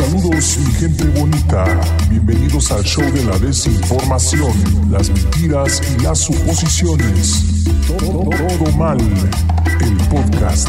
Saludos 0.00 0.56
mi 0.56 0.72
gente 0.72 1.04
bonita, 1.20 1.64
bienvenidos 2.08 2.72
al 2.72 2.82
show 2.82 3.04
de 3.12 3.22
la 3.22 3.38
desinformación, 3.38 4.50
las 4.90 5.10
mentiras 5.10 5.82
y 5.92 6.02
las 6.02 6.20
suposiciones. 6.20 7.64
Todo, 7.86 8.30
todo 8.30 8.72
mal, 8.78 8.98
el 8.98 9.96
podcast. 10.08 10.68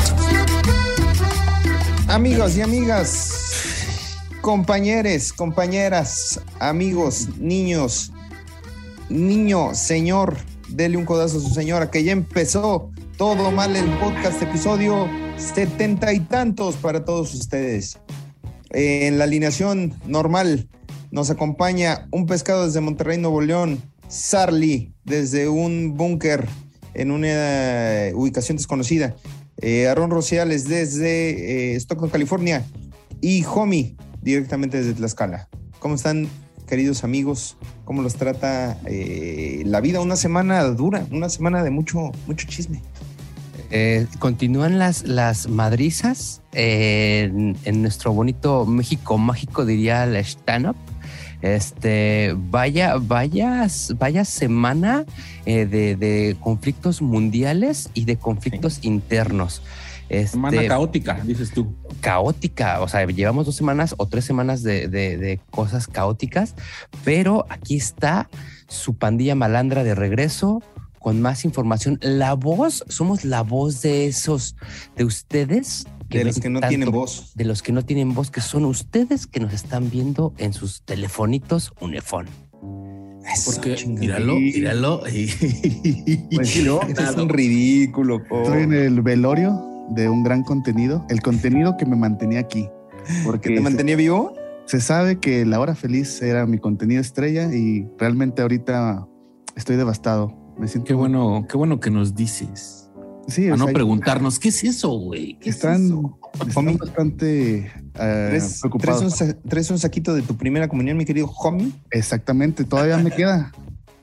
Amigos 2.10 2.58
y 2.58 2.62
amigas, 2.62 4.28
compañeros, 4.42 5.32
compañeras, 5.32 6.42
amigos, 6.60 7.30
niños, 7.40 8.12
niño, 9.08 9.74
señor, 9.74 10.36
dele 10.68 10.98
un 10.98 11.06
codazo 11.06 11.38
a 11.38 11.42
su 11.42 11.54
señora 11.54 11.90
que 11.90 12.04
ya 12.04 12.12
empezó 12.12 12.92
todo 13.16 13.50
mal 13.50 13.78
el 13.78 13.90
podcast, 13.98 14.42
episodio 14.42 15.08
setenta 15.38 16.12
y 16.12 16.20
tantos 16.20 16.76
para 16.76 17.06
todos 17.06 17.34
ustedes. 17.34 17.98
En 18.74 19.18
la 19.18 19.26
alineación 19.26 19.94
normal 20.06 20.70
nos 21.12 21.30
acompaña 21.30 22.08
un 22.12 22.26
pescado 22.26 22.66
desde 22.66 22.80
Monterrey, 22.80 23.18
Nuevo 23.18 23.42
León, 23.42 23.82
Sarli 24.08 24.94
desde 25.04 25.50
un 25.50 25.98
búnker 25.98 26.48
en 26.94 27.12
una 27.12 27.28
eh, 27.28 28.14
ubicación 28.16 28.58
desconocida, 28.58 29.16
eh, 29.58 29.88
Aaron 29.88 30.10
Rociales 30.10 30.68
desde 30.68 31.74
eh, 31.74 31.76
Stockton, 31.76 32.10
California 32.10 32.66
y 33.22 33.44
Homie 33.44 33.96
directamente 34.22 34.78
desde 34.78 34.94
Tlaxcala. 34.94 35.50
¿Cómo 35.80 35.96
están, 35.96 36.30
queridos 36.68 37.04
amigos? 37.04 37.58
¿Cómo 37.84 38.02
los 38.02 38.16
trata 38.16 38.78
la 38.86 39.82
vida? 39.82 40.00
Una 40.00 40.16
semana 40.16 40.64
dura, 40.64 41.06
una 41.12 41.28
semana 41.28 41.64
de 41.64 41.72
mucho, 41.72 42.12
mucho 42.28 42.48
chisme. 42.48 42.82
Eh, 43.72 44.06
continúan 44.20 44.80
las, 44.80 45.04
las 45.04 45.48
madrizas 45.48 46.42
eh, 46.52 47.24
en, 47.32 47.58
en 47.64 47.82
nuestro 47.82 48.12
bonito 48.14 48.66
México 48.66 49.18
mágico, 49.18 49.66
diría 49.66 50.04
el 50.04 50.16
stand-up. 50.18 50.76
Este, 51.42 52.36
vaya, 52.38 52.98
vaya, 52.98 53.66
vaya 53.98 54.26
semana 54.26 55.06
eh, 55.46 55.66
de, 55.66 55.96
de 55.96 56.36
conflictos 56.40 57.02
mundiales 57.02 57.90
y 57.94 58.06
de 58.06 58.18
conflictos 58.18 58.80
internos. 58.84 59.62
Este, 60.10 60.32
Semana 60.34 60.68
caótica, 60.68 61.22
dices 61.26 61.52
tú. 61.52 61.74
caótica, 62.02 62.82
o 62.82 62.88
sea, 62.90 63.06
llevamos 63.06 63.46
dos 63.46 63.56
semanas 63.56 63.96
o 63.98 64.08
tres 64.08 64.26
semanas 64.26 64.62
de, 64.62 64.90
de- 64.90 65.18
de 65.18 65.40
cosas 65.50 65.88
caóticas, 65.88 66.54
pero 67.06 67.46
aquí 67.50 67.78
está 67.78 68.30
su 68.68 68.96
pandilla 68.96 69.36
malandra 69.36 69.86
de 69.86 69.96
regreso 69.96 70.62
con 71.02 71.22
más 71.22 71.46
información. 71.46 71.98
La 72.02 72.34
voz, 72.36 72.84
somos 72.88 73.26
la 73.26 73.42
voz 73.42 73.82
de 73.82 74.08
esos, 74.08 74.56
de 74.96 75.04
ustedes. 75.06 75.86
De 76.10 76.24
los 76.26 76.40
que 76.40 76.50
no 76.50 76.60
tanto- 76.60 76.70
tienen 76.70 76.92
voz. 76.92 77.32
De 77.36 77.46
los 77.46 77.62
que 77.62 77.72
no 77.72 77.84
tienen 77.86 78.14
voz, 78.14 78.32
que 78.32 78.42
son 78.42 78.66
ustedes 78.66 79.28
que 79.28 79.40
nos 79.40 79.54
están 79.54 79.90
viendo 79.90 80.34
en 80.38 80.54
sus 80.54 80.82
telefonitos 80.84 81.74
Unifón. 81.80 82.28
Eso, 83.34 83.52
Porque 83.52 83.86
míralo, 83.88 84.36
míralo. 84.36 85.02
Pues 86.36 86.64
¿no? 86.66 86.82
Esto 86.82 87.02
es 87.10 87.16
un 87.16 87.30
ridículo. 87.30 88.24
po. 88.28 88.42
Estoy 88.44 88.64
en 88.64 88.74
el 88.74 89.02
velorio 89.02 89.60
de 89.92 90.10
un 90.10 90.24
gran 90.24 90.44
contenido, 90.44 91.06
el 91.10 91.22
contenido 91.22 91.76
que 91.78 91.86
me 91.86 91.96
mantenía 91.96 92.40
aquí. 92.40 92.68
Porque 93.26 93.50
¿Que 93.50 93.56
te 93.56 93.58
se- 93.58 93.64
mantenía 93.64 93.96
vivo? 93.96 94.34
se, 94.66 94.80
sabe 94.82 95.20
que 95.20 95.46
la 95.46 95.60
hora 95.60 95.76
feliz 95.76 96.22
era 96.22 96.46
mi 96.46 96.58
contenido 96.58 97.02
estrella 97.02 97.54
y 97.54 97.86
realmente 97.98 98.42
ahorita 98.42 99.08
estoy 99.56 99.76
devastado. 99.76 100.38
Me 100.58 100.68
siento 100.68 100.88
Qué 100.88 100.94
bueno, 100.94 101.46
qué 101.50 101.58
bueno 101.58 101.80
que 101.80 101.90
nos 101.90 102.16
dices. 102.16 102.90
Sí, 103.28 103.48
A 103.50 103.56
no 103.56 103.66
sea, 103.66 103.74
preguntarnos, 103.74 104.40
¿qué 104.40 104.50
es 104.50 104.64
eso, 104.64 104.90
güey? 104.98 105.38
¿Qué 105.40 105.50
es 105.52 105.56
están, 105.58 105.86
eso? 105.86 106.20
están 106.34 106.58
Homie. 106.68 106.78
bastante 106.78 107.72
¿Traes, 107.94 108.30
traes 108.30 108.60
preocupados. 108.62 109.22
un, 109.22 109.38
traes 109.48 109.70
un 109.72 109.80
saquito 109.80 110.14
de 110.14 110.22
tu 110.24 110.36
primera 110.36 110.68
comunión, 110.68 110.98
mi 110.98 111.06
querido 111.06 111.28
homie? 111.40 111.72
Exactamente, 111.92 112.64
todavía 112.64 112.98
me 112.98 113.12
queda. 113.12 113.52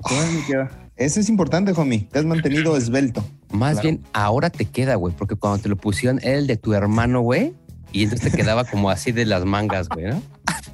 Todavía 0.08 0.38
me 0.41 0.47
queda. 0.47 0.70
Eso 0.97 1.20
es 1.20 1.28
importante, 1.28 1.72
homie. 1.76 2.08
Te 2.10 2.20
has 2.20 2.25
mantenido 2.25 2.76
esbelto. 2.76 3.25
Más 3.53 3.72
Claro. 3.81 3.88
bien, 3.88 4.04
ahora 4.12 4.50
te 4.50 4.64
queda, 4.64 4.94
güey, 4.94 5.14
porque 5.16 5.34
cuando 5.37 5.62
te 5.62 5.69
lo 5.69 5.76
pusieron 5.76 6.19
era 6.22 6.38
el 6.38 6.47
de 6.47 6.56
tu 6.56 6.72
hermano, 6.75 7.20
güey, 7.20 7.54
y 7.93 8.04
entonces 8.04 8.31
te 8.31 8.37
quedaba 8.37 8.65
como 8.65 8.91
así 8.91 9.12
de 9.12 9.25
las 9.25 9.44
mangas, 9.44 9.88
güey, 9.88 10.06
¿no? 10.06 10.22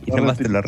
Y 0.06 0.10
Lo 0.10 0.19
nomás 0.19 0.36
te 0.36 0.48
lo 0.48 0.60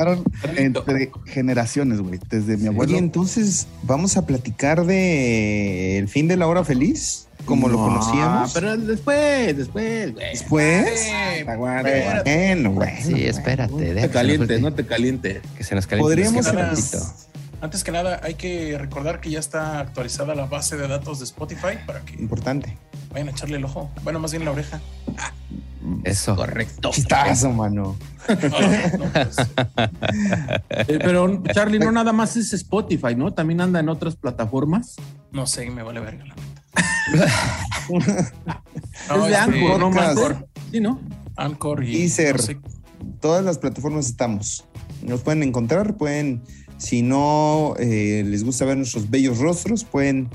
entre 0.57 1.11
generaciones, 1.27 2.01
güey. 2.01 2.19
Desde 2.31 2.57
mi 2.57 2.69
abuelo. 2.69 2.91
Oye, 2.93 2.99
entonces, 2.99 3.67
¿vamos 3.83 4.17
a 4.17 4.25
platicar 4.27 4.87
de 4.87 5.99
el 5.99 6.09
fin 6.09 6.27
de 6.27 6.37
la 6.37 6.47
hora 6.47 6.65
feliz? 6.65 7.29
Como 7.45 7.69
lo 7.69 7.77
No, 7.77 7.85
conocíamos. 7.85 8.53
Pero 8.55 8.77
después, 8.77 9.57
después, 9.57 10.15
güey. 10.15 10.31
Después. 10.31 11.11
Aguanta. 11.47 12.23
Bueno, 12.25 12.73
güey. 12.73 13.03
Sí, 13.03 13.25
espérate. 13.25 13.73
No 13.73 13.79
te 13.79 13.85
que 13.85 13.93
se 13.93 14.03
nos 14.07 14.11
caliente, 14.11 14.59
no 14.61 14.73
te 14.75 14.87
caliente. 14.87 15.43
Que 15.57 15.65
se 15.65 15.75
nos 15.75 15.87
caliente. 15.87 16.09
Podríamos. 16.09 17.27
Antes 17.61 17.85
que 17.85 17.93
nada, 17.93 18.21
hay 18.23 18.35
que 18.35 18.77
recordar 18.79 19.21
que 19.21 19.31
ya 19.31 19.39
está 19.39 19.81
actualizada 19.81 20.35
la 20.35 20.47
base 20.47 20.77
de 20.77 20.89
datos 20.89 21.19
de 21.21 21.25
Spotify 21.25 21.79
para 21.87 22.01
que 22.01 22.15
Importante. 22.15 22.77
vayan 23.13 23.29
a 23.29 23.31
echarle 23.31 23.57
el 23.59 23.65
ojo. 23.65 23.91
Bueno, 24.03 24.19
más 24.19 24.33
bien 24.33 24.45
la 24.45 24.51
oreja. 24.51 24.81
Eso. 26.05 26.37
Correcto. 26.37 26.91
Chistazo, 26.91 27.51
mano. 27.53 27.97
No, 28.29 28.37
pues, 28.37 29.37
Eh, 30.89 30.99
pero 30.99 31.43
Charlie, 31.53 31.79
no 31.79 31.93
nada 31.93 32.13
más 32.13 32.37
es 32.37 32.53
Spotify, 32.53 33.15
¿no? 33.17 33.33
También 33.33 33.61
anda 33.61 33.81
en 33.81 33.89
otras 33.89 34.17
plataformas. 34.17 34.97
no 35.33 35.47
sé, 35.47 35.71
me 35.71 35.83
vale 35.83 36.01
verga 36.01 36.25
la 36.25 36.35
neta. 36.35 36.63
No, 39.09 39.27
es 39.27 39.31
de 39.31 39.33
este, 39.33 39.37
Anchor, 39.37 39.79
¿no? 39.79 39.91
Master? 39.91 40.47
Sí, 40.73 40.81
¿no? 40.81 41.01
Anchor 41.37 41.85
y 41.85 41.99
Deezer. 41.99 42.37
no 42.37 42.43
sé, 42.43 42.59
Todas 43.21 43.45
las 43.45 43.59
plataformas 43.59 44.07
estamos. 44.07 44.65
Nos 45.03 45.21
pueden 45.21 45.43
encontrar, 45.45 45.97
pueden, 45.97 46.43
si 46.79 47.03
no 47.03 47.75
eh, 47.79 48.25
les 48.27 48.43
gusta 48.43 48.65
ver 48.65 48.77
nuestros 48.77 49.09
bellos 49.09 49.39
rostros, 49.39 49.85
pueden 49.85 50.29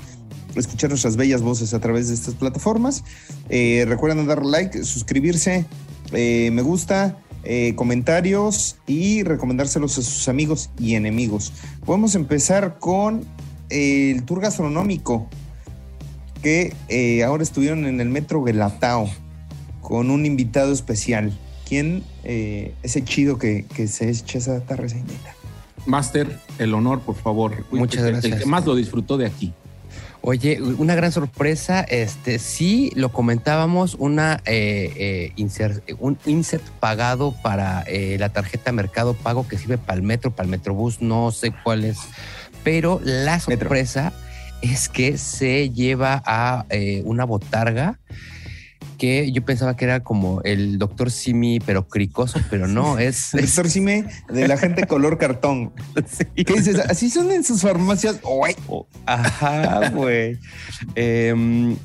escuchar 0.56 0.90
nuestras 0.90 1.16
bellas 1.16 1.42
voces 1.42 1.74
a 1.74 1.80
través 1.80 2.08
de 2.10 2.14
estas 2.14 2.36
plataformas. 2.36 3.04
Eh, 3.50 3.86
recuerden 3.88 4.26
dar 4.28 4.46
like, 4.46 4.84
suscribirse, 4.84 5.66
eh, 6.12 6.50
me 6.52 6.62
gusta, 6.62 7.18
eh, 7.44 7.74
comentarios 7.76 8.78
y 8.88 9.24
recomendárselos 9.24 9.98
a 9.98 10.02
sus 10.02 10.28
amigos 10.28 10.70
y 10.80 10.96
enemigos. 10.96 11.54
Podemos 11.86 12.16
empezar 12.16 12.78
con 12.80 13.26
el 13.70 14.24
tour 14.24 14.42
gastronómico 14.42 15.28
que 16.44 16.74
eh, 16.90 17.24
ahora 17.24 17.44
estuvieron 17.44 17.86
en 17.86 18.02
el 18.02 18.10
metro 18.10 18.44
Gelatao 18.44 19.10
con 19.82 20.10
un 20.10 20.26
invitado 20.26 20.72
especial. 20.74 21.38
¿Quién? 21.68 22.04
Eh, 22.24 22.74
ese 22.84 23.04
chido 23.04 23.38
que, 23.38 23.66
que 23.76 23.88
se 23.88 24.10
echa 24.10 24.38
esa 24.38 24.60
tarrecinita. 24.62 25.36
Master, 25.86 26.38
el 26.60 26.74
honor, 26.74 27.00
por 27.02 27.16
favor. 27.16 27.66
Muchas 27.72 28.04
El- 28.04 28.12
gracias. 28.12 28.34
El 28.34 28.40
que 28.40 28.46
más 28.46 28.66
lo 28.66 28.76
disfrutó 28.76 29.18
de 29.18 29.26
aquí. 29.26 29.54
Oye, 30.24 30.62
una 30.62 30.94
gran 30.94 31.12
sorpresa. 31.12 31.82
Este 31.82 32.38
sí 32.38 32.92
lo 32.96 33.12
comentábamos, 33.12 33.96
una 33.98 34.42
eh, 34.46 34.94
eh, 34.96 35.34
insert, 35.36 35.84
un 36.00 36.18
insert 36.26 36.64
pagado 36.80 37.34
para 37.42 37.82
eh, 37.88 38.18
la 38.20 38.30
tarjeta 38.30 38.72
Mercado 38.72 39.16
Pago 39.16 39.48
que 39.48 39.58
sirve 39.58 39.80
para 39.80 39.96
el 39.98 40.04
metro, 40.04 40.30
para 40.30 40.46
el 40.46 40.52
Metrobús, 40.52 41.02
no 41.02 41.32
sé 41.32 41.52
cuál 41.64 41.86
es. 41.86 41.98
Pero 42.64 43.02
la 43.04 43.42
Metro. 43.48 43.58
sorpresa 43.58 44.14
es 44.62 44.90
que 44.90 45.18
se 45.18 45.72
lleva 45.72 46.22
a 46.24 46.66
eh, 46.70 47.02
una 47.06 47.26
botarga 47.26 48.00
que 49.02 49.32
yo 49.32 49.44
pensaba 49.44 49.76
que 49.76 49.86
era 49.86 50.04
como 50.04 50.42
el 50.44 50.78
doctor 50.78 51.10
Simi, 51.10 51.60
pero 51.60 51.88
cricoso, 51.88 52.40
pero 52.52 52.68
no, 52.68 53.00
es, 53.00 53.34
es- 53.34 53.56
Doctor 53.56 53.68
Sime 53.72 54.06
de 54.32 54.48
la 54.48 54.58
gente 54.58 54.86
color 54.86 55.18
cartón. 55.18 55.74
sí. 56.08 56.24
¿Qué 56.46 56.54
dices? 56.54 56.78
Así 56.88 57.10
son 57.10 57.32
en 57.32 57.44
sus 57.44 57.64
farmacias. 57.64 58.20
Ajá, 59.08 59.90
güey. 59.90 60.38
Em, 60.94 61.76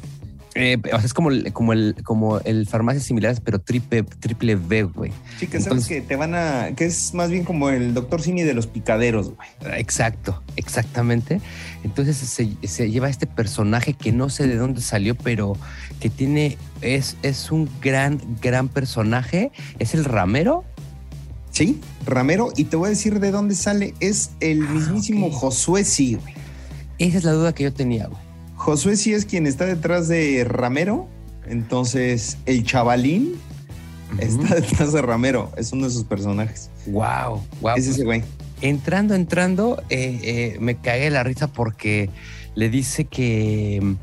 eh, 0.56 0.78
o 0.86 0.96
sea, 0.96 1.04
es 1.04 1.14
como 1.14 1.30
el, 1.30 1.52
como 1.52 1.72
el, 1.72 1.94
como 2.02 2.40
el 2.40 2.66
farmacias 2.66 3.04
similares, 3.04 3.40
pero 3.40 3.60
triple, 3.60 4.02
triple 4.02 4.56
V, 4.56 4.82
güey. 4.84 5.12
Chicas, 5.38 5.64
sabes 5.64 5.66
Entonces- 5.66 5.88
que 5.88 6.00
te 6.00 6.16
van 6.16 6.34
a. 6.34 6.70
que 6.74 6.86
es 6.86 7.14
más 7.14 7.30
bien 7.30 7.44
como 7.44 7.68
el 7.68 7.94
doctor 7.94 8.22
Simi 8.22 8.42
de 8.42 8.54
los 8.54 8.66
picaderos, 8.66 9.32
güey. 9.34 9.48
Exacto, 9.78 10.42
exactamente. 10.56 11.40
Entonces 11.84 12.16
se, 12.16 12.48
se 12.66 12.90
lleva 12.90 13.08
este 13.08 13.26
personaje 13.26 13.92
que 13.92 14.10
no 14.12 14.28
sé 14.30 14.46
de 14.48 14.56
dónde 14.56 14.80
salió, 14.80 15.14
pero 15.14 15.52
que 16.00 16.10
tiene, 16.10 16.56
es, 16.80 17.16
es 17.22 17.52
un 17.52 17.68
gran, 17.80 18.20
gran 18.42 18.68
personaje. 18.68 19.52
Es 19.78 19.94
el 19.94 20.04
ramero. 20.04 20.64
Sí, 21.50 21.80
Ramero. 22.04 22.50
Y 22.56 22.64
te 22.64 22.76
voy 22.76 22.88
a 22.88 22.90
decir 22.90 23.18
de 23.18 23.30
dónde 23.30 23.54
sale. 23.54 23.94
Es 24.00 24.30
el 24.40 24.60
mismísimo 24.60 25.28
ok. 25.28 25.32
Josué 25.34 25.84
Sí, 25.84 26.14
güey. 26.16 26.34
Esa 26.98 27.18
es 27.18 27.24
la 27.24 27.32
duda 27.32 27.54
que 27.54 27.64
yo 27.64 27.72
tenía, 27.72 28.06
güey. 28.06 28.20
Josué 28.56 28.96
sí 28.96 29.12
es 29.14 29.24
quien 29.24 29.46
está 29.46 29.66
detrás 29.66 30.08
de 30.08 30.44
Ramero. 30.44 31.08
Entonces, 31.46 32.38
el 32.46 32.64
chavalín 32.64 33.34
está 34.18 34.54
detrás 34.60 34.92
de 34.92 35.02
Ramero. 35.02 35.52
Es 35.56 35.72
uno 35.72 35.86
de 35.86 35.92
sus 35.92 36.04
personajes. 36.04 36.70
Wow, 36.86 37.42
wow. 37.60 37.76
es 37.76 37.86
ese 37.86 38.04
güey. 38.04 38.22
entrando, 38.60 39.14
entrando, 39.14 39.82
eh, 39.90 40.20
eh, 40.22 40.56
me 40.60 40.76
cagué 40.76 41.10
la 41.10 41.22
risa 41.22 41.46
porque 41.48 42.10
le 42.54 42.70
dice 42.70 43.04
que, 43.04 43.96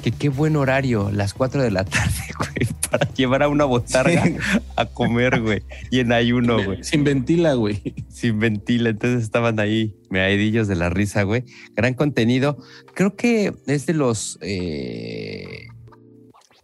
que 0.00 0.10
qué 0.12 0.28
buen 0.28 0.56
horario, 0.56 1.10
las 1.12 1.34
4 1.34 1.62
de 1.62 1.70
la 1.70 1.84
tarde, 1.84 2.12
güey, 2.38 2.68
para 2.90 3.12
llevar 3.14 3.42
a 3.42 3.48
una 3.48 3.64
botarga 3.64 4.24
Sí. 4.24 4.36
a 4.76 4.86
comer, 4.86 5.40
güey, 5.40 5.62
y 5.90 6.00
en 6.00 6.12
ayuno, 6.12 6.62
güey, 6.64 6.82
Sin 6.84 7.04
ventila, 7.04 7.54
güey. 7.54 7.94
sin 8.08 8.38
ventila. 8.38 8.90
Entonces 8.90 9.22
estaban 9.22 9.60
ahí 9.60 9.94
meadillos 10.10 10.68
de 10.68 10.76
la 10.76 10.88
risa, 10.90 11.22
güey. 11.22 11.44
Gran 11.76 11.94
contenido. 11.94 12.58
Creo 12.94 13.14
que 13.16 13.52
es 13.66 13.86
de 13.86 13.94
los 13.94 14.38
eh, 14.40 15.68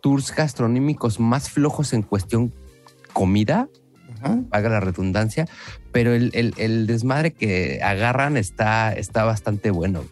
tours 0.03 0.35
gastronómicos 0.35 1.21
más 1.21 1.51
flojos 1.51 1.93
en 1.93 2.03
cuestión 2.03 2.53
comida, 3.13 3.69
Ajá. 4.21 4.39
haga 4.51 4.69
la 4.69 4.81
redundancia, 4.81 5.47
pero 5.93 6.15
el, 6.15 6.31
el- 6.35 6.55
el 6.59 6.87
desmadre 6.87 7.33
que 7.33 7.81
agarran 7.83 8.37
está, 8.37 8.93
está 8.93 9.25
bastante 9.25 9.71
bueno. 9.71 10.05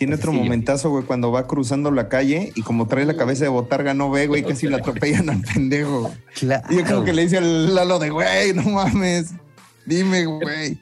Tiene 0.00 0.14
otro 0.14 0.32
momentazo, 0.32 0.88
güey, 0.88 1.04
cuando 1.04 1.30
va 1.30 1.46
cruzando 1.46 1.90
la 1.90 2.08
calle 2.08 2.54
y 2.54 2.62
como 2.62 2.86
trae 2.86 3.04
la 3.04 3.18
cabeza 3.18 3.44
de 3.44 3.50
botarga 3.50 3.92
no 3.92 4.10
ve, 4.10 4.28
güey, 4.28 4.42
casi 4.42 4.66
la 4.66 4.78
atropellan 4.78 5.28
al 5.28 5.42
pendejo. 5.42 6.10
Y 6.40 6.76
yo 6.76 6.86
como 6.86 7.04
que 7.04 7.12
le 7.12 7.24
dice 7.24 7.36
al 7.36 7.74
Lalo 7.74 7.98
de, 7.98 8.08
güey, 8.08 8.54
no 8.54 8.62
mames. 8.62 9.32
Dime, 9.84 10.24
güey. 10.24 10.80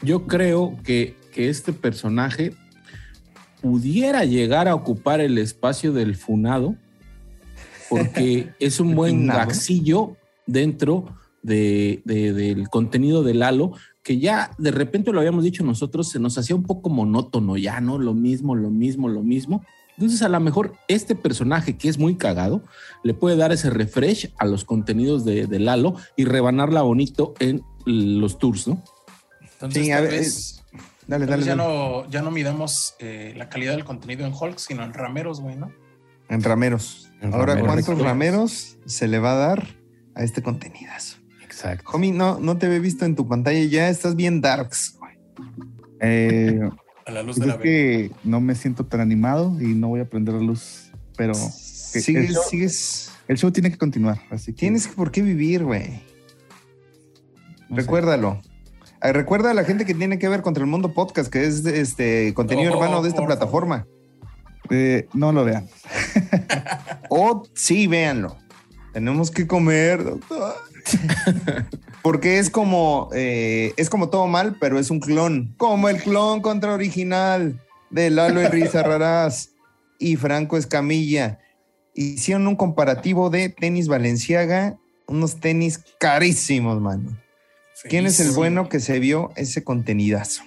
Yo 0.00 0.26
creo 0.26 0.78
que, 0.82 1.14
que 1.34 1.50
este 1.50 1.74
personaje 1.74 2.54
pudiera 3.60 4.24
llegar 4.24 4.66
a 4.66 4.74
ocupar 4.74 5.20
el 5.20 5.36
espacio 5.36 5.92
del 5.92 6.16
funado 6.16 6.74
porque 7.90 8.48
es 8.60 8.80
un 8.80 8.94
buen 8.94 9.26
gaxillo 9.26 10.16
dentro 10.46 11.14
de- 11.44 12.02
de- 12.04 12.32
del 12.32 12.68
contenido 12.68 13.22
de 13.22 13.34
Lalo 13.34 13.72
que 14.02 14.18
ya 14.18 14.50
de 14.58 14.70
repente 14.70 15.12
lo 15.12 15.20
habíamos 15.20 15.44
dicho 15.44 15.64
nosotros, 15.64 16.10
se 16.10 16.18
nos 16.18 16.36
hacía 16.36 16.54
un 16.56 16.64
poco 16.64 16.90
monótono 16.90 17.56
ya, 17.56 17.80
¿no? 17.80 17.96
Lo 17.98 18.12
mismo, 18.12 18.54
lo 18.54 18.68
mismo, 18.70 19.08
lo 19.08 19.22
mismo. 19.22 19.64
Entonces 19.96 20.20
a 20.22 20.28
lo 20.28 20.40
mejor 20.40 20.74
este 20.88 21.14
personaje 21.14 21.78
que 21.78 21.88
es 21.88 21.98
muy 21.98 22.16
cagado 22.16 22.62
le 23.04 23.14
puede 23.14 23.36
dar 23.36 23.52
ese 23.52 23.70
refresh 23.70 24.30
a 24.38 24.44
los 24.44 24.64
contenidos 24.64 25.24
de, 25.24 25.46
de 25.46 25.58
Lalo 25.60 25.94
y 26.16 26.24
rebanarla 26.24 26.82
bonito 26.82 27.32
en 27.38 27.62
los 27.86 28.38
tours, 28.38 28.66
¿no? 28.68 28.82
Entonces, 29.54 29.84
Sí, 29.84 29.90
a 29.92 30.00
ver, 30.00 30.10
vez, 30.10 30.62
Dale, 31.06 31.26
tal 31.26 31.30
dale. 31.30 31.36
vez 31.36 31.46
ya, 31.46 31.56
dale. 31.56 31.68
no, 31.78 32.10
ya 32.10 32.22
no 32.22 32.30
midamos 32.30 32.94
eh, 32.98 33.32
la 33.36 33.48
calidad 33.48 33.72
del 33.72 33.84
contenido 33.84 34.26
en 34.26 34.32
Hulk, 34.38 34.58
sino 34.58 34.82
en 34.84 34.92
rameros, 34.92 35.40
güey, 35.40 35.56
¿no? 35.56 35.70
En 36.28 36.42
rameros. 36.42 37.10
En 37.20 37.32
Ahora, 37.32 37.54
rameros. 37.54 37.84
¿cuántos 37.86 37.98
rameros 38.04 38.76
se 38.86 39.06
le 39.08 39.18
va 39.18 39.32
a 39.32 39.36
dar 39.36 39.68
a 40.14 40.24
este 40.24 40.42
contenidazo? 40.42 41.18
Exacto. 41.64 41.90
Homie, 41.92 42.12
no, 42.12 42.38
no 42.38 42.56
te 42.58 42.66
había 42.66 42.78
visto 42.78 43.04
en 43.04 43.14
tu 43.16 43.26
pantalla, 43.26 43.62
ya 43.64 43.88
estás 43.88 44.14
bien 44.16 44.40
darks. 44.40 44.98
Eh, 46.00 46.60
A 47.06 47.10
la 47.10 47.22
luz 47.22 47.36
pues 47.36 47.40
de 47.40 47.46
la 47.46 47.54
es 47.54 47.60
que 47.60 48.10
no 48.24 48.40
me 48.40 48.54
siento 48.54 48.86
tan 48.86 49.00
animado 49.00 49.54
y 49.60 49.74
no 49.74 49.88
voy 49.88 50.00
a 50.00 50.08
prender 50.08 50.34
la 50.34 50.40
luz, 50.40 50.90
pero 51.16 51.34
Sigues, 51.34 52.30
el 52.30 52.34
show- 52.34 52.42
sigues. 52.48 53.12
el 53.28 53.36
show 53.36 53.50
tiene 53.50 53.70
que 53.70 53.76
continuar, 53.76 54.20
así 54.30 54.52
que 54.54 54.60
Tienes 54.60 54.88
por 54.88 55.10
qué 55.10 55.20
vivir, 55.20 55.64
güey. 55.64 56.02
no. 57.68 57.76
Recuérdalo. 57.76 58.40
Ah, 59.02 59.12
Recuerda 59.12 59.50
a 59.50 59.54
la 59.54 59.64
gente 59.64 59.84
que 59.84 59.92
tiene 59.92 60.18
que 60.18 60.30
ver 60.30 60.40
contra 60.40 60.64
el 60.64 60.70
mundo 60.70 60.94
podcast, 60.94 61.30
que 61.30 61.44
es 61.44 61.66
este 61.66 62.32
contenido 62.32 62.72
Oh, 62.72 62.74
hermano 62.76 63.02
de 63.02 63.10
esta 63.10 63.24
plataforma. 63.26 63.86
Eh, 64.70 65.06
no 65.12 65.30
lo 65.32 65.44
vean. 65.44 65.68
O 67.10 67.42
sí, 67.54 67.86
véanlo. 67.86 68.36
Tenemos 68.94 69.30
que 69.30 69.46
comer, 69.46 70.02
doctor. 70.04 70.54
Porque 72.02 72.38
es 72.38 72.50
como, 72.50 73.08
eh, 73.14 73.72
es 73.76 73.88
como 73.88 74.10
todo 74.10 74.26
mal, 74.26 74.56
pero 74.60 74.78
es 74.78 74.90
un 74.90 75.00
clon. 75.00 75.54
Como 75.56 75.88
el 75.88 76.02
clon 76.02 76.40
contra 76.40 76.74
original 76.74 77.60
de 77.90 78.10
Lalo 78.10 78.40
Raraz 78.48 79.50
y 79.98 80.16
Franco 80.16 80.56
Escamilla. 80.56 81.38
Hicieron 81.94 82.46
un 82.46 82.56
comparativo 82.56 83.30
de 83.30 83.48
tenis 83.48 83.88
Valenciaga, 83.88 84.76
unos 85.06 85.36
tenis 85.40 85.80
carísimos, 85.98 86.80
mano. 86.80 87.16
¿Quién 87.88 88.06
es 88.06 88.20
el 88.20 88.32
bueno 88.32 88.68
que 88.68 88.80
se 88.80 88.98
vio 88.98 89.32
ese 89.36 89.62
contenidazo? 89.62 90.42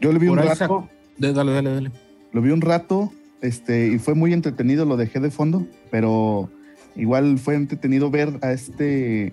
Yo 0.00 0.12
lo 0.12 0.18
vi 0.18 0.28
un 0.28 0.36
Por 0.36 0.46
rato, 0.46 0.88
Dale, 1.18 1.52
dale, 1.52 1.74
dale. 1.74 1.92
lo 2.32 2.42
vi 2.42 2.50
un 2.50 2.60
rato, 2.60 3.12
este, 3.40 3.86
y 3.88 3.98
fue 3.98 4.14
muy 4.14 4.32
entretenido, 4.32 4.84
lo 4.84 4.96
dejé 4.96 5.20
de 5.20 5.30
fondo, 5.30 5.66
pero 5.90 6.50
igual 6.96 7.38
fue 7.38 7.54
entretenido 7.54 8.10
ver 8.10 8.38
a 8.42 8.52
este, 8.52 9.32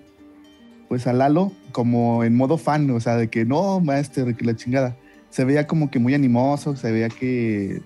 pues 0.88 1.06
a 1.06 1.12
Lalo 1.12 1.52
como 1.72 2.24
en 2.24 2.36
modo 2.36 2.58
fan, 2.58 2.90
o 2.90 3.00
sea, 3.00 3.16
de 3.16 3.28
que 3.28 3.44
no, 3.44 3.80
maestro, 3.80 4.34
que 4.36 4.44
la 4.44 4.56
chingada. 4.56 4.96
Se 5.30 5.44
veía 5.44 5.66
como 5.66 5.90
que 5.90 5.98
muy 5.98 6.14
animoso, 6.14 6.76
se 6.76 6.90
veía 6.90 7.08
que, 7.08 7.80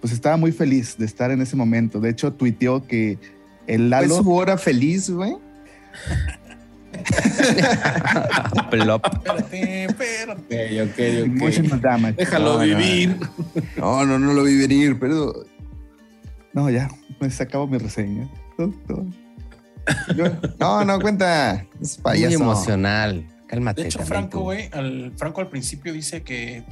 pues 0.00 0.12
estaba 0.12 0.36
muy 0.36 0.52
feliz 0.52 0.96
de 0.98 1.06
estar 1.06 1.30
en 1.30 1.40
ese 1.40 1.56
momento. 1.56 2.00
De 2.00 2.10
hecho, 2.10 2.32
tuiteó 2.32 2.86
que 2.86 3.18
el 3.66 3.80
¿Fue 3.80 3.88
Lalo, 3.88 4.22
su 4.22 4.32
hora 4.32 4.58
feliz, 4.58 5.08
güey? 5.10 5.36
Plop. 8.70 9.04
Espérate, 9.06 9.84
espérate. 9.84 10.82
Ok, 10.82 10.90
ok, 10.90 10.98
ok. 10.98 10.98
emotional 10.98 11.80
damage. 11.80 12.14
Déjalo 12.14 12.52
No, 12.52 12.58
no, 12.58 12.64
vivir. 12.64 13.16
No, 13.76 14.04
no, 14.04 14.18
no 14.18 14.32
lo 14.32 14.42
vi 14.44 14.58
venir, 14.58 14.98
pero 14.98 15.44
No, 16.52 16.70
ya, 16.70 16.88
pues 17.18 17.40
acabo 17.40 17.66
mi 17.66 17.78
reseña. 17.78 18.28
No, 20.58 20.84
no 20.84 21.00
cuenta. 21.00 21.66
Es 21.80 21.98
Muy 21.98 22.02
payaso. 22.04 22.34
emocional. 22.34 23.26
Cálmate. 23.46 23.82
De 23.82 23.88
hecho, 23.88 23.98
Franco, 24.00 24.40
güey, 24.40 24.68
al, 24.72 25.12
Franco 25.16 25.40
al 25.40 25.48
principio 25.48 25.92
dice 25.92 26.22
que 26.22 26.64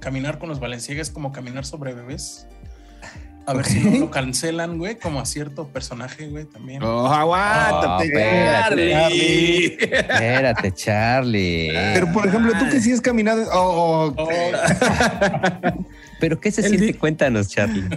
caminar 0.00 0.38
con 0.38 0.48
los 0.48 0.60
Valenciaga 0.60 1.00
es 1.00 1.10
como 1.10 1.32
caminar 1.32 1.64
sobre 1.64 1.94
bebés. 1.94 2.46
A 3.48 3.52
ver 3.54 3.64
si 3.64 3.78
no 3.78 3.96
lo 4.00 4.10
cancelan, 4.10 4.76
güey, 4.76 4.98
como 4.98 5.20
a 5.20 5.24
cierto 5.24 5.68
personaje, 5.68 6.26
güey, 6.26 6.46
también. 6.46 6.82
Oh, 6.82 7.06
aguántate, 7.06 8.10
Ah, 8.24 8.66
espérate, 8.68 8.90
Charlie. 8.90 9.76
Espérate, 9.80 10.72
Charlie. 10.72 11.68
Pero 11.94 12.12
por 12.12 12.26
ejemplo, 12.26 12.52
tú 12.58 12.68
que 12.68 12.80
sí 12.80 12.90
has 12.90 13.00
caminado. 13.00 13.44
Oh, 13.52 14.12
oh, 14.16 14.24
Oh, 14.24 14.28
¿Pero 16.20 16.40
qué 16.40 16.50
se 16.50 16.62
Él 16.62 16.78
siente? 16.78 16.98
Cuéntanos, 16.98 17.48
Charlie. 17.48 17.84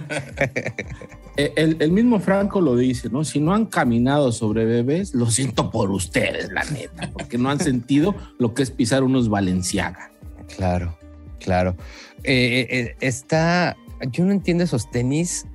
El, 1.38 1.78
el 1.80 1.92
mismo 1.92 2.20
Franco 2.20 2.60
lo 2.60 2.76
dice, 2.76 3.08
¿no? 3.10 3.24
Si 3.24 3.40
no 3.40 3.54
han 3.54 3.66
caminado 3.66 4.34
sobre 4.34 4.66
bebés, 4.66 5.14
lo 5.14 5.32
siento 5.32 5.72
por 5.72 5.90
ustedes, 5.90 6.52
la 6.52 6.66
neta, 6.66 7.10
porque 7.14 7.38
no 7.38 7.50
han 7.50 7.62
sentido 7.62 8.14
lo 8.40 8.54
que 8.54 8.62
es 8.62 8.72
pisar 8.72 9.04
unos 9.04 9.30
Valenciaga. 9.30 10.12
Claro, 10.58 10.98
claro. 11.40 11.78
Eh, 12.26 12.68
eh, 12.70 12.80
eh, 12.80 12.96
está. 13.00 13.78
Yo 14.12 14.26
no 14.26 14.34
entiendo 14.34 14.66
esos 14.66 14.92
tenis 14.92 15.46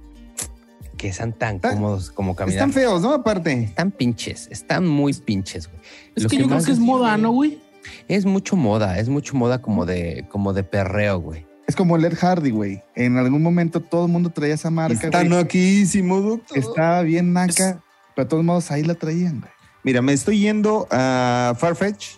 que 0.96 1.12
sean 1.12 1.34
tan 1.34 1.56
Está- 1.56 1.72
cómodos 1.74 2.10
como 2.10 2.34
caminar. 2.34 2.56
están 2.60 2.72
feos, 2.72 3.02
¿no? 3.02 3.12
Aparte. 3.12 3.52
Están 3.52 3.90
pinches, 3.90 4.48
están 4.50 4.86
muy 4.86 5.12
pinches, 5.12 5.68
güey. 5.68 5.80
Es 6.16 6.22
Lo 6.22 6.28
que, 6.30 6.36
yo 6.38 6.46
creo 6.46 6.56
que 6.58 6.62
es 6.64 6.68
es- 6.70 6.78
moda, 6.78 7.18
¿no, 7.18 7.30
güey? 7.32 7.58
Es 8.08 8.24
mucho 8.24 8.56
moda, 8.56 8.98
es 8.98 9.10
mucho 9.10 9.36
moda 9.36 9.60
como 9.60 9.84
de, 9.84 10.24
como 10.30 10.54
de 10.54 10.64
perreo, 10.64 11.18
güey. 11.20 11.44
Es 11.66 11.76
como 11.76 11.96
Led 11.96 12.14
Hardy, 12.18 12.50
güey. 12.50 12.82
En 12.94 13.16
algún 13.16 13.42
momento 13.42 13.80
todo 13.80 14.06
el 14.06 14.12
mundo 14.12 14.30
traía 14.30 14.54
esa 14.54 14.70
marca. 14.70 14.94
Están 15.06 15.28
güey. 15.28 15.38
naquísimos, 15.42 16.22
doctor. 16.22 16.58
Estaba 16.58 17.02
bien 17.02 17.32
naca, 17.32 17.82
pero 18.14 18.24
de 18.26 18.28
todos 18.30 18.44
modos 18.44 18.70
ahí 18.70 18.82
la 18.82 18.94
traían, 18.94 19.40
güey. 19.40 19.52
Mira, 19.82 20.02
me 20.02 20.12
estoy 20.12 20.38
yendo 20.40 20.86
a 20.90 21.54
Farfetch 21.58 22.16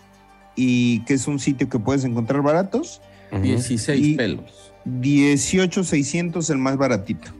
y 0.57 1.01
que 1.05 1.15
es 1.15 1.27
un 1.29 1.39
sitio 1.39 1.69
que 1.69 1.79
puedes 1.79 2.05
encontrar 2.05 2.43
baratos. 2.43 3.01
Ujú, 3.33 3.43
16 3.43 4.05
Y- 4.05 4.15
pelos. 4.17 4.73
18,600 4.85 6.49
el 6.51 6.59
más 6.59 6.77
baratito. 6.77 7.31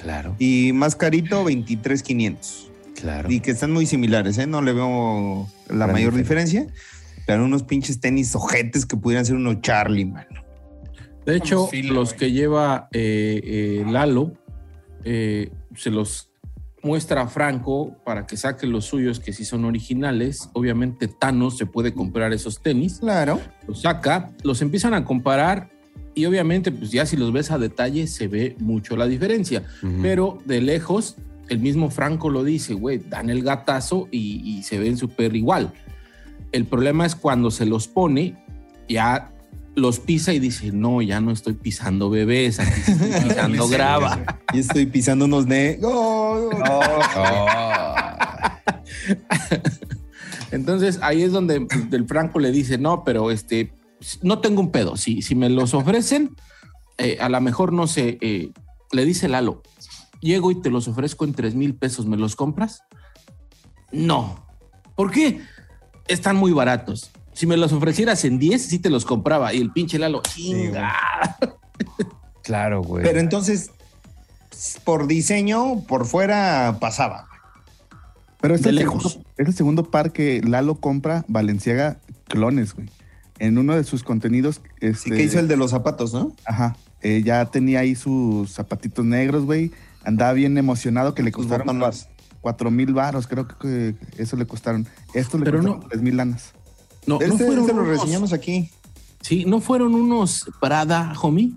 Claro, 0.00 0.34
Y 0.38 0.72
más 0.74 0.94
carito, 0.94 1.42
23,500. 1.44 2.70
claro. 3.00 3.30
Y 3.30 3.40
que 3.40 3.50
están 3.50 3.72
muy 3.72 3.86
similares, 3.86 4.36
¿eh? 4.38 4.46
No 4.46 4.60
le 4.60 4.72
veo 4.74 5.48
la 5.68 5.76
Gran 5.86 5.92
mayor 5.92 6.14
diferencia. 6.14 6.60
diferencia. 6.62 7.22
Pero 7.26 7.44
unos 7.44 7.62
pinches 7.62 7.98
tenis 7.98 8.34
ojetes 8.36 8.84
que 8.86 8.96
pudieran 8.96 9.24
ser 9.24 9.36
unos 9.36 9.60
Charlie, 9.62 10.04
mano. 10.04 10.28
De 11.26 11.36
hecho, 11.36 11.66
fila, 11.66 11.92
los 11.92 12.10
güey. 12.10 12.18
que 12.18 12.32
lleva 12.32 12.88
eh, 12.92 13.40
eh, 13.44 13.84
Lalo 13.90 14.32
eh, 15.04 15.50
se 15.74 15.90
los 15.90 16.30
muestra 16.82 17.22
a 17.22 17.26
Franco 17.26 17.96
para 18.04 18.26
que 18.26 18.36
saque 18.36 18.66
los 18.66 18.84
suyos 18.84 19.18
que 19.18 19.32
sí 19.32 19.44
son 19.44 19.64
originales. 19.64 20.48
Obviamente 20.52 21.08
Thanos 21.08 21.58
se 21.58 21.66
puede 21.66 21.92
comprar 21.92 22.32
esos 22.32 22.62
tenis. 22.62 22.98
Claro. 23.00 23.40
Los 23.66 23.82
saca, 23.82 24.30
los 24.44 24.62
empiezan 24.62 24.94
a 24.94 25.04
comparar 25.04 25.70
y 26.14 26.26
obviamente 26.26 26.70
pues 26.70 26.92
ya 26.92 27.04
si 27.06 27.16
los 27.16 27.32
ves 27.32 27.50
a 27.50 27.58
detalle 27.58 28.06
se 28.06 28.28
ve 28.28 28.56
mucho 28.60 28.96
la 28.96 29.06
diferencia. 29.06 29.64
Pero 30.00 30.38
de 30.44 30.60
lejos, 30.60 31.16
el 31.48 31.58
mismo 31.58 31.90
Franco 31.90 32.30
lo 32.30 32.44
dice, 32.44 32.74
güey, 32.74 32.98
dan 32.98 33.30
el 33.30 33.42
gatazo 33.42 34.08
y, 34.12 34.40
y 34.44 34.62
se 34.62 34.78
ven 34.78 34.96
súper 34.96 35.34
igual. 35.34 35.72
El 36.52 36.66
problema 36.66 37.04
es 37.04 37.16
cuando 37.16 37.50
se 37.50 37.66
los 37.66 37.88
pone, 37.88 38.36
ya 38.88 39.32
los 39.76 40.00
pisa 40.00 40.32
y 40.32 40.40
dice, 40.40 40.72
no, 40.72 41.02
ya 41.02 41.20
no 41.20 41.30
estoy 41.30 41.52
pisando 41.52 42.10
bebés, 42.10 42.58
aquí 42.58 42.80
estoy 42.80 43.10
pisando 43.28 43.68
grava. 43.68 44.40
Y 44.52 44.58
estoy 44.60 44.86
pisando 44.86 45.26
unos 45.26 45.46
ne. 45.46 45.78
¡Oh! 45.82 46.50
Oh. 47.18 47.96
Entonces 50.50 50.98
ahí 51.02 51.22
es 51.22 51.32
donde 51.32 51.60
pues, 51.60 51.92
el 51.92 52.06
Franco 52.06 52.38
le 52.38 52.50
dice, 52.50 52.78
no, 52.78 53.04
pero 53.04 53.30
este, 53.30 53.72
no 54.22 54.40
tengo 54.40 54.60
un 54.60 54.72
pedo. 54.72 54.96
Si, 54.96 55.22
si 55.22 55.34
me 55.34 55.48
los 55.50 55.74
ofrecen, 55.74 56.34
eh, 56.98 57.18
a 57.20 57.28
lo 57.28 57.40
mejor 57.40 57.72
no 57.72 57.86
sé, 57.86 58.18
eh, 58.20 58.50
le 58.92 59.04
dice 59.04 59.28
Lalo, 59.28 59.62
llego 60.20 60.50
y 60.50 60.60
te 60.60 60.70
los 60.70 60.88
ofrezco 60.88 61.24
en 61.24 61.34
3 61.34 61.54
mil 61.54 61.74
pesos, 61.74 62.06
¿me 62.06 62.16
los 62.16 62.36
compras? 62.36 62.82
No. 63.92 64.46
¿Por 64.96 65.10
qué? 65.10 65.40
Están 66.08 66.36
muy 66.36 66.52
baratos. 66.52 67.10
Si 67.36 67.46
me 67.46 67.56
los 67.56 67.72
ofrecieras 67.72 68.24
en 68.24 68.38
10, 68.38 68.62
sí 68.62 68.78
te 68.78 68.88
los 68.90 69.04
compraba. 69.04 69.52
Y 69.52 69.60
el 69.60 69.70
pinche 69.70 69.98
Lalo, 69.98 70.22
chinga. 70.22 70.92
Claro, 72.42 72.80
güey. 72.82 73.02
Pero 73.04 73.18
entonces, 73.18 73.72
por 74.84 75.08
diseño, 75.08 75.80
por 75.88 76.06
fuera 76.06 76.76
pasaba. 76.80 77.26
Pero 78.40 78.54
es 78.54 78.62
De 78.62 78.70
el, 78.70 78.76
lejos. 78.76 79.02
segundo, 79.12 79.28
es 79.36 79.48
el 79.48 79.54
segundo 79.54 79.90
par 79.90 80.12
que 80.12 80.40
Lalo 80.42 80.76
compra 80.76 81.24
Valenciaga 81.26 81.98
clones, 82.28 82.74
güey. 82.74 82.88
En 83.40 83.58
uno 83.58 83.74
de 83.74 83.82
sus 83.84 84.04
contenidos. 84.04 84.60
Sí, 84.80 84.86
Este, 84.86 85.10
que 85.10 85.22
hizo 85.24 85.40
el 85.40 85.48
de 85.48 85.56
los 85.56 85.72
zapatos, 85.72 86.14
¿no? 86.14 86.36
Ajá. 86.44 86.76
eh, 87.02 87.22
ya 87.24 87.44
tenía 87.46 87.80
ahí 87.80 87.96
sus 87.96 88.52
zapatitos 88.52 89.04
negros, 89.04 89.44
güey. 89.44 89.72
Andaba 90.04 90.32
bien 90.32 90.56
emocionado 90.56 91.14
que 91.14 91.24
le 91.24 91.32
costaron 91.32 91.66
botones. 91.66 92.08
cuatro 92.40 92.70
mil 92.70 92.94
baros, 92.94 93.26
creo 93.26 93.48
que 93.48 93.96
eso 94.18 94.36
le 94.36 94.46
costaron. 94.46 94.86
Esto 95.14 95.36
le 95.36 95.44
Pero 95.44 95.58
costaron 95.58 95.80
no- 95.80 95.88
tres 95.88 96.00
mil 96.00 96.16
lanas. 96.16 96.52
No, 97.06 97.18
no 97.18 97.24
Este, 97.24 97.44
fueron 97.44 97.60
este 97.64 97.74
lo 97.74 97.82
unos- 97.82 97.98
reseñamos 98.00 98.32
aquí. 98.32 98.70
Sí, 99.20 99.44
no 99.46 99.60
fueron 99.60 99.94
unos 99.94 100.44
Prada, 100.60 101.12
homie. 101.22 101.52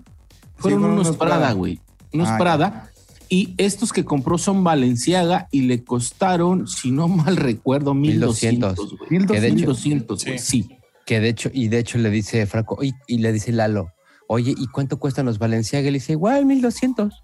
Fueron 0.56 0.80
fueron 0.80 0.84
unos, 0.94 1.08
unos 1.08 1.16
Prada, 1.18 1.52
güey. 1.52 1.80
Unos 2.12 2.28
Ah. 2.28 2.38
Prada. 2.38 2.90
Y 3.28 3.54
estos 3.58 3.92
que 3.92 4.04
compró 4.04 4.38
son 4.38 4.64
Valenciaga 4.64 5.46
y 5.52 5.62
le 5.62 5.84
costaron, 5.84 6.66
si 6.66 6.90
no 6.90 7.06
mal 7.06 7.36
recuerdo, 7.36 7.94
1200. 7.94 8.70
1200. 8.76 8.98
güey. 8.98 9.10
Mil 9.10 9.26
Que 9.28 9.40
de 9.40 9.46
hecho- 9.48 9.56
1200, 9.56 10.24
güey, 10.24 10.38
sí. 10.38 10.62
Sí. 10.64 10.76
Que 11.06 11.20
de 11.20 11.28
hecho, 11.28 11.50
y 11.52 11.68
de 11.68 11.78
hecho 11.78 11.98
le 11.98 12.10
dice 12.10 12.44
Franco, 12.46 12.82
y, 12.82 12.92
y 13.06 13.18
le 13.18 13.32
dice 13.32 13.52
Lalo, 13.52 13.92
oye, 14.28 14.54
¿y 14.56 14.66
cuánto 14.68 14.98
cuestan 14.98 15.26
los 15.26 15.38
Valenciaga? 15.38 15.88
Y 15.88 15.92
le 15.92 15.98
dice, 15.98 16.12
igual, 16.12 16.44
1200. 16.46 17.14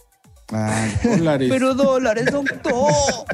Ah, 0.52 0.88
Dólares. 1.04 1.48
Pero 1.50 1.74
dólares, 1.74 2.26
doctor. 2.32 2.72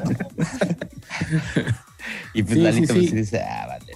y 2.33 2.43
pues 2.43 2.55
Sí, 2.55 2.61
Lalito 2.61 2.93
sí, 2.93 2.99
pues, 2.99 3.09
sí. 3.11 3.15
dice, 3.15 3.41
ah, 3.41 3.65
vale. 3.67 3.93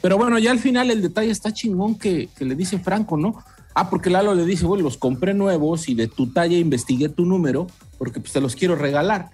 Pero 0.00 0.16
bueno, 0.16 0.38
ya 0.38 0.50
al 0.50 0.58
final 0.58 0.90
el 0.90 1.02
detalle 1.02 1.30
está 1.30 1.52
chingón 1.52 1.96
que, 1.96 2.28
que 2.36 2.44
le 2.44 2.54
dice 2.54 2.78
Franco, 2.78 3.16
¿no? 3.16 3.42
Ah, 3.74 3.90
porque 3.90 4.10
Lalo 4.10 4.34
le 4.34 4.44
dice, 4.44 4.64
güey, 4.66 4.82
los 4.82 4.96
compré 4.96 5.34
nuevos 5.34 5.88
y 5.88 5.94
de 5.94 6.08
tu 6.08 6.32
talla 6.32 6.56
investigué 6.56 7.08
tu 7.08 7.24
número 7.24 7.66
porque 7.96 8.20
pues 8.20 8.32
te 8.32 8.40
los 8.40 8.56
quiero 8.56 8.76
regalar. 8.76 9.30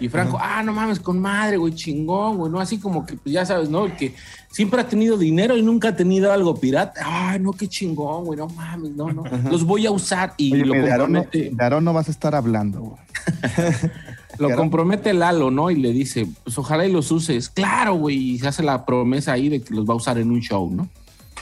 Y 0.00 0.08
Franco, 0.08 0.38
ah, 0.40 0.62
no 0.64 0.72
mames, 0.72 0.98
con 0.98 1.20
madre, 1.20 1.56
güey, 1.56 1.72
chingón, 1.74 2.36
güey, 2.36 2.50
¿no? 2.50 2.58
Así 2.58 2.78
como 2.78 3.06
que, 3.06 3.14
pues 3.14 3.32
ya 3.32 3.46
sabes, 3.46 3.70
¿no? 3.70 3.84
El 3.86 3.94
que 3.94 4.14
siempre 4.50 4.80
ha 4.80 4.88
tenido 4.88 5.16
dinero 5.16 5.56
y 5.56 5.62
nunca 5.62 5.90
ha 5.90 5.96
tenido 5.96 6.32
algo 6.32 6.56
pirata. 6.56 7.00
Ay, 7.04 7.38
no, 7.38 7.52
qué 7.52 7.68
chingón, 7.68 8.24
güey, 8.24 8.36
no 8.36 8.48
mames, 8.48 8.90
no, 8.92 9.12
no. 9.12 9.22
Los 9.48 9.62
voy 9.64 9.86
a 9.86 9.92
usar 9.92 10.34
y 10.36 10.52
Oye, 10.52 10.64
lo 10.64 10.74
no, 10.74 10.80
compromete. 10.86 11.50
de 11.52 11.62
Aarón 11.64 11.84
no 11.84 11.92
vas 11.92 12.08
a 12.08 12.10
estar 12.10 12.34
hablando, 12.34 12.80
güey. 12.80 13.00
Lo 14.38 14.54
compromete 14.56 15.12
Lalo, 15.14 15.50
¿no? 15.50 15.70
Y 15.70 15.76
le 15.76 15.92
dice, 15.92 16.26
pues 16.42 16.58
ojalá 16.58 16.86
y 16.86 16.92
los 16.92 17.10
uses. 17.10 17.48
Claro, 17.48 17.94
güey, 17.94 18.16
y 18.16 18.38
se 18.38 18.48
hace 18.48 18.62
la 18.62 18.84
promesa 18.84 19.32
ahí 19.32 19.48
de 19.48 19.62
que 19.62 19.74
los 19.74 19.88
va 19.88 19.94
a 19.94 19.96
usar 19.96 20.18
en 20.18 20.30
un 20.30 20.40
show, 20.40 20.70
¿no? 20.70 20.88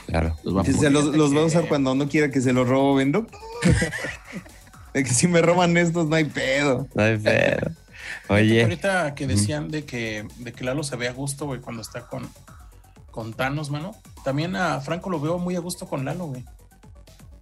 Claro. 0.07 0.37
Los 0.43 0.57
va 0.57 0.63
a 0.63 0.65
Que 0.65 0.73
se 0.73 0.91
los, 0.91 1.07
los 1.17 1.35
va 1.35 1.41
a 1.41 1.45
usar 1.45 1.69
cuando 1.69 1.95
no 1.95 2.09
quiera 2.09 2.31
que 2.31 2.41
se 2.41 2.53
los 2.53 2.69
roben, 2.69 3.13
¿no? 3.13 3.27
De 4.95 5.05
que 5.05 5.11
si 5.11 5.27
me 5.27 5.41
roban 5.41 5.77
estos 5.77 6.07
no 6.07 6.17
hay 6.17 6.25
pedo. 6.25 6.87
No 6.95 7.03
hay 7.03 7.17
pedo. 7.17 7.73
Oye, 8.29 8.63
Ahorita 8.63 9.15
que 9.15 9.27
decían 9.27 9.71
de 9.71 9.85
que, 9.85 10.27
de 10.39 10.53
que 10.53 10.65
Lalo 10.65 10.83
se 10.83 10.97
ve 10.97 11.09
a 11.09 11.13
gusto, 11.13 11.47
güey, 11.47 11.61
cuando 11.61 11.83
está 11.83 12.07
con, 12.07 12.29
con 13.11 13.33
Thanos, 13.33 13.71
mano. 13.71 13.93
También 14.25 14.55
a 14.55 14.81
Franco 14.81 15.09
lo 15.09 15.21
veo 15.21 15.39
muy 15.39 15.57
a 15.57 15.61
gusto 15.61 15.87
con 15.87 16.05
Lalo, 16.05 16.27
güey. 16.27 16.45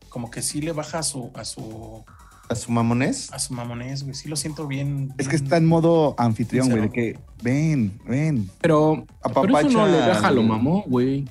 Como 0.09 0.30
que 0.30 0.42
sí 0.42 0.61
le 0.61 0.73
baja 0.73 1.00
a 1.00 1.02
su, 1.02 1.30
a 1.35 1.45
su, 1.45 2.04
A 2.50 2.57
su 2.57 2.73
mamonés. 2.73 3.33
a 3.33 3.38
su 3.38 3.54
mamonés, 3.54 4.02
güey. 4.02 4.14
Sí 4.14 4.28
lo 4.28 4.35
siento 4.35 4.66
bien. 4.66 5.14
Es 5.19 5.28
que 5.28 5.37
está 5.37 5.57
en 5.57 5.66
modo 5.66 6.16
anfitrión, 6.19 6.69
güey, 6.69 6.83
de 6.83 6.90
que 6.90 7.19
ven, 7.42 7.99
ven. 8.07 8.50
Pero, 8.61 9.07
pero 9.23 9.59
eso 9.59 9.69
no 9.71 9.87
le 9.87 9.99
al- 10.02 10.35
lo 10.35 10.42
mamó, 10.42 10.83
güey. 10.88 11.26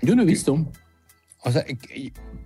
Yo 0.00 0.14
no 0.14 0.22
he 0.22 0.26
visto. 0.26 0.64
o 1.44 1.50
sea, 1.52 1.64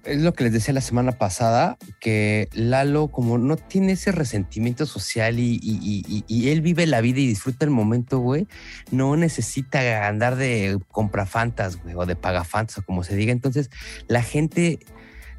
es 0.04 0.22
lo 0.22 0.32
que 0.32 0.44
les 0.44 0.52
decía 0.52 0.72
la 0.72 0.80
semana 0.80 1.12
pasada, 1.12 1.76
que 2.00 2.48
Lalo 2.52 3.08
como 3.08 3.36
no 3.36 3.56
tiene 3.56 3.92
ese 3.92 4.10
resentimiento 4.12 4.86
social 4.86 5.38
y, 5.38 5.60
y- 5.62 5.78
y- 5.82 6.04
y- 6.08 6.24
y 6.26 6.48
él 6.50 6.60
vive 6.62 6.86
la 6.86 7.00
vida 7.00 7.20
y 7.20 7.26
disfruta 7.26 7.64
el 7.64 7.70
momento, 7.70 8.18
güey, 8.20 8.46
no 8.90 9.16
necesita 9.16 10.06
andar 10.08 10.36
de 10.36 10.78
comprafantas, 10.90 11.82
güey, 11.82 11.94
o 11.94 12.06
de 12.06 12.16
pagafantas, 12.16 12.78
o 12.78 12.82
como 12.82 13.02
se 13.04 13.16
diga. 13.16 13.32
Entonces, 13.32 13.70
la 14.08 14.22
gente 14.22 14.78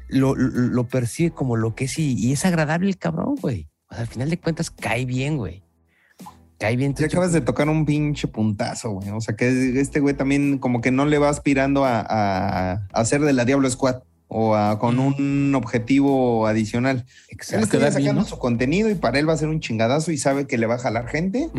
lo, 0.08 0.34
lo- 0.34 0.48
lo 0.68 0.88
percibe 0.88 1.30
como 1.30 1.56
lo 1.56 1.74
que 1.74 1.84
es 1.84 1.98
y, 1.98 2.14
y 2.14 2.32
es 2.32 2.44
agradable 2.44 2.88
el 2.88 2.98
cabrón, 2.98 3.36
güey. 3.40 3.68
O 3.90 3.94
sea, 3.94 4.02
al 4.02 4.08
final 4.08 4.30
de 4.30 4.38
cuentas 4.38 4.70
cae 4.70 5.04
bien, 5.04 5.36
güey. 5.36 5.62
Cae 6.58 6.76
bien. 6.76 6.94
Te 6.94 7.04
acabas 7.06 7.32
de 7.32 7.40
tocar 7.40 7.68
un 7.68 7.84
pinche 7.84 8.28
puntazo, 8.28 8.90
güey. 8.92 9.10
O 9.10 9.20
sea 9.20 9.34
que 9.36 9.80
este 9.80 10.00
güey 10.00 10.14
también 10.14 10.58
como 10.58 10.80
que 10.80 10.90
no 10.90 11.04
le 11.04 11.18
va 11.18 11.28
aspirando 11.28 11.84
a, 11.84 12.00
a- 12.00 12.72
a 12.72 12.78
hacer 12.92 13.20
de 13.22 13.32
la 13.32 13.44
Diablo 13.44 13.68
Squad 13.68 14.02
o 14.28 14.54
a- 14.54 14.78
con 14.78 14.98
un 15.00 15.52
objetivo 15.54 16.46
adicional. 16.46 16.98
Él 16.98 17.04
Exacto. 17.28 17.64
está 17.64 17.78
quedar 17.78 17.92
sacando 17.92 18.12
bien, 18.12 18.16
¿no? 18.16 18.24
su 18.24 18.38
contenido 18.38 18.88
y 18.90 18.94
para 18.94 19.18
él 19.18 19.28
va 19.28 19.32
a 19.34 19.36
ser 19.36 19.48
un 19.48 19.60
chingadazo 19.60 20.12
y 20.12 20.18
sabe 20.18 20.46
que 20.46 20.56
le 20.58 20.66
va 20.66 20.76
a 20.76 20.78
jalar 20.78 21.08
gente. 21.08 21.50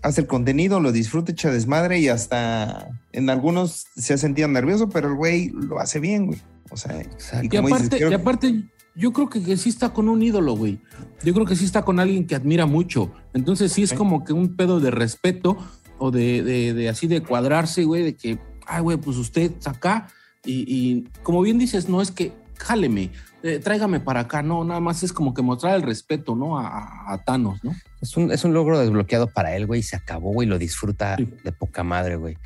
Hace 0.00 0.20
el 0.22 0.26
contenido, 0.28 0.80
lo 0.80 0.92
disfruta, 0.92 1.32
echa 1.32 1.50
desmadre 1.50 1.98
y 1.98 2.08
hasta 2.08 2.88
en 3.12 3.30
algunos 3.30 3.86
se 3.96 4.14
ha 4.14 4.18
sentido 4.18 4.46
nervioso, 4.48 4.88
pero 4.88 5.08
el 5.08 5.14
güey 5.16 5.50
lo 5.50 5.80
hace 5.80 5.98
bien, 6.00 6.26
güey. 6.26 6.40
O 6.70 6.76
sea, 6.76 7.02
y 7.42 7.48
dices, 7.48 7.58
aparte, 7.64 7.98
y 8.10 8.12
aparte, 8.12 8.62
yo 8.94 9.12
creo 9.12 9.28
que, 9.28 9.42
que 9.42 9.56
sí 9.56 9.68
está 9.68 9.90
con 9.92 10.08
un 10.08 10.22
ídolo, 10.22 10.54
güey. 10.56 10.80
Yo 11.22 11.32
creo 11.34 11.46
que 11.46 11.56
sí 11.56 11.64
está 11.64 11.82
con 11.82 12.00
alguien 12.00 12.26
que 12.26 12.34
admira 12.34 12.66
mucho. 12.66 13.12
Entonces 13.34 13.72
sí 13.72 13.82
es 13.82 13.92
como 13.92 14.24
que 14.24 14.32
un 14.32 14.56
pedo 14.56 14.80
de 14.80 14.90
respeto 14.90 15.56
o 15.98 16.10
de, 16.10 16.42
de- 16.42 16.74
de 16.74 16.88
así 16.88 17.06
de 17.06 17.22
cuadrarse, 17.22 17.84
güey, 17.84 18.02
de 18.02 18.16
que, 18.16 18.38
ay, 18.66 18.82
güey, 18.82 18.96
pues 18.98 19.16
usted 19.16 19.42
está 19.52 19.70
acá 19.70 20.08
y, 20.44 20.64
y 20.66 21.08
como 21.22 21.42
bien 21.42 21.58
dices, 21.58 21.88
no 21.88 22.00
es 22.02 22.10
que 22.10 22.32
jáleme, 22.56 23.10
eh, 23.44 23.60
tráigame 23.60 24.00
para 24.00 24.20
acá, 24.20 24.42
no, 24.42 24.64
nada 24.64 24.80
más 24.80 25.02
es 25.04 25.12
como 25.12 25.32
que 25.32 25.42
mostrar 25.42 25.76
el 25.76 25.82
respeto, 25.82 26.34
¿no? 26.34 26.58
A, 26.58 27.22
Thanos, 27.24 27.62
¿no? 27.62 27.72
Es 28.00 28.16
un, 28.16 28.32
es 28.32 28.44
un 28.44 28.52
logro 28.52 28.78
desbloqueado 28.80 29.28
para 29.28 29.54
él, 29.56 29.66
güey, 29.66 29.80
y 29.80 29.82
se 29.84 29.94
acabó, 29.96 30.32
güey, 30.32 30.48
lo 30.48 30.58
disfruta 30.58 31.16
Sí. 31.16 31.28
de 31.44 31.52
poca 31.52 31.84
madre, 31.84 32.16
güey. 32.16 32.36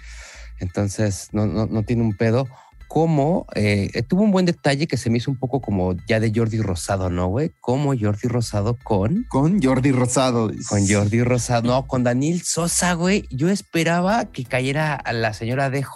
Entonces, 0.61 1.29
no, 1.33 1.47
no, 1.47 1.67
no 1.67 1.83
tiene 1.83 2.02
un 2.02 2.14
pedo. 2.14 2.47
Como 2.92 3.46
eh, 3.54 3.88
eh, 3.94 4.02
tuvo 4.02 4.20
un 4.20 4.32
buen 4.32 4.44
detalle 4.44 4.87
que 4.87 4.99
se 4.99 5.08
me 5.08 5.16
hizo 5.16 5.30
un 5.30 5.38
poco 5.38 5.62
como 5.62 5.96
ya 6.06 6.20
de 6.20 6.30
Jordi 6.34 6.61
Rosado, 6.61 7.08
¿no, 7.08 7.28
güey? 7.28 7.50
Como 7.62 7.99
Jordi 7.99 8.28
Rosado 8.28 8.76
con, 8.84 9.25
con 9.30 9.62
Jordi 9.62 9.92
Rosado. 9.92 10.50
con 10.68 10.87
Jordi 10.87 11.22
Rosado, 11.22 11.66
no, 11.66 11.87
con 11.87 12.04
Daniel 12.04 12.42
Sosa, 12.42 12.92
güey. 12.92 13.25
Yo 13.30 13.49
esperaba 13.49 14.26
que 14.26 14.44
cayera 14.44 14.94
a 14.94 15.14
la 15.14 15.32
señora 15.32 15.70
DJ 15.70 15.88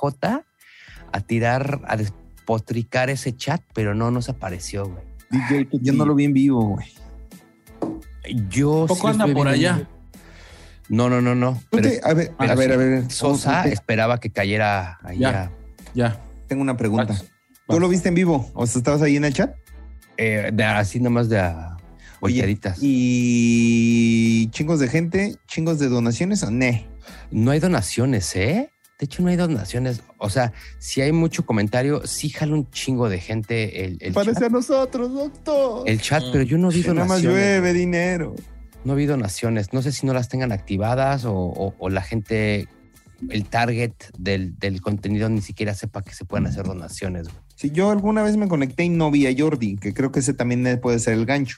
a 1.13 1.21
tirar, 1.21 1.83
a 1.87 1.99
despotricar 1.99 3.11
ese 3.11 3.37
chat, 3.37 3.61
pero 3.75 3.95
no 3.95 4.11
nos 4.11 4.31
apareció, 4.31 4.87
güey. 4.87 5.05
DJ 5.31 5.69
Yo 5.83 5.93
no 5.93 6.07
lo 6.07 6.15
vi 6.15 6.25
en 6.25 6.33
vivo, 6.33 6.65
güey. 6.65 6.87
Yo 8.49 8.87
Poco 8.89 9.13
sí 9.13 9.21
anda 9.21 9.27
por 9.35 9.49
allá. 9.49 9.87
No, 10.89 11.11
no, 11.11 11.21
no, 11.21 11.35
no. 11.35 11.61
Pero 11.71 11.91
a 12.03 12.15
ver, 12.15 12.33
Ah, 12.39 12.45
a 12.45 12.55
ver, 12.55 12.73
a 12.73 12.77
ver. 12.79 13.11
Sosa 13.11 13.69
esperaba 13.69 14.19
que 14.19 14.31
cayera 14.31 14.99
allá. 15.03 15.51
Ya. 15.93 16.23
Tengo 16.49 16.63
una 16.63 16.77
pregunta. 16.77 17.13
Vas, 17.13 17.25
¿Tú 17.69 17.81
lo 17.81 17.89
viste 17.89 18.09
en 18.09 18.15
vivo? 18.15 18.51
O 18.55 18.67
sea, 18.67 18.79
¿estabas 18.79 19.03
ahí 19.03 19.17
en 19.17 19.25
el 19.25 19.35
chat? 19.35 19.55
Eh, 20.17 20.51
de- 20.53 20.65
así 20.65 21.01
nomás 21.01 21.29
de 21.29 21.39
a 21.41 21.77
Oye, 22.21 22.59
y 23.21 24.49
chingos 24.51 24.81
de 24.81 24.89
gente, 24.89 25.37
chingos 25.47 25.79
de 25.79 25.89
donaciones 25.89 26.43
o 26.43 26.51
ne. 26.51 26.89
No 27.31 27.51
hay 27.51 27.61
donaciones, 27.61 28.35
¿eh? 28.37 28.71
De 28.99 29.05
hecho, 29.05 29.23
no 29.23 29.29
hay 29.29 29.37
donaciones. 29.37 30.01
O 30.19 30.31
sea, 30.31 30.53
si 30.79 31.03
hay 31.03 31.13
mucho 31.13 31.45
comentario, 31.45 32.07
sí 32.07 32.31
jala 32.31 32.55
un 32.55 32.71
chingo 32.71 33.11
de 33.11 33.21
gente 33.21 33.85
el, 33.85 33.99
el 34.01 34.15
Parece 34.15 34.41
chat, 34.41 34.45
a 34.45 34.49
nosotros, 34.49 35.13
doctor. 35.13 35.89
el 35.89 36.01
chat, 36.01 36.25
pero 36.33 36.43
yo 36.45 36.57
no 36.57 36.71
vi 36.71 36.83
Que 36.83 36.89
nada 36.89 37.07
más 37.07 37.23
donaciones. 37.23 37.39
llueve 37.39 37.73
dinero. 37.75 38.35
No 38.85 38.95
vi 38.95 39.05
donaciones. 39.05 39.73
No 39.75 39.83
sé 39.83 39.93
si 39.93 40.07
no 40.07 40.15
las 40.15 40.29
tengan 40.31 40.53
activadas 40.53 41.27
o, 41.27 41.35
o- 41.35 41.75
o 41.79 41.89
la 41.91 42.01
gente, 42.03 42.67
el 43.31 43.45
target 43.47 43.93
del, 44.19 44.59
del 44.59 44.81
contenido 44.81 45.29
ni 45.29 45.41
siquiera 45.41 45.75
sepa 45.75 46.03
que 46.03 46.15
se 46.15 46.25
pueden 46.25 46.47
hacer 46.47 46.65
donaciones. 46.67 47.25
güey. 47.29 47.37
Si 47.55 47.71
yo 47.71 47.91
alguna 47.91 48.23
vez 48.23 48.37
me 48.37 48.49
conecté 48.49 48.85
y 48.85 48.89
no 48.91 49.11
vi 49.11 49.27
a 49.27 49.35
Jordi, 49.37 49.77
que 49.77 49.95
creo 49.95 50.13
que 50.13 50.21
ese 50.21 50.35
también 50.35 50.79
puede 50.83 50.99
ser 50.99 51.15
el 51.15 51.25
gancho. 51.27 51.57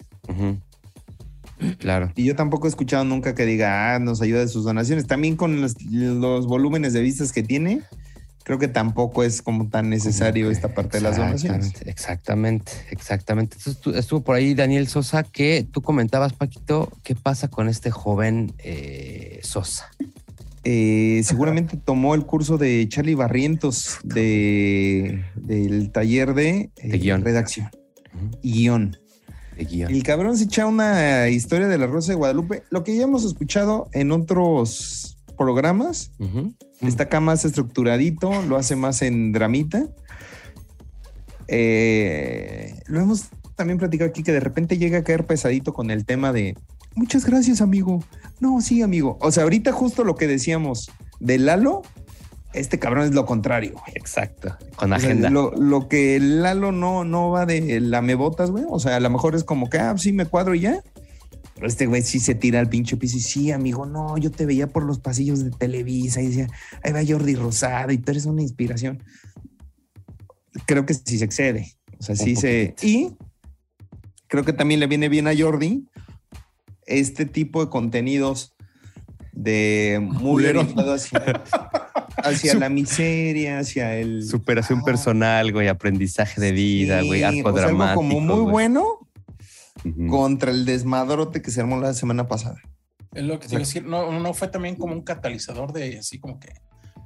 Claro. 1.78 2.12
Y 2.14 2.24
yo 2.24 2.36
tampoco 2.36 2.66
he 2.66 2.70
escuchado 2.70 3.04
nunca 3.04 3.34
que 3.34 3.44
diga, 3.44 3.94
ah, 3.94 3.98
nos 3.98 4.22
ayuda 4.22 4.40
de 4.40 4.48
sus 4.48 4.64
donaciones. 4.64 5.06
También 5.08 5.34
con 5.34 5.60
los, 5.60 5.74
los 5.90 6.46
volúmenes 6.46 6.92
de 6.92 7.00
vistas 7.00 7.32
que 7.32 7.42
tiene, 7.42 7.82
creo 8.44 8.60
que 8.60 8.68
tampoco 8.68 9.24
es 9.24 9.42
como 9.42 9.68
tan 9.68 9.90
necesario 9.90 10.44
Como 10.44 10.50
que- 10.50 10.56
esta 10.56 10.72
parte 10.72 10.98
de 10.98 11.02
las 11.02 11.16
donaciones. 11.16 11.72
Exactamente, 11.84 11.90
exactamente, 11.90 12.72
exactamente. 12.92 13.56
Entonces 13.58 13.82
tú- 13.82 13.90
estuvo 13.90 14.20
por 14.20 14.36
ahí 14.36 14.54
Daniel 14.54 14.86
Sosa, 14.86 15.24
que 15.24 15.66
tú 15.68 15.82
comentabas, 15.82 16.32
Paquito, 16.32 16.92
¿qué 17.02 17.16
pasa 17.16 17.48
con 17.48 17.68
este 17.68 17.90
joven 17.90 18.52
eh, 18.58 19.40
Sosa? 19.42 19.90
Eh, 20.70 21.22
seguramente 21.24 21.78
tomó 21.82 22.14
el 22.14 22.26
curso 22.26 22.58
de 22.58 22.86
Charlie 22.90 23.14
Barrientos 23.14 24.00
de, 24.04 25.24
del 25.34 25.90
taller 25.92 26.34
de, 26.34 26.70
eh, 26.76 26.88
De 26.90 26.98
guion. 26.98 27.24
redacción 27.24 27.70
y 28.42 28.52
guion. 28.52 28.98
de 29.56 29.64
guion. 29.64 29.90
El 29.90 30.02
cabrón 30.02 30.36
se 30.36 30.44
echa 30.44 30.66
una 30.66 31.26
historia 31.30 31.68
de 31.68 31.78
la 31.78 31.86
Rosa 31.86 32.12
de 32.12 32.16
Guadalupe, 32.16 32.64
lo 32.68 32.84
que 32.84 32.94
ya 32.94 33.04
hemos 33.04 33.24
escuchado 33.24 33.88
en 33.94 34.12
otros 34.12 35.16
programas. 35.38 36.12
Ujú. 36.18 36.52
Está 36.82 37.04
acá 37.04 37.20
más 37.20 37.46
estructuradito, 37.46 38.42
lo 38.42 38.56
hace 38.56 38.76
más 38.76 39.00
en 39.00 39.32
dramita. 39.32 39.86
Eh, 41.46 42.74
lo 42.88 43.00
hemos 43.00 43.28
también 43.56 43.78
platicado 43.78 44.10
aquí 44.10 44.22
que 44.22 44.32
de 44.32 44.40
repente 44.40 44.76
llega 44.76 44.98
a 44.98 45.02
caer 45.02 45.24
pesadito 45.24 45.72
con 45.72 45.90
el 45.90 46.04
tema 46.04 46.30
de 46.30 46.56
muchas 46.98 47.24
gracias, 47.24 47.60
amigo. 47.60 48.02
No, 48.40 48.60
sí, 48.60 48.82
amigo. 48.82 49.18
O 49.20 49.30
sea, 49.30 49.44
ahorita 49.44 49.72
justo 49.72 50.04
lo 50.04 50.16
que 50.16 50.26
decíamos 50.26 50.90
de 51.20 51.38
Lalo, 51.38 51.82
este 52.52 52.78
cabrón 52.78 53.06
es 53.06 53.14
lo 53.14 53.24
contrario. 53.24 53.72
güey. 53.72 53.92
Exacto, 53.94 54.56
con 54.76 54.92
O 54.92 54.98
sea, 54.98 55.08
agenda. 55.08 55.30
lo, 55.30 55.52
lo 55.52 55.88
que 55.88 56.18
Lalo 56.20 56.72
no, 56.72 57.04
no 57.04 57.30
va 57.30 57.46
de 57.46 57.80
la 57.80 58.02
me 58.02 58.14
botas, 58.14 58.50
güey. 58.50 58.64
O 58.68 58.78
sea, 58.78 58.96
a 58.96 59.00
lo 59.00 59.10
mejor 59.10 59.34
es 59.34 59.44
como 59.44 59.70
que, 59.70 59.78
ah, 59.78 59.94
sí, 59.96 60.12
me 60.12 60.26
cuadro 60.26 60.54
y 60.54 60.60
ya. 60.60 60.82
Pero 61.54 61.66
este 61.66 61.86
güey 61.86 62.02
sí 62.02 62.20
se 62.20 62.36
tira 62.36 62.60
al 62.60 62.68
pinche 62.68 62.96
piso 62.96 63.16
y 63.16 63.20
sí, 63.20 63.50
amigo, 63.50 63.84
no, 63.84 64.16
yo 64.16 64.30
te 64.30 64.46
veía 64.46 64.68
por 64.68 64.84
los 64.84 65.00
pasillos 65.00 65.42
de 65.42 65.50
Televisa 65.50 66.22
y 66.22 66.28
decía, 66.28 66.46
ahí 66.84 66.92
va 66.92 67.00
Jordi 67.04 67.34
Rosado 67.34 67.90
y 67.90 67.98
tú 67.98 68.12
eres 68.12 68.26
una 68.26 68.42
inspiración. 68.42 69.02
Creo 70.66 70.86
que 70.86 70.94
sí 70.94 71.18
se 71.18 71.24
excede. 71.24 71.74
O 71.98 72.02
sea, 72.02 72.14
sí 72.14 72.30
Un 72.30 72.36
se. 72.36 72.74
Y 72.82 73.10
creo 74.28 74.44
que 74.44 74.52
también 74.52 74.78
le 74.78 74.86
viene 74.86 75.08
bien 75.08 75.26
a 75.26 75.36
Jordi 75.36 75.84
este 76.88 77.24
tipo 77.26 77.64
de 77.64 77.70
contenidos 77.70 78.54
de 79.32 80.00
muy 80.02 80.44
orientado 80.46 80.94
hacia, 80.94 81.20
hacia 82.24 82.54
la 82.54 82.68
miseria, 82.68 83.60
hacia 83.60 83.94
el 83.96 84.24
Superación 84.24 84.80
Ah, 84.80 84.84
personal, 84.84 85.52
güey, 85.52 85.68
aprendizaje 85.68 86.40
de 86.40 86.52
vida, 86.52 87.02
güey, 87.02 87.20
Sí, 87.20 87.24
arco 87.24 87.50
o 87.50 87.52
sea, 87.56 87.66
algo 87.66 87.78
dramático. 87.78 87.94
como 88.00 88.20
muy 88.20 88.40
güey. 88.40 88.50
bueno 88.52 89.08
contra 90.10 90.50
el 90.50 90.64
desmadrote 90.64 91.40
que 91.40 91.50
se 91.52 91.60
armó 91.60 91.78
la 91.78 91.94
semana 91.94 92.26
pasada. 92.26 92.60
Es 93.14 93.22
lo 93.22 93.38
que 93.38 93.46
te 93.46 93.54
iba 93.54 93.58
a 93.58 93.64
decir. 93.64 93.84
No, 93.84 94.18
no 94.18 94.34
fue 94.34 94.48
también 94.48 94.74
como 94.76 94.92
un 94.92 95.02
catalizador 95.02 95.72
de 95.72 95.98
así 95.98 96.18
como 96.18 96.40
que 96.40 96.48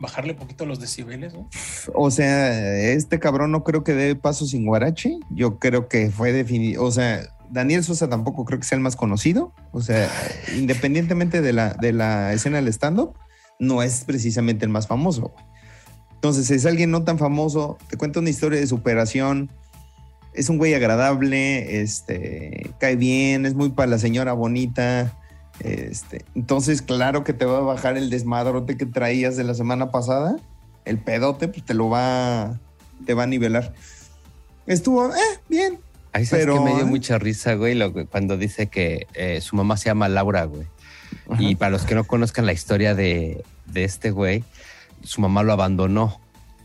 bajarle 0.01 0.35
poquito 0.35 0.65
los 0.67 0.81
decibeles, 0.81 1.35
¿no? 1.35 1.49
O 1.95 2.11
sea, 2.11 2.79
este 2.91 3.21
cabrón 3.21 3.53
no 3.53 3.63
creo 3.63 3.85
que 3.85 3.93
dé 3.93 4.17
paso 4.17 4.47
sin 4.47 4.65
Guarache. 4.67 5.17
Yo 5.31 5.59
creo 5.59 5.87
que 5.89 6.11
fue 6.11 6.33
definido. 6.33 6.83
O 6.83 6.91
sea, 6.91 7.21
Daniel 7.53 7.85
Sosa 7.85 8.09
tampoco 8.09 8.45
creo 8.45 8.59
que 8.59 8.67
sea 8.67 8.77
el 8.77 8.83
más 8.83 8.97
conocido. 8.97 9.53
O 9.73 9.83
sea, 9.83 10.11
independientemente 10.57 11.43
de 11.43 11.53
la, 11.53 11.75
de 11.75 11.93
la 11.93 12.33
escena 12.33 12.57
del 12.57 12.69
stand-up, 12.69 13.15
no 13.59 13.83
es 13.83 14.05
precisamente 14.05 14.65
el 14.65 14.71
más 14.71 14.87
famoso. 14.87 15.33
Entonces, 16.15 16.51
es 16.51 16.67
alguien 16.67 16.91
no 16.91 17.05
tan 17.05 17.19
famoso, 17.19 17.79
te 17.89 17.97
cuenta 17.97 18.21
una 18.21 18.31
historia 18.31 18.59
de 18.59 18.67
superación. 18.67 19.51
Es 20.33 20.49
un 20.49 20.57
güey 20.57 20.73
agradable, 20.73 21.83
este, 21.83 22.71
cae 22.81 22.97
bien, 22.97 23.45
es 23.45 23.55
muy 23.55 23.71
para 23.71 23.91
la 23.91 23.99
señora 23.99 24.33
bonita. 24.33 25.13
Este, 25.61 26.25
entonces, 26.35 26.81
claro 26.81 27.23
que 27.23 27.35
te 27.35 27.45
va 27.45 27.59
a 27.59 27.63
bajar 27.63 27.99
el 27.99 28.09
desmadrote 28.09 28.77
que 28.77 28.87
traías 28.87 29.37
de 29.37 29.45
la 29.45 29.55
semana 29.55 29.91
pasada. 29.91 30.37
El 30.87 30.99
pedote, 30.99 31.49
pues 31.49 31.65
te 31.65 31.75
lo 31.75 31.91
va, 31.91 32.59
te 33.05 33.15
va 33.15 33.25
a 33.25 33.27
nivelar. 33.27 33.75
Estuvo, 34.67 35.09
eh, 35.09 35.41
bien. 35.49 35.79
Ahí 36.13 36.27
sabes 36.27 36.45
Pero, 36.45 36.55
que 36.59 36.61
me 36.65 36.75
dio 36.77 36.83
¿eh? 36.85 36.89
mucha 36.89 37.19
risa, 37.19 37.55
güey, 37.55 37.75
lo 37.75 37.93
que- 37.95 38.07
cuando 38.07 38.37
dice 38.37 38.67
que 38.69 39.07
eh, 39.15 39.41
su 39.41 39.57
mamá 39.57 39.77
se 39.77 39.87
llama 39.87 40.09
Laura, 40.09 40.45
güey. 40.45 40.67
Y 41.39 41.55
para 41.57 41.71
los 41.71 41.83
que 41.85 41.95
no 41.95 42.05
conozcan 42.05 42.47
la 42.47 42.53
historia 42.53 42.95
de, 42.95 43.43
de 43.67 43.85
este 43.85 44.11
güey, 44.11 44.45
su 45.03 45.21
mamá 45.21 45.43
lo 45.43 45.53
abandonó 45.53 46.21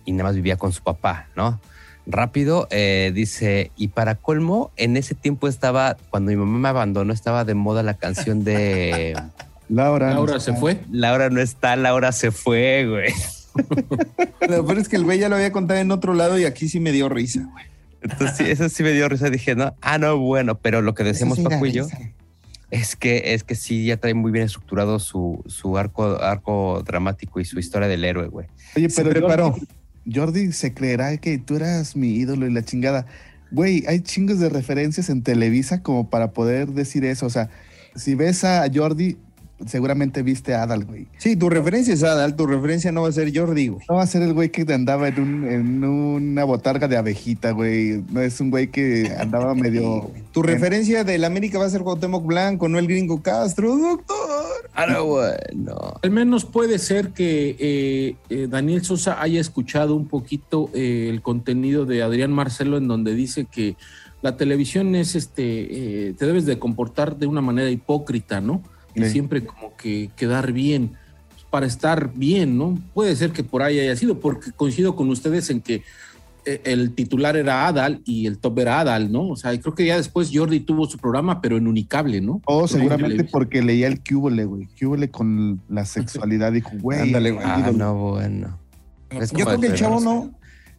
y 0.06 0.12
nada 0.13 0.25
más 0.30 0.36
vivía 0.36 0.58
con 0.58 0.72
su 0.74 0.82
papá, 0.84 1.27
¿no? 1.36 1.60
Rápido, 2.06 2.68
eh, 2.72 3.12
dice, 3.13 3.72
y 3.75 3.89
para 3.89 4.16
colmo, 4.16 4.72
en 4.77 4.96
ese 4.98 5.16
tiempo 5.16 5.48
estaba, 5.50 5.98
cuando 6.10 6.32
mi 6.32 6.38
mamá 6.38 6.60
me 6.60 6.70
abandonó, 6.70 7.12
estaba 7.13 7.44
de 7.44 7.54
moda 7.56 7.84
la 7.84 7.96
canción 7.96 8.44
de 8.46 9.13
Laura. 9.70 10.13
Laura 10.13 10.39
se 10.39 10.54
fue. 10.54 10.80
Laura 10.92 11.30
no 11.30 11.42
está, 11.42 11.75
Laura 11.75 12.12
se 12.13 12.32
fue, 12.32 12.86
güey. 12.88 13.13
Lo 14.50 14.66
peor 14.66 14.80
es 14.80 14.88
que 14.88 14.96
el 14.96 15.04
güey 15.04 15.20
ya 15.20 15.30
lo 15.30 15.36
había 15.36 15.51
contado 15.51 15.80
en 15.80 15.91
otro 15.91 16.13
lado 16.13 16.38
y 16.39 16.45
aquí 16.45 16.69
sí 16.69 16.80
me 16.80 16.91
dio 16.91 17.10
risa, 17.10 17.45
güey. 17.52 17.65
Entonces, 18.01 18.38
sí, 18.38 18.43
eso 18.45 18.69
sí 18.69 18.83
me 18.83 18.91
dio 18.91 19.10
risa. 19.10 19.29
Dije, 19.29 19.55
no, 19.55 19.75
ah, 19.81 19.97
no, 19.97 20.17
bueno, 20.17 20.60
pero 20.60 20.81
lo 20.81 20.93
que 20.93 21.03
decíamos, 21.03 21.38
sí 21.38 21.43
Paco 21.43 21.65
y 21.65 21.71
yo, 21.71 21.88
es 22.69 22.95
que, 22.95 23.33
es 23.33 23.43
que 23.43 23.55
sí, 23.55 23.86
ya 23.86 23.97
trae 23.97 24.13
muy 24.13 24.31
bien 24.31 24.45
estructurado 24.45 24.99
su, 24.99 25.43
su 25.47 25.77
arco, 25.77 26.21
arco 26.21 26.83
dramático 26.86 27.39
y 27.39 27.45
su 27.45 27.60
historia 27.60 27.88
del 27.88 28.03
héroe, 28.03 28.27
güey. 28.27 28.47
Oye, 28.75 28.89
Se 28.89 29.03
pero 29.03 29.12
preparó. 29.12 29.51
Jordi, 29.51 29.67
Jordi 30.13 30.51
se 30.51 30.73
creerá 30.73 31.15
que 31.17 31.38
tú 31.38 31.55
eras 31.55 31.95
mi 31.95 32.10
ídolo 32.10 32.47
y 32.47 32.51
la 32.51 32.63
chingada. 32.63 33.05
Güey, 33.51 33.86
hay 33.88 34.01
chingos 34.01 34.39
de 34.39 34.49
referencias 34.49 35.10
en 35.10 35.23
Televisa 35.23 35.81
como 35.81 36.10
para 36.10 36.31
poder 36.31 36.67
decir 36.69 37.05
eso. 37.05 37.25
O 37.25 37.29
sea, 37.29 37.49
si 37.95 38.15
ves 38.15 38.43
a 38.43 38.67
Jordi, 38.73 39.17
seguramente 39.65 40.22
viste 40.24 40.54
a 40.54 40.63
Adal, 40.63 40.86
güey. 40.86 41.08
Sí, 41.17 41.36
tu 41.36 41.50
referencia 41.50 41.93
es 41.93 42.04
Adal, 42.04 42.36
tu 42.36 42.46
referencia 42.46 42.91
no 42.91 43.02
va 43.04 43.10
a 43.10 43.12
ser 43.12 43.36
Jordi, 43.36 43.67
güey. 43.70 43.86
No 43.89 43.96
va 43.96 44.04
a 44.04 44.08
ser 44.08 44.22
el 44.22 44.34
güey 44.34 44.50
que 44.52 44.62
andaba 44.74 45.08
en, 45.08 45.20
un- 45.20 45.43
en 45.50 45.84
una 45.84 46.43
botarga 46.43 46.88
de 46.88 46.98
abejita, 46.98 47.52
güey. 47.52 48.04
No 48.12 48.22
es 48.22 48.39
un 48.39 48.50
güey 48.52 48.67
que 48.70 49.12
andaba 49.20 49.54
medio... 49.56 50.12
Tu 50.32 50.43
referencia 50.43 51.04
del 51.04 51.24
América 51.26 51.58
va 51.58 51.65
a 51.65 51.70
ser 51.70 51.82
Cuauhtémoc 51.82 52.24
Blanco, 52.26 52.70
no 52.70 52.78
el 52.78 52.88
gringo 52.88 53.22
Castro, 53.24 53.76
doctor. 53.76 54.70
Ah, 54.76 54.86
no, 54.86 55.06
bueno. 55.06 55.76
Al 56.04 56.12
menos 56.12 56.46
puede 56.46 56.78
ser 56.78 57.10
que 57.10 57.56
eh, 57.60 58.15
eh, 58.30 58.48
Daniel 58.48 58.84
Sosa 58.86 59.20
haya 59.22 59.41
escuchado 59.41 59.96
un 59.96 60.08
poquito 60.08 60.70
eh, 60.76 61.08
el 61.10 61.24
contenido 61.24 61.86
de 61.88 62.04
Adrián 62.04 62.32
Marcelo 62.32 62.78
en 62.78 62.88
donde 62.88 63.15
dice 63.15 63.46
que 63.46 63.76
la 64.22 64.38
televisión 64.38 64.93
es 64.96 65.15
este, 65.15 66.10
eh, 66.10 66.13
te 66.13 66.26
debes 66.28 66.46
de 66.46 66.60
comportar 66.60 67.17
de 67.17 67.26
una 67.26 67.41
manera 67.41 67.70
hipócrita, 67.72 68.39
¿no? 68.39 68.62
Y 68.97 69.03
Sí. 69.05 69.12
siempre 69.12 69.45
como 69.45 69.75
que 69.77 70.10
quedar 70.15 70.51
bien, 70.51 70.91
para 71.49 71.65
estar 71.65 72.12
bien, 72.13 72.57
¿no? 72.57 72.77
Puede 72.93 73.15
ser 73.15 73.31
que 73.31 73.43
por 73.43 73.62
ahí 73.62 73.79
haya 73.79 73.95
sido, 73.95 74.19
porque 74.19 74.51
coincido 74.51 74.95
con 74.95 75.10
ustedes 75.10 75.49
en 75.49 75.62
que 75.62 75.83
eh, 76.45 76.62
el 76.63 76.91
titular 76.91 77.36
era 77.36 77.67
Adal 77.67 78.01
y 78.05 78.25
el 78.25 78.38
top 78.38 78.60
era 78.60 78.79
Adal, 78.79 79.12
¿no? 79.12 79.29
O 79.29 79.36
sea, 79.36 79.53
y 79.53 79.60
creo 79.60 79.75
que 79.75 79.86
ya 79.86 79.97
después 79.97 80.29
Jordi 80.33 80.62
tuvo 80.62 80.88
su 80.88 80.97
programa, 80.97 81.41
pero 81.41 81.57
en 81.57 81.67
Unicable, 81.67 82.21
¿no? 82.21 82.41
O 82.45 82.65
Creo 82.65 82.67
que 82.67 82.73
en 82.73 82.79
seguramente 82.79 83.23
porque 83.25 83.62
leía 83.62 83.88
el 83.88 84.01
cúbole, 84.01 84.45
güey. 84.45 84.67
Cúbole 84.79 85.10
con 85.10 85.62
la 85.69 85.86
sexualidad. 85.86 86.51
Dijo, 86.53 86.71
güey. 86.81 87.01
Ándale, 87.01 87.31
güey. 87.31 87.45
Ah, 87.45 87.71
no, 87.73 87.95
bueno. 87.95 88.57
Es 89.10 89.31
Yo 89.31 89.45
creo 89.45 89.60
que 89.60 89.67
el 89.67 89.73
chavo 89.75 89.99
no, 89.99 90.31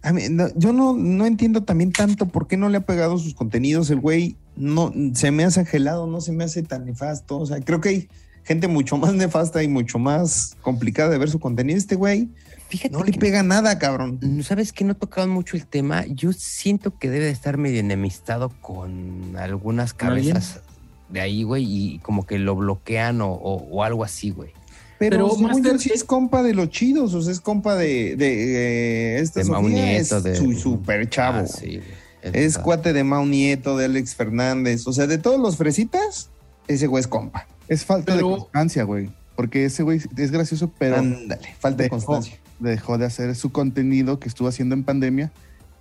a 0.03 0.13
mí, 0.13 0.23
no, 0.31 0.49
yo 0.57 0.73
no, 0.73 0.95
no 0.95 1.27
entiendo 1.27 1.63
también 1.65 1.93
tanto 1.93 2.27
por 2.27 2.47
qué 2.47 2.57
no 2.57 2.69
le 2.69 2.79
ha 2.79 2.87
pegado 2.87 3.19
sus 3.19 3.35
contenidos. 3.35 3.91
El 3.91 4.01
güey 4.01 4.37
no 4.57 4.93
se 5.15 5.31
me 5.31 5.45
hace 5.45 5.65
gelado, 5.65 6.07
no 6.07 6.21
se 6.21 6.33
me 6.33 6.45
hace 6.45 6.63
tan 6.63 6.85
nefasto. 6.85 7.39
O 7.39 7.47
sea, 7.47 7.61
creo 7.61 7.81
que 7.81 7.89
hay 7.89 8.09
gente 8.45 8.69
mucho 8.69 8.97
más 8.97 9.13
nefasta 9.15 9.63
y 9.63 9.69
mucho 9.69 9.99
más 9.99 10.57
complicada 10.63 11.11
de 11.11 11.19
ver 11.19 11.31
su 11.31 11.39
contenido. 11.41 11.77
Este 11.79 11.97
güey 11.97 12.29
Fíjate 12.69 12.91
no 12.93 13.03
le 13.03 13.13
pega 13.15 13.43
nada, 13.43 13.79
cabrón. 13.79 14.21
¿Sabes 14.43 14.73
que 14.73 14.85
no 14.85 14.95
tocaban 14.95 15.31
mucho 15.31 15.57
el 15.57 15.67
tema? 15.67 16.05
Yo 16.07 16.33
siento 16.33 16.97
que 16.99 17.09
debe 17.11 17.25
de 17.27 17.31
estar 17.31 17.57
medio 17.57 17.81
enemistado 17.81 18.51
con 18.61 19.37
algunas 19.39 19.95
cabezas 19.95 20.61
de 21.09 21.21
ahí, 21.23 21.43
güey, 21.43 21.65
y 21.65 21.99
como 22.01 22.27
que 22.27 22.39
lo 22.39 22.55
bloquean 22.55 23.23
o, 23.23 23.33
o- 23.33 23.67
o 23.71 23.83
algo 23.85 24.05
así, 24.05 24.31
güey. 24.31 24.51
Pero, 24.99 25.29
Pero, 25.31 25.37
Master, 25.37 25.79
sí 25.79 25.91
es 25.95 26.03
compa 26.03 26.43
de 26.43 26.55
los 26.55 26.71
chidos, 26.71 27.15
o 27.15 27.23
sea, 27.23 27.33
es 27.33 27.41
compa 27.41 27.77
de, 27.77 28.17
de 28.17 29.17
eh, 29.17 29.21
esta 29.21 29.41
De 29.41 29.47
Sofía, 29.47 29.69
Nieto, 29.69 30.17
es 30.19 30.25
de- 30.25 30.35
su 30.37 30.53
super 30.55 31.09
chavo. 31.09 31.39
Ah, 31.39 31.47
sí. 31.47 31.81
Es 32.23 32.59
cuate 32.59 32.93
de 32.93 33.05
Mau 33.05 33.25
Nieto, 33.25 33.77
de 33.77 33.85
Alex 33.85 34.17
Fernández. 34.17 34.87
O 34.89 34.93
sea, 34.93 35.07
de 35.07 35.19
todos 35.19 35.39
los 35.41 35.57
fresitas, 35.57 36.31
ese 36.67 36.89
güey 36.89 37.01
es 37.01 37.07
compa. 37.07 37.47
Es 37.69 37.85
falta 37.85 38.15
Pero- 38.15 38.29
de 38.31 38.37
constancia, 38.39 38.83
güey. 38.83 39.11
Porque 39.37 39.65
ese 39.67 39.85
güey 39.85 40.01
es 40.17 40.31
gracioso, 40.33 40.73
pero 40.81 40.97
Ándale, 40.97 41.49
falta 41.61 41.85
de 41.85 41.91
constancia. 41.91 42.37
dejó 42.59 42.99
de 42.99 43.07
hacer 43.07 43.37
su 43.37 43.53
contenido 43.53 44.19
que 44.19 44.29
estuvo 44.29 44.49
haciendo 44.49 44.75
en 44.75 44.83
pandemia. 44.83 45.31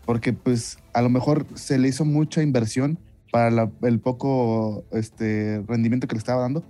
Porque, 0.05 0.31
pues, 0.31 0.77
a 0.93 1.01
lo 1.01 1.09
mejor 1.09 1.47
se 1.55 1.79
le 1.79 1.87
hizo 1.87 2.05
mucha 2.05 2.43
inversión 2.43 2.99
para 3.31 3.49
la- 3.49 3.71
el 3.81 3.99
poco 3.99 4.85
este, 4.91 5.63
rendimiento 5.67 6.07
que 6.07 6.13
le 6.13 6.19
estaba 6.19 6.43
dando. 6.43 6.63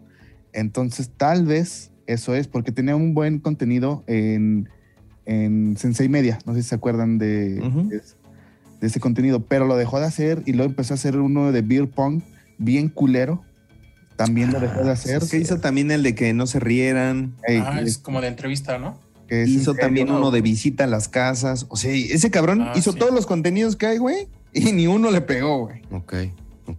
Entonces, 0.54 1.12
tal 1.18 1.46
vez 1.46 1.92
eso 2.08 2.34
es, 2.36 2.48
porque 2.48 2.72
tenía 2.72 2.96
un 2.96 3.14
buen 3.14 3.40
contenido 3.40 4.04
en, 4.08 4.68
en 5.26 5.76
Sensei 5.78 6.10
Media. 6.10 6.40
No 6.46 6.54
sé 6.54 6.64
si 6.64 6.70
se 6.70 6.76
acuerdan 6.76 7.18
de, 7.18 7.62
Ujú. 7.64 7.90
de, 7.90 8.02
de 8.82 8.88
ese 8.88 9.00
contenido, 9.00 9.42
pero 9.42 9.66
lo 9.68 9.76
dejó 9.78 10.00
de 10.00 10.06
hacer 10.08 10.42
y 10.46 10.54
luego 10.54 10.70
empezó 10.72 10.94
a 10.94 10.96
hacer 10.96 11.18
uno 11.18 11.52
de 11.52 11.62
Beer 11.62 11.88
Pong 11.90 12.22
bien 12.58 12.90
culero. 12.90 13.44
También 14.16 14.52
lo 14.52 14.60
dejó 14.60 14.84
de 14.84 14.92
hacer. 14.92 15.22
Es 15.22 15.30
que 15.30 15.38
hizo 15.38 15.60
también 15.60 15.92
el 15.92 16.02
de 16.02 16.16
que 16.16 16.34
no 16.34 16.48
se 16.48 16.60
rieran. 16.60 17.36
Ah, 17.48 17.80
es- 17.82 17.88
es 17.90 17.98
como 18.00 18.20
de 18.22 18.28
entrevista, 18.28 18.78
¿no? 18.80 19.00
que 19.28 19.44
hizo 19.44 19.74
serio, 19.74 19.82
también 19.88 20.08
¿no? 20.08 20.18
uno 20.20 20.32
de 20.32 20.40
visita 20.40 20.86
a 20.86 20.88
las 20.88 21.10
casas. 21.10 21.66
O 21.68 21.76
sea, 21.76 21.92
ese 21.92 22.32
cabrón 22.32 22.62
Ah, 22.62 22.72
hizo 22.78 22.94
sí. 22.94 22.98
todos 22.98 23.14
los 23.14 23.26
contenidos 23.26 23.76
que 23.76 23.86
hay, 23.86 23.98
güey. 23.98 24.30
Y 24.54 24.72
ni 24.72 24.88
uno 24.88 25.12
le 25.12 25.20
pegó, 25.20 25.66
güey. 25.66 25.82
Ok, 25.92 26.14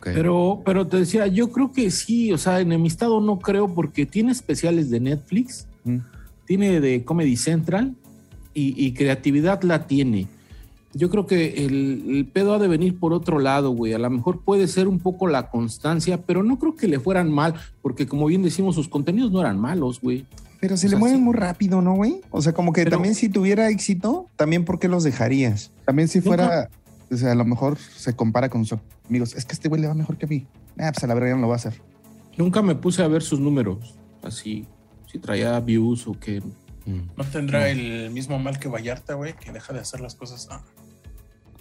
Pero, 0.03 0.63
pero 0.65 0.87
te 0.87 0.99
decía, 0.99 1.27
yo 1.27 1.51
creo 1.51 1.73
que 1.73 1.91
sí, 1.91 2.33
o 2.33 2.39
sea, 2.39 2.61
enemistado 2.61 3.21
no 3.21 3.39
creo 3.39 3.73
porque 3.75 4.05
tiene 4.07 4.33
especiales 4.33 4.91
de 4.91 5.01
Netflix, 5.01 5.67
Mm. 5.85 5.99
tiene 6.47 6.81
de 6.81 7.05
Comedy 7.05 7.37
Central 7.37 7.95
y, 8.53 8.75
y 8.85 8.93
creatividad 8.93 9.63
la 9.63 9.87
tiene. 9.87 10.27
yo 10.95 11.11
creo 11.11 11.27
que 11.27 11.65
el, 11.67 12.05
el 12.09 12.27
pedo 12.27 12.55
ha 12.55 12.59
de 12.59 12.67
venir 12.67 12.99
por 12.99 13.13
otro 13.13 13.39
lado, 13.39 13.71
güey. 13.71 13.93
A 13.93 13.99
lo 13.99 14.11
mejor 14.11 14.41
puede 14.41 14.67
ser 14.69 14.89
un 14.89 14.99
poco 14.99 15.29
la 15.29 15.49
constancia, 15.51 16.23
pero 16.23 16.43
no 16.43 16.59
creo 16.59 16.75
que 16.75 16.89
le 16.89 16.99
fueran 16.99 17.31
mal, 17.31 17.55
porque 17.83 18.07
como 18.07 18.27
bien 18.27 18.43
decimos, 18.43 18.75
sus 18.75 18.89
contenidos 18.89 19.31
no 19.31 19.41
eran 19.41 19.59
malos, 19.61 20.01
güey. 20.01 20.27
Pero 20.61 20.77
se 20.77 20.87
O 20.87 20.89
le 20.89 20.91
sea, 20.93 20.99
mueven 20.99 21.19
sí. 21.19 21.23
muy 21.23 21.35
rápido, 21.35 21.81
¿no, 21.83 21.95
güey? 21.95 22.21
O 22.31 22.43
sea, 22.43 22.53
como 22.53 22.73
que 22.73 22.83
Pero- 22.83 22.97
también 22.97 23.15
si 23.15 23.29
tuviera 23.29 23.69
éxito, 23.69 24.27
también 24.37 24.65
¿por 24.65 24.79
qué 24.81 24.89
los 24.89 25.05
dejarías? 25.05 25.71
También 25.85 26.09
si 26.09 26.21
fuera, 26.21 26.69
o 27.13 27.17
sea, 27.17 27.31
a 27.33 27.35
lo 27.37 27.45
mejor 27.45 27.79
se 27.79 28.15
compara 28.17 28.49
con 28.49 28.65
sus 28.65 28.81
amigos. 29.09 29.35
Es 29.35 29.45
que 29.45 29.53
este 29.53 29.69
güey 29.69 29.81
le 29.81 29.89
va 29.89 29.95
mejor 29.95 30.17
que 30.17 30.27
a 30.27 30.29
mí. 30.29 30.47
Ah, 30.79 30.91
pues 30.93 31.03
a 31.05 31.07
la 31.07 31.15
verdad 31.15 31.31
ya 31.31 31.35
no 31.35 31.43
lo 31.43 31.49
va 31.49 31.55
a 31.55 31.57
hacer. 31.57 31.81
Nunca 32.37 32.63
me 32.63 32.75
puse 32.75 33.03
a 33.03 33.09
ver 33.09 33.23
sus 33.23 33.41
números, 33.41 33.95
así, 34.23 34.67
si 35.11 35.19
traía 35.19 35.59
views 35.61 36.07
o 36.07 36.13
qué. 36.13 36.41
Mm. 36.87 37.01
¿No 37.17 37.25
tendrá 37.25 37.69
el 37.69 38.11
mismo 38.11 38.39
mal 38.39 38.59
que 38.59 38.69
Vallarta, 38.69 39.15
güey, 39.15 39.35
que 39.35 39.53
deja 39.53 39.73
de 39.73 39.81
hacer 39.81 40.01
las 40.01 40.15
cosas 40.15 40.49
a, 40.51 40.63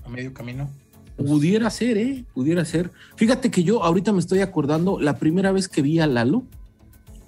a 0.05 0.09
medio 0.09 0.33
camino? 0.33 0.69
Pudiera 1.17 1.69
ser, 1.71 1.97
¿eh? 1.97 2.25
Pudiera 2.33 2.63
ser. 2.63 2.91
Fíjate 3.15 3.49
que 3.49 3.63
yo 3.63 3.83
ahorita 3.83 4.13
me 4.13 4.19
estoy 4.19 4.41
acordando, 4.41 4.99
la 4.99 5.17
primera 5.17 5.51
vez 5.51 5.67
que 5.67 5.81
vi 5.81 5.99
a 5.99 6.05
Lalo 6.05 6.43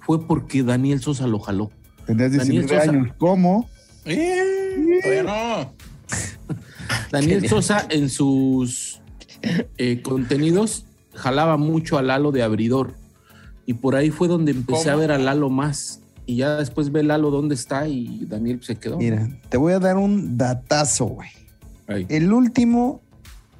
fue 0.00 0.26
porque 0.26 0.62
Daniel 0.62 1.00
Sosa 1.00 1.26
lo 1.26 1.40
jaló. 1.40 1.70
Tendrías 2.06 2.36
Daniel 2.36 2.66
19 2.66 2.84
Sosa. 2.84 2.90
años. 2.90 3.14
¿Cómo? 3.18 3.68
¡Eh! 4.04 5.00
Todavía 5.02 5.22
no. 5.24 5.74
Daniel 7.10 7.48
Sosa 7.48 7.86
en 7.90 8.08
sus 8.08 8.89
eh, 9.78 10.02
contenidos 10.02 10.84
jalaba 11.14 11.56
mucho 11.56 11.98
a 11.98 12.02
Lalo 12.02 12.32
de 12.32 12.42
abridor. 12.42 12.94
Y 13.66 13.74
por 13.74 13.94
ahí 13.94 14.10
fue 14.10 14.28
donde 14.28 14.52
empecé 14.52 14.84
¿Cómo? 14.84 14.96
a 14.96 14.96
ver 14.96 15.12
a 15.12 15.18
Lalo 15.18 15.50
más. 15.50 16.00
Y 16.26 16.36
ya 16.36 16.56
después 16.56 16.92
ve 16.92 17.02
Lalo 17.02 17.30
dónde 17.30 17.54
está 17.54 17.88
y 17.88 18.24
Daniel 18.26 18.60
se 18.62 18.76
quedó. 18.76 18.98
Mira, 18.98 19.28
te 19.48 19.56
voy 19.56 19.72
a 19.72 19.78
dar 19.78 19.96
un 19.96 20.36
datazo, 20.36 21.06
güey. 21.06 21.28
El 22.08 22.32
último 22.32 23.00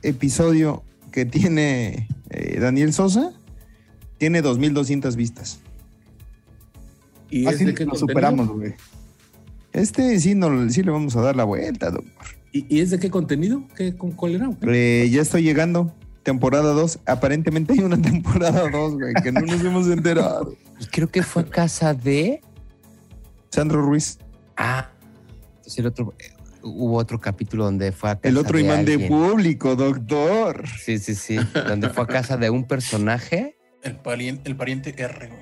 episodio 0.02 0.84
que 1.10 1.24
tiene 1.24 2.06
eh, 2.30 2.60
Daniel 2.60 2.92
Sosa 2.92 3.32
tiene 4.18 4.42
2.200 4.42 5.16
vistas. 5.16 5.60
Y 7.28 7.46
Así 7.46 7.74
qué 7.74 7.86
lo 7.86 7.94
superamos, 7.94 8.48
güey. 8.48 8.74
Este 9.72 10.18
sí, 10.18 10.34
no, 10.34 10.68
sí 10.70 10.82
le 10.82 10.90
vamos 10.90 11.16
a 11.16 11.22
dar 11.22 11.36
la 11.36 11.44
vuelta, 11.44 11.90
doctor. 11.90 12.39
¿Y, 12.52 12.66
y 12.76 12.80
es 12.80 12.90
de 12.90 12.98
qué 12.98 13.10
contenido? 13.10 13.62
¿Qué, 13.76 13.96
con, 13.96 14.12
¿Cuál 14.12 14.34
era? 14.36 14.50
Eh, 14.62 15.08
ya 15.10 15.22
estoy 15.22 15.42
llegando. 15.42 15.94
Temporada 16.22 16.72
2. 16.72 17.00
Aparentemente 17.06 17.72
hay 17.72 17.80
una 17.80 18.00
temporada 18.00 18.68
2, 18.70 18.94
güey, 18.94 19.14
que 19.22 19.32
no 19.32 19.40
nos 19.40 19.60
hemos 19.64 19.86
enterado. 19.88 20.54
Y 20.80 20.84
creo 20.90 21.08
que 21.08 21.22
fue 21.22 21.42
a 21.42 21.46
casa 21.46 21.94
de. 21.94 22.40
Sandro 23.50 23.82
Ruiz. 23.82 24.18
Ah, 24.56 24.90
entonces 25.56 25.78
el 25.78 25.86
otro. 25.86 26.14
eh, 26.18 26.24
Hubo 26.62 26.98
otro 26.98 27.18
capítulo 27.18 27.64
donde 27.64 27.90
fue 27.90 28.10
a 28.10 28.16
casa 28.16 28.28
El 28.28 28.36
otro 28.36 28.58
de 28.58 28.64
imán 28.64 28.84
de 28.84 28.98
público, 29.08 29.76
doctor. 29.76 30.68
Sí, 30.68 30.98
sí, 30.98 31.14
sí. 31.14 31.38
donde 31.66 31.88
fue 31.88 32.04
a 32.04 32.06
casa 32.06 32.36
de 32.36 32.50
un 32.50 32.64
personaje 32.64 33.56
El 33.82 33.96
pariente, 33.96 34.50
el 34.50 34.56
pariente 34.56 34.94
R, 34.94 35.28
güey. 35.28 35.40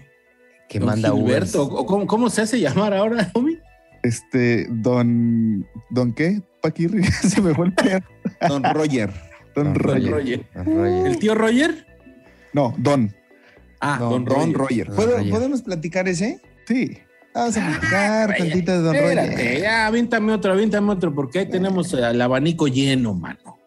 que 0.69 0.79
Don 0.79 0.87
manda 0.87 1.11
Gilberto. 1.11 1.65
Ubers. 1.65 1.77
¿O 1.81 1.87
cómo, 1.87 2.07
cómo 2.07 2.31
se 2.31 2.43
hace 2.43 2.61
llamar 2.61 2.95
ahora, 2.95 3.33
homie? 3.35 3.58
Este, 4.03 4.67
don. 4.71 5.67
¿Don 5.91 6.13
qué? 6.13 6.41
Paquirri, 6.63 7.05
se 7.23 7.41
me 7.41 7.55
fue 7.55 7.67
el 7.67 7.73
pedo. 7.73 8.01
Don 8.49 8.63
Roger. 8.65 9.11
Don 9.55 9.73
Don 9.73 9.75
Roger. 9.75 10.11
Roger. 10.13 10.47
Don 10.55 10.65
Roger. 10.67 11.07
¿El 11.07 11.19
tío 11.19 11.35
Roger? 11.35 11.87
No, 12.53 12.75
Don. 12.79 13.15
Ah, 13.81 13.97
Don, 14.01 14.25
Don, 14.25 14.55
Roger. 14.55 14.57
Roger. 14.57 14.87
Don 14.89 14.97
¿Puedo- 14.97 15.17
Roger. 15.19 15.31
¿Podemos 15.33 15.63
platicar 15.63 16.09
ese? 16.09 16.41
Sí. 16.67 16.99
Vamos 17.35 17.57
a 17.57 17.67
platicar 17.67 18.37
tantito 18.37 18.73
de 18.73 18.79
Don 18.79 18.97
Espérate, 18.97 19.31
Roger. 19.31 19.61
ya, 19.61 19.87
avíntame 19.87 20.33
otro, 20.33 20.53
avíntame 20.53 20.91
otro, 20.93 21.15
porque 21.15 21.41
ahí 21.41 21.49
tenemos 21.49 21.93
el 21.93 22.21
abanico 22.21 22.67
lleno, 22.67 23.15
mano. 23.15 23.59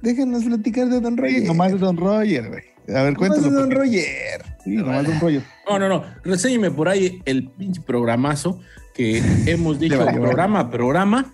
Déjenos 0.00 0.44
platicar 0.44 0.88
de 0.88 1.00
Don 1.00 1.16
Roger. 1.16 1.42
nomás 1.44 1.72
de 1.72 1.78
Don 1.78 1.96
Roger, 1.96 2.48
güey. 2.48 2.62
A 2.96 3.02
ver, 3.02 3.12
Nomás 3.12 3.18
cuéntalo. 3.18 3.42
de 3.42 3.50
Don 3.50 3.68
porque- 3.68 3.74
Roger. 3.80 4.44
Sí, 4.64 4.70
nomás 4.76 5.06
Don 5.06 5.20
Roger. 5.20 5.42
No, 5.68 5.78
no, 5.78 5.88
no. 5.88 6.04
Reséñeme 6.24 6.70
por 6.70 6.88
ahí 6.88 7.20
el 7.26 7.50
pinche 7.50 7.82
programazo 7.82 8.60
que 8.98 9.22
hemos 9.46 9.78
dicho 9.80 9.96
vale, 10.04 10.12
programa 10.20 10.60
a 10.60 10.70
programa. 10.70 11.32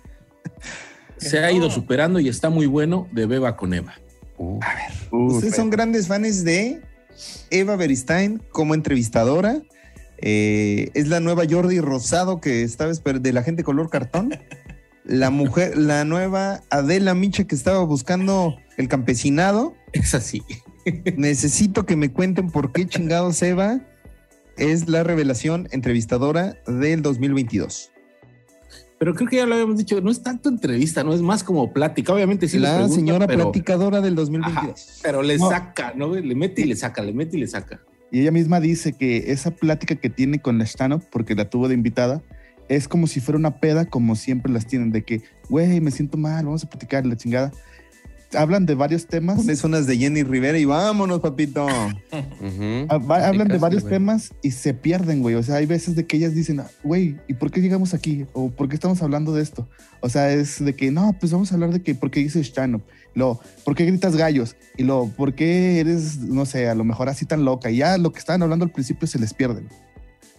Se 1.17 1.39
ha 1.39 1.51
ido 1.51 1.69
superando 1.71 2.19
y 2.19 2.29
está 2.29 2.49
muy 2.49 2.67
bueno 2.67 3.07
de 3.11 3.25
Beba 3.25 3.57
con 3.57 3.73
Eva. 3.73 3.95
Uh, 4.37 4.59
Uh, 5.11 5.27
Ustedes 5.33 5.55
son 5.55 5.69
grandes 5.69 6.07
fans 6.07 6.43
de 6.43 6.81
Eva 7.49 7.75
Beristain 7.77 8.41
como 8.51 8.73
entrevistadora. 8.75 9.61
Eh, 10.17 10.91
es 10.93 11.07
la 11.07 11.19
nueva 11.21 11.43
Jordi 11.49 11.79
Rosado 11.79 12.39
que 12.41 12.63
estaba 12.63 12.91
esper- 12.91 13.21
de 13.21 13.31
la 13.33 13.43
gente 13.43 13.63
color 13.63 13.89
cartón. 13.89 14.37
La 15.05 15.29
mujer, 15.29 15.77
la 15.77 16.03
nueva 16.05 16.61
Adela 16.69 17.13
Micha 17.13 17.45
que 17.45 17.55
estaba 17.55 17.83
buscando 17.85 18.57
el 18.77 18.87
campesinado. 18.89 19.73
Es 19.93 20.13
así. 20.13 20.43
Necesito 21.17 21.85
que 21.85 21.95
me 21.95 22.11
cuenten 22.11 22.51
por 22.51 22.71
qué 22.73 22.85
chingados 22.87 23.41
Eva 23.41 23.79
es 24.57 24.87
la 24.87 25.03
revelación 25.03 25.67
entrevistadora 25.71 26.57
del 26.67 27.01
2022. 27.01 27.91
Pero 28.97 29.13
creo 29.13 29.29
que 29.29 29.35
ya 29.37 29.45
lo 29.45 29.55
habíamos 29.55 29.77
dicho, 29.77 29.99
no 29.99 30.09
es 30.09 30.23
tanto 30.23 30.47
entrevista, 30.47 31.03
no 31.03 31.13
es 31.13 31.21
más 31.21 31.43
como 31.43 31.73
plática. 31.73 32.13
Obviamente 32.13 32.47
sí 32.47 32.57
le 32.57 32.63
la 32.63 32.87
señora 32.87 33.27
pero, 33.27 33.43
platicadora 33.43 33.99
del 33.99 34.15
2022. 34.15 34.99
pero 35.03 35.21
le 35.21 35.37
No. 35.37 35.49
saca, 35.49 35.93
¿no? 35.95 36.15
Le 36.15 36.35
mete 36.35 36.61
y 36.61 36.65
le 36.65 36.75
saca, 36.75 37.03
le 37.03 37.13
mete 37.13 37.37
y 37.37 37.41
le 37.41 37.47
saca. 37.47 37.81
Y 38.11 38.21
ella 38.21 38.31
misma 38.31 38.61
dice 38.61 38.93
que 38.93 39.31
esa 39.31 39.51
plática 39.51 39.95
que 39.95 40.09
tiene 40.09 40.39
con 40.39 40.57
la 40.57 40.65
porque 41.11 41.35
la 41.35 41.49
tuvo 41.49 41.67
de 41.67 41.73
invitada, 41.73 42.23
es 42.69 42.87
como 42.87 43.07
si 43.07 43.19
fuera 43.19 43.37
una 43.37 43.59
peda, 43.59 43.85
como 43.85 44.15
siempre 44.15 44.51
las 44.51 44.65
tienen, 44.65 44.91
de 44.91 45.03
que, 45.03 45.21
güey, 45.49 45.81
me 45.81 45.91
siento 45.91 46.17
mal, 46.17 46.45
vamos 46.45 46.63
a 46.63 46.69
platicar 46.69 47.05
la 47.05 47.17
chingada. 47.17 47.51
Hablan 48.37 48.65
de 48.65 48.75
varios 48.75 49.07
temas. 49.07 49.37
Pones 49.37 49.63
unas 49.63 49.87
de 49.87 49.97
Jenny 49.97 50.23
Rivera 50.23 50.57
y 50.57 50.65
vámonos, 50.65 51.19
papito. 51.19 51.67
Ah, 52.89 52.99
hablan 53.27 53.47
de 53.47 53.57
varios 53.57 53.83
güey. 53.83 53.93
temas 53.93 54.33
y 54.41 54.51
se 54.51 54.73
pierden, 54.73 55.21
güey. 55.21 55.35
O 55.35 55.43
sea, 55.43 55.55
hay 55.55 55.65
veces 55.65 55.95
de 55.95 56.05
que 56.05 56.17
ellas 56.17 56.33
dicen, 56.33 56.59
"Ah, 56.59 56.67
güey, 56.83 57.17
¿y 57.27 57.33
por 57.33 57.51
qué 57.51 57.61
llegamos 57.61 57.93
aquí? 57.93 58.25
¿O 58.33 58.49
por 58.49 58.69
qué 58.69 58.75
estamos 58.75 59.01
hablando 59.01 59.33
de 59.33 59.41
esto? 59.41 59.67
O 60.01 60.09
sea, 60.09 60.31
es 60.31 60.63
de 60.63 60.75
que, 60.75 60.91
no, 60.91 61.15
pues 61.19 61.31
vamos 61.31 61.51
a 61.51 61.55
hablar 61.55 61.71
de 61.71 61.81
que, 61.81 61.95
¿por 61.95 62.11
qué 62.11 62.19
dices 62.19 62.47
Stanhope? 62.47 62.85
Lo, 63.15 63.39
¿por 63.63 63.75
qué 63.75 63.85
gritas 63.85 64.15
gallos? 64.15 64.55
Y 64.77 64.83
lo, 64.83 65.07
¿por 65.15 65.33
qué 65.35 65.79
eres, 65.79 66.17
no 66.19 66.45
sé, 66.45 66.67
a 66.69 66.75
lo 66.75 66.83
mejor 66.83 67.09
así 67.09 67.25
tan 67.25 67.45
loca? 67.45 67.71
Y 67.71 67.77
ya 67.77 67.97
lo 67.97 68.11
que 68.11 68.19
estaban 68.19 68.43
hablando 68.43 68.65
al 68.65 68.71
principio 68.71 69.07
se 69.07 69.19
les 69.19 69.33
pierde. 69.33 69.63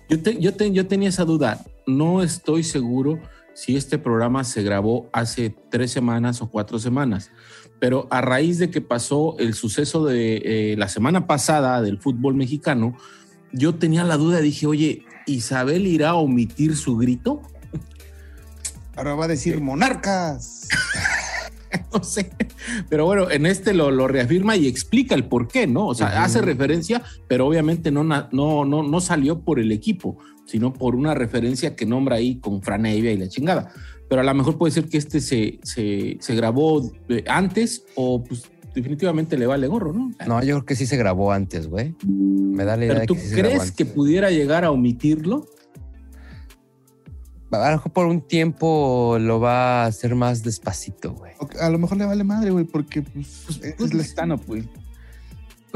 Yo, 0.09 0.23
te- 0.23 0.39
yo, 0.41 0.55
te- 0.55 0.71
yo 0.73 0.87
tenía 0.87 1.09
esa 1.09 1.25
duda. 1.25 1.65
No 1.87 2.23
estoy 2.23 2.63
seguro 2.63 3.19
si 3.55 3.75
este 3.77 3.99
programa 3.99 4.45
se 4.45 4.63
grabó 4.63 5.09
hace 5.13 5.55
tres 5.71 5.91
semanas 5.91 6.43
o 6.43 6.51
cuatro 6.51 6.79
semanas, 6.79 7.31
pero 7.79 8.07
a 8.11 8.21
raíz 8.21 8.59
de 8.59 8.71
que 8.71 8.81
pasó 8.81 9.37
el 9.39 9.55
suceso 9.55 10.05
de 10.05 10.43
eh, 10.45 10.77
la 10.77 10.89
semana 10.89 11.27
pasada 11.27 11.83
del 11.83 11.99
fútbol 11.99 12.35
mexicano, 12.35 12.97
yo 13.53 13.75
tenía 13.75 14.05
la 14.05 14.17
duda, 14.17 14.41
dije, 14.41 14.67
oye, 14.67 15.05
¿Isabel 15.27 15.87
irá 15.87 16.11
a 16.11 16.15
omitir 16.15 16.77
su 16.77 16.97
grito? 16.97 17.43
Ahora 18.97 19.15
va 19.15 19.25
a 19.25 19.29
decir 19.29 19.61
monarcas. 19.61 20.69
No 21.93 22.03
sé, 22.03 22.31
pero 22.89 23.05
bueno, 23.05 23.31
en 23.31 23.45
este 23.45 23.75
lo, 23.75 23.91
lo 23.91 24.09
reafirma 24.09 24.57
y 24.57 24.67
explica 24.67 25.15
el 25.15 25.25
por 25.25 25.49
qué, 25.49 25.67
¿no? 25.67 25.87
O 25.87 25.95
sea, 25.95 26.23
hace 26.25 26.41
referencia, 26.41 27.03
pero 27.29 27.47
obviamente 27.47 27.91
no, 27.91 28.03
no, 28.05 28.29
no, 28.33 28.65
no 28.65 29.01
salió 29.01 29.41
por 29.41 29.59
el 29.59 29.73
equipo, 29.73 30.19
sino 30.47 30.73
por 30.73 30.95
una 30.95 31.15
referencia 31.15 31.77
que 31.77 31.85
nombra 31.85 32.17
ahí 32.17 32.39
con 32.39 32.63
Fran 32.63 32.87
Evia 32.87 33.13
y 33.13 33.19
la 33.19 33.29
chingada. 33.29 33.73
Pero 34.09 34.21
a 34.21 34.25
lo 34.25 34.35
mejor 34.35 34.57
puede 34.59 34.73
ser 34.73 34.89
que 34.89 34.99
este 34.99 35.21
se, 35.21 35.59
se, 35.65 36.17
se 36.21 36.35
grabó 36.37 36.91
eh, 37.09 37.25
antes 37.27 37.85
o 37.97 38.23
pues 38.23 38.45
definitivamente 38.75 39.37
le 39.39 39.47
vale 39.47 39.67
gorro, 39.67 39.93
¿no? 39.93 40.11
No, 40.27 40.41
yo 40.43 40.57
creo 40.57 40.65
que 40.67 40.77
sí 40.77 40.87
se 40.87 40.97
grabó 40.97 41.33
antes, 41.33 41.67
güey. 41.67 41.95
Me 42.07 42.65
da 42.65 42.77
la 42.77 42.85
idea 42.85 42.89
Pero 42.95 43.01
de 43.01 43.07
tú 43.07 43.15
que 43.15 43.21
sí 43.21 43.29
se 43.29 43.35
grabó 43.37 43.49
crees 43.49 43.61
antes. 43.63 43.77
que 43.77 43.87
pudiera 43.87 44.31
llegar 44.31 44.65
a 44.65 44.71
omitirlo? 44.71 45.47
A 47.51 47.71
lo 47.71 47.77
mejor 47.77 47.93
por 47.93 48.07
un 48.07 48.21
tiempo 48.21 49.17
lo 49.21 49.41
va 49.41 49.85
a 49.85 49.87
hacer 49.87 50.15
más 50.15 50.43
despacito, 50.43 51.15
güey. 51.15 51.33
A 51.61 51.71
lo 51.71 51.79
mejor 51.79 51.97
le 51.97 52.05
vale 52.05 52.23
madre, 52.23 52.51
güey, 52.51 52.65
porque 52.65 53.03
pues, 53.03 53.45
Pues, 53.47 53.61
es 53.81 53.95
la 53.95 54.03
Stanhope, 54.05 54.45
güey. 54.47 54.69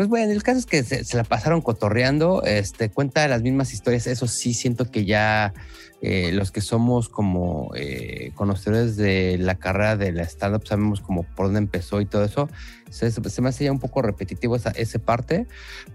Pues 0.01 0.09
bueno, 0.09 0.33
el 0.33 0.43
caso 0.43 0.59
es 0.59 0.65
que 0.65 0.83
se, 0.83 1.15
la 1.15 1.25
pasaron 1.25 1.61
cotorreando, 1.61 2.43
este, 2.45 2.89
cuenta 2.89 3.29
las 3.29 3.43
mismas 3.43 3.75
historias, 3.75 4.07
eso 4.07 4.27
sí 4.29 4.55
siento 4.55 4.91
que 4.91 5.05
ya 5.05 5.53
eh, 6.01 6.31
los 6.33 6.51
que 6.53 6.63
somos 6.63 7.11
como 7.11 7.71
eh, 7.75 8.33
conocedores 8.35 8.97
de 8.97 9.37
la 9.37 9.57
carrera 9.57 9.99
de 9.99 10.13
la 10.13 10.23
stand-up 10.23 10.67
sabemos 10.67 11.03
como 11.03 11.25
por 11.25 11.49
dónde 11.49 11.59
empezó 11.59 12.01
y 12.01 12.07
todo 12.07 12.25
eso, 12.25 12.49
se, 12.89 13.11
se 13.11 13.43
me 13.43 13.51
hace 13.51 13.65
ya 13.65 13.73
un 13.73 13.79
poco 13.79 14.01
repetitivo 14.01 14.57
esa, 14.57 14.71
esa 14.71 14.99
parte, 15.01 15.47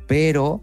pero 0.05 0.61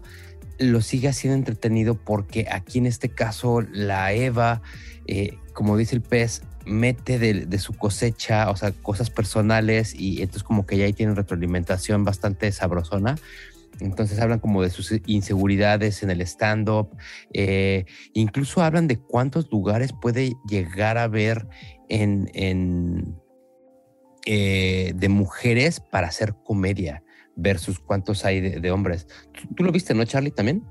lo 0.57 0.79
sigue 0.79 1.09
haciendo 1.09 1.37
entretenido 1.37 1.95
porque 1.95 2.47
aquí 2.49 2.77
en 2.77 2.85
este 2.85 3.09
caso 3.09 3.59
la 3.59 4.13
Eva, 4.13 4.61
eh, 5.05 5.37
como 5.51 5.75
dice 5.75 5.95
el 5.95 6.01
pez, 6.01 6.43
mete 6.65 7.19
de, 7.19 7.57
su 7.59 7.73
cosecha, 7.73 8.49
o 8.49 8.55
sea, 8.55 8.71
cosas 8.71 9.09
personales 9.09 9.93
y 9.93 10.21
entonces 10.21 10.43
como 10.43 10.65
que 10.65 10.77
ya 10.77 10.85
ahí 10.85 10.93
tienen 10.93 11.15
retroalimentación 11.15 12.03
bastante 12.03 12.51
sabrosona. 12.51 13.15
Entonces 13.79 14.19
hablan 14.19 14.39
como 14.39 14.61
de 14.61 14.69
sus 14.69 14.93
inseguridades 15.07 16.03
en 16.03 16.11
el 16.11 16.21
stand-up, 16.21 16.95
eh, 17.33 17.85
incluso 18.13 18.61
hablan 18.61 18.87
de 18.87 18.97
cuántos 18.97 19.51
lugares 19.51 19.91
puede 19.99 20.33
llegar 20.47 20.97
a 20.97 21.07
ver 21.07 21.47
en, 21.89 22.29
eh, 24.25 24.93
de 24.95 25.09
mujeres 25.09 25.79
para 25.79 26.07
hacer 26.07 26.35
comedia 26.45 27.03
versus 27.35 27.79
cuántos 27.79 28.25
hay 28.25 28.41
de, 28.41 28.59
de 28.59 28.71
hombres. 28.71 29.07
¿Tú, 29.33 29.55
tú 29.55 29.63
lo 29.63 29.71
viste, 29.71 29.95
no, 29.95 30.05
Charlie, 30.05 30.31
también? 30.31 30.63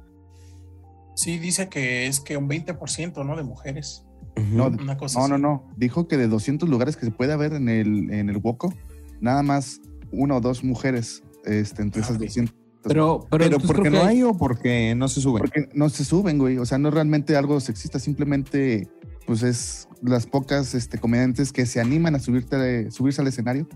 Sí, 1.15 1.39
dice 1.39 1.69
que 1.69 2.07
es 2.07 2.21
que 2.21 2.37
un 2.37 2.49
20%, 2.49 3.25
¿no? 3.27 3.37
De 3.37 3.43
mujeres. 3.43 4.07
No, 4.53 4.67
Una 4.69 4.97
cosa 4.97 5.19
no, 5.19 5.25
así. 5.25 5.33
no, 5.33 5.39
no. 5.39 5.71
Dijo 5.77 6.09
que 6.09 6.17
de 6.17 6.29
200 6.29 6.69
lugares 6.69 6.97
que 6.97 7.07
se 7.07 7.13
puede 7.13 7.33
haber 7.33 7.53
en 7.55 7.69
el, 7.69 8.11
en 8.13 8.29
el 8.29 8.39
Woco, 8.39 8.73
nada 9.21 9.43
más 9.43 9.81
una 10.11 10.37
o 10.37 10.41
dos 10.41 10.63
mujeres 10.65 11.23
este, 11.45 11.83
entre 11.83 12.03
Ah, 12.03 12.05
esas 12.05 12.17
ok. 12.17 12.23
200. 12.25 12.55
Pero, 12.85 13.27
pero, 13.31 13.45
Pero 13.45 13.59
porque 13.61 13.91
no 13.91 14.03
hay 14.03 14.23
o 14.25 14.35
porque 14.37 14.95
no 14.97 15.07
se 15.09 15.21
suben. 15.21 15.41
Porque 15.41 15.69
no 15.73 15.89
se 15.89 16.05
suben, 16.05 16.39
güey. 16.39 16.59
O 16.59 16.67
sea, 16.67 16.79
no 16.79 16.89
es 16.89 16.95
realmente 16.95 17.37
algo 17.37 17.61
sexista, 17.61 18.01
simplemente, 18.01 18.89
pues 19.25 19.45
es 19.45 19.89
las 20.03 20.27
pocas 20.27 20.75
este, 20.75 20.99
comediantes 20.99 21.53
que 21.53 21.65
se 21.65 21.81
animan 21.81 22.17
a 22.17 22.19
subirte, 22.19 22.91
subirse 22.91 23.21
al 23.21 23.29
escenario, 23.29 23.69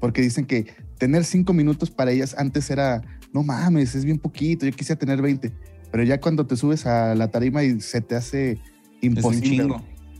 porque 0.00 0.22
dicen 0.22 0.44
que 0.44 0.66
tener 0.98 1.24
cinco 1.24 1.52
minutos 1.52 1.92
para 1.92 2.10
ellas 2.10 2.34
antes 2.36 2.68
era, 2.70 3.02
no 3.32 3.44
mames, 3.44 3.94
es 3.94 4.04
bien 4.04 4.18
poquito, 4.18 4.66
yo 4.66 4.72
quisiera 4.72 4.98
tener 4.98 5.22
20. 5.22 5.52
Pero 5.92 6.02
ya 6.02 6.20
cuando 6.20 6.44
te 6.44 6.56
subes 6.56 6.84
a 6.84 7.14
la 7.14 7.30
tarima 7.30 7.62
y 7.62 7.80
se 7.80 8.00
te 8.00 8.16
hace 8.16 8.58
imposible. 9.00 9.74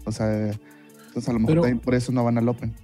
O 0.04 0.12
sea, 0.12 0.50
entonces 1.08 1.28
a 1.28 1.32
lo 1.32 1.38
mejor 1.40 1.52
Pero- 1.54 1.62
también 1.62 1.80
por 1.80 1.94
eso 1.94 2.12
no 2.12 2.24
van 2.24 2.38
al 2.38 2.48
Open. 2.48 2.74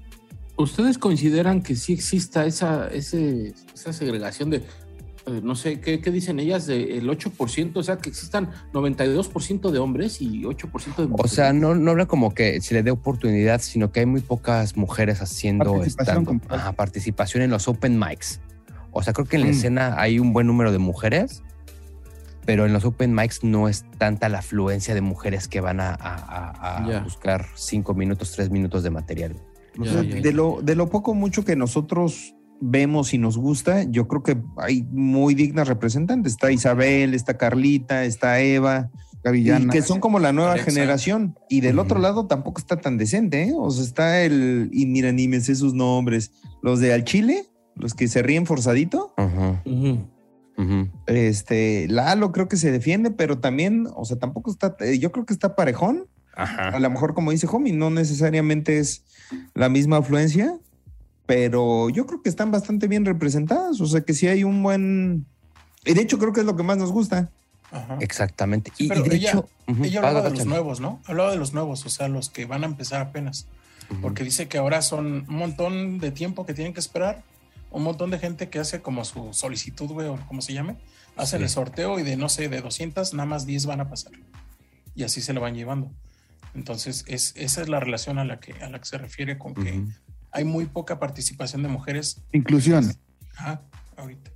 ¿Ustedes 0.57 0.99
consideran 0.99 1.63
que 1.63 1.75
sí 1.75 1.93
exista 1.93 2.47
esa, 2.47 2.87
ese, 2.89 3.55
esa 3.75 3.93
segregación 3.93 4.51
de, 4.51 4.59
eh, 5.27 5.41
no 5.43 5.57
sé, 5.57 5.81
¿qué, 5.81 6.01
qué 6.01 6.13
dicen 6.13 6.39
ellas? 6.39 6.67
Del 6.67 7.09
8%, 7.09 7.73
o 7.77 7.83
sea, 7.83 7.99
que 7.99 8.09
existan 8.09 8.51
92% 8.73 9.73
de 9.73 9.79
hombres 9.81 10.21
y 10.23 10.43
8% 10.45 10.97
de 10.97 11.03
O 11.05 11.09
mujeres. 11.09 11.33
sea, 11.33 11.53
no, 11.53 11.75
no 11.75 11.91
habla 11.91 12.07
como 12.07 12.35
que 12.35 12.61
se 12.61 12.75
le 12.75 12.85
dé 12.85 12.93
oportunidad, 12.93 13.61
sino 13.63 13.91
que 13.91 14.01
hay 14.01 14.07
muy 14.07 14.21
pocas 14.21 14.77
mujeres 14.77 15.21
haciendo 15.23 15.73
Participación. 15.73 16.43
Ajá, 16.49 16.73
participación 16.73 17.43
en 17.43 17.51
los 17.51 17.67
open 17.67 17.99
mics. 17.99 18.41
O 18.93 19.03
sea, 19.03 19.13
creo 19.13 19.27
que 19.27 19.35
en 19.37 19.43
la 19.43 19.49
Mm. 19.49 19.51
escena 19.51 19.95
hay 20.01 20.21
un 20.21 20.33
buen 20.33 20.47
número 20.47 20.71
de 20.71 20.79
mujeres, 20.79 21.43
pero 22.47 22.67
en 22.67 22.73
los 22.73 22.85
open 22.85 23.15
mics 23.15 23.43
no 23.45 23.69
es 23.69 23.85
tanta 23.99 24.29
la 24.29 24.39
afluencia 24.39 24.95
de 24.95 25.01
mujeres 25.01 25.49
que 25.49 25.61
van 25.61 25.81
a, 25.81 25.91
a- 25.91 25.97
a- 25.99 26.85
a 26.85 26.89
Ya. 26.89 27.01
buscar 27.01 27.47
cinco 27.55 27.95
minutos, 27.95 28.33
tres 28.33 28.51
minutos 28.51 28.83
de 28.83 28.91
material. 28.91 29.35
O 29.79 29.85
Ya, 29.85 29.93
sea, 29.93 30.03
ya. 30.03 30.21
de, 30.21 30.33
lo, 30.33 30.61
de 30.63 30.75
lo 30.75 30.89
poco 30.91 31.15
mucho 31.15 31.45
que 31.45 31.57
nosotros 31.57 32.35
vemos 32.61 33.13
y 33.15 33.19
nos 33.19 33.37
gusta, 33.37 33.83
yo 33.85 34.07
creo 34.09 34.23
que 34.23 34.37
hay 34.59 34.85
muy 34.91 35.35
dignas 35.35 35.69
representantes. 35.69 36.33
Está 36.33 36.53
Isabel, 36.53 37.13
está 37.15 37.37
Carlita, 37.37 38.05
está 38.05 38.41
Eva, 38.41 38.91
y 38.95 39.19
Gavillana. 39.25 39.73
que 39.73 39.83
son 39.83 40.01
como 40.01 40.19
la 40.19 40.33
nueva 40.33 40.53
Alexa. 40.53 40.71
generación. 40.71 41.37
Y 41.49 41.61
del 41.63 41.77
Ujú. 41.79 41.85
otro 41.87 41.99
lado 41.99 42.27
tampoco 42.27 42.61
está 42.61 42.77
tan 42.77 42.97
decente, 42.99 43.43
¿eh? 43.45 43.53
O 43.57 43.71
sea, 43.71 43.83
está 43.85 44.21
el, 44.23 44.71
y 44.73 44.87
mira, 44.87 45.13
ni 45.13 45.29
me 45.29 45.41
sé 45.41 45.55
sus 45.57 45.75
nombres, 45.75 46.31
los 46.63 46.79
de 46.81 46.93
Al 46.93 47.05
Chile, 47.05 47.45
los 47.75 47.95
que 47.95 48.07
se 48.07 48.23
ríen 48.23 48.47
forzadito. 48.47 49.13
Ajá, 49.17 49.63
Este, 51.07 51.87
Lalo 51.89 52.33
creo 52.33 52.49
que 52.49 52.57
se 52.57 52.71
defiende, 52.71 53.11
pero 53.11 53.39
también, 53.39 53.89
o 53.95 54.05
sea, 54.05 54.19
tampoco 54.19 54.51
está, 54.51 54.77
eh, 54.81 54.99
yo 54.99 55.13
creo 55.13 55.27
que 55.27 55.33
está 55.35 55.57
parejón. 55.57 56.07
A 56.37 56.79
lo 56.81 56.91
mejor, 56.91 57.15
como 57.15 57.31
dice 57.31 57.47
Homie, 57.51 57.73
no 57.73 57.91
necesariamente 57.91 58.79
es 58.79 59.03
la 59.55 59.69
misma 59.69 59.99
afluencia, 59.99 60.57
pero 61.27 61.91
yo 61.91 62.07
creo 62.07 62.23
que 62.23 62.29
están 62.29 62.51
bastante 62.51 62.89
bien 62.89 63.05
representadas. 63.05 63.81
O 63.81 63.87
sea, 63.87 64.01
que 64.01 64.15
sí 64.15 64.27
hay 64.27 64.43
un 64.43 64.63
buen. 64.63 65.27
Y 65.85 65.95
de 65.95 66.03
hecho, 66.03 66.19
creo 66.19 66.33
que 66.33 66.41
es 66.41 66.47
lo 66.47 66.57
que 66.57 66.63
más 66.65 66.77
nos 66.77 66.91
gusta. 66.91 67.31
Ajá. 67.71 67.99
Exactamente. 68.01 68.73
Sí, 68.77 68.87
y, 68.87 68.89
pero 68.89 69.07
y 69.07 69.09
de 69.11 69.17
ella- 69.17 69.31
hecho, 69.31 69.49
Ella 69.83 70.01
vas, 70.01 70.09
hablaba 70.09 70.31
de 70.31 70.37
los 70.37 70.47
nuevos, 70.47 70.81
¿no? 70.81 71.01
Hablaba 71.07 71.31
de 71.31 71.37
los 71.37 71.53
nuevos, 71.55 71.87
o 71.87 71.89
sea, 71.89 72.09
los 72.09 72.31
que 72.31 72.47
van 72.47 72.65
a 72.65 72.67
empezar 72.67 73.01
apenas. 73.01 73.47
Porque 74.01 74.25
dice 74.25 74.49
que 74.49 74.59
ahora 74.59 74.81
son 74.83 75.27
un 75.29 75.37
montón 75.37 75.99
de 75.99 76.11
tiempo 76.11 76.47
que 76.47 76.55
tienen 76.55 76.73
que 76.73 76.81
esperar, 76.81 77.23
un 77.75 77.83
montón 77.83 78.11
de 78.11 78.19
gente 78.19 78.49
que 78.49 78.59
hace 78.59 78.81
como 78.81 79.05
su 79.05 79.33
solicitud, 79.33 79.87
güey, 79.91 80.07
o 80.09 80.17
como 80.27 80.41
se 80.43 80.53
llame, 80.55 80.77
hacen 81.17 81.41
Sí. 81.41 81.45
el 81.45 81.51
sorteo 81.51 81.99
y 81.99 82.03
de, 82.03 82.17
no 82.17 82.29
sé, 82.29 82.49
de 82.49 82.61
200, 82.61 83.15
nada 83.15 83.27
más 83.27 83.47
10 83.47 83.67
van 83.67 83.81
a 83.81 83.89
pasar. 83.91 84.13
Y 84.95 85.03
así 85.03 85.21
se 85.21 85.33
lo 85.33 85.41
van 85.41 85.55
llevando. 85.55 85.91
Entonces, 86.55 87.05
es, 87.09 87.35
esa 87.37 87.63
es 87.63 87.69
la 87.69 87.81
relación 87.81 88.19
a 88.19 88.25
la 88.25 88.39
que, 88.39 88.53
a 88.63 88.69
la 88.71 88.79
que 88.79 88.85
se 88.87 88.97
refiere 88.97 89.39
con 89.39 89.55
que 89.55 89.85
hay 90.31 90.45
muy 90.45 90.67
poca 90.67 90.99
participación 91.01 91.63
de 91.63 91.69
mujeres. 91.69 92.23
Inclusión. 92.33 92.95
Ah, 93.37 93.61
ahorita. 93.97 94.31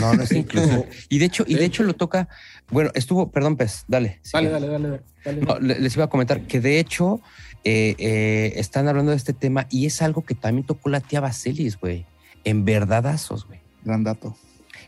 No, 0.00 0.14
no 0.14 0.22
es 0.22 0.32
inclusivo. 0.32 0.86
Y 1.08 1.18
de 1.18 1.26
hecho, 1.26 1.44
y 1.46 1.54
de 1.54 1.64
hecho 1.64 1.82
lo 1.84 1.94
toca. 1.94 2.28
Bueno, 2.70 2.90
estuvo, 2.94 3.30
perdón, 3.30 3.56
Pez, 3.56 3.84
dale. 3.88 4.20
Dale, 4.32 4.48
dale, 4.50 4.66
dale, 4.68 5.00
dale. 5.24 5.40
No, 5.40 5.58
les 5.58 5.94
iba 5.96 6.04
a 6.04 6.08
comentar 6.08 6.42
que 6.46 6.60
de 6.60 6.78
hecho 6.78 7.20
eh, 7.64 7.94
eh, 7.98 8.52
están 8.56 8.88
hablando 8.88 9.10
de 9.10 9.16
este 9.16 9.32
tema 9.32 9.66
y 9.70 9.86
es 9.86 10.00
algo 10.02 10.24
que 10.24 10.34
también 10.34 10.66
tocó 10.66 10.88
la 10.88 11.00
tía 11.00 11.20
Baselis, 11.20 11.78
güey. 11.78 12.06
En 12.44 12.64
verdadazos, 12.64 13.46
güey. 13.46 13.60
Gran 13.84 14.04
dato. 14.04 14.36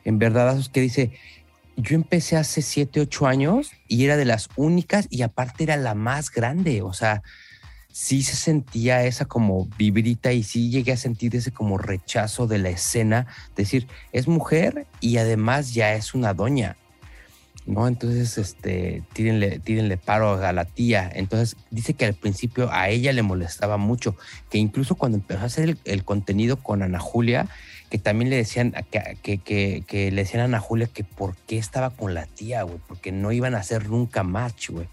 En 0.05 0.19
verdadazos 0.19 0.69
que 0.69 0.81
dice, 0.81 1.13
yo 1.77 1.95
empecé 1.95 2.37
hace 2.37 2.63
7, 2.63 3.01
8 3.01 3.27
años 3.27 3.73
y 3.89 4.05
era 4.05 4.17
de 4.17 4.25
las 4.25 4.49
únicas 4.57 5.07
y 5.11 5.23
aparte 5.23 5.65
era 5.65 5.77
la 5.77 5.95
más 5.95 6.31
grande. 6.31 6.83
O 6.83 6.93
sea, 6.93 7.23
sí 7.91 8.23
se 8.23 8.37
sentía 8.37 9.05
esa 9.05 9.25
como 9.25 9.67
vibrita 9.79 10.33
y 10.33 10.43
sí 10.43 10.71
llegué 10.71 10.93
a 10.93 10.97
sentir 10.97 11.35
ese 11.37 11.53
como 11.53 11.79
rechazo 11.79 12.47
de 12.47 12.59
la 12.59 12.71
escena. 12.71 13.27
Decir, 13.57 13.89
es 14.13 14.29
mujer 14.29 14.87
y 15.01 15.17
además 15.19 15.75
ya 15.75 15.95
es 15.95 16.15
una 16.15 16.35
doña. 16.35 16.77
¿No? 17.67 17.89
Entonces, 17.89 18.39
este, 18.39 19.03
tírenle, 19.13 19.97
paro 19.97 20.45
a 20.45 20.53
la 20.53 20.65
tía. 20.65 21.11
Entonces, 21.15 21.57
dice 21.71 21.95
que 21.95 22.05
al 22.05 22.15
principio 22.15 22.71
a 22.71 22.89
ella 22.89 23.13
le 23.13 23.23
molestaba 23.23 23.77
mucho, 23.77 24.17
que 24.51 24.59
incluso 24.59 24.95
cuando 24.95 25.19
empezó 25.19 25.41
a 25.41 25.45
hacer 25.45 25.79
el, 25.85 26.05
contenido 26.05 26.57
con 26.57 26.83
Ana 26.83 26.99
Julia, 26.99 27.49
que 27.91 27.99
también 27.99 28.31
le 28.31 28.37
decían, 28.37 28.75
que, 28.91 29.19
que, 29.23 29.39
que, 29.39 29.85
que 29.87 30.11
le 30.11 30.23
decían 30.23 30.43
a 30.43 30.45
Ana 30.45 30.61
Julia 30.61 30.89
que 30.89 31.05
por 31.05 31.37
qué 31.37 31.59
estaba 31.59 31.91
con 31.91 32.15
la 32.15 32.27
tía, 32.27 32.63
güey, 32.63 32.79
porque 32.87 33.13
no 33.13 33.33
iban 33.33 33.55
a 33.55 33.59
hacer 33.59 33.89
nunca 33.89 34.23
match, 34.23 34.71
güey. 34.71 34.89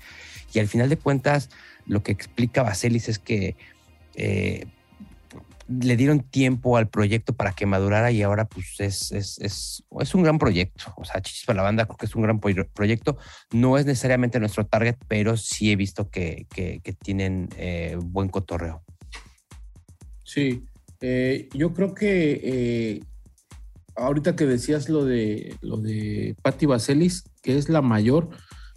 Y 0.53 0.59
al 0.59 0.67
final 0.67 0.89
de 0.89 0.97
cuentas, 0.97 1.49
lo 1.85 2.03
que 2.03 2.11
explica 2.11 2.63
Baselis 2.63 3.09
es 3.09 3.19
que 3.19 3.55
eh, 4.15 4.67
le 5.81 5.95
dieron 5.95 6.19
tiempo 6.19 6.77
al 6.77 6.89
proyecto 6.89 7.33
para 7.33 7.53
que 7.53 7.65
madurara 7.65 8.11
y 8.11 8.21
ahora 8.21 8.45
pues 8.45 8.79
es, 8.79 9.11
es, 9.11 9.37
es, 9.39 9.83
es 9.99 10.15
un 10.15 10.23
gran 10.23 10.37
proyecto. 10.37 10.93
O 10.97 11.05
sea, 11.05 11.21
Chichis 11.21 11.45
para 11.45 11.57
la 11.57 11.63
banda 11.63 11.85
creo 11.85 11.97
que 11.97 12.05
es 12.05 12.15
un 12.15 12.23
gran 12.23 12.39
pro- 12.39 12.67
proyecto. 12.73 13.17
No 13.51 13.77
es 13.77 13.85
necesariamente 13.85 14.39
nuestro 14.39 14.65
target, 14.65 14.95
pero 15.07 15.37
sí 15.37 15.71
he 15.71 15.75
visto 15.75 16.09
que, 16.09 16.45
que, 16.53 16.81
tienen 17.01 17.49
eh, 17.57 17.97
buen 18.01 18.29
cotorreo. 18.29 18.83
Sí, 20.23 20.65
eh, 21.01 21.49
yo 21.53 21.73
creo 21.73 21.93
que 21.93 22.41
eh, 22.43 23.03
ahorita 23.95 24.35
que 24.35 24.45
decías 24.45 24.89
lo 24.89 25.05
de 25.05 25.55
lo 25.61 25.77
de 25.77 26.35
Patti 26.41 26.65
Vaselis, 26.65 27.23
que 27.41 27.57
es 27.57 27.69
la 27.69 27.81
mayor, 27.81 28.29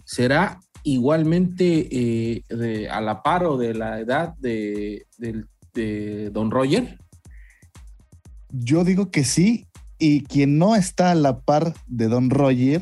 será 0.05 0.59
igualmente 0.83 1.87
eh, 1.91 2.87
a 2.89 3.01
la 3.01 3.23
par 3.23 3.43
o 3.45 3.57
de 3.57 3.73
la 3.73 3.99
edad 3.99 4.33
de, 4.37 5.05
del- 5.17 5.47
de 5.75 6.29
Don 6.31 6.49
Roger. 6.49 6.97
Yo 8.51 8.83
digo 8.83 9.11
que 9.11 9.23
sí. 9.23 9.67
Y 9.99 10.23
quien 10.23 10.57
no 10.57 10.75
está 10.75 11.11
a 11.11 11.15
la 11.15 11.39
par 11.39 11.73
de 11.87 12.07
Don 12.07 12.29
Roger. 12.29 12.81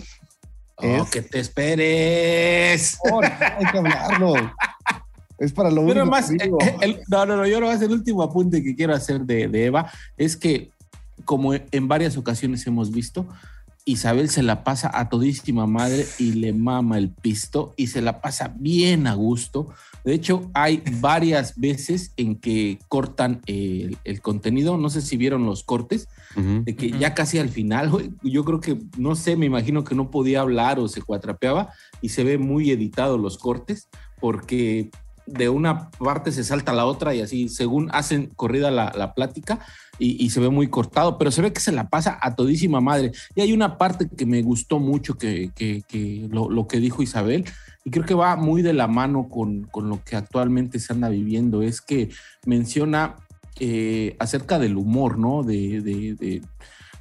Oh, 0.78 1.04
Es- 1.04 1.10
que 1.10 1.22
te 1.22 1.40
esperes. 1.40 2.98
Oh, 3.12 3.22
no, 3.22 3.28
hay 3.28 3.66
que 3.72 3.78
hablarlo. 3.78 4.34
Es 5.38 5.52
para 5.52 5.70
lo 5.70 5.86
Pero 5.86 6.02
único 6.04 6.06
más, 6.16 6.30
que 6.30 6.44
digo. 6.44 6.58
eh, 6.62 6.76
el- 6.82 7.00
no, 7.08 7.26
no, 7.26 7.36
no, 7.38 7.46
yo 7.48 7.60
nomás 7.60 7.82
el 7.82 7.92
último 7.92 8.24
apunte 8.24 8.64
que 8.64 8.76
quiero 8.76 8.94
hacer 8.96 9.22
de, 9.22 9.48
de 9.48 9.66
Eva 9.66 9.92
es 10.18 10.38
que, 10.38 10.70
como 11.26 11.54
en 11.54 11.88
varias 11.88 12.18
ocasiones 12.18 12.66
hemos 12.66 12.92
visto, 12.92 13.28
Isabel 13.86 14.30
se 14.30 14.44
la 14.44 14.64
pasa 14.64 14.90
a 14.94 15.10
todísima 15.10 15.68
madre 15.68 16.06
y 16.18 16.34
le 16.34 16.54
mama 16.54 16.98
el 16.98 17.10
pisto 17.10 17.74
y 17.76 17.88
se 17.88 18.02
la 18.02 18.22
pasa 18.22 18.54
bien 18.58 19.08
a 19.08 19.14
gusto. 19.14 19.74
De 20.06 20.14
hecho, 20.14 20.50
hay 20.54 20.84
varias 21.00 21.60
veces 21.60 22.14
en 22.18 22.36
que 22.36 22.80
cortan 22.88 23.42
el, 23.46 23.98
el 24.04 24.22
contenido. 24.22 24.78
No 24.78 24.90
sé 24.90 25.02
si 25.02 25.18
vieron 25.18 25.46
los 25.46 25.64
cortes, 25.64 26.08
de 26.36 26.76
que 26.76 26.92
ya 26.92 27.14
casi 27.14 27.38
al 27.38 27.50
final, 27.50 27.92
yo 28.24 28.44
creo 28.44 28.60
que, 28.60 28.80
no 28.98 29.16
sé, 29.16 29.36
me 29.36 29.46
imagino 29.46 29.84
que 29.84 29.96
no 29.96 30.10
podía 30.10 30.42
hablar 30.42 30.80
o 30.80 30.88
se 30.88 31.02
cuatrapeaba 31.02 31.74
y 32.02 32.10
se 32.10 32.24
ve 32.24 32.38
muy 32.38 32.72
editado 32.72 33.18
los 33.18 33.38
cortes 33.38 33.88
porque 34.20 34.90
de 35.26 35.50
una 35.50 35.90
parte 35.92 36.32
se 36.32 36.44
salta 36.44 36.72
a 36.72 36.76
la 36.76 36.86
otra 36.86 37.14
y 37.16 37.22
así, 37.22 37.50
según 37.50 37.90
hacen 37.94 38.28
corrida 38.36 38.72
la, 38.72 38.92
la 38.96 39.14
plática 39.14 39.60
y, 40.00 40.24
y 40.24 40.30
se 40.32 40.40
ve 40.40 40.50
muy 40.50 40.68
cortado, 40.68 41.18
pero 41.18 41.32
se 41.32 41.42
ve 41.42 41.54
que 41.54 41.60
se 41.62 41.72
la 41.72 41.88
pasa 41.90 42.18
a 42.22 42.36
todísima 42.36 42.82
madre. 42.82 43.12
Y 43.36 43.42
hay 43.42 43.54
una 43.54 43.78
parte 43.78 44.10
que 44.10 44.26
me 44.26 44.42
gustó 44.42 44.80
mucho 44.80 45.16
que, 45.16 45.52
que- 45.56 46.28
lo, 46.30 46.50
lo 46.50 46.68
que 46.68 46.80
dijo 46.80 47.02
Isabel 47.04 47.46
y 47.86 47.92
creo 47.92 48.06
que 48.06 48.14
va 48.14 48.36
muy 48.36 48.62
de 48.62 48.74
la 48.74 48.88
mano 48.88 49.28
con, 49.30 49.64
con 49.66 49.90
lo 49.90 50.04
que 50.04 50.16
actualmente 50.16 50.80
se 50.80 50.94
anda 50.94 51.10
viviendo, 51.10 51.62
es 51.62 51.82
que 51.82 52.10
menciona 52.46 53.16
eh, 53.60 54.16
acerca 54.20 54.58
del 54.58 54.78
humor, 54.78 55.20
¿no? 55.20 55.44
De- 55.44 56.42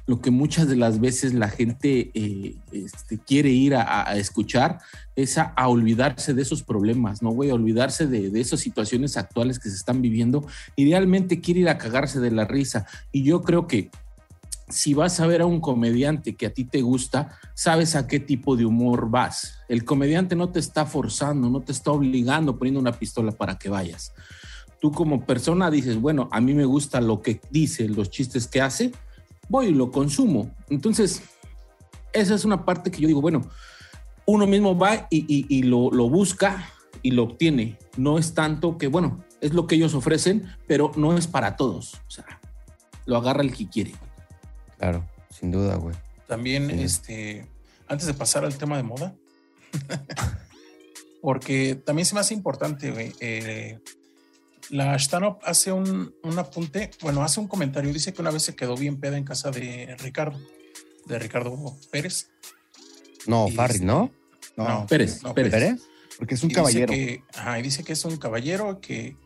lo 0.05 0.19
que 0.19 0.31
muchas 0.31 0.67
de 0.67 0.75
las 0.75 0.99
veces 0.99 1.33
la 1.33 1.49
gente 1.49 2.11
eh, 2.13 2.55
este, 2.71 3.19
quiere 3.19 3.49
ir 3.49 3.75
a, 3.75 4.17
escuchar 4.17 4.79
es 5.15 5.37
a, 5.37 5.53
olvidarse 5.67 6.33
de 6.33 6.41
esos 6.41 6.61
problemas, 6.61 7.21
¿no, 7.21 7.29
güey? 7.31 7.49
A 7.49 7.53
olvidarse 7.53 8.07
de, 8.07 8.29
de, 8.29 8.41
esas 8.41 8.59
situaciones 8.59 9.15
actuales 9.15 9.59
que 9.59 9.69
se 9.69 9.75
están 9.75 10.01
viviendo 10.01 10.45
y 10.75 10.85
realmente 10.85 11.39
quiere 11.39 11.61
ir 11.61 11.69
a 11.69 11.77
cagarse 11.77 12.19
de 12.19 12.31
la 12.31 12.45
risa. 12.45 12.85
Y 13.11 13.23
yo 13.23 13.43
creo 13.43 13.65
que 13.67 13.91
si 14.67 14.93
vas 14.93 15.19
a 15.19 15.27
ver 15.27 15.41
a 15.41 15.45
un 15.45 15.61
comediante 15.61 16.35
que 16.35 16.47
a 16.47 16.53
ti 16.53 16.65
te 16.65 16.81
gusta, 16.81 17.37
sabes 17.53 17.95
a 17.95 18.07
qué 18.07 18.19
tipo 18.19 18.55
de 18.55 18.65
humor 18.65 19.09
vas. 19.09 19.59
El 19.69 19.85
comediante 19.85 20.35
no 20.35 20.49
te 20.49 20.59
está 20.59 20.85
forzando, 20.85 21.49
no 21.49 21.61
te 21.61 21.71
está 21.71 21.91
obligando 21.91 22.57
poniendo 22.57 22.79
una 22.79 22.93
pistola 22.93 23.31
para 23.31 23.57
que 23.57 23.69
vayas. 23.69 24.13
Tú 24.81 24.91
como 24.91 25.25
persona 25.25 25.71
dices, 25.71 25.99
bueno, 26.01 26.27
a 26.31 26.41
mí 26.41 26.53
me 26.53 26.65
gusta 26.65 26.99
lo 26.99 27.21
que 27.21 27.39
dice, 27.51 27.87
los 27.87 28.09
chistes 28.09 28.47
que 28.47 28.61
hace, 28.61 28.91
voy 29.49 29.67
y 29.67 29.73
lo 29.73 29.91
consumo. 29.91 30.51
Entonces, 30.69 31.23
esa 32.13 32.35
es 32.35 32.45
una 32.45 32.65
parte 32.65 32.91
que 32.91 33.01
yo 33.01 33.07
digo, 33.07 33.21
bueno, 33.21 33.49
uno 34.25 34.47
mismo 34.47 34.77
va 34.77 35.07
y, 35.09 35.25
y, 35.27 35.45
y 35.49 35.63
lo, 35.63 35.91
lo 35.91 36.09
busca 36.09 36.69
y 37.01 37.11
lo 37.11 37.23
obtiene. 37.23 37.77
No 37.97 38.17
es 38.17 38.33
tanto 38.33 38.77
que, 38.77 38.87
bueno, 38.87 39.23
es 39.41 39.53
lo 39.53 39.67
que 39.67 39.75
ellos 39.75 39.93
ofrecen, 39.93 40.49
pero 40.67 40.91
no 40.95 41.17
es 41.17 41.27
para 41.27 41.55
todos. 41.57 41.95
O 42.07 42.11
sea, 42.11 42.25
lo 43.05 43.17
agarra 43.17 43.41
el 43.41 43.53
que 43.53 43.67
quiere. 43.67 43.93
Claro, 44.77 45.05
sin 45.29 45.51
duda, 45.51 45.75
güey. 45.75 45.95
También, 46.27 46.69
sí. 46.69 46.81
este, 46.81 47.47
antes 47.87 48.07
de 48.07 48.13
pasar 48.13 48.45
al 48.45 48.57
tema 48.57 48.77
de 48.77 48.83
moda, 48.83 49.13
porque 51.21 51.75
también 51.75 52.05
se 52.05 52.15
me 52.15 52.21
hace 52.21 52.33
importante, 52.33 52.91
güey. 52.91 53.13
Eh, 53.19 53.79
la 54.69 54.97
Stanop 54.97 55.41
hace 55.43 55.71
un, 55.71 56.13
un, 56.23 56.39
apunte, 56.39 56.91
bueno, 57.01 57.23
hace 57.23 57.39
un 57.39 57.47
comentario. 57.47 57.91
Dice 57.93 58.13
que 58.13 58.21
una 58.21 58.31
vez 58.31 58.43
se 58.43 58.55
quedó 58.55 58.75
bien 58.75 58.99
peda 58.99 59.17
en 59.17 59.23
casa 59.23 59.51
de 59.51 59.95
Ricardo, 59.99 60.39
de 61.05 61.19
Ricardo 61.19 61.77
Pérez. 61.91 62.29
No, 63.27 63.47
Farri, 63.49 63.79
¿no? 63.79 64.11
No, 64.57 64.67
no 64.67 64.87
Pérez, 64.87 65.23
no, 65.23 65.33
Pérez. 65.33 65.51
¿Pérez? 65.51 65.81
Porque 66.17 66.35
es 66.35 66.43
un 66.43 66.51
y 66.51 66.53
caballero. 66.53 66.93
Dice 66.93 67.05
que, 67.05 67.23
ajá, 67.37 67.59
y 67.59 67.61
dice 67.61 67.83
que 67.83 67.93
es 67.93 68.05
un 68.05 68.17
caballero 68.17 68.79
que 68.79 69.17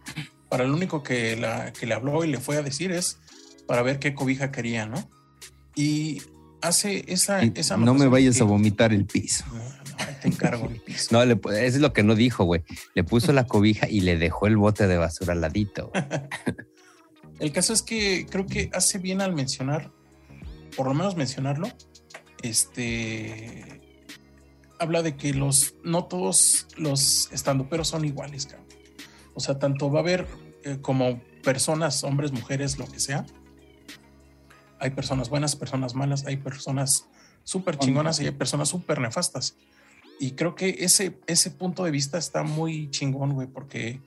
para 0.50 0.64
lo 0.64 0.74
único 0.74 1.04
que, 1.04 1.36
la, 1.36 1.74
que 1.74 1.86
le 1.86 1.94
habló 1.94 2.24
y 2.24 2.28
le 2.28 2.40
fue 2.40 2.58
a 2.58 2.62
decir 2.62 2.92
es 2.92 3.20
para 3.68 3.82
ver 3.82 4.00
qué 4.00 4.14
cobija 4.14 4.52
quería, 4.52 4.86
¿no? 4.86 5.10
Y 5.76 6.22
hace 6.62 7.04
esa, 7.08 7.42
esa 7.42 7.78
No 7.78 7.94
me 7.94 8.08
vayas 8.08 8.38
que, 8.38 8.42
a 8.42 8.46
vomitar 8.46 8.94
el 8.94 9.06
piso. 9.06 9.44
Te 10.22 10.28
encargo 10.28 10.68
el 10.68 10.80
piso. 10.82 11.10
No, 11.12 11.26
le, 11.26 11.34
eso 11.34 11.52
es 11.52 11.80
lo 11.80 11.94
que 11.94 12.04
no 12.04 12.16
dijo, 12.16 12.44
güey. 12.44 12.64
Le 12.94 13.04
puso 13.04 13.34
la 13.34 13.46
cobija 13.46 13.88
y 13.90 14.02
le 14.02 14.18
dejó 14.18 14.48
el 14.48 14.58
bote 14.58 14.88
de 14.88 14.98
basura 14.98 15.34
al 15.34 15.42
ladito. 15.42 15.92
el 17.40 17.52
caso 17.52 17.74
es 17.74 17.82
que 17.82 18.26
creo 18.30 18.46
que 18.46 18.70
hace 18.74 18.98
bien 19.00 19.22
al 19.22 19.34
mencionar, 19.34 19.92
por 20.76 20.88
lo 20.88 20.94
menos 20.94 21.16
mencionarlo, 21.16 21.68
este 22.44 23.82
habla 24.80 25.02
de 25.02 25.16
que 25.16 25.34
los 25.34 25.76
no 25.84 26.06
todos 26.06 26.68
los 26.78 27.32
estandoperos 27.32 27.88
son 27.88 28.06
iguales, 28.06 28.46
cabrón. 28.46 28.68
O 29.34 29.40
sea, 29.40 29.60
tanto 29.60 29.92
va 29.92 30.00
a 30.00 30.02
haber 30.02 30.28
eh, 30.64 30.80
como 30.82 31.22
personas, 31.44 32.04
hombres, 32.04 32.32
mujeres, 32.32 32.78
lo 32.78 32.88
que 32.88 33.00
sea. 33.00 33.26
Hay 34.80 34.92
personas 34.92 35.30
buenas, 35.30 35.56
personas 35.56 35.96
malas, 35.96 36.26
hay 36.26 36.38
personas 36.38 37.08
súper 37.44 37.78
chingonas 37.78 38.20
y 38.20 38.26
hay 38.26 38.32
personas 38.32 38.70
súper 38.70 39.00
nefastas. 39.00 39.56
Y 40.20 40.32
creo 40.32 40.56
que 40.56 40.78
ese, 40.80 41.20
ese 41.28 41.52
punto 41.52 41.84
de 41.84 41.92
vista 41.92 42.18
está 42.18 42.44
muy 42.44 42.90
chingón, 42.90 43.34
güey, 43.34 43.48
porque 43.48 44.02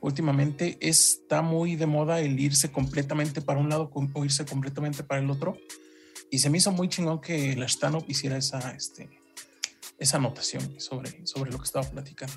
últimamente 0.00 0.78
está 0.80 1.42
muy 1.42 1.76
de 1.76 1.86
moda 1.86 2.20
el 2.20 2.40
irse 2.40 2.70
completamente 2.70 3.42
para 3.42 3.60
un 3.60 3.68
lado 3.68 3.90
o 3.92 4.24
irse 4.24 4.44
completamente 4.44 5.02
para 5.02 5.20
el 5.20 5.30
otro. 5.30 5.56
Y 6.30 6.38
se 6.38 6.48
me 6.48 6.58
hizo 6.58 6.72
muy 6.72 6.88
chingón 6.88 7.20
que 7.20 7.56
la 7.56 7.66
Stanop 7.66 8.08
hiciera 8.08 8.36
esa, 8.36 8.70
este, 8.70 9.10
esa 9.98 10.16
anotación 10.16 10.80
sobre, 10.80 11.26
sobre 11.26 11.50
lo 11.50 11.58
que 11.58 11.64
estaba 11.64 11.88
platicando. 11.88 12.36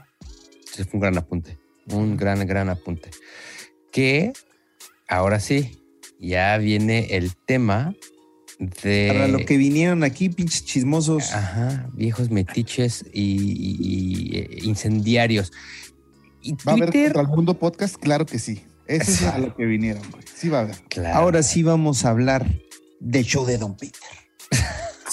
Sí, 0.74 0.84
fue 0.84 0.96
un 0.96 1.00
gran 1.00 1.18
apunte, 1.18 1.58
un 1.88 2.18
gran, 2.18 2.46
gran 2.46 2.70
apunte. 2.70 3.12
Que 3.92 4.34
ahora 5.08 5.40
sí, 5.40 5.80
ya 6.20 6.58
viene 6.58 7.16
el 7.16 7.36
tema 7.36 7.96
de... 8.84 9.10
Para 9.12 9.28
lo 9.28 9.40
que 9.40 9.58
vinieron 9.58 10.04
aquí, 10.04 10.30
pinches 10.30 10.66
chismosos. 10.66 11.34
Ajá, 11.34 11.90
viejos 11.94 12.30
metiches 12.30 13.06
y, 13.14 13.22
y, 13.22 14.48
y 14.62 14.68
incendiarios. 14.68 15.52
Y 16.42 16.54
¿Va 16.68 16.76
Twitter... 16.76 16.76
a 16.76 16.76
haber 16.76 17.04
contra 17.04 17.22
el 17.22 17.28
mundo 17.30 17.54
podcast? 17.58 17.96
Claro 17.96 18.26
que 18.26 18.40
sí. 18.40 18.64
Eso 18.88 19.12
es 19.12 19.24
a 19.24 19.38
lo 19.38 19.56
que 19.56 19.66
vinieron, 19.66 20.04
güey. 20.12 20.24
Sí 20.36 20.50
va 20.50 20.60
a 20.60 20.62
haber. 20.64 20.76
Claro. 20.90 21.18
Ahora 21.18 21.42
sí 21.44 21.64
vamos 21.64 22.04
a 22.06 22.10
hablar 22.10 22.46
del 23.00 23.24
show 23.24 23.46
de 23.46 23.58
Don 23.58 23.76
Peter. 23.78 24.02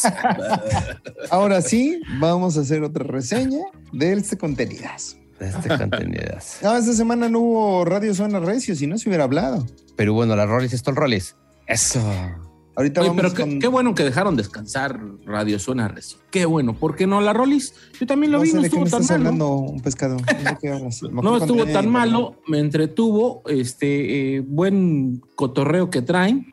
Ahora 1.31 1.63
sí, 1.63 2.01
vamos 2.19 2.57
a 2.57 2.61
hacer 2.61 2.83
otra 2.83 3.05
reseña 3.05 3.61
de 3.93 4.13
este 4.13 4.37
contenidas. 4.37 5.17
De 5.39 5.49
este 5.49 5.69
contenidas. 5.69 6.59
No, 6.63 6.77
esta 6.77 6.93
semana 6.93 7.29
no 7.29 7.41
hubo 7.41 7.85
Radio 7.85 8.15
Zona 8.15 8.41
Recio, 8.41 8.75
si 8.75 8.87
no 8.87 8.99
se 8.99 9.09
hubiera 9.09 9.25
hablado. 9.25 9.67
Pero 9.97 10.15
bueno, 10.15 10.37
las 10.37 10.49
Rollis, 10.49 10.73
esto 10.73 10.91
el 10.91 10.97
Rollis. 10.97 11.37
Eso. 11.67 12.03
Ahorita 12.77 13.01
Oye, 13.01 13.13
pero 13.17 13.35
con... 13.35 13.51
qué, 13.51 13.59
qué, 13.59 13.69
bueno 13.69 13.95
que 13.95 14.05
dejaron 14.05 14.37
descansar 14.37 15.01
Radio 15.25 15.59
Zona 15.59 15.89
Recio. 15.89 16.19
Qué 16.31 16.47
bueno, 16.47 16.75
¿por 16.75 16.95
qué 16.95 17.07
no 17.07 17.21
la 17.21 17.33
Rollis? 17.33 17.75
Yo 17.99 18.07
también 18.07 18.33
lo 18.33 18.39
no 18.39 18.45
vi, 18.45 18.53
no 18.53 18.63
estuvo 18.63 18.85
tan 18.85 19.03
malo. 19.03 19.15
hablando, 19.15 19.49
un 19.49 19.81
pescado. 19.81 20.17
No, 21.11 21.23
no 21.23 21.37
estuvo 21.37 21.67
tan 21.67 21.91
malo, 21.91 22.37
me 22.47 22.59
entretuvo, 22.59 23.43
este 23.47 24.37
eh, 24.37 24.41
buen 24.41 25.21
cotorreo 25.35 25.91
que 25.91 26.03
traen. 26.03 26.53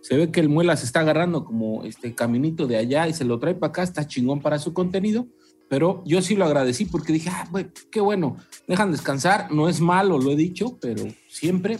Se 0.00 0.16
ve 0.16 0.30
que 0.30 0.40
el 0.40 0.48
muela 0.48 0.76
se 0.76 0.86
está 0.86 1.00
agarrando 1.00 1.44
como 1.44 1.84
este 1.84 2.14
caminito 2.14 2.66
de 2.66 2.76
allá 2.76 3.08
y 3.08 3.12
se 3.12 3.24
lo 3.24 3.38
trae 3.38 3.54
para 3.54 3.70
acá, 3.70 3.82
está 3.82 4.06
chingón 4.06 4.40
para 4.40 4.58
su 4.58 4.72
contenido. 4.72 5.26
Pero 5.68 6.02
yo 6.06 6.22
sí 6.22 6.34
lo 6.34 6.46
agradecí 6.46 6.86
porque 6.86 7.12
dije, 7.12 7.28
ah, 7.30 7.46
wey, 7.52 7.66
qué 7.90 8.00
bueno, 8.00 8.36
dejan 8.66 8.90
descansar, 8.90 9.52
no 9.52 9.68
es 9.68 9.80
malo, 9.80 10.18
lo 10.18 10.30
he 10.30 10.36
dicho, 10.36 10.78
pero 10.80 11.04
siempre 11.28 11.78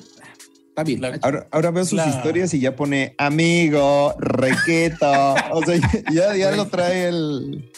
está 0.83 1.11
bien. 1.11 1.21
Ahora, 1.23 1.49
ahora 1.51 1.71
veo 1.71 1.85
sus 1.85 1.95
la... 1.95 2.09
historias 2.09 2.55
y 2.55 2.61
ya 2.61 2.77
pone 2.77 3.15
amigo, 3.19 4.15
requeto. 4.19 5.07
o 5.53 5.63
sea, 5.65 5.79
ya, 6.13 6.37
ya 6.37 6.53
lo 6.53 6.67
trae 6.67 7.09
el. 7.09 7.71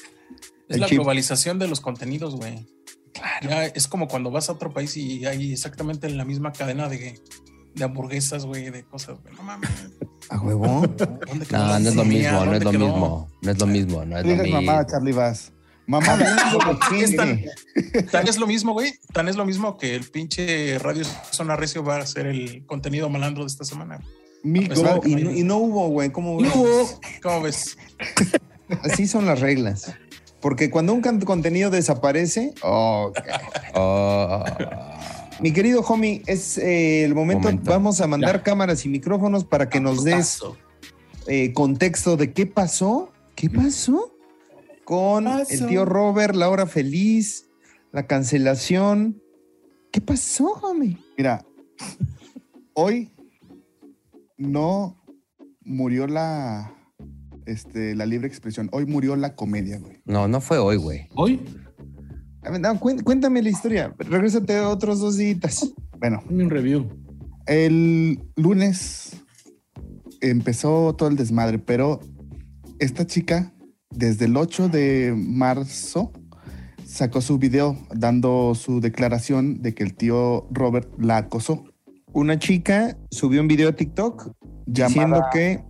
Es 0.68 0.76
el 0.76 0.80
la 0.80 0.86
chip. 0.86 0.98
globalización 0.98 1.58
de 1.58 1.68
los 1.68 1.80
contenidos, 1.80 2.36
güey. 2.36 2.66
Claro. 3.12 3.48
Ya 3.48 3.66
es 3.66 3.88
como 3.88 4.08
cuando 4.08 4.30
vas 4.30 4.48
a 4.48 4.52
otro 4.52 4.72
país 4.72 4.96
y 4.96 5.26
hay 5.26 5.52
exactamente 5.52 6.08
la 6.08 6.24
misma 6.24 6.52
cadena 6.52 6.88
de, 6.88 7.20
de 7.74 7.84
hamburguesas, 7.84 8.46
güey, 8.46 8.70
de 8.70 8.84
cosas, 8.84 9.18
güey. 9.22 9.34
No 9.34 9.42
mames. 9.42 9.70
¿A 10.28 10.40
huevo? 10.40 10.82
No, 11.50 11.78
no 11.78 11.88
es 11.88 11.94
lo 11.96 12.04
mismo, 12.04 12.44
no 12.44 12.54
es 12.54 12.64
lo 12.64 12.72
mismo. 12.72 13.28
No 13.42 13.50
es 13.50 13.58
lo 13.58 13.66
mismo, 13.66 14.04
no 14.04 14.18
es 14.18 14.26
lo 14.26 14.36
mismo. 14.36 14.62
mamá, 14.62 14.86
Charlie 14.86 15.12
Vas. 15.12 15.52
Mamá, 15.90 16.16
es, 17.03 17.16
tan, 17.16 17.42
tan, 18.12 18.29
es 18.29 18.38
lo 18.38 18.46
mismo, 18.46 18.74
güey. 18.74 18.92
Tan 19.12 19.26
es 19.26 19.35
lo 19.35 19.44
mismo 19.44 19.76
que 19.76 19.96
el 19.96 20.05
pinche 20.05 20.79
Radio 20.79 21.03
Zona 21.33 21.57
Recio 21.57 21.83
va 21.83 21.96
a 21.96 22.03
hacer 22.03 22.29
el 22.29 22.64
contenido 22.64 23.09
malandro 23.09 23.42
de 23.42 23.48
esta 23.48 23.64
semana. 23.64 23.98
Mico, 24.44 24.72
y, 25.05 25.16
no, 25.16 25.31
y, 25.33 25.42
no, 25.42 25.57
hubo, 25.57 25.88
güey. 25.88 26.12
¿Cómo 26.12 26.37
ves? 26.37 26.55
No 26.55 26.62
hubo. 26.62 27.00
¿Cómo 27.24 27.42
ves? 27.42 27.76
Así 28.85 29.09
son 29.09 29.26
las 29.26 29.40
reglas. 29.40 29.92
Porque 30.40 30.70
cuando 30.70 30.94
un 30.94 31.03
contenido 31.03 31.70
desaparece, 31.70 32.55
oh, 32.62 33.11
okay. 33.11 33.35
oh. 33.74 34.44
Mi 35.40 35.53
querido 35.53 35.81
homie, 35.81 36.22
es 36.26 36.57
eh, 36.57 37.03
el 37.03 37.16
momento, 37.16 37.48
momento, 37.48 37.68
Vamos 37.68 38.00
a 38.00 38.07
mandar 38.07 38.37
ya. 38.37 38.42
cámaras 38.44 38.87
y 38.87 38.88
micrófonos 38.88 39.44
para 39.44 39.68
que 39.68 39.81
nos 39.81 40.05
des 40.05 40.40
eh, 41.26 41.53
contexto 41.53 42.16
de 42.16 42.33
qué 42.33 42.46
pasó. 42.46 43.11
¿Qué 43.35 43.50
pasó? 43.50 44.12
Con 44.90 45.22
pasó? 45.22 45.53
el 45.53 45.66
tío 45.68 45.85
Robert, 45.85 46.35
la 46.35 46.48
hora 46.48 46.66
feliz, 46.66 47.48
la 47.92 48.09
cancelación. 48.09 49.22
¿Qué 49.92 50.00
pasó, 50.00 50.46
homie? 50.62 50.96
Mira, 51.16 51.46
hoy 52.74 53.12
no 54.37 55.00
murió 55.61 56.09
la, 56.09 56.74
este, 57.46 57.94
la 57.94 58.05
libre 58.05 58.26
expresión. 58.26 58.68
Hoy 58.72 58.85
murió 58.85 59.14
la 59.14 59.37
comedia, 59.37 59.79
güey. 59.79 60.03
No, 60.07 60.26
no 60.26 60.40
fue 60.40 60.59
hoy, 60.59 60.76
güey. 60.76 61.07
¿Hoy? 61.14 61.40
No, 62.61 62.81
cuéntame 62.81 63.42
la 63.42 63.50
historia. 63.50 63.94
Regrésate 63.96 64.59
otros 64.59 64.98
dos 64.98 65.16
días. 65.16 65.72
Bueno. 66.00 66.20
Un 66.29 66.50
review. 66.50 66.88
El 67.46 68.20
lunes 68.35 69.12
empezó 70.20 70.96
todo 70.96 71.09
el 71.09 71.14
desmadre, 71.14 71.61
pero 71.61 72.00
esta 72.81 73.07
chica, 73.07 73.53
desde 73.90 74.27
el 74.27 74.37
8 74.37 74.69
de 74.69 75.14
marzo, 75.17 76.12
sacó 76.85 77.21
su 77.21 77.38
video 77.38 77.77
dando 77.94 78.54
su 78.54 78.81
declaración 78.81 79.62
de 79.62 79.75
que 79.75 79.83
el 79.83 79.94
tío 79.94 80.46
Robert 80.50 80.88
la 80.98 81.19
acosó. 81.19 81.64
Una 82.12 82.38
chica 82.38 82.96
subió 83.10 83.40
un 83.40 83.48
video 83.48 83.69
a 83.69 83.73
TikTok 83.73 84.33
diciendo 84.67 85.23
que. 85.33 85.62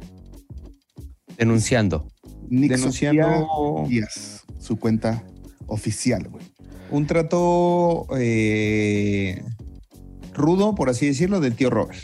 Denunciando. 1.37 2.09
Nick 2.49 2.73
denunciando. 2.73 3.85
Díaz, 3.89 4.45
su 4.59 4.77
cuenta 4.77 5.25
oficial, 5.67 6.29
güey 6.29 6.51
un 6.91 7.07
trato 7.07 8.07
eh, 8.17 9.43
rudo, 10.35 10.75
por 10.75 10.91
así 10.91 11.07
decirlo, 11.07 11.41
del 11.41 11.55
tío 11.55 11.71
Robert. 11.71 11.99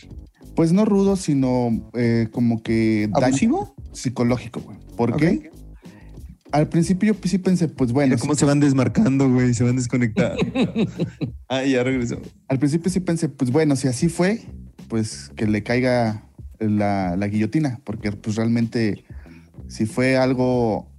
Pues 0.54 0.72
no 0.72 0.84
rudo, 0.84 1.16
sino 1.16 1.90
eh, 1.94 2.28
como 2.30 2.62
que... 2.62 3.10
¿Abusivo? 3.12 3.74
Daño, 3.76 3.92
psicológico, 3.92 4.60
güey. 4.60 4.78
¿Por 4.96 5.16
qué? 5.16 5.50
Al 6.56 6.70
principio 6.70 7.12
yo 7.12 7.20
sí 7.28 7.36
pensé, 7.36 7.68
pues 7.68 7.92
bueno, 7.92 8.14
Mira 8.14 8.20
cómo 8.20 8.34
se 8.34 8.46
van 8.46 8.60
desmarcando, 8.60 9.30
güey, 9.30 9.52
se 9.52 9.62
van 9.62 9.76
desconectando. 9.76 10.42
ah, 11.50 11.62
ya 11.62 11.82
regresó. 11.82 12.18
al 12.48 12.58
principio 12.58 12.90
sí 12.90 13.00
pensé, 13.00 13.28
pues 13.28 13.50
bueno, 13.50 13.76
si 13.76 13.88
así 13.88 14.08
fue, 14.08 14.40
pues 14.88 15.30
que 15.36 15.46
le 15.46 15.62
caiga 15.62 16.30
la, 16.58 17.14
la 17.14 17.28
guillotina, 17.28 17.82
porque 17.84 18.10
pues 18.10 18.36
realmente 18.36 19.04
si 19.68 19.84
fue 19.84 20.16
algo 20.16 20.90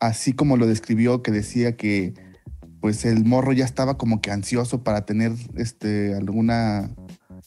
así 0.00 0.32
como 0.32 0.56
lo 0.56 0.66
describió, 0.66 1.22
que 1.22 1.30
decía 1.30 1.76
que 1.76 2.14
pues 2.80 3.04
el 3.04 3.24
morro 3.24 3.52
ya 3.52 3.64
estaba 3.64 3.96
como 3.96 4.20
que 4.20 4.32
ansioso 4.32 4.82
para 4.82 5.06
tener 5.06 5.30
este, 5.54 6.16
alguna 6.16 6.90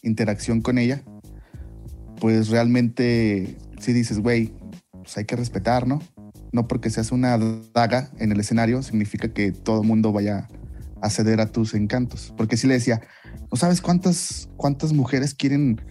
interacción 0.04 0.62
con 0.62 0.78
ella, 0.78 1.04
pues 2.22 2.48
realmente 2.48 3.58
sí 3.78 3.92
dices, 3.92 4.20
güey, 4.20 4.54
pues 5.04 5.18
hay 5.18 5.26
que 5.26 5.36
respetar, 5.36 5.86
¿no? 5.86 6.02
No 6.56 6.70
porque 6.70 6.90
seas 6.90 7.12
una 7.12 7.38
daga 7.74 8.10
en 8.18 8.32
el 8.32 8.40
escenario 8.40 8.82
significa 8.82 9.28
que 9.28 9.52
todo 9.52 9.82
el 9.82 9.88
mundo 9.88 10.14
vaya 10.14 10.48
a 11.02 11.10
ceder 11.10 11.42
a 11.42 11.48
tus 11.52 11.74
encantos. 11.74 12.34
Porque 12.38 12.56
sí 12.56 12.66
le 12.66 12.76
decía, 12.76 13.02
¿no 13.52 13.58
sabes 13.58 13.82
cuántas, 13.82 14.48
cuántas 14.56 14.94
mujeres 14.94 15.34
quieren 15.36 15.82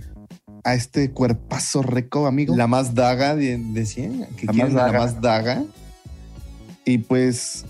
a 0.65 0.73
este 0.75 1.11
cuerpazo 1.11 1.83
rico, 1.83 2.27
amigo? 2.27 2.57
La 2.57 2.67
más 2.67 2.95
daga, 2.95 3.37
de- 3.37 3.59
decía, 3.75 4.09
que 4.39 4.47
La 4.47 4.53
quieren 4.55 4.73
más 4.73 4.73
la 4.73 4.83
daga. 4.87 4.99
más 5.01 5.21
daga. 5.21 5.65
Y 6.87 6.97
pues 6.99 7.67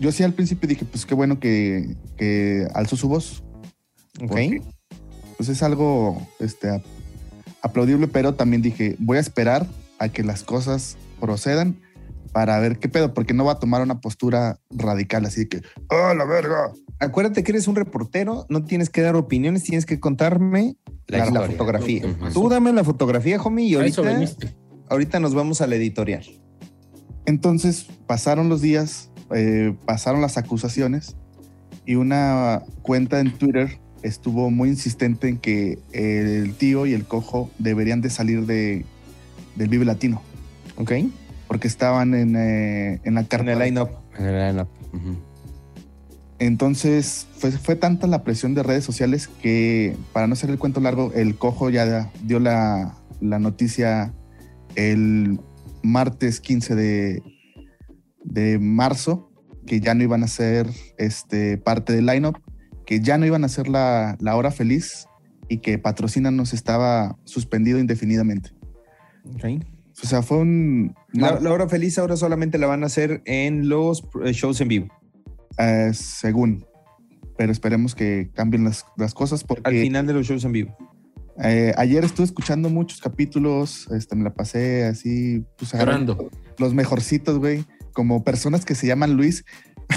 yo 0.00 0.10
sí 0.10 0.22
al 0.22 0.32
principio 0.32 0.66
dije, 0.68 0.86
pues 0.86 1.04
qué 1.04 1.14
bueno 1.14 1.38
que, 1.38 1.96
que 2.16 2.66
alzó 2.74 2.96
su 2.96 3.08
voz. 3.08 3.42
Ok. 4.22 4.28
Porque, 4.28 4.62
Pues 5.36 5.50
es 5.50 5.62
algo 5.62 6.26
este, 6.40 6.70
ap- 6.70 6.82
aplaudible, 7.60 8.08
pero 8.08 8.34
también 8.34 8.62
dije, 8.62 8.96
voy 8.98 9.18
a 9.18 9.20
esperar 9.20 9.66
a 9.98 10.08
que 10.08 10.22
las 10.24 10.42
cosas 10.44 10.96
procedan 11.20 11.76
para 12.32 12.58
ver 12.58 12.78
qué 12.78 12.88
pedo, 12.88 13.14
porque 13.14 13.34
no 13.34 13.44
va 13.44 13.52
a 13.52 13.58
tomar 13.58 13.82
una 13.82 14.00
postura 14.00 14.58
radical 14.70 15.24
así 15.26 15.40
de 15.40 15.48
que, 15.48 15.62
¡ah, 15.90 16.14
la 16.16 16.24
verga! 16.24 16.72
Acuérdate 17.00 17.42
que 17.44 17.52
eres 17.52 17.68
un 17.68 17.76
reportero, 17.76 18.46
no 18.48 18.64
tienes 18.64 18.90
que 18.90 19.02
dar 19.02 19.16
opiniones, 19.16 19.62
tienes 19.62 19.86
que 19.86 20.00
contarme 20.00 20.76
La 21.06 21.26
la, 21.26 21.30
la 21.30 21.42
fotografía. 21.42 22.02
Tú 22.32 22.48
dame 22.48 22.72
la 22.72 22.84
fotografía, 22.84 23.40
homie, 23.40 23.66
y 23.66 23.74
A 23.74 23.78
ahorita, 23.78 24.02
ahorita 24.88 25.20
nos 25.20 25.34
vamos 25.34 25.60
al 25.60 25.72
editorial. 25.72 26.24
Entonces 27.26 27.86
pasaron 28.06 28.48
los 28.48 28.60
días, 28.62 29.10
eh, 29.34 29.74
pasaron 29.84 30.20
las 30.20 30.38
acusaciones 30.38 31.16
y 31.84 31.94
una 31.94 32.62
cuenta 32.82 33.20
en 33.20 33.32
Twitter 33.32 33.78
estuvo 34.02 34.50
muy 34.50 34.70
insistente 34.70 35.28
en 35.28 35.38
que 35.38 35.78
el 35.92 36.54
tío 36.54 36.86
y 36.86 36.94
el 36.94 37.04
cojo 37.04 37.50
deberían 37.58 38.00
de 38.00 38.10
salir 38.10 38.46
de, 38.46 38.84
del 39.56 39.68
Vive 39.68 39.84
Latino 39.84 40.22
¿Ok? 40.78 40.92
En 41.48 41.56
porque 41.56 41.68
estaban 41.68 42.14
en, 42.14 42.36
eh, 42.36 43.00
en 43.04 43.14
la 43.14 43.24
carta. 43.24 43.52
el 43.52 43.58
line-up. 43.58 43.90
En 44.18 44.26
el 44.26 44.48
line-up. 44.48 44.68
Entonces 46.38 47.26
fue, 47.36 47.50
fue 47.50 47.74
tanta 47.74 48.06
la 48.06 48.22
presión 48.22 48.54
de 48.54 48.62
redes 48.62 48.84
sociales 48.84 49.28
que, 49.28 49.96
para 50.12 50.26
no 50.26 50.34
hacer 50.34 50.50
el 50.50 50.58
cuento 50.58 50.80
largo, 50.80 51.12
el 51.14 51.36
cojo 51.36 51.70
ya 51.70 52.10
dio 52.22 52.38
la, 52.38 52.94
la 53.20 53.38
noticia 53.38 54.14
el 54.76 55.40
martes 55.82 56.40
15 56.40 56.74
de, 56.76 57.22
de 58.24 58.58
marzo 58.58 59.32
que 59.66 59.80
ya 59.80 59.94
no 59.94 60.02
iban 60.02 60.22
a 60.22 60.28
ser 60.28 60.68
este, 60.96 61.58
parte 61.58 61.92
del 61.92 62.06
lineup, 62.06 62.38
que 62.86 63.00
ya 63.00 63.18
no 63.18 63.26
iban 63.26 63.44
a 63.44 63.48
ser 63.48 63.68
la, 63.68 64.16
la 64.20 64.36
hora 64.36 64.50
feliz 64.50 65.06
y 65.48 65.58
que 65.58 65.78
Patrocínanos 65.78 66.52
estaba 66.52 67.18
suspendido 67.24 67.78
indefinidamente. 67.78 68.50
Ok. 69.34 69.64
O 70.02 70.06
sea, 70.06 70.22
fue 70.22 70.38
un... 70.38 70.94
La, 71.12 71.40
la 71.40 71.52
hora 71.52 71.68
feliz 71.68 71.98
ahora 71.98 72.16
solamente 72.16 72.56
la 72.58 72.66
van 72.66 72.82
a 72.82 72.86
hacer 72.86 73.22
en 73.24 73.68
los 73.68 74.04
eh, 74.24 74.32
shows 74.32 74.60
en 74.60 74.68
vivo. 74.68 74.86
eh, 75.58 75.90
según, 75.92 76.64
pero 77.36 77.50
esperemos 77.52 77.94
que 77.94 78.30
cambien 78.34 78.64
las, 78.64 78.84
las 78.96 79.12
cosas 79.14 79.42
porque... 79.44 79.62
Al 79.68 79.74
final 79.74 80.06
de 80.06 80.12
los 80.12 80.26
shows 80.26 80.44
en 80.44 80.52
vivo. 80.52 80.76
Eh, 81.42 81.72
ayer 81.76 82.04
estuve 82.04 82.26
escuchando 82.26 82.68
muchos 82.68 83.00
capítulos, 83.00 83.88
este, 83.92 84.16
me 84.16 84.24
la 84.24 84.34
pasé 84.34 84.84
así, 84.86 85.44
pues 85.56 85.72
agarrando 85.74 86.14
Llorando. 86.14 86.38
los 86.58 86.74
mejorcitos, 86.74 87.38
güey, 87.38 87.64
como 87.92 88.24
personas 88.24 88.64
que 88.64 88.74
se 88.74 88.86
llaman 88.88 89.14
Luis. 89.14 89.44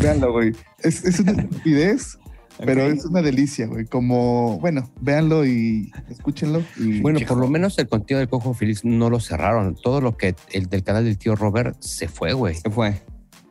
Véanlo, 0.01 0.31
güey. 0.31 0.53
Es, 0.79 1.03
es 1.03 1.19
una 1.19 1.31
estupidez, 1.33 2.17
pero 2.57 2.83
es 2.83 3.05
una 3.05 3.21
delicia, 3.21 3.67
güey. 3.67 3.85
Como, 3.85 4.59
bueno, 4.59 4.89
véanlo 4.99 5.45
y 5.45 5.91
escúchenlo. 6.09 6.63
Y, 6.77 7.01
Bueno, 7.01 7.19
por 7.27 7.37
lo 7.37 7.47
menos 7.47 7.77
el 7.79 7.87
contenido 7.87 8.19
del 8.19 8.29
Cojo 8.29 8.53
Feliz 8.53 8.85
no 8.85 9.09
lo 9.09 9.19
cerraron. 9.19 9.75
Todo 9.75 10.01
lo 10.01 10.17
que 10.17 10.35
el 10.51 10.67
del 10.67 10.83
canal 10.83 11.05
del 11.05 11.17
tío 11.17 11.35
Robert 11.35 11.75
se 11.79 12.07
fue, 12.07 12.33
güey. 12.33 12.55
Se 12.55 12.69
fue. 12.69 13.01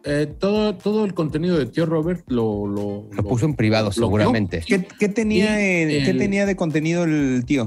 Eh, 0.04 0.26
todo, 0.38 0.76
todo 0.76 1.04
el 1.04 1.12
contenido 1.12 1.58
de 1.58 1.66
tío 1.66 1.84
Robert 1.84 2.24
lo, 2.28 2.66
lo, 2.66 3.08
Lo 3.12 3.22
puso 3.24 3.44
en 3.44 3.54
privado, 3.54 3.92
seguramente. 3.92 4.64
¿Qué, 4.66 4.86
qué 4.98 5.08
tenía, 5.08 5.56
qué 5.56 6.14
tenía 6.16 6.46
de 6.46 6.56
contenido 6.56 7.04
el 7.04 7.44
tío? 7.44 7.66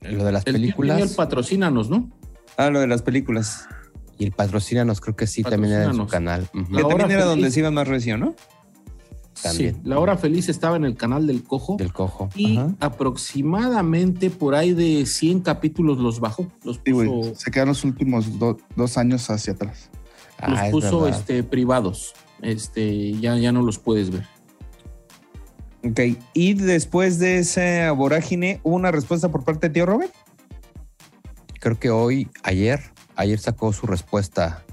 Lo 0.00 0.24
de 0.24 0.32
las 0.32 0.46
El 0.46 0.54
tío 0.54 0.60
tenía 0.60 0.68
el 0.68 0.74
películas 0.74 1.14
patrocínanos, 1.14 1.90
¿no? 1.90 2.10
Ah, 2.56 2.70
lo 2.70 2.80
de 2.80 2.86
las 2.86 3.02
películas. 3.02 3.66
y 4.18 4.24
el 4.24 4.32
patrocínanos, 4.32 5.00
creo 5.00 5.16
que 5.16 5.26
sí, 5.26 5.42
también 5.42 5.74
era 5.74 5.84
en 5.84 5.94
su 5.94 6.06
canal. 6.06 6.48
Que 6.52 6.82
también 6.82 7.10
era 7.10 7.24
donde 7.24 7.50
se 7.50 7.60
iban 7.60 7.74
más 7.74 7.88
recio, 7.88 8.16
¿no? 8.16 8.34
También. 9.42 9.74
Sí, 9.74 9.80
la 9.84 9.98
hora 9.98 10.16
feliz 10.16 10.48
estaba 10.48 10.76
en 10.76 10.84
el 10.84 10.96
canal 10.96 11.26
del 11.26 11.42
Cojo. 11.42 11.76
Del 11.76 11.92
Cojo. 11.92 12.28
y 12.34 12.56
Ajá. 12.56 12.74
aproximadamente 12.80 14.30
por 14.30 14.54
ahí 14.54 14.72
de 14.72 15.06
100 15.06 15.40
capítulos 15.40 15.98
los 15.98 16.20
bajó. 16.20 16.46
Los 16.62 16.80
Sí, 16.84 16.92
güey, 16.92 17.08
puso, 17.08 17.34
se 17.34 17.50
quedaron 17.50 17.70
los 17.70 17.84
últimos 17.84 18.38
do- 18.38 18.58
dos 18.76 18.96
años 18.98 19.28
hacia 19.30 19.52
atrás. 19.54 19.90
los 20.46 20.58
Ah, 20.58 20.66
es 20.66 20.72
puso 20.72 21.08
este, 21.08 21.42
privados. 21.42 22.14
Este, 22.42 23.12
ya, 23.20 23.36
ya 23.36 23.52
no 23.52 23.62
los 23.62 23.78
puedes 23.78 24.10
ver. 24.10 24.26
Ok. 25.84 26.00
Y 26.32 26.54
después 26.54 27.18
de 27.18 27.38
esa 27.38 27.92
vorágine, 27.92 28.60
¿hubo 28.62 28.74
una 28.76 28.90
respuesta 28.90 29.28
por 29.30 29.44
parte 29.44 29.68
de 29.68 29.74
tío 29.74 29.86
Robert? 29.86 30.12
Creo 31.60 31.78
que 31.78 31.90
hoy, 31.90 32.28
ayer, 32.42 32.80
ayer 33.16 33.38
sacó 33.38 33.72
su 33.72 33.86
respuesta. 33.86 34.64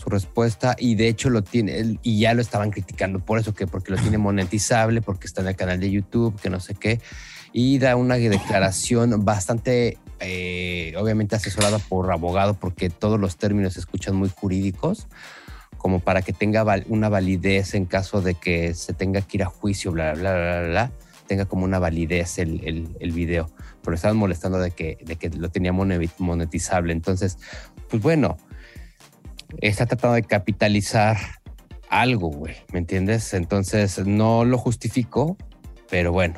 Su 0.00 0.08
respuesta, 0.08 0.76
y 0.78 0.94
de 0.94 1.08
hecho 1.08 1.28
lo 1.28 1.42
tiene, 1.42 1.98
y 2.02 2.20
ya 2.20 2.32
lo 2.32 2.40
estaban 2.40 2.70
criticando 2.70 3.20
por 3.20 3.38
eso, 3.38 3.52
que 3.52 3.66
porque 3.66 3.92
lo 3.92 3.98
tiene 3.98 4.16
monetizable, 4.28 5.02
porque 5.02 5.26
está 5.26 5.42
en 5.42 5.48
el 5.48 5.56
canal 5.56 5.78
de 5.78 5.90
YouTube, 5.90 6.40
que 6.40 6.48
no 6.48 6.58
sé 6.58 6.74
qué, 6.74 7.00
y 7.52 7.78
da 7.78 7.96
una 7.96 8.14
declaración 8.14 9.24
bastante, 9.24 9.98
eh, 10.20 10.94
obviamente 10.96 11.36
asesorada 11.36 11.78
por 11.78 12.10
abogado, 12.12 12.54
porque 12.54 12.88
todos 12.88 13.20
los 13.20 13.36
términos 13.36 13.74
se 13.74 13.80
escuchan 13.80 14.16
muy 14.16 14.30
jurídicos, 14.34 15.06
como 15.76 16.00
para 16.00 16.22
que 16.22 16.32
tenga 16.32 16.64
una 16.88 17.08
validez 17.08 17.74
en 17.74 17.84
caso 17.84 18.22
de 18.22 18.34
que 18.34 18.72
se 18.74 18.94
tenga 18.94 19.20
que 19.20 19.36
ir 19.38 19.42
a 19.42 19.46
juicio, 19.46 19.92
bla, 19.92 20.12
bla, 20.14 20.32
bla, 20.34 20.60
bla, 20.60 20.68
bla, 20.68 20.92
tenga 21.26 21.44
como 21.44 21.64
una 21.64 21.78
validez 21.78 22.38
el, 22.38 22.62
el, 22.64 22.88
el 23.00 23.12
video. 23.12 23.50
Pero 23.82 23.94
estaban 23.94 24.16
molestando 24.16 24.58
de 24.58 24.70
que, 24.72 24.98
de 25.04 25.16
que 25.16 25.30
lo 25.30 25.48
tenía 25.50 25.72
mone- 25.72 26.10
monetizable. 26.18 26.92
Entonces, 26.92 27.38
pues 27.88 28.02
bueno, 28.02 28.36
está 29.60 29.86
tratando 29.86 30.14
de 30.14 30.22
capitalizar 30.22 31.16
algo, 31.88 32.28
güey, 32.30 32.54
¿me 32.72 32.78
entiendes? 32.78 33.34
Entonces, 33.34 34.04
no 34.06 34.44
lo 34.44 34.58
justifico, 34.58 35.36
pero 35.90 36.12
bueno. 36.12 36.34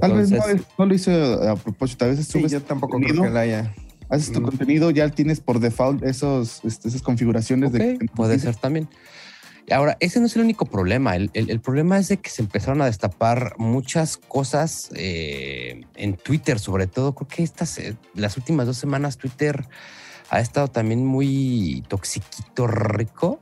Tal 0.00 0.12
vez 0.14 0.30
Entonces, 0.32 0.56
no, 0.58 0.64
no 0.78 0.86
lo 0.86 0.94
hice 0.94 1.12
a 1.48 1.56
propósito. 1.56 2.04
A 2.04 2.08
veces 2.08 2.26
Sí, 2.26 2.38
subes 2.38 2.52
yo 2.52 2.62
tampoco 2.62 2.98
creo 2.98 3.24
que 3.24 3.30
la 3.30 3.40
haya. 3.40 3.74
haces 4.08 4.32
tu 4.32 4.40
Mm. 4.40 4.44
contenido, 4.44 4.90
ya 4.90 5.08
tienes 5.10 5.40
por 5.40 5.58
default 5.60 6.02
esos, 6.04 6.60
este, 6.64 6.88
esas 6.88 7.02
configuraciones 7.02 7.72
de... 7.72 7.94
Ok, 7.94 8.04
puede 8.14 8.38
ser 8.38 8.54
también. 8.56 8.88
Ahora, 9.70 9.96
ese 10.00 10.18
no 10.20 10.26
es 10.26 10.36
el 10.36 10.42
único 10.42 10.64
problema. 10.66 11.14
El, 11.16 11.30
el- 11.34 11.50
el 11.50 11.60
problema 11.60 11.98
es 11.98 12.08
de 12.08 12.16
que 12.18 12.30
se 12.30 12.42
empezaron 12.42 12.82
a 12.82 12.86
destapar 12.86 13.54
muchas 13.58 14.16
cosas 14.16 14.90
eh, 14.94 15.82
en 15.94 16.16
Twitter, 16.16 16.58
sobre 16.58 16.86
todo. 16.86 17.14
Creo 17.14 17.28
que 17.28 17.42
estas, 17.42 17.78
eh, 17.78 17.96
las 18.14 18.36
últimas 18.36 18.66
dos 18.66 18.76
semanas, 18.76 19.18
Twitter 19.18 19.64
ha 20.32 20.40
estado 20.40 20.68
también 20.68 21.04
muy 21.06 21.84
toxiquito 21.88 22.66
rico. 22.66 23.40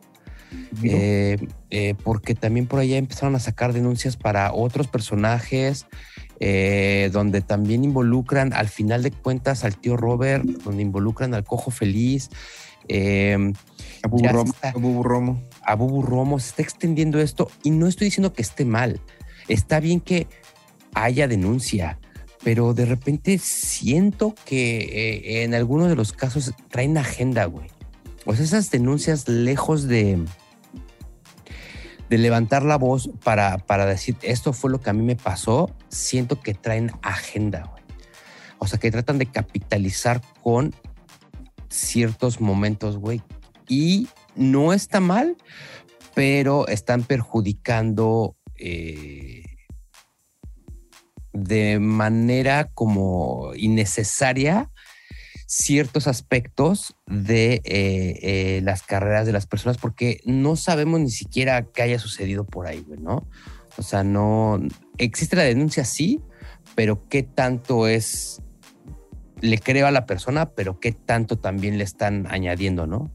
Eh, 0.82 1.38
eh, 1.70 1.94
porque 2.02 2.34
también 2.34 2.66
por 2.66 2.80
allá 2.80 2.96
empezaron 2.96 3.36
a 3.36 3.38
sacar 3.38 3.72
denuncias 3.72 4.16
para 4.16 4.52
otros 4.52 4.88
personajes, 4.88 5.86
eh, 6.40 7.08
donde 7.12 7.40
también 7.40 7.84
involucran, 7.84 8.52
al 8.52 8.68
final 8.68 9.04
de 9.04 9.12
cuentas, 9.12 9.62
al 9.64 9.76
tío 9.76 9.96
Robert, 9.96 10.44
donde 10.44 10.82
involucran 10.82 11.34
al 11.34 11.44
cojo 11.44 11.70
feliz. 11.70 12.30
A 14.02 14.08
Bubu 14.08 14.26
Roma. 14.28 14.50
está- 14.50 14.72
Bubu 14.72 15.02
Romo. 15.04 15.40
a 15.62 15.74
Bubu 15.76 16.02
Romo, 16.02 16.40
se 16.40 16.48
está 16.50 16.62
extendiendo 16.62 17.20
esto 17.20 17.48
y 17.62 17.70
no 17.70 17.86
estoy 17.86 18.06
diciendo 18.06 18.32
que 18.32 18.42
esté 18.42 18.64
mal. 18.64 19.00
Está 19.46 19.78
bien 19.78 20.00
que 20.00 20.26
haya 20.94 21.28
denuncia, 21.28 22.00
pero 22.42 22.74
de 22.74 22.86
repente 22.86 23.38
siento 23.38 24.34
que 24.44 24.78
eh, 24.78 25.44
en 25.44 25.54
algunos 25.54 25.88
de 25.88 25.96
los 25.96 26.12
casos 26.12 26.52
traen 26.70 26.96
agenda, 26.96 27.44
güey. 27.44 27.68
O 28.24 28.34
sea, 28.34 28.44
esas 28.44 28.70
denuncias 28.70 29.28
lejos 29.28 29.88
de, 29.88 30.24
de 32.08 32.18
levantar 32.18 32.62
la 32.64 32.76
voz 32.76 33.10
para, 33.22 33.58
para 33.58 33.86
decir 33.86 34.16
esto 34.22 34.52
fue 34.52 34.70
lo 34.70 34.80
que 34.80 34.90
a 34.90 34.92
mí 34.92 35.02
me 35.02 35.16
pasó, 35.16 35.74
siento 35.88 36.40
que 36.40 36.54
traen 36.54 36.92
agenda, 37.02 37.64
güey. 37.70 37.82
O 38.58 38.66
sea, 38.66 38.78
que 38.78 38.90
tratan 38.90 39.18
de 39.18 39.26
capitalizar 39.26 40.20
con 40.42 40.74
ciertos 41.70 42.40
momentos, 42.40 42.98
güey. 42.98 43.22
Y 43.68 44.08
no 44.34 44.72
está 44.72 45.00
mal, 45.00 45.36
pero 46.14 46.68
están 46.68 47.04
perjudicando 47.04 48.36
eh, 48.58 49.39
de 51.32 51.78
manera 51.78 52.64
como 52.74 53.52
innecesaria 53.56 54.70
ciertos 55.46 56.06
aspectos 56.06 56.94
de 57.06 57.54
eh, 57.64 58.18
eh, 58.22 58.60
las 58.62 58.82
carreras 58.82 59.26
de 59.26 59.32
las 59.32 59.46
personas 59.46 59.78
porque 59.78 60.20
no 60.24 60.54
sabemos 60.56 61.00
ni 61.00 61.10
siquiera 61.10 61.62
qué 61.64 61.82
haya 61.82 61.98
sucedido 61.98 62.44
por 62.44 62.66
ahí, 62.66 62.84
güey, 62.86 63.00
¿no? 63.00 63.26
O 63.76 63.82
sea, 63.82 64.04
no 64.04 64.60
existe 64.98 65.36
la 65.36 65.42
denuncia, 65.42 65.84
sí, 65.84 66.20
pero 66.76 67.08
qué 67.08 67.22
tanto 67.24 67.88
es, 67.88 68.40
le 69.40 69.58
creo 69.58 69.86
a 69.86 69.90
la 69.90 70.06
persona, 70.06 70.46
pero 70.50 70.78
qué 70.78 70.92
tanto 70.92 71.36
también 71.38 71.78
le 71.78 71.84
están 71.84 72.26
añadiendo, 72.30 72.86
¿no? 72.86 73.10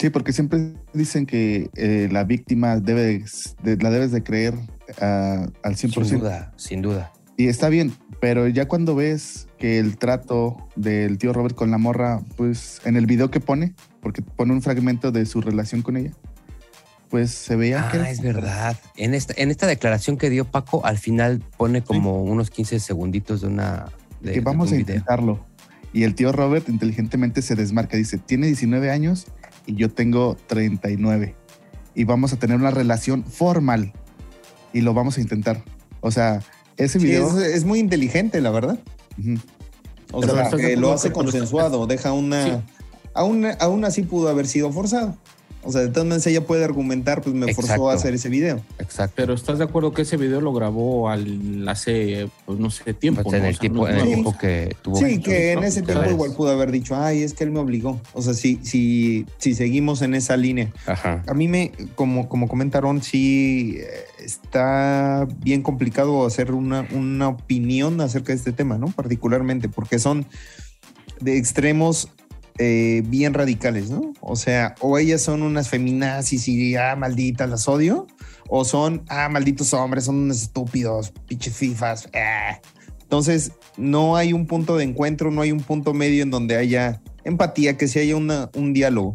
Sí, 0.00 0.10
porque 0.10 0.32
siempre 0.32 0.74
dicen 0.94 1.26
que 1.26 1.70
eh, 1.76 2.08
la 2.10 2.24
víctima 2.24 2.78
debe 2.78 3.22
de- 3.62 3.76
la 3.76 3.90
debes 3.90 4.12
de 4.12 4.22
creer 4.22 4.54
al 5.00 5.76
100%. 5.76 6.04
Sin 6.04 6.18
duda, 6.18 6.52
sin 6.56 6.82
duda. 6.82 7.12
Y 7.36 7.46
está 7.46 7.68
bien, 7.68 7.92
pero 8.20 8.48
ya 8.48 8.66
cuando 8.66 8.94
ves 8.96 9.46
que 9.58 9.78
el 9.78 9.96
trato 9.96 10.56
del 10.74 11.18
tío 11.18 11.32
Robert 11.32 11.54
con 11.54 11.70
la 11.70 11.78
morra, 11.78 12.20
pues 12.36 12.80
en 12.84 12.96
el 12.96 13.06
video 13.06 13.30
que 13.30 13.40
pone, 13.40 13.74
porque 14.00 14.22
pone 14.22 14.52
un 14.52 14.62
fragmento 14.62 15.12
de 15.12 15.24
su 15.24 15.40
relación 15.40 15.82
con 15.82 15.96
ella, 15.96 16.12
pues 17.10 17.30
se 17.30 17.56
veía 17.56 17.88
que 17.90 17.98
Ah, 17.98 18.10
es 18.10 18.20
verdad. 18.20 18.76
En 18.96 19.14
esta, 19.14 19.34
en 19.36 19.50
esta 19.50 19.66
declaración 19.66 20.16
que 20.16 20.30
dio 20.30 20.44
Paco, 20.46 20.84
al 20.84 20.98
final 20.98 21.42
pone 21.56 21.82
como 21.82 22.22
unos 22.24 22.50
15 22.50 22.80
segunditos 22.80 23.40
de 23.40 23.46
una. 23.46 23.86
De, 24.20 24.32
que 24.32 24.40
de 24.40 24.44
vamos 24.44 24.68
un 24.68 24.74
a 24.74 24.76
video. 24.78 24.94
intentarlo. 24.96 25.46
Y 25.92 26.02
el 26.02 26.14
tío 26.14 26.32
Robert 26.32 26.68
inteligentemente 26.68 27.40
se 27.40 27.54
desmarca, 27.54 27.96
dice, 27.96 28.18
tiene 28.18 28.48
19 28.48 28.90
años 28.90 29.26
y 29.64 29.74
yo 29.76 29.90
tengo 29.90 30.36
39. 30.48 31.34
Y 31.94 32.04
vamos 32.04 32.32
a 32.32 32.36
tener 32.38 32.56
una 32.56 32.70
relación 32.70 33.24
formal 33.24 33.92
y 34.72 34.80
lo 34.80 34.94
vamos 34.94 35.18
a 35.18 35.20
intentar. 35.20 35.62
O 36.00 36.10
sea, 36.10 36.42
ese 36.76 36.98
Sí, 37.00 37.06
video... 37.06 37.28
es, 37.40 37.46
es 37.56 37.64
muy 37.64 37.78
inteligente, 37.78 38.40
la 38.40 38.50
verdad. 38.50 38.78
Ujú. 39.18 39.34
O 40.12 40.20
Pero 40.20 40.34
sea, 40.34 40.50
que 40.50 40.76
lo 40.76 40.92
hace 40.92 41.12
consensuado, 41.12 41.86
deja 41.86 42.12
una... 42.12 42.44
Sí. 42.44 42.52
Aún, 43.14 43.46
aún 43.58 43.84
así 43.84 44.02
pudo 44.02 44.28
haber 44.28 44.46
sido 44.46 44.70
forzado. 44.70 45.16
O 45.64 45.72
sea, 45.72 45.80
de 45.80 45.88
todas 45.88 46.04
maneras 46.04 46.26
ella 46.28 46.46
puede 46.46 46.64
argumentar, 46.64 47.20
pues 47.20 47.34
me 47.34 47.46
forzó 47.52 47.72
Exacto. 47.72 47.90
a 47.90 47.94
hacer 47.94 48.14
ese 48.14 48.28
video. 48.28 48.60
Exacto. 48.78 49.14
Pero 49.16 49.34
estás 49.34 49.58
de 49.58 49.64
acuerdo 49.64 49.92
que 49.92 50.02
ese 50.02 50.16
video 50.16 50.40
lo 50.40 50.52
grabó 50.52 51.08
al, 51.10 51.68
hace, 51.68 52.28
pues 52.46 52.60
no 52.60 52.70
sé, 52.70 52.94
tiempo. 52.94 53.22
Pues 53.24 53.34
en 53.34 53.42
¿no? 53.42 53.48
el 53.48 53.54
O 53.54 53.56
sea, 53.56 53.60
tiempo, 53.60 53.80
no- 53.82 53.88
en 53.88 53.96
el 53.98 54.04
tiempo 54.06 54.38
que 54.38 54.76
tuvo. 54.82 54.96
Sí, 54.96 55.20
que 55.20 55.52
en 55.52 55.60
¿no? 55.60 55.66
ese 55.66 55.82
tiempo 55.82 56.02
ver. 56.02 56.12
igual 56.12 56.32
pudo 56.32 56.50
haber 56.52 56.70
dicho, 56.70 56.94
ay, 56.96 57.22
es 57.24 57.34
que 57.34 57.42
él 57.42 57.50
me 57.50 57.58
obligó. 57.58 58.00
O 58.14 58.22
sea, 58.22 58.34
si, 58.34 58.60
si, 58.62 59.26
si 59.38 59.54
seguimos 59.56 60.00
en 60.02 60.14
esa 60.14 60.36
línea. 60.36 60.70
Ajá. 60.86 61.24
A 61.26 61.34
mí 61.34 61.48
me, 61.48 61.72
como, 61.96 62.28
como 62.28 62.46
comentaron, 62.46 63.02
sí 63.02 63.78
está 64.18 65.26
bien 65.40 65.62
complicado 65.62 66.26
hacer 66.26 66.52
una, 66.52 66.86
una 66.92 67.28
opinión 67.28 68.00
acerca 68.00 68.32
de 68.32 68.38
este 68.38 68.52
tema, 68.52 68.78
¿no? 68.78 68.86
Particularmente, 68.88 69.68
porque 69.68 69.98
son 69.98 70.26
de 71.20 71.36
extremos 71.36 72.08
eh, 72.58 73.02
bien 73.06 73.34
radicales, 73.34 73.90
¿no? 73.90 74.12
O 74.20 74.34
sea, 74.34 74.74
o 74.80 74.98
ellas 74.98 75.22
son 75.22 75.42
unas 75.42 75.68
feminazis 75.68 76.48
y, 76.48 76.74
ah, 76.76 76.96
malditas, 76.96 77.48
las 77.48 77.68
odio, 77.68 78.06
o 78.48 78.64
son, 78.64 79.04
ah, 79.08 79.28
malditos 79.28 79.72
hombres, 79.74 80.04
son 80.04 80.16
unos 80.16 80.42
estúpidos, 80.42 81.12
pinches 81.26 81.56
fifas. 81.56 82.08
ah. 82.14 82.58
Entonces, 83.02 83.52
no 83.76 84.16
hay 84.16 84.32
un 84.32 84.46
punto 84.46 84.76
de 84.76 84.84
encuentro, 84.84 85.30
no 85.30 85.40
hay 85.40 85.52
un 85.52 85.60
punto 85.60 85.94
medio 85.94 86.22
en 86.22 86.30
donde 86.30 86.56
haya 86.56 87.00
empatía, 87.24 87.76
que 87.76 87.88
se 87.88 88.00
haya 88.00 88.16
una, 88.16 88.50
un 88.54 88.74
diálogo. 88.74 89.14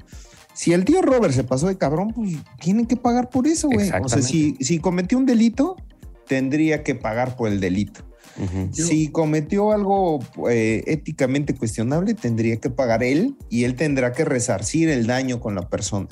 Si 0.54 0.72
el 0.74 0.86
tío 0.86 1.02
Robert 1.02 1.34
se 1.34 1.44
pasó 1.44 1.68
de 1.68 1.78
cabrón, 1.78 2.14
pues 2.16 2.34
tienen 2.60 2.86
que 2.86 2.96
pagar 2.96 3.30
por 3.30 3.48
eso, 3.48 3.68
güey. 3.68 3.90
O 4.06 4.10
sea, 4.10 4.22
si, 4.22 4.56
si 4.60 4.80
cometió 4.80 5.18
un 5.18 5.26
delito, 5.26 5.76
tendría 6.28 6.84
que 6.84 6.96
pagar 6.96 7.36
por 7.36 7.50
el 7.50 7.60
delito. 7.60 8.02
Si 8.72 9.10
cometió 9.10 9.72
algo 9.74 10.20
eh, 10.50 10.84
éticamente 10.88 11.54
cuestionable, 11.56 12.16
tendría 12.16 12.58
que 12.58 12.70
pagar 12.72 13.04
él 13.04 13.36
y 13.50 13.64
él 13.64 13.76
tendrá 13.76 14.12
que 14.12 14.26
resarcir 14.26 14.90
el 14.90 15.06
daño 15.06 15.40
con 15.40 15.54
la 15.56 15.70
persona. 15.70 16.08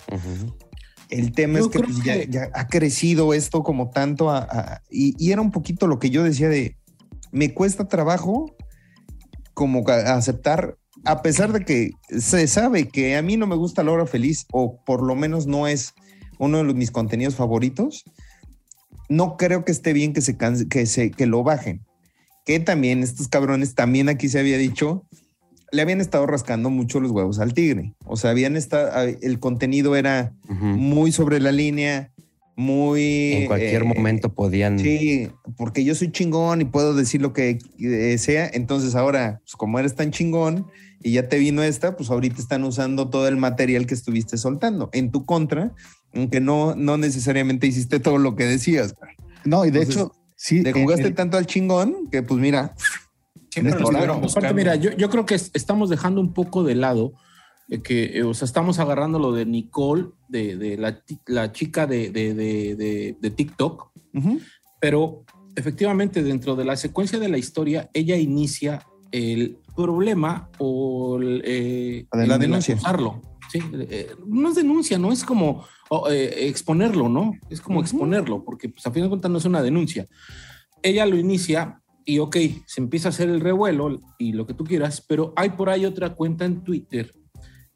El 1.09 1.31
tema 1.33 1.59
Yo 1.59 1.65
es 1.65 1.71
que, 1.71 1.79
pues, 1.79 1.97
ya, 2.03 2.13
que- 2.19 2.27
ya 2.29 2.49
ha 2.53 2.67
crecido 2.67 3.33
esto 3.33 3.63
como 3.63 3.89
tanto 3.89 4.29
a- 4.29 4.47
a- 4.49 4.81
y, 4.89 5.15
y 5.17 5.31
era 5.31 5.41
un 5.41 5.51
poquito 5.51 5.87
lo 5.87 5.97
que 5.99 6.09
yo 6.11 6.23
decía 6.23 6.47
de 6.47 6.77
me 7.31 7.53
cuesta 7.53 7.87
trabajo 7.87 8.55
como 9.53 9.83
aceptar 9.89 10.77
a 11.05 11.21
pesar 11.21 11.51
de 11.51 11.65
que 11.65 11.91
se 12.19 12.47
sabe 12.47 12.87
que 12.87 13.15
a 13.15 13.21
mí 13.21 13.37
no 13.37 13.47
me 13.47 13.55
gusta 13.55 13.83
la 13.83 13.91
hora 13.91 14.05
feliz 14.05 14.45
o 14.51 14.77
por 14.85 15.01
lo 15.03 15.15
menos 15.15 15.47
no 15.47 15.67
es 15.67 15.93
uno 16.39 16.59
de 16.59 16.63
los- 16.63 16.75
mis 16.75 16.91
contenidos 16.91 17.35
favoritos 17.35 18.03
no 19.09 19.35
creo 19.37 19.65
que 19.65 19.71
esté 19.71 19.93
bien 19.93 20.13
que 20.13 20.21
se 20.21 20.37
canse- 20.37 20.67
que 20.67 20.85
se 20.85 21.11
que 21.11 21.25
lo 21.25 21.43
bajen 21.43 21.81
que 22.45 22.59
también 22.59 23.03
estos 23.03 23.27
cabrones 23.27 23.75
también 23.75 24.09
aquí 24.09 24.29
se 24.29 24.39
había 24.39 24.57
dicho 24.57 25.03
le 25.71 25.81
habían 25.81 26.01
estado 26.01 26.25
rascando 26.27 26.69
mucho 26.69 26.99
los 26.99 27.11
huevos 27.11 27.39
al 27.39 27.53
tigre 27.53 27.93
o 28.05 28.15
sea 28.17 28.31
habían 28.31 28.55
estado 28.55 28.91
el 29.21 29.39
contenido 29.39 29.95
era 29.95 30.33
muy 30.49 31.11
sobre 31.11 31.39
la 31.39 31.51
línea, 31.51 32.11
muy... 32.57 33.33
En 33.33 33.47
cualquier 33.47 33.81
eh, 33.81 33.85
momento 33.85 34.33
podían. 34.33 34.77
Sí, 34.77 35.29
porque 35.57 35.83
yo 35.83 35.95
soy 35.95 36.11
chingón 36.11 36.61
y 36.61 36.65
puedo 36.65 36.93
decir 36.93 37.21
lo 37.21 37.31
que 37.33 37.57
eh, 37.79 38.17
sea. 38.19 38.49
Entonces 38.53 38.93
ahora, 38.93 39.39
pues 39.43 39.55
como 39.55 39.79
eres 39.79 39.95
tan 39.95 40.11
chingón 40.11 40.67
y 41.03 41.13
ya 41.13 41.27
te 41.29 41.37
vino 41.39 41.63
esta, 41.63 41.95
pues 41.95 42.09
ahorita 42.09 42.41
están 42.41 42.63
usando 42.63 43.09
todo 43.09 43.27
el 43.27 43.37
material 43.37 43.85
que 43.85 43.93
estuviste 43.93 44.37
soltando 44.37 44.89
en 44.93 45.11
tu 45.11 45.25
contra, 45.25 45.71
aunque 46.13 46.39
no, 46.39 46.75
no 46.75 46.97
necesariamente 46.97 47.67
hiciste 47.67 47.99
todo 47.99 48.17
lo 48.17 48.35
que 48.35 48.45
decías. 48.45 48.93
No, 49.45 49.65
y 49.65 49.71
de 49.71 49.79
Entonces, 49.79 49.95
hecho, 50.03 50.15
sí. 50.35 50.63
Te 50.63 50.73
jugaste 50.73 51.07
el- 51.07 51.15
tanto 51.15 51.37
al 51.37 51.45
chingón 51.45 52.09
que 52.11 52.21
pues 52.23 52.39
mira, 52.39 52.73
Siempre 53.49 53.79
lo 53.79 53.89
este 53.91 54.07
buscando. 54.07 54.27
Aparte, 54.27 54.53
mira, 54.53 54.75
yo, 54.75 54.91
yo 54.91 55.09
creo 55.09 55.25
que 55.25 55.35
es- 55.35 55.51
estamos 55.53 55.89
dejando 55.89 56.21
un 56.21 56.33
poco 56.33 56.63
de 56.63 56.75
lado 56.75 57.13
eh, 57.69 57.81
que, 57.81 58.17
eh, 58.17 58.23
o 58.23 58.33
sea, 58.33 58.45
estamos 58.45 58.79
agarrando 58.79 59.17
lo 59.19 59.31
de 59.33 59.45
Nicole, 59.45 60.07
de, 60.29 60.55
de 60.57 60.77
la, 60.77 61.01
la 61.27 61.51
chica 61.51 61.85
de, 61.87 62.09
de, 62.11 62.33
de, 62.33 62.75
de- 62.75 63.17
de 63.19 63.29
TikTok, 63.29 63.91
ujú, 64.13 64.39
pero 64.79 65.23
efectivamente 65.55 66.23
dentro 66.23 66.55
de 66.55 66.65
la 66.65 66.75
secuencia 66.77 67.19
de 67.19 67.27
la 67.29 67.37
historia, 67.37 67.89
ella 67.93 68.15
inicia 68.15 68.85
el 69.11 69.57
problema 69.75 70.49
o 70.59 71.19
eh, 71.21 72.05
La 72.11 72.37
denuncia. 72.37 72.75
acusarlo. 72.75 73.21
Sí, 73.51 73.59
eh, 73.73 74.15
no 74.25 74.49
es 74.49 74.55
denuncia, 74.55 74.97
no 74.97 75.11
es 75.11 75.25
como 75.25 75.65
oh, 75.89 76.09
eh, 76.09 76.47
exponerlo, 76.47 77.09
¿no? 77.09 77.33
Es 77.49 77.59
como 77.59 77.81
exponerlo, 77.81 78.43
porque 78.45 78.69
pues, 78.69 78.85
a 78.85 78.91
fin 78.91 79.03
de 79.03 79.09
cuentas 79.09 79.29
no 79.29 79.37
es 79.37 79.45
una 79.45 79.61
denuncia. 79.61 80.07
Ella 80.81 81.05
lo 81.05 81.17
inicia 81.17 81.81
y 82.05 82.19
ok, 82.19 82.37
se 82.65 82.81
empieza 82.81 83.09
a 83.09 83.11
hacer 83.11 83.29
el 83.29 83.41
revuelo 83.41 83.99
y 84.17 84.31
lo 84.31 84.47
que 84.47 84.53
tú 84.53 84.63
quieras, 84.63 85.03
pero 85.05 85.33
hay 85.35 85.49
por 85.51 85.69
ahí 85.69 85.85
otra 85.85 86.15
cuenta 86.15 86.45
en 86.45 86.63
Twitter 86.63 87.13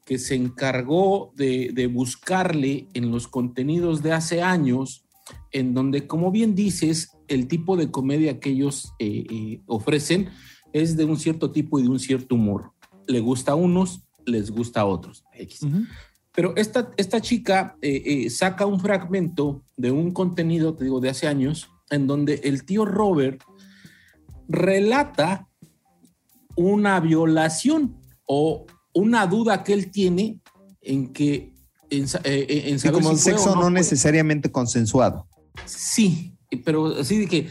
que 0.04 0.18
se 0.18 0.34
encargó 0.34 1.32
de, 1.36 1.70
de 1.74 1.88
buscarle 1.88 2.88
en 2.94 3.10
los 3.10 3.28
contenidos 3.28 4.02
de 4.02 4.12
hace 4.12 4.40
años, 4.40 5.04
en 5.50 5.74
donde, 5.74 6.06
como 6.06 6.30
bien 6.30 6.54
dices, 6.54 7.16
el 7.28 7.48
tipo 7.48 7.76
de 7.76 7.90
comedia 7.90 8.40
que 8.40 8.50
ellos 8.50 8.92
eh, 8.98 9.24
eh, 9.30 9.60
ofrecen 9.66 10.28
es 10.72 10.96
de 10.96 11.04
un 11.04 11.18
cierto 11.18 11.50
tipo 11.50 11.78
y 11.78 11.82
de 11.82 11.88
un 11.88 11.98
cierto 11.98 12.34
humor. 12.34 12.72
Le 13.06 13.20
gusta 13.20 13.52
a 13.52 13.54
unos, 13.54 14.02
les 14.24 14.50
gusta 14.50 14.80
a 14.80 14.86
otros. 14.86 15.24
X. 15.32 15.60
Pero 16.32 16.54
esta, 16.56 16.90
esta 16.96 17.20
chica 17.20 17.76
eh, 17.80 18.02
eh, 18.04 18.30
saca 18.30 18.66
un 18.66 18.78
fragmento 18.80 19.62
de 19.76 19.90
un 19.90 20.12
contenido, 20.12 20.74
te 20.74 20.84
digo, 20.84 21.00
de 21.00 21.08
hace 21.08 21.26
años, 21.26 21.70
en 21.90 22.06
donde 22.06 22.40
el 22.44 22.64
tío 22.64 22.84
Robert 22.84 23.42
relata 24.48 25.48
una 26.56 27.00
violación 27.00 27.96
o 28.26 28.66
una 28.92 29.26
duda 29.26 29.62
que 29.62 29.72
él 29.72 29.90
tiene 29.90 30.40
en 30.80 31.12
que 31.12 31.54
en, 31.90 32.06
eh, 32.24 32.64
en 32.66 32.80
Sí, 32.80 32.88
como 32.90 33.14
si 33.14 33.22
sexo 33.22 33.54
no 33.54 33.62
fue. 33.62 33.70
necesariamente 33.70 34.50
consensuado. 34.50 35.26
Sí, 35.64 36.34
pero 36.64 36.86
así 36.98 37.18
de 37.18 37.26
que 37.28 37.48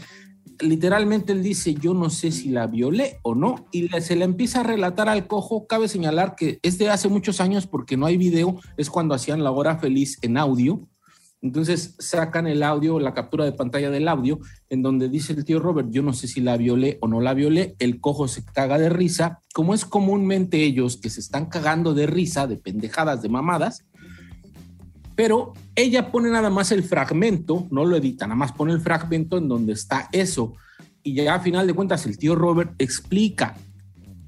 literalmente 0.60 1.32
él 1.32 1.42
dice, 1.42 1.74
yo 1.74 1.94
no 1.94 2.10
sé 2.10 2.32
si 2.32 2.50
la 2.50 2.66
violé 2.66 3.18
o 3.22 3.34
no, 3.34 3.66
y 3.72 3.88
se 4.00 4.16
le 4.16 4.24
empieza 4.24 4.60
a 4.60 4.64
relatar 4.64 5.08
al 5.08 5.26
cojo. 5.26 5.66
Cabe 5.66 5.88
señalar 5.88 6.34
que 6.36 6.58
es 6.62 6.78
de 6.78 6.90
hace 6.90 7.08
muchos 7.08 7.40
años 7.40 7.66
porque 7.66 7.96
no 7.96 8.06
hay 8.06 8.16
video, 8.16 8.60
es 8.76 8.90
cuando 8.90 9.14
hacían 9.14 9.44
la 9.44 9.50
hora 9.50 9.78
feliz 9.78 10.18
en 10.22 10.36
audio. 10.36 10.88
Entonces 11.42 11.94
sacan 11.98 12.46
el 12.46 12.62
audio, 12.62 12.98
la 12.98 13.14
captura 13.14 13.44
de 13.44 13.52
pantalla 13.52 13.90
del 13.90 14.08
audio, 14.08 14.40
en 14.70 14.82
donde 14.82 15.08
dice 15.08 15.32
el 15.32 15.44
tío 15.44 15.60
Robert, 15.60 15.88
yo 15.90 16.02
no 16.02 16.12
sé 16.12 16.28
si 16.28 16.40
la 16.40 16.56
violé 16.56 16.98
o 17.02 17.08
no 17.08 17.20
la 17.20 17.34
violé, 17.34 17.76
el 17.78 18.00
cojo 18.00 18.26
se 18.26 18.44
caga 18.44 18.78
de 18.78 18.88
risa, 18.88 19.42
como 19.54 19.74
es 19.74 19.84
comúnmente 19.84 20.62
ellos 20.62 20.96
que 20.96 21.10
se 21.10 21.20
están 21.20 21.46
cagando 21.46 21.94
de 21.94 22.06
risa, 22.06 22.46
de 22.46 22.56
pendejadas, 22.56 23.22
de 23.22 23.28
mamadas, 23.28 23.84
pero 25.16 25.54
ella 25.74 26.12
pone 26.12 26.30
nada 26.30 26.50
más 26.50 26.70
el 26.70 26.84
fragmento, 26.84 27.66
no 27.70 27.84
lo 27.84 27.96
edita, 27.96 28.26
nada 28.26 28.36
más 28.36 28.52
pone 28.52 28.72
el 28.72 28.80
fragmento 28.80 29.38
en 29.38 29.48
donde 29.48 29.72
está 29.72 30.08
eso. 30.12 30.52
Y 31.02 31.14
ya 31.14 31.34
a 31.34 31.40
final 31.40 31.66
de 31.66 31.72
cuentas 31.72 32.04
el 32.06 32.18
tío 32.18 32.34
Robert 32.34 32.74
explica 32.78 33.56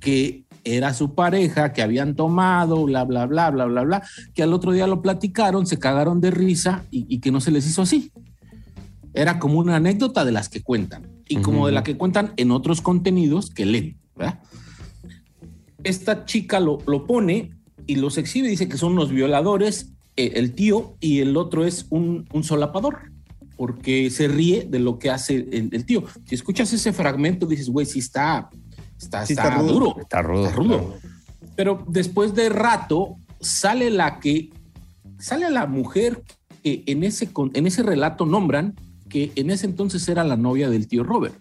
que 0.01 0.45
era 0.65 0.95
su 0.95 1.15
pareja, 1.15 1.73
que 1.73 1.83
habían 1.83 2.17
tomado, 2.17 2.85
bla, 2.85 3.05
bla, 3.05 3.27
bla, 3.27 3.51
bla, 3.51 3.67
bla, 3.67 3.83
bla, 3.83 4.03
que 4.35 4.43
al 4.43 4.55
otro 4.55 4.73
día 4.73 4.87
lo 4.87 5.03
platicaron, 5.03 5.67
se 5.67 5.79
cagaron 5.79 6.21
de 6.21 6.31
risa 6.31 6.85
y, 6.91 7.07
y 7.09 7.21
que 7.21 7.31
no 7.31 7.41
se 7.41 7.51
les 7.51 7.67
hizo 7.67 7.83
así. 7.83 8.11
Era 9.13 9.39
como 9.39 9.59
una 9.59 9.77
anécdota 9.77 10.25
de 10.25 10.33
las 10.33 10.49
que 10.49 10.63
cuentan 10.63 11.07
y 11.29 11.37
como 11.37 11.67
de 11.67 11.73
la 11.73 11.83
que 11.83 11.97
cuentan 11.97 12.33
en 12.37 12.51
otros 12.51 12.81
contenidos 12.81 13.51
que 13.51 13.67
leen, 13.67 13.99
¿verdad? 14.17 14.41
Esta 15.85 16.25
chica 16.25 16.61
lo, 16.61 16.79
lo 16.87 17.07
pone 17.07 17.51
y 17.87 17.97
los 17.97 18.17
exhibe, 18.19 18.49
dice 18.49 18.69
que 18.69 18.79
son 18.79 18.93
unos 18.93 19.11
violadores, 19.11 19.93
el 20.27 20.55
tío, 20.55 20.97
y 21.01 21.21
el 21.21 21.37
otro 21.37 21.65
es 21.65 21.87
un, 21.91 22.27
un 22.33 22.45
solapador 22.45 23.13
porque 23.57 24.09
se 24.11 24.29
ríe 24.29 24.67
de 24.69 24.79
lo 24.79 24.99
que 24.99 25.11
hace 25.11 25.35
el, 25.37 25.71
el 25.73 25.85
tío. 25.85 26.05
Si 26.27 26.35
escuchas 26.35 26.73
ese 26.73 26.93
fragmento, 26.93 27.47
dices, 27.47 27.69
güey, 27.69 27.87
sí 27.87 27.99
está, 27.99 28.49
está, 29.01 29.27
Sí 29.27 29.33
está 29.33 29.49
está 29.49 29.57
rudo. 29.59 29.73
duro. 29.73 29.97
Está 30.01 30.23
rudo. 30.23 30.45
Está 30.47 30.57
rudo. 30.57 30.95
Pero 31.57 31.85
después 31.89 32.35
de 32.35 32.49
rato 32.51 33.17
sale 33.41 33.91
la 33.91 34.21
que 34.21 34.51
sale 35.19 35.51
la 35.51 35.67
mujer 35.67 36.23
que 36.63 36.85
en 36.87 37.03
ese, 37.03 37.33
con- 37.33 37.51
en 37.55 37.67
ese 37.67 37.83
relato 37.83 38.27
nombran 38.27 38.75
que 39.09 39.33
en 39.37 39.51
ese 39.51 39.67
entonces 39.67 40.07
era 40.09 40.23
la 40.23 40.37
novia 40.37 40.69
del 40.71 40.87
tío 40.87 41.03
Robert. 41.03 41.35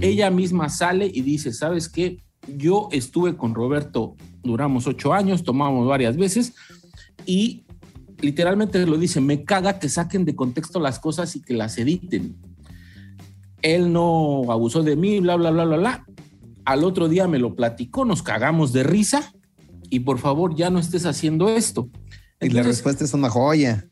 Ella 0.00 0.30
misma 0.30 0.68
sale 0.68 1.10
y 1.12 1.22
dice, 1.22 1.52
¿sabes 1.52 1.88
qué? 1.88 2.18
Yo 2.56 2.88
estuve 2.92 3.36
con 3.36 3.54
Roberto, 3.54 4.14
duramos 4.42 4.86
ocho 4.86 5.12
años, 5.12 5.42
tomamos 5.42 5.88
varias 5.88 6.16
veces 6.16 6.52
y 7.26 7.64
literalmente 8.22 8.84
lo 8.86 8.98
dice, 8.98 9.20
me 9.20 9.44
caga 9.44 9.78
que 9.78 9.88
saquen 9.88 10.24
de 10.24 10.36
contexto 10.36 10.80
las 10.80 10.98
cosas 10.98 11.36
y 11.36 11.42
que 11.42 11.54
las 11.54 11.78
editen. 11.78 12.36
Él 13.62 13.92
no 13.92 14.44
abusó 14.50 14.82
de 14.82 14.96
mí, 14.96 15.20
bla, 15.20 15.36
bla, 15.36 15.50
bla, 15.50 15.64
bla, 15.64 15.76
bla. 15.76 16.06
Al 16.64 16.84
otro 16.84 17.08
día 17.08 17.28
me 17.28 17.38
lo 17.38 17.54
platicó, 17.54 18.04
nos 18.04 18.22
cagamos 18.22 18.72
de 18.72 18.82
risa 18.82 19.32
y 19.90 20.00
por 20.00 20.18
favor 20.18 20.54
ya 20.54 20.70
no 20.70 20.78
estés 20.78 21.04
haciendo 21.04 21.48
esto. 21.48 21.90
Y 22.40 22.48
la 22.50 22.62
respuesta 22.62 23.04
es 23.04 23.12
una 23.12 23.28
joya. 23.28 23.86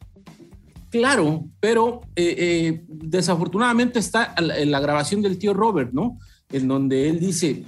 Claro, 0.91 1.45
pero 1.61 2.01
eh, 2.17 2.35
eh, 2.39 2.85
desafortunadamente 2.89 3.99
está 3.99 4.35
en 4.39 4.71
la 4.71 4.81
grabación 4.81 5.21
del 5.21 5.39
tío 5.39 5.53
Robert, 5.53 5.93
¿no? 5.93 6.19
En 6.51 6.67
donde 6.67 7.11
él 7.11 7.21
dice, 7.21 7.65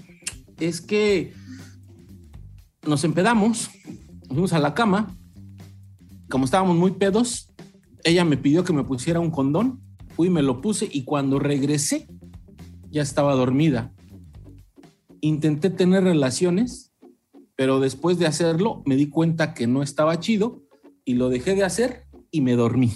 es 0.59 0.81
que 0.81 1.35
nos 2.87 3.05
empedamos, 3.05 3.71
nos 4.23 4.29
fuimos 4.29 4.53
a 4.55 4.59
la 4.59 4.73
cama, 4.73 5.15
como 6.31 6.47
estábamos 6.47 6.77
muy 6.77 6.93
pedos, 6.93 7.53
ella 8.05 8.25
me 8.25 8.39
pidió 8.39 8.65
que 8.65 8.73
me 8.73 8.85
pusiera 8.85 9.21
un 9.21 9.31
condón, 9.31 9.81
fui 10.09 10.31
me 10.31 10.43
lo 10.43 10.61
puse 10.61 10.89
y 10.91 11.05
cuando 11.05 11.39
regresé 11.39 12.09
ya 12.91 13.03
estaba 13.03 13.35
dormida. 13.35 13.93
Intenté 15.21 15.69
tener 15.69 16.05
relaciones, 16.05 16.93
pero 17.57 17.81
después 17.81 18.19
de 18.19 18.27
hacerlo 18.27 18.83
me 18.87 18.97
di 18.97 19.11
cuenta 19.11 19.53
que 19.53 19.67
no 19.67 19.83
estaba 19.83 20.19
chido 20.19 20.63
y 21.05 21.15
lo 21.15 21.29
dejé 21.29 21.55
de 21.55 21.65
hacer 21.65 22.07
y 22.31 22.41
me 22.41 22.55
dormí. 22.55 22.93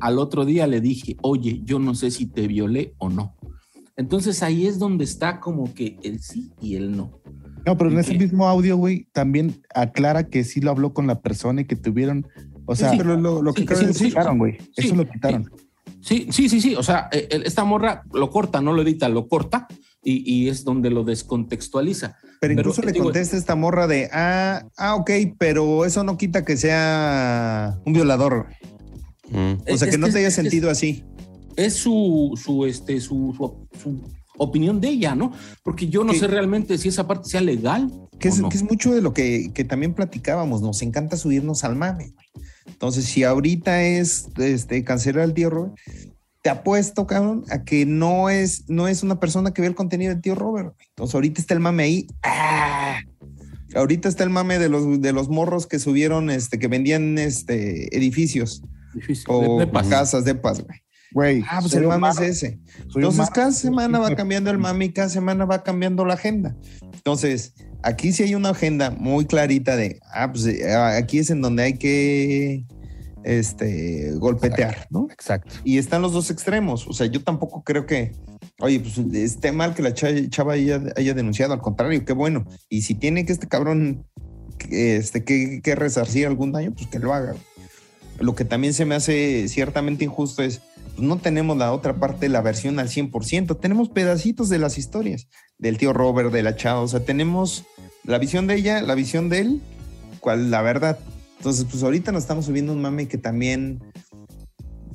Al 0.00 0.18
otro 0.18 0.44
día 0.44 0.66
le 0.66 0.80
dije, 0.80 1.16
oye, 1.22 1.62
yo 1.64 1.78
no 1.78 1.94
sé 1.94 2.10
si 2.10 2.26
te 2.26 2.46
violé 2.46 2.94
o 2.98 3.08
no. 3.08 3.36
Entonces 3.96 4.42
ahí 4.42 4.66
es 4.66 4.78
donde 4.78 5.04
está 5.04 5.40
como 5.40 5.72
que 5.72 5.98
el 6.02 6.20
sí 6.20 6.52
y 6.60 6.74
el 6.74 6.96
no. 6.96 7.20
No, 7.66 7.76
pero 7.76 7.90
en 7.90 7.96
¿Y 7.96 8.00
ese 8.00 8.14
mismo 8.18 8.48
audio, 8.48 8.76
güey, 8.76 9.06
también 9.12 9.62
aclara 9.74 10.28
que 10.28 10.44
sí 10.44 10.60
lo 10.60 10.70
habló 10.70 10.92
con 10.94 11.06
la 11.06 11.20
persona 11.20 11.60
y 11.62 11.64
que 11.66 11.76
tuvieron, 11.76 12.26
o 12.66 12.74
sea, 12.76 12.90
Sí, 12.90 12.96
Pero 12.98 13.16
lo, 13.16 13.42
lo 13.42 13.52
que 13.52 13.62
sí, 13.74 13.84
lo 13.86 13.92
quitaron, 13.92 14.38
güey. 14.38 14.58
Sí, 14.76 14.86
Eso 14.86 14.94
lo 14.96 15.08
quitaron. 15.08 15.50
Sí, 16.00 16.28
sí, 16.30 16.48
sí, 16.48 16.60
sí. 16.60 16.74
O 16.76 16.82
sea, 16.82 17.08
eh, 17.12 17.28
eh, 17.30 17.42
esta 17.44 17.64
morra 17.64 18.02
lo 18.12 18.30
corta, 18.30 18.60
no 18.60 18.72
lo 18.72 18.82
edita, 18.82 19.08
lo 19.08 19.28
corta 19.28 19.66
y, 20.02 20.22
y 20.32 20.48
es 20.48 20.64
donde 20.64 20.88
lo 20.90 21.04
descontextualiza. 21.04 22.16
pero 22.22 22.38
pero, 22.40 22.52
incluso 22.54 22.82
le 22.82 22.92
digo- 22.92 23.04
contesta 23.04 23.36
esta 23.36 23.54
morra 23.54 23.86
de, 23.86 24.08
ah, 24.12 24.64
ah, 24.78 24.94
ok, 24.94 25.10
pero 25.38 25.84
eso 25.84 26.02
no 26.04 26.16
quita 26.16 26.44
que 26.44 26.56
sea 26.56 27.78
un 27.84 27.92
violador. 27.92 28.46
Mm. 29.30 29.52
O 29.72 29.76
sea, 29.76 29.88
Es 29.88 29.94
que 29.94 29.98
no 29.98 30.08
te 30.08 30.18
haya 30.18 30.28
es- 30.28 30.34
sentido 30.34 30.70
así. 30.70 31.04
Es 31.56 31.74
su, 31.74 32.32
su, 32.42 32.64
este, 32.64 32.98
su, 33.00 33.34
su- 33.36 33.68
su 33.78 34.02
opinión 34.42 34.80
de 34.80 34.88
ella, 34.88 35.14
¿no? 35.14 35.32
Porque 35.62 35.88
yo 35.88 36.02
no 36.02 36.12
Que- 36.12 36.18
sé 36.20 36.26
realmente 36.26 36.78
si 36.78 36.88
esa 36.88 37.06
parte 37.06 37.28
sea 37.28 37.40
legal. 37.42 37.90
Que 38.18 38.28
o 38.28 38.32
es, 38.32 38.40
no. 38.40 38.48
que 38.48 38.56
es 38.56 38.62
mucho 38.62 38.92
de 38.94 39.02
lo 39.02 39.12
que, 39.12 39.50
que 39.54 39.64
también 39.64 39.94
platicábamos. 39.94 40.62
Nos 40.62 40.82
encanta 40.82 41.16
subirnos 41.16 41.62
al 41.64 41.76
mame. 41.76 42.12
Entonces, 42.66 43.04
si 43.04 43.24
ahorita 43.24 43.82
es 43.82 44.28
este, 44.38 44.82
cancelar 44.84 45.24
al 45.24 45.34
tío 45.34 45.50
Robert, 45.50 45.74
te 46.42 46.48
apuesto, 46.50 47.06
cabrón, 47.06 47.44
a 47.50 47.64
que 47.64 47.84
no 47.84 48.30
es, 48.30 48.64
no 48.68 48.88
es 48.88 49.02
una 49.02 49.20
persona 49.20 49.52
que 49.52 49.60
ve 49.60 49.68
el 49.68 49.74
contenido 49.74 50.12
del 50.12 50.22
tío 50.22 50.34
Robert. 50.34 50.74
Entonces, 50.90 51.14
ahorita 51.14 51.40
está 51.40 51.52
el 51.54 51.60
mame 51.60 51.82
ahí. 51.82 52.06
¡Ah! 52.22 53.00
Ahorita 53.74 54.08
está 54.08 54.24
el 54.24 54.30
mame 54.30 54.58
de 54.58 54.68
los, 54.68 55.00
de 55.00 55.12
los 55.12 55.28
morros 55.28 55.66
que 55.66 55.78
subieron, 55.78 56.30
este, 56.30 56.58
que 56.58 56.66
vendían 56.66 57.18
este, 57.18 57.94
edificios 57.96 58.62
Difícil. 58.94 59.26
o 59.28 59.58
De- 59.58 59.66
de 59.66 59.72
paz. 59.72 59.86
casas 59.88 60.24
de 60.24 60.34
paz, 60.34 60.64
güey. 60.64 60.80
Güey, 61.12 61.42
Ah, 61.48 61.58
pues 61.60 61.74
el 61.74 61.86
mame 61.86 62.08
es 62.10 62.20
ese. 62.20 62.60
Entonces, 62.94 63.30
cada 63.30 63.52
semana 63.52 63.98
va 63.98 64.14
cambiando 64.14 64.50
el 64.50 64.58
mame 64.58 64.86
y 64.86 64.92
cada 64.92 65.08
semana 65.08 65.44
va 65.44 65.62
cambiando 65.62 66.04
la 66.04 66.14
agenda. 66.14 66.56
Entonces, 66.94 67.54
aquí 67.82 68.12
sí 68.12 68.22
hay 68.22 68.34
una 68.34 68.50
agenda 68.50 68.90
muy 68.90 69.24
clarita 69.26 69.76
de, 69.76 69.98
ah, 70.12 70.30
pues 70.30 70.46
eh, 70.46 70.72
aquí 70.74 71.18
es 71.18 71.30
en 71.30 71.40
donde 71.42 71.62
hay 71.64 71.74
que 71.78 72.64
este, 73.24 74.12
golpetear, 74.12 74.86
¿no? 74.90 75.08
Exacto. 75.10 75.52
Y 75.64 75.78
están 75.78 76.02
los 76.02 76.12
dos 76.12 76.30
extremos. 76.30 76.86
O 76.86 76.92
sea, 76.92 77.06
yo 77.06 77.22
tampoco 77.22 77.62
creo 77.64 77.86
que, 77.86 78.12
oye, 78.60 78.80
pues 78.80 78.98
esté 79.14 79.52
mal 79.52 79.74
que 79.74 79.82
la 79.82 79.92
cha- 79.94 80.28
chava 80.28 80.54
haya, 80.54 80.80
haya 80.96 81.14
denunciado. 81.14 81.52
Al 81.52 81.60
contrario, 81.60 82.04
qué 82.04 82.12
bueno. 82.12 82.44
Y 82.68 82.82
si 82.82 82.94
tiene 82.94 83.26
que 83.26 83.32
este 83.32 83.48
cabrón 83.48 84.06
este, 84.70 85.24
que, 85.24 85.60
que 85.62 85.74
resarcir 85.74 86.26
algún 86.26 86.52
daño, 86.52 86.72
pues 86.72 86.86
que 86.86 86.98
lo 86.98 87.12
haga. 87.14 87.34
Lo 88.18 88.34
que 88.34 88.44
también 88.44 88.74
se 88.74 88.84
me 88.84 88.94
hace 88.94 89.48
ciertamente 89.48 90.04
injusto 90.04 90.42
es, 90.42 90.60
no 90.98 91.16
tenemos 91.18 91.56
la 91.56 91.72
otra 91.72 91.98
parte, 91.98 92.28
la 92.28 92.40
versión 92.42 92.78
al 92.78 92.88
100%. 92.88 93.58
Tenemos 93.60 93.88
pedacitos 93.88 94.48
de 94.48 94.58
las 94.58 94.78
historias 94.78 95.28
del 95.58 95.78
tío 95.78 95.92
Robert, 95.92 96.32
de 96.32 96.42
la 96.42 96.56
chava. 96.56 96.80
O 96.80 96.88
sea, 96.88 97.00
tenemos 97.00 97.64
la 98.04 98.18
visión 98.18 98.46
de 98.46 98.56
ella, 98.56 98.82
la 98.82 98.94
visión 98.94 99.28
de 99.28 99.38
él, 99.40 99.60
cuál 100.20 100.50
la 100.50 100.62
verdad. 100.62 100.98
Entonces, 101.38 101.64
pues 101.70 101.82
ahorita 101.82 102.12
nos 102.12 102.22
estamos 102.24 102.44
subiendo 102.46 102.72
un 102.72 102.82
mame 102.82 103.08
que 103.08 103.16
también 103.18 103.80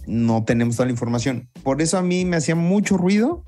no 0.05 0.43
tenemos 0.43 0.75
toda 0.75 0.85
la 0.85 0.91
información. 0.91 1.49
Por 1.63 1.81
eso 1.81 1.97
a 1.97 2.01
mí 2.03 2.25
me 2.25 2.35
hacía 2.37 2.55
mucho 2.55 2.97
ruido 2.97 3.43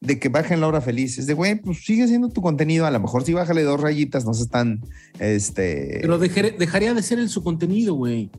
de 0.00 0.20
que 0.20 0.28
bajen 0.28 0.60
la 0.60 0.68
hora 0.68 0.80
feliz. 0.80 1.18
Es 1.18 1.26
de, 1.26 1.34
güey, 1.34 1.56
pues 1.56 1.84
sigue 1.84 2.04
haciendo 2.04 2.28
tu 2.28 2.40
contenido. 2.40 2.86
A 2.86 2.90
lo 2.92 3.00
mejor 3.00 3.24
sí 3.24 3.32
bájale 3.32 3.62
dos 3.64 3.80
rayitas, 3.80 4.24
no 4.24 4.32
se 4.34 4.44
están, 4.44 4.80
este... 5.18 5.98
Pero 6.00 6.18
dejaré- 6.20 6.56
dejaría 6.56 6.94
de 6.94 7.02
ser 7.02 7.18
el 7.18 7.28
su 7.28 7.42
contenido, 7.42 7.94
güey. 7.94 8.30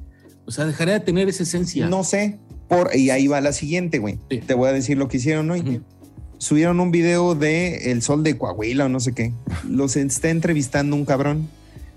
O 0.46 0.52
sea, 0.52 0.66
dejaría 0.66 0.94
de 0.96 1.00
tener 1.02 1.28
esa 1.28 1.44
esencia. 1.44 1.88
No 1.90 2.06
sé. 2.06 2.40
Por, 2.70 2.96
y 2.96 3.10
ahí 3.10 3.28
va 3.28 3.42
la 3.42 3.52
siguiente, 3.52 4.00
güey. 4.00 4.20
Sí. 4.30 4.38
Te 4.40 4.54
voy 4.54 4.70
a 4.70 4.72
decir 4.74 4.98
lo 4.98 5.08
que 5.10 5.18
hicieron 5.18 5.50
hoy. 5.52 5.82
Subieron 6.38 6.80
un 6.80 6.92
video 6.92 7.36
de 7.36 7.92
El 7.92 8.02
Sol 8.02 8.24
de 8.24 8.38
Coahuila 8.38 8.86
o 8.86 8.90
no 8.90 9.00
sé 9.02 9.14
qué. 9.14 9.34
Los 9.68 9.96
está 9.98 10.30
entrevistando 10.30 10.96
un 10.96 11.04
cabrón. 11.04 11.50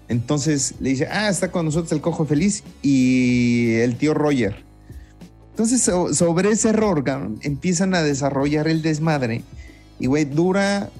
Entonces 0.08 0.74
le 0.80 0.90
dice, 0.90 1.06
ah, 1.10 1.28
está 1.28 1.50
con 1.52 1.64
nosotros 1.66 1.92
el 1.92 2.00
cojo 2.00 2.24
feliz 2.26 2.64
y 2.82 3.74
el 3.74 3.96
tío 3.96 4.14
Roger. 4.14 4.56
Entonces, 5.50 5.82
so- 5.82 6.12
sobre 6.14 6.50
ese 6.50 6.70
error, 6.70 7.04
cabrón, 7.04 7.38
empiezan 7.42 7.94
a 7.94 8.02
desarrollar 8.02 8.66
el 8.68 8.82
desmadre. 8.82 9.42
Y, 10.00 10.06
güey, 10.06 10.24
dura 10.24 10.90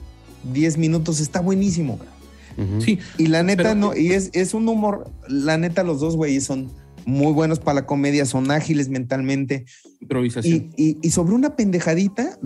10 0.53 0.77
minutos, 0.79 1.19
está 1.21 1.41
buenísimo. 1.41 1.99
cabrón. 1.99 2.83
Sí, 2.83 2.99
Y 3.19 3.27
la 3.29 3.43
neta, 3.43 3.63
Pero- 3.63 3.75
no, 3.75 3.97
y 3.97 4.13
es, 4.13 4.29
es 4.35 4.53
un 4.55 4.69
humor, 4.69 5.11
la 5.27 5.57
neta, 5.57 5.83
los 5.83 6.01
dos 6.01 6.17
güeyes 6.17 6.45
son 6.45 6.71
muy 7.07 7.33
buenos 7.33 7.59
para 7.59 7.77
la 7.81 7.87
comedia, 7.87 8.25
son 8.27 8.51
ágiles 8.51 8.89
mentalmente. 8.89 9.65
improvisación. 10.01 10.71
Y, 10.77 10.91
y- 10.91 10.99
y 11.03 11.11
sobre 11.11 11.35
una 11.35 11.57
pendejadita, 11.57 12.39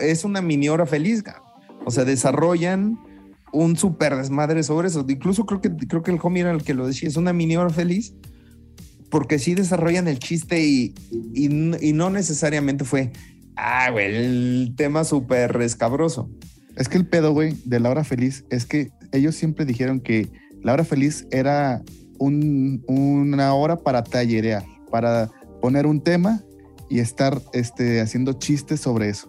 es 0.00 0.24
una 0.24 0.42
mini 0.42 0.68
hora 0.68 0.86
feliz. 0.86 1.22
O 1.84 1.90
sea, 1.90 2.04
desarrollan 2.04 2.98
un 3.52 3.76
súper 3.76 4.16
desmadre 4.16 4.62
sobre 4.62 4.88
eso. 4.88 5.04
Incluso 5.08 5.46
creo 5.46 5.60
que, 5.60 5.70
creo 5.86 6.02
que 6.02 6.10
el 6.10 6.18
homie 6.22 6.42
era 6.42 6.50
el 6.50 6.62
que 6.64 6.74
lo 6.74 6.86
decía, 6.86 7.08
es 7.08 7.16
una 7.16 7.32
mini 7.32 7.56
hora 7.56 7.70
feliz, 7.70 8.12
porque 9.10 9.38
sí 9.38 9.54
desarrollan 9.54 10.08
el 10.08 10.18
chiste 10.18 10.64
y, 10.66 10.94
y 11.32 11.48
no 11.92 12.10
necesariamente 12.10 12.84
fue, 12.84 13.12
ah, 13.56 13.90
güey, 13.92 14.14
el 14.16 14.74
tema 14.76 15.04
súper 15.04 15.60
escabroso. 15.62 16.28
Es 16.76 16.88
que 16.88 16.98
el 16.98 17.06
pedo, 17.06 17.32
güey, 17.32 17.54
de 17.64 17.80
la 17.80 17.88
hora 17.90 18.04
feliz 18.04 18.44
es 18.50 18.66
que 18.66 18.90
ellos 19.12 19.36
siempre 19.36 19.64
dijeron 19.64 20.00
que 20.00 20.28
la 20.62 20.72
hora 20.72 20.84
feliz 20.84 21.26
era 21.30 21.82
un- 22.18 22.82
una 22.86 23.54
hora 23.54 23.76
para 23.76 24.02
tallerear, 24.02 24.64
para 24.90 25.30
poner 25.60 25.86
un 25.86 26.00
tema 26.00 26.42
y 26.88 27.00
estar 27.00 27.40
este, 27.52 28.00
haciendo 28.00 28.34
chistes 28.34 28.80
sobre 28.80 29.08
eso. 29.08 29.28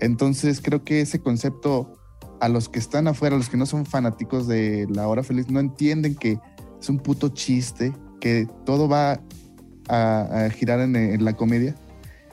Entonces 0.00 0.60
creo 0.60 0.84
que 0.84 1.00
ese 1.00 1.20
concepto 1.20 1.98
a 2.40 2.48
los 2.48 2.68
que 2.68 2.78
están 2.78 3.08
afuera, 3.08 3.36
a 3.36 3.38
los 3.38 3.48
que 3.48 3.56
no 3.56 3.64
son 3.66 3.86
fanáticos 3.86 4.46
de 4.46 4.86
la 4.90 5.08
hora 5.08 5.22
feliz, 5.22 5.48
no 5.50 5.60
entienden 5.60 6.14
que 6.14 6.38
es 6.80 6.88
un 6.88 6.98
puto 6.98 7.28
chiste, 7.28 7.92
que 8.20 8.46
todo 8.66 8.88
va 8.88 9.20
a, 9.88 10.48
girar 10.50 10.80
en 10.80 11.24
la 11.24 11.34
comedia 11.34 11.74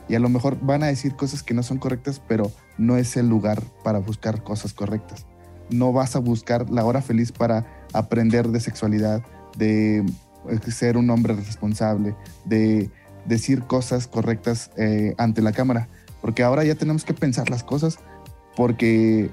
y 0.08 0.14
a 0.14 0.18
lo 0.18 0.28
mejor 0.28 0.58
van 0.60 0.82
a 0.82 0.86
decir 0.86 1.14
cosas 1.16 1.42
que 1.42 1.54
no 1.54 1.62
son 1.62 1.78
correctas, 1.78 2.20
pero 2.26 2.50
no 2.78 2.96
es 2.96 3.16
el 3.16 3.28
lugar 3.28 3.62
para 3.84 3.98
buscar 3.98 4.42
cosas 4.42 4.74
correctas. 4.74 5.26
no 5.70 5.90
vas 5.90 6.16
a 6.16 6.18
buscar 6.18 6.68
la 6.68 6.84
hora 6.84 7.00
feliz 7.00 7.32
para 7.32 7.64
aprender 7.94 8.48
de 8.48 8.60
sexualidad, 8.60 9.22
de 9.56 10.04
eh, 10.48 10.70
ser 10.70 10.96
un 10.96 11.10
hombre 11.10 11.34
responsable, 11.34 12.14
de 12.44 12.90
decir 13.26 13.62
cosas 13.62 14.06
correctas 14.06 14.70
eh, 14.76 15.14
ante 15.18 15.42
la 15.42 15.52
cámara. 15.52 15.88
Porque 16.20 16.42
ahora 16.42 16.64
ya 16.64 16.74
tenemos 16.74 17.04
que 17.04 17.14
pensar 17.14 17.50
las 17.50 17.64
cosas 17.64 17.98
porque 18.56 19.30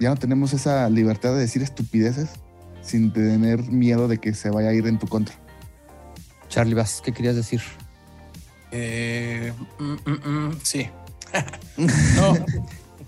ya 0.00 0.10
no 0.10 0.16
tenemos 0.16 0.52
esa 0.52 0.88
libertad 0.90 1.34
de 1.34 1.40
decir 1.40 1.62
estupideces 1.62 2.30
sin 2.82 3.12
tener 3.12 3.62
miedo 3.62 4.08
de 4.08 4.18
que 4.18 4.34
se 4.34 4.50
vaya 4.50 4.70
a 4.70 4.74
ir 4.74 4.86
en 4.86 4.98
tu 4.98 5.06
contra. 5.06 5.34
Charlie 6.48 6.74
Bass, 6.74 7.00
¿qué 7.02 7.12
querías 7.12 7.36
decir? 7.36 7.62
Eh, 8.70 9.52
mm, 9.78 10.10
mm, 10.10 10.48
mm, 10.48 10.58
sí. 10.62 10.88
no. 12.16 12.44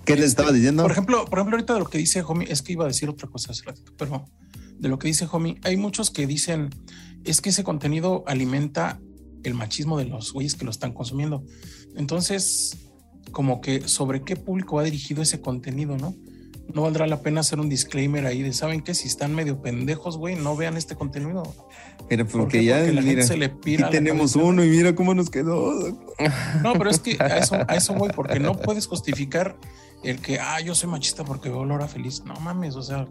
¿Qué 0.05 0.17
le 0.17 0.25
estaba 0.25 0.53
diciendo? 0.53 0.83
Por 0.85 0.93
ejemplo, 0.93 1.25
por 1.25 1.39
ejemplo, 1.39 1.57
ahorita 1.57 1.75
de 1.75 1.81
lo 1.81 1.87
que 1.87 1.99
dice 1.99 2.23
Homie, 2.23 2.51
es 2.51 2.63
que 2.63 2.73
iba 2.73 2.85
a 2.85 2.89
decir 2.89 3.09
otra 3.09 3.29
cosa 3.29 3.51
hace 3.51 3.65
ratito, 3.65 3.93
pero 3.99 4.25
de 4.79 4.89
lo 4.89 4.99
que 4.99 5.09
dice 5.09 5.27
Homie, 5.31 5.59
hay 5.63 5.77
muchos 5.77 6.11
que 6.11 6.27
dicen 6.27 6.71
es 7.25 7.41
que 7.41 7.51
ese 7.51 7.65
contenido 7.65 8.25
alimenta 8.27 9.01
el 9.43 9.55
machismo 9.55 9.99
de 9.99 10.05
los 10.07 10.33
güeyes 10.33 10.55
que 10.55 10.65
lo 10.65 10.71
están 10.71 10.93
consumiendo. 10.93 11.45
Entonces, 11.97 12.79
como 13.33 13.61
que 13.61 13.89
sobre 13.89 14.23
qué 14.23 14.37
público 14.37 14.77
va 14.77 14.85
dirigido 14.85 15.23
ese 15.23 15.41
contenido, 15.41 15.97
¿no? 15.97 16.15
No 16.75 16.83
valdrá 16.83 17.07
la 17.07 17.21
pena 17.23 17.41
hacer 17.41 17.61
un 17.61 17.69
disclaimer 17.69 18.27
ahí 18.27 18.43
de, 18.43 18.53
¿saben 18.53 18.83
qué? 18.83 18.93
Si 18.95 19.07
están 19.07 19.35
medio 19.35 19.63
pendejos, 19.63 20.17
güey, 20.19 20.35
no 20.35 20.57
vean 20.57 20.77
este 20.77 20.97
contenido. 20.97 21.43
Pero 22.09 22.27
¿Por 22.27 22.43
porque 22.43 22.65
ya 22.65 22.79
Porque 22.79 22.93
la 22.93 23.01
mira, 23.03 23.13
gente 23.23 23.27
se 23.27 23.37
le 23.37 23.49
pira 23.49 23.87
la 23.87 23.91
tenemos 23.91 24.33
cabeza. 24.33 24.49
uno 24.49 24.65
y 24.65 24.69
mira 24.69 24.95
cómo 24.95 25.15
nos 25.15 25.31
quedó. 25.31 25.73
No, 26.63 26.73
pero 26.75 26.91
es 26.91 26.99
que 26.99 27.17
a 27.21 27.39
eso, 27.39 27.57
a 27.69 27.77
eso 27.77 27.95
voy, 27.95 28.11
porque 28.15 28.41
no 28.41 28.57
puedes 28.61 28.87
justificar 28.87 29.57
el 30.03 30.19
que, 30.21 30.41
ah, 30.41 30.61
yo 30.61 30.75
soy 30.75 30.89
machista 30.91 31.25
porque 31.25 31.49
veo 31.49 31.65
Laura 31.65 31.87
feliz. 31.89 32.23
No 32.25 32.35
mames, 32.41 32.75
o 32.75 32.83
sea, 32.83 33.07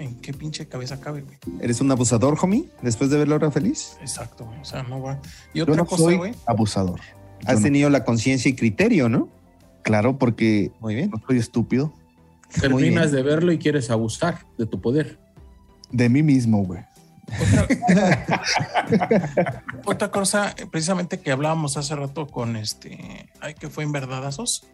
¿en 0.00 0.14
qué 0.16 0.32
pinche 0.32 0.66
cabeza 0.66 0.98
cabe, 1.00 1.20
güey? 1.22 1.38
¿Eres 1.60 1.80
un 1.80 1.90
abusador, 1.90 2.36
homie? 2.40 2.68
Después 2.82 3.10
de 3.10 3.18
ver 3.18 3.28
la 3.28 3.34
hora 3.36 3.50
feliz. 3.50 3.96
Exacto, 4.00 4.46
güey, 4.46 4.58
o 4.60 4.64
sea, 4.64 4.82
no 4.82 5.00
va. 5.02 5.20
Y 5.54 5.58
Yo 5.58 5.64
otra 5.64 5.76
no 5.76 5.84
cosa, 5.86 6.02
soy 6.04 6.16
güey, 6.16 6.34
abusador. 6.46 7.00
Yo 7.00 7.48
Has 7.48 7.56
no. 7.58 7.62
tenido 7.62 7.90
la 7.90 8.04
conciencia 8.04 8.48
y 8.48 8.54
criterio, 8.56 9.08
¿no? 9.08 9.28
Claro, 9.82 10.18
porque 10.18 10.72
Muy 10.80 10.94
bien. 10.94 11.10
no 11.10 11.20
soy 11.26 11.38
estúpido. 11.38 11.92
Terminas 12.60 13.12
de 13.12 13.22
verlo 13.22 13.52
y 13.52 13.58
quieres 13.58 13.90
abusar 13.90 14.40
de 14.58 14.66
tu 14.66 14.80
poder. 14.80 15.18
De 15.90 16.08
mí 16.08 16.22
mismo, 16.22 16.64
güey. 16.64 16.82
otra 19.84 20.10
cosa, 20.10 20.50
eh, 20.56 20.66
precisamente 20.70 21.20
que 21.20 21.30
hablábamos 21.30 21.76
hace 21.76 21.94
rato 21.94 22.26
con 22.26 22.56
este, 22.56 23.28
ay, 23.40 23.54
que 23.54 23.68
fue 23.68 23.84
en 23.84 23.92
verdadazos, 23.92 24.66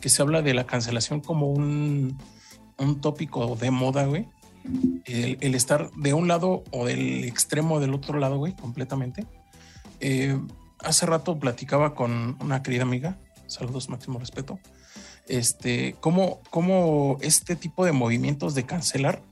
que 0.00 0.08
se 0.08 0.22
habla 0.22 0.40
de 0.42 0.54
la 0.54 0.64
cancelación 0.66 1.20
como 1.20 1.48
un, 1.50 2.16
un 2.78 3.00
tópico 3.00 3.54
de 3.56 3.70
moda, 3.70 4.06
güey. 4.06 4.28
El, 5.04 5.38
el 5.40 5.54
estar 5.54 5.90
de 5.92 6.14
un 6.14 6.28
lado 6.28 6.64
o 6.70 6.86
del 6.86 7.24
extremo 7.24 7.80
del 7.80 7.94
otro 7.94 8.18
lado, 8.18 8.38
güey, 8.38 8.54
completamente. 8.54 9.26
Eh, 10.00 10.38
hace 10.78 11.06
rato 11.06 11.38
platicaba 11.38 11.94
con 11.94 12.36
una 12.40 12.62
querida 12.62 12.82
amiga, 12.82 13.18
saludos, 13.46 13.88
máximo 13.88 14.18
respeto, 14.18 14.58
este, 15.28 15.96
cómo, 16.00 16.40
cómo 16.50 17.18
este 17.20 17.56
tipo 17.56 17.84
de 17.84 17.92
movimientos 17.92 18.54
de 18.54 18.64
cancelar 18.64 19.22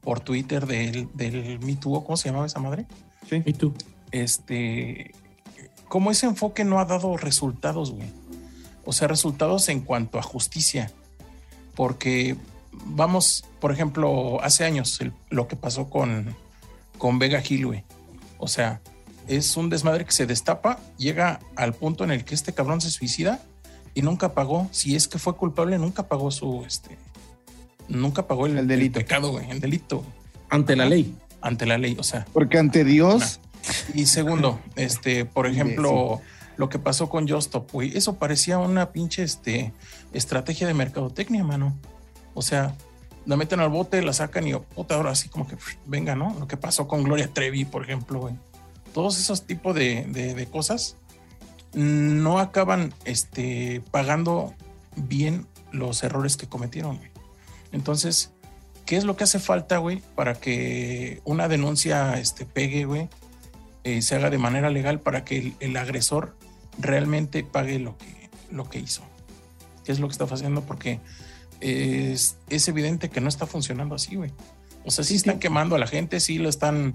por 0.00 0.20
Twitter 0.20 0.66
del, 0.66 1.08
del 1.14 1.58
Me 1.60 1.76
Too, 1.76 2.04
¿cómo 2.04 2.16
se 2.16 2.28
llamaba 2.28 2.46
esa 2.46 2.60
madre? 2.60 2.86
¿Y 3.30 3.52
tú? 3.52 3.74
este, 4.12 5.12
como 5.88 6.10
ese 6.10 6.26
enfoque 6.26 6.64
no 6.64 6.78
ha 6.80 6.84
dado 6.84 7.16
resultados, 7.16 7.92
güey. 7.92 8.10
O 8.84 8.92
sea, 8.92 9.08
resultados 9.08 9.68
en 9.68 9.80
cuanto 9.80 10.18
a 10.18 10.22
justicia. 10.22 10.90
Porque 11.74 12.36
vamos, 12.88 13.44
por 13.60 13.72
ejemplo, 13.72 14.42
hace 14.42 14.64
años 14.64 15.00
el- 15.00 15.12
lo 15.30 15.46
que 15.48 15.56
pasó 15.56 15.88
con, 15.90 16.34
con 16.98 17.18
Vega 17.18 17.42
Hill, 17.46 17.66
güey. 17.66 17.84
O 18.38 18.48
sea, 18.48 18.80
es 19.26 19.56
un 19.56 19.68
desmadre 19.70 20.04
que 20.04 20.12
se 20.12 20.26
destapa, 20.26 20.78
llega 20.96 21.40
al 21.56 21.74
punto 21.74 22.04
en 22.04 22.10
el 22.10 22.24
que 22.24 22.34
este 22.34 22.52
cabrón 22.54 22.80
se 22.80 22.90
suicida 22.90 23.40
y 23.94 24.02
nunca 24.02 24.32
pagó. 24.34 24.68
Si 24.70 24.94
es 24.96 25.08
que 25.08 25.18
fue 25.18 25.36
culpable, 25.36 25.78
nunca 25.78 26.08
pagó 26.08 26.30
su, 26.30 26.64
este, 26.66 26.96
nunca 27.88 28.26
pagó 28.26 28.46
el, 28.46 28.56
El 28.58 28.66
delito. 28.68 28.98
el 28.98 29.04
pecado, 29.04 29.30
güey, 29.32 29.50
el 29.50 29.60
delito 29.60 30.04
Ante 30.50 30.76
la 30.76 30.86
ley. 30.86 31.14
ante 31.40 31.66
la 31.66 31.78
ley. 31.78 31.96
O 31.98 32.02
sea, 32.02 32.26
Porque 32.32 32.58
ante 32.58 32.84
Dios, 32.84 33.40
y 33.94 34.06
segundo, 34.06 34.58
este, 34.76 35.24
por 35.26 35.46
ejemplo, 35.46 36.20
lo 36.56 36.68
que 36.68 36.78
pasó 36.78 37.08
con 37.10 37.28
Justop, 37.28 37.70
güey, 37.72 37.96
eso 37.96 38.16
parecía 38.16 38.58
una 38.58 38.92
pinche 38.92 39.22
este, 39.22 39.72
estrategia 40.12 40.66
de 40.66 40.74
mercadotecnia, 40.74 41.44
mano. 41.44 41.76
O 42.38 42.42
sea, 42.42 42.74
la 43.26 43.36
meten 43.36 43.60
al 43.60 43.68
bote, 43.68 44.00
la 44.02 44.12
sacan 44.12 44.46
y 44.46 44.54
puta, 44.54 44.94
ahora 44.94 45.10
así 45.10 45.28
como 45.28 45.46
que 45.48 45.56
venga, 45.86 46.14
¿no? 46.14 46.34
Lo 46.38 46.46
que 46.46 46.56
pasó 46.56 46.86
con 46.86 47.02
Gloria 47.02 47.28
Trevi, 47.32 47.64
por 47.64 47.82
ejemplo, 47.82 48.20
güey. 48.20 48.34
Todos 48.94 49.18
esos 49.18 49.42
tipos 49.44 49.74
de, 49.74 50.04
de- 50.08 50.34
de 50.34 50.46
cosas 50.46 50.96
no 51.74 52.38
acaban 52.38 52.94
este, 53.04 53.82
pagando 53.90 54.54
bien 54.96 55.46
los 55.72 56.02
errores 56.02 56.36
que 56.36 56.46
cometieron, 56.48 56.96
güey. 56.96 57.10
Entonces, 57.72 58.32
¿qué 58.86 58.96
es 58.96 59.04
lo 59.04 59.16
que 59.16 59.24
hace 59.24 59.38
falta, 59.38 59.78
güey, 59.78 60.02
para 60.14 60.34
que 60.34 61.20
una 61.24 61.48
denuncia 61.48 62.18
este, 62.18 62.46
pegue, 62.46 62.84
güey? 62.84 63.08
eh, 63.84 64.02
se 64.02 64.16
haga 64.16 64.28
de 64.30 64.38
manera 64.38 64.70
legal 64.70 65.00
para 65.00 65.24
que 65.24 65.38
el, 65.38 65.54
el 65.60 65.76
agresor 65.76 66.36
realmente 66.78 67.42
pague 67.44 67.78
lo 67.78 67.96
que, 67.96 68.28
lo 68.50 68.68
que 68.68 68.78
hizo. 68.80 69.02
¿Qué 69.84 69.92
es 69.92 70.00
lo 70.00 70.08
que 70.08 70.12
está 70.12 70.24
haciendo? 70.24 70.62
Porque 70.62 71.00
es, 71.60 72.36
es 72.50 72.68
evidente 72.68 73.08
que 73.08 73.20
no 73.20 73.28
está 73.28 73.46
funcionando 73.46 73.94
así, 73.94 74.16
güey. 74.16 74.30
O 74.84 74.90
sea, 74.90 75.04
sí 75.04 75.16
están 75.16 75.38
quemando 75.38 75.76
a 75.76 75.78
la 75.78 75.86
gente, 75.86 76.20
sí 76.20 76.38
lo 76.38 76.48
están 76.48 76.94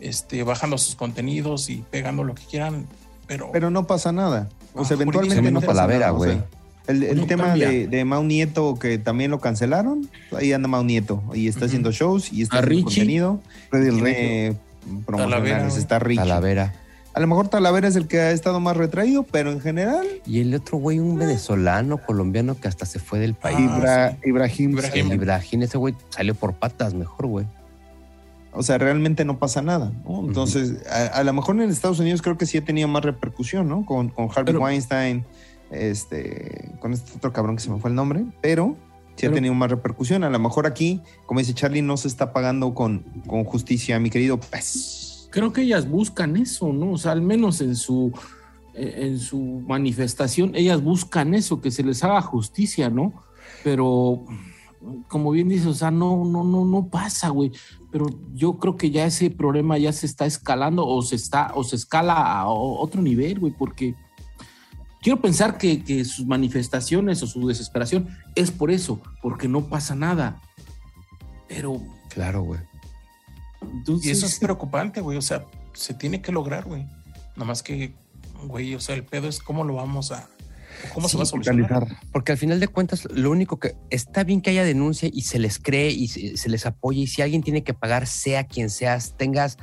este, 0.00 0.42
bajando 0.44 0.78
sus 0.78 0.94
contenidos 0.96 1.68
y 1.70 1.84
pegando 1.90 2.24
lo 2.24 2.34
que 2.34 2.44
quieran, 2.44 2.86
pero, 3.26 3.50
Pero 3.52 3.70
no 3.70 3.86
pasa 3.86 4.12
nada. 4.12 4.48
O 4.74 4.84
sea, 4.84 4.96
Ah, 4.96 5.00
eventualmente 5.00 5.50
no 5.50 5.60
pasa 5.60 5.72
Talavera, 5.72 6.06
nada. 6.06 6.12
o 6.18 6.24
sea, 6.24 6.34
güey. 6.34 6.44
el 6.88 7.02
el 7.04 7.16
No 7.20 7.26
tema 7.26 7.54
de, 7.54 7.86
de 7.86 8.04
Mau 8.04 8.22
Nieto, 8.24 8.78
que 8.78 8.98
también 8.98 9.30
lo 9.30 9.40
cancelaron, 9.40 10.08
ahí 10.36 10.52
anda 10.52 10.68
Mau 10.68 10.84
Nieto. 10.84 11.22
Y 11.34 11.48
está 11.48 11.66
haciendo 11.66 11.90
shows 11.92 12.32
y 12.32 12.42
está 12.42 12.58
haciendo 12.58 12.68
Richie. 12.68 12.84
contenido. 13.00 13.40
Freddy 13.70 13.88
el. 13.88 13.94
Tiene 13.96 14.56
promocionales. 15.06 15.76
Está 15.76 15.98
Richie. 15.98 16.20
Talavera. 16.22 16.74
A 17.14 17.20
lo 17.20 17.26
mejor 17.28 17.46
Talavera 17.48 17.86
es 17.86 17.94
el 17.96 18.08
que 18.08 18.18
ha 18.20 18.32
estado 18.32 18.58
más 18.58 18.76
retraído, 18.76 19.22
pero 19.22 19.52
en 19.52 19.60
general, 19.60 20.04
Y 20.26 20.40
el 20.40 20.52
otro 20.54 20.78
güey, 20.78 20.98
un 20.98 21.16
venezolano, 21.16 21.98
colombiano 21.98 22.58
que 22.60 22.66
hasta 22.66 22.86
se 22.86 22.98
fue 22.98 23.20
del 23.20 23.34
país. 23.34 23.56
Ah, 23.70 23.78
Ibra- 23.78 24.10
sí. 24.10 24.16
Ibrahim. 24.28 24.70
Ibrahim. 24.72 25.12
Ibrahim, 25.12 25.62
ese 25.62 25.78
güey 25.78 25.94
salió 26.10 26.34
por 26.34 26.54
patas 26.54 26.92
mejor, 26.94 27.26
güey. 27.28 27.46
o 28.52 28.62
sea, 28.62 28.78
realmente 28.78 29.24
no 29.24 29.38
pasa 29.38 29.62
nada. 29.62 29.92
¿no? 30.04 30.20
Entonces, 30.26 30.86
a, 30.88 31.06
a 31.18 31.24
lo 31.24 31.32
mejor 31.32 31.60
en 31.60 31.70
Estados 31.70 31.98
Unidos 32.00 32.20
creo 32.22 32.36
que 32.36 32.46
sí 32.46 32.58
ha 32.58 32.64
tenido 32.64 32.86
más 32.88 33.04
repercusión, 33.04 33.68
¿no? 33.68 33.84
Con, 33.86 34.08
con 34.10 34.26
Harvey 34.26 34.44
Pero- 34.46 34.60
Weinstein, 34.60 35.24
este, 35.70 36.70
con 36.80 36.92
este 36.92 37.12
otro 37.16 37.32
cabrón 37.32 37.56
que 37.56 37.62
se 37.62 37.70
me 37.70 37.78
fue 37.80 37.90
el 37.90 37.96
nombre, 37.96 38.24
pero 38.40 38.76
sí 39.16 39.26
ha 39.26 39.32
tenido 39.32 39.54
más 39.54 39.70
repercusión. 39.70 40.24
A 40.24 40.30
lo 40.30 40.38
mejor 40.38 40.66
aquí, 40.66 41.00
como 41.26 41.40
dice 41.40 41.54
Charlie, 41.54 41.82
no 41.82 41.96
se 41.96 42.08
está 42.08 42.32
pagando 42.32 42.74
con, 42.74 43.00
con 43.26 43.44
justicia, 43.44 43.98
mi 44.00 44.10
querido 44.10 44.38
pez. 44.40 45.03
Creo 45.34 45.52
que 45.52 45.62
ellas 45.62 45.88
buscan 45.88 46.36
eso, 46.36 46.72
¿no? 46.72 46.92
O 46.92 46.96
sea, 46.96 47.10
al 47.10 47.20
menos 47.20 47.60
en 47.60 47.74
su, 47.74 48.12
eh, 48.72 48.98
en 48.98 49.18
su 49.18 49.64
manifestación, 49.66 50.54
ellas 50.54 50.80
buscan 50.80 51.34
eso, 51.34 51.60
que 51.60 51.72
se 51.72 51.82
les 51.82 52.04
haga 52.04 52.20
justicia, 52.20 52.88
¿no? 52.88 53.12
Pero, 53.64 54.24
como 55.08 55.32
bien 55.32 55.48
dices, 55.48 55.66
o 55.66 55.74
sea, 55.74 55.90
no, 55.90 56.24
no, 56.24 56.44
no, 56.44 56.64
no 56.64 56.86
pasa, 56.86 57.30
güey. 57.30 57.50
Pero 57.90 58.06
yo 58.32 58.60
creo 58.60 58.76
que 58.76 58.92
ya 58.92 59.06
ese 59.06 59.28
problema 59.28 59.76
ya 59.76 59.92
se 59.92 60.06
está 60.06 60.24
escalando 60.24 60.86
o 60.86 61.02
se 61.02 61.16
está, 61.16 61.50
o 61.56 61.64
se 61.64 61.74
escala 61.74 62.14
a 62.14 62.46
otro 62.46 63.02
nivel, 63.02 63.40
güey, 63.40 63.52
porque 63.52 63.96
quiero 65.02 65.20
pensar 65.20 65.58
que, 65.58 65.82
que 65.82 66.04
sus 66.04 66.26
manifestaciones 66.26 67.24
o 67.24 67.26
su 67.26 67.44
desesperación 67.48 68.08
es 68.36 68.52
por 68.52 68.70
eso, 68.70 69.00
porque 69.20 69.48
no 69.48 69.68
pasa 69.68 69.96
nada. 69.96 70.40
Pero 71.48 71.82
Claro, 72.14 72.42
güey. 72.42 72.60
Entonces 73.70 74.06
y 74.06 74.10
eso 74.10 74.26
es 74.26 74.38
preocupante, 74.38 75.00
güey. 75.00 75.18
O 75.18 75.22
sea, 75.22 75.44
se 75.72 75.94
tiene 75.94 76.20
que 76.22 76.32
lograr, 76.32 76.64
güey. 76.64 76.82
Nada 77.36 77.46
más 77.46 77.62
que, 77.62 77.94
güey, 78.44 78.74
o 78.74 78.80
sea, 78.80 78.94
el 78.94 79.04
pedo 79.04 79.28
es 79.28 79.40
cómo 79.40 79.64
lo 79.64 79.74
vamos 79.74 80.12
a, 80.12 80.28
cómo 80.92 81.08
se 81.08 81.16
va 81.16 81.24
a 81.24 81.26
solucionar. 81.26 81.86
Porque 82.12 82.32
al 82.32 82.38
final 82.38 82.60
de 82.60 82.68
cuentas, 82.68 83.06
lo 83.12 83.30
único 83.30 83.58
que 83.58 83.74
está 83.90 84.22
bien 84.24 84.40
que 84.40 84.50
haya 84.50 84.64
denuncia 84.64 85.08
y 85.12 85.22
se 85.22 85.38
les 85.38 85.58
cree 85.58 85.90
y 85.90 86.08
se, 86.08 86.48
les 86.48 86.66
apoye. 86.66 87.00
Y 87.02 87.06
si 87.06 87.22
alguien 87.22 87.42
tiene 87.42 87.64
que 87.64 87.74
pagar, 87.74 88.06
sea 88.06 88.44
quien 88.44 88.70
seas, 88.70 89.16
tengas 89.16 89.56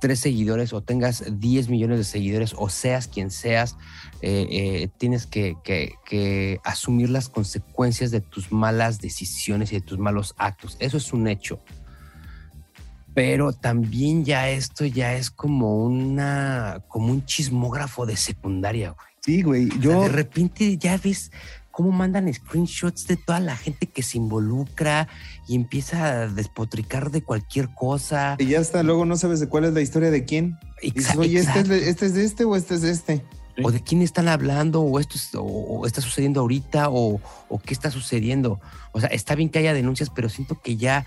tres 0.00 0.20
seguidores 0.20 0.72
o 0.74 0.82
tengas 0.82 1.24
10 1.40 1.68
millones 1.70 1.98
de 1.98 2.04
seguidores 2.04 2.54
o 2.58 2.68
seas 2.68 3.08
quien 3.08 3.30
seas, 3.30 3.76
eh, 4.20 4.46
eh, 4.50 4.88
tienes 4.98 5.26
que, 5.26 5.56
que- 5.64 5.94
que 6.04 6.60
asumir 6.62 7.08
las 7.10 7.28
consecuencias 7.30 8.10
de 8.10 8.20
tus 8.20 8.52
malas 8.52 9.00
decisiones 9.00 9.72
y 9.72 9.76
de 9.76 9.80
tus 9.80 9.98
malos 9.98 10.34
actos. 10.36 10.76
Eso 10.78 10.98
es 10.98 11.12
un 11.12 11.26
hecho. 11.26 11.58
Pero 13.14 13.52
también 13.52 14.24
ya 14.24 14.48
esto 14.50 14.84
ya 14.86 15.14
es 15.14 15.30
como 15.30 15.84
una, 15.84 16.82
como 16.88 17.08
un 17.12 17.24
chismógrafo 17.26 18.06
de 18.06 18.16
secundaria, 18.16 18.90
güey. 18.90 19.06
Sí, 19.24 19.42
güey. 19.42 19.66
O 19.66 19.70
sea, 19.72 19.80
Yo, 19.80 20.02
de 20.02 20.08
repente 20.08 20.76
ya 20.78 20.96
ves 20.96 21.30
cómo 21.70 21.90
mandan 21.90 22.32
screenshots 22.32 23.06
de 23.06 23.16
toda 23.16 23.40
la 23.40 23.56
gente 23.56 23.86
que 23.86 24.02
se 24.02 24.18
involucra 24.18 25.08
y 25.48 25.54
empieza 25.54 26.22
a 26.22 26.28
despotricar 26.28 27.10
de 27.10 27.22
cualquier 27.22 27.68
cosa. 27.74 28.36
Y 28.38 28.46
ya 28.46 28.58
está, 28.60 28.82
luego 28.82 29.04
no 29.06 29.16
sabes 29.16 29.40
de 29.40 29.48
cuál 29.48 29.64
es 29.64 29.72
la 29.72 29.80
historia 29.80 30.10
de 30.10 30.24
quién. 30.24 30.58
Dices, 30.82 31.14
Exa- 31.14 31.18
Oye, 31.18 31.38
¿este 31.38 31.50
es, 31.50 31.56
exacto. 31.56 31.68
de, 31.70 31.88
¿este 31.90 32.06
es 32.06 32.14
de 32.14 32.24
este 32.24 32.44
o 32.44 32.56
este 32.56 32.74
es 32.74 32.82
de 32.82 32.90
este? 32.90 33.24
o 33.62 33.70
de 33.70 33.82
quién 33.82 34.00
están 34.00 34.28
hablando, 34.28 34.80
o 34.80 34.98
esto 34.98 35.16
es- 35.16 35.34
o, 35.34 35.42
o 35.42 35.86
está 35.86 36.00
sucediendo 36.00 36.40
ahorita, 36.40 36.88
o, 36.88 37.20
o 37.50 37.58
qué 37.58 37.74
está 37.74 37.90
sucediendo. 37.90 38.60
O 38.92 39.00
sea, 39.00 39.10
está 39.10 39.34
bien 39.34 39.50
que 39.50 39.58
haya 39.58 39.74
denuncias, 39.74 40.08
pero 40.08 40.30
siento 40.30 40.58
que 40.62 40.76
ya 40.78 41.06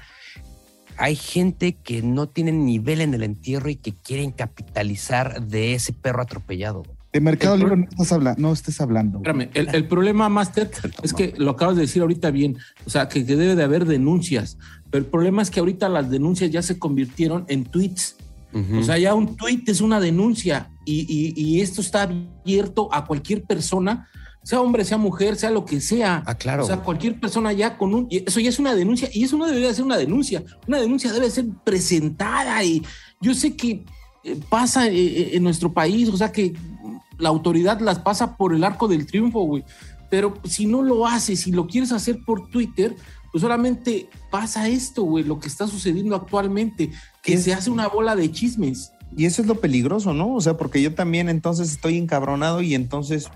hay 0.98 1.16
gente 1.16 1.74
que 1.74 2.02
no 2.02 2.28
tiene 2.28 2.52
nivel 2.52 3.02
en 3.02 3.14
el 3.14 3.24
entierro 3.24 3.70
y 3.70 3.76
que 3.76 3.93
quieren 3.93 4.32
capitalizar 4.32 5.41
de 5.48 5.74
ese 5.74 5.93
perro 5.93 6.22
atropellado. 6.22 6.84
De 7.14 7.22
Mercado 7.22 7.56
El 7.56 7.62
Libre 7.62 7.78
no, 7.78 7.84
estás 7.86 8.12
habla- 8.12 8.36
no 8.38 8.52
estés 8.52 8.82
hablando. 8.82 9.20
Espérame, 9.20 9.50
el, 9.54 9.74
el 9.74 9.88
problema, 9.88 10.28
Master, 10.28 10.70
es 11.04 11.14
que 11.14 11.34
lo 11.38 11.52
acabas 11.52 11.76
de 11.78 11.84
decir 11.84 12.02
ahorita 12.02 12.30
bien, 12.32 12.58
o 12.86 12.89
sea, 12.89 13.08
que, 13.08 13.26
que 13.26 13.36
debe 13.38 13.56
de 13.56 13.64
haber 13.64 13.86
denuncias, 13.86 14.58
pero 14.91 15.04
el 15.04 15.10
problema 15.10 15.41
es 15.41 15.50
que 15.50 15.60
ahorita 15.62 15.88
las 15.88 16.10
denuncias 16.10 16.52
ya 16.52 16.62
se 16.62 16.78
convirtieron 16.78 17.46
en 17.48 17.64
tweets. 17.66 18.18
O 18.80 18.84
sea, 18.84 18.98
ya 18.98 19.14
un 19.14 19.36
tweet 19.36 19.64
es 19.68 19.82
una 19.82 20.00
denuncia 20.00 20.70
y, 20.86 21.02
y- 21.10 21.34
y 21.36 21.60
esto 21.60 21.82
está 21.82 22.04
abierto 22.04 22.88
a 22.93 23.04
cualquier 23.06 23.43
persona, 23.43 24.08
sea 24.46 24.62
hombre, 24.62 24.86
sea 24.86 24.98
mujer, 25.00 25.36
sea 25.36 25.50
lo 25.50 25.66
que 25.66 25.82
sea. 25.82 26.22
Ah, 26.26 26.36
claro. 26.36 26.64
O 26.64 26.68
sea, 26.68 26.78
cualquier 26.78 27.20
persona 27.20 27.52
ya 27.52 27.78
con 27.80 27.96
un... 27.96 28.08
Eso 28.12 28.39
ya 28.39 28.50
es 28.50 28.60
una 28.60 28.76
denuncia 28.76 29.10
y 29.12 29.24
eso 29.24 29.38
no 29.38 29.48
debería 29.48 29.74
ser 29.74 29.84
una 29.86 29.98
denuncia. 29.98 30.43
Una 30.68 30.80
denuncia 30.80 31.12
debe 31.12 31.32
ser 31.32 31.46
presentada 31.64 32.64
y 32.64 32.84
yo 33.20 33.34
sé 33.34 33.56
que 33.56 33.84
eh, 34.24 34.39
pasa 34.50 34.88
eh, 34.88 34.93
eh, 34.96 35.30
en 35.34 35.43
nuestro 35.43 35.74
país, 35.74 36.10
o 36.10 36.18
sea, 36.18 36.32
que 36.32 36.54
la 37.18 37.30
autoridad 37.30 37.80
las 37.80 37.98
pasa 38.00 38.38
por 38.38 38.54
el 38.54 38.64
arco 38.64 38.88
del 38.88 39.08
triunfo, 39.08 39.41
güey. 39.41 39.64
Pero 40.12 40.36
si 40.43 40.68
no 40.68 40.84
lo 40.84 41.08
haces, 41.08 41.39
si 41.41 41.52
lo 41.52 41.66
quieres 41.66 41.91
hacer 41.91 42.20
por 42.24 42.48
Twitter, 42.50 42.96
pues 43.32 43.41
solamente 43.41 44.08
pasa 44.30 44.68
esto, 44.68 45.02
güey, 45.04 45.24
lo 45.24 45.39
que 45.39 45.48
está 45.48 45.68
sucediendo 45.68 46.16
actualmente, 46.16 46.91
que 47.24 47.34
Es- 47.34 47.43
se 47.46 47.54
hace 47.56 47.72
una 47.72 47.88
bola 47.88 48.16
de 48.16 48.32
chismes. 48.32 48.91
Y 49.18 49.26
eso 49.26 49.41
es 49.41 49.48
lo 49.48 49.56
peligroso, 49.62 50.14
¿no? 50.14 50.34
O 50.36 50.41
sea, 50.41 50.56
porque 50.58 50.82
yo 50.82 50.93
también 50.93 51.30
entonces 51.30 51.72
estoy 51.72 51.98
encabronado 51.98 52.62
y 52.62 52.76
entonces 52.76 53.30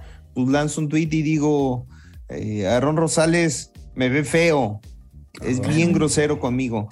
pues 0.44 0.54
lanzo 0.54 0.82
un 0.82 0.90
tweet 0.90 1.10
y 1.12 1.22
digo, 1.22 1.88
eh, 2.30 2.68
Aaron 2.68 2.98
Rosales 2.98 3.72
me 3.96 4.10
ve 4.10 4.24
feo, 4.24 4.80
es 5.42 5.60
bien 5.62 5.94
grosero 5.94 6.40
conmigo. 6.40 6.90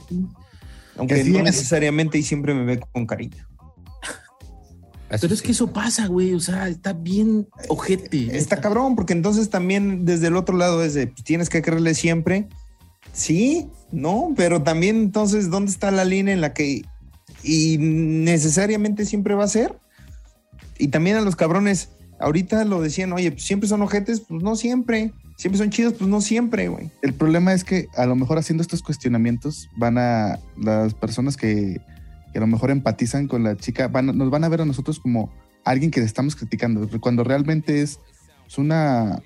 Aunque 0.97 1.23
no 1.23 1.39
es. 1.39 1.43
necesariamente 1.43 2.17
y 2.17 2.23
siempre 2.23 2.53
me 2.53 2.65
ve 2.65 2.79
con 2.91 3.05
cariño. 3.05 3.47
Pero 5.09 5.33
es 5.33 5.39
sí. 5.39 5.45
que 5.45 5.51
eso 5.53 5.71
pasa, 5.71 6.07
güey, 6.07 6.33
o 6.33 6.39
sea, 6.39 6.67
está 6.67 6.91
bien 6.91 7.47
ojete. 7.69 8.35
Está 8.35 8.59
cabrón, 8.59 8.95
porque 8.95 9.13
entonces 9.13 9.49
también 9.49 10.03
desde 10.03 10.27
el 10.27 10.35
otro 10.35 10.57
lado 10.57 10.83
es 10.83 10.93
de, 10.95 11.07
pues, 11.07 11.23
tienes 11.23 11.49
que 11.49 11.61
creerle 11.61 11.93
siempre. 11.93 12.49
Sí, 13.13 13.69
no, 13.91 14.33
pero 14.35 14.63
también 14.63 14.97
entonces, 14.97 15.49
¿dónde 15.49 15.71
está 15.71 15.91
la 15.91 16.03
línea 16.03 16.33
en 16.33 16.41
la 16.41 16.53
que 16.53 16.83
y 17.41 17.77
necesariamente 17.79 19.05
siempre 19.05 19.33
va 19.33 19.45
a 19.45 19.49
ser? 19.49 19.79
Y 20.77 20.89
también 20.89 21.15
a 21.15 21.21
los 21.21 21.35
cabrones, 21.35 21.89
ahorita 22.19 22.65
lo 22.65 22.81
decían, 22.81 23.13
oye, 23.13 23.31
pues 23.31 23.43
siempre 23.43 23.67
son 23.69 23.81
ojetes, 23.81 24.21
pues 24.21 24.41
no 24.43 24.55
siempre. 24.55 25.13
Siempre 25.37 25.59
son 25.59 25.69
chidos, 25.69 25.93
pues 25.93 26.09
no 26.09 26.19
siempre, 26.19 26.67
güey. 26.67 26.89
El 27.03 27.13
problema 27.13 27.53
es 27.53 27.63
que 27.63 27.87
a 27.95 28.05
lo 28.07 28.15
mejor 28.15 28.39
haciendo 28.39 28.63
estos 28.63 28.81
cuestionamientos 28.81 29.69
van 29.77 29.99
a 29.99 30.39
las 30.57 30.95
personas 30.95 31.37
que, 31.37 31.79
que 32.33 32.37
a 32.39 32.41
lo 32.41 32.47
mejor 32.47 32.71
empatizan 32.71 33.27
con 33.27 33.43
la 33.43 33.55
chica, 33.55 33.87
van, 33.87 34.09
a- 34.09 34.13
nos 34.13 34.31
van 34.31 34.43
a 34.43 34.49
ver 34.49 34.61
a 34.61 34.65
nosotros 34.65 34.99
como 34.99 35.31
alguien 35.63 35.91
que 35.91 35.99
le 35.99 36.07
estamos 36.07 36.35
criticando, 36.35 36.89
cuando 36.99 37.23
realmente 37.23 37.81
es, 37.83 37.99
es 38.47 38.57
una 38.57 39.21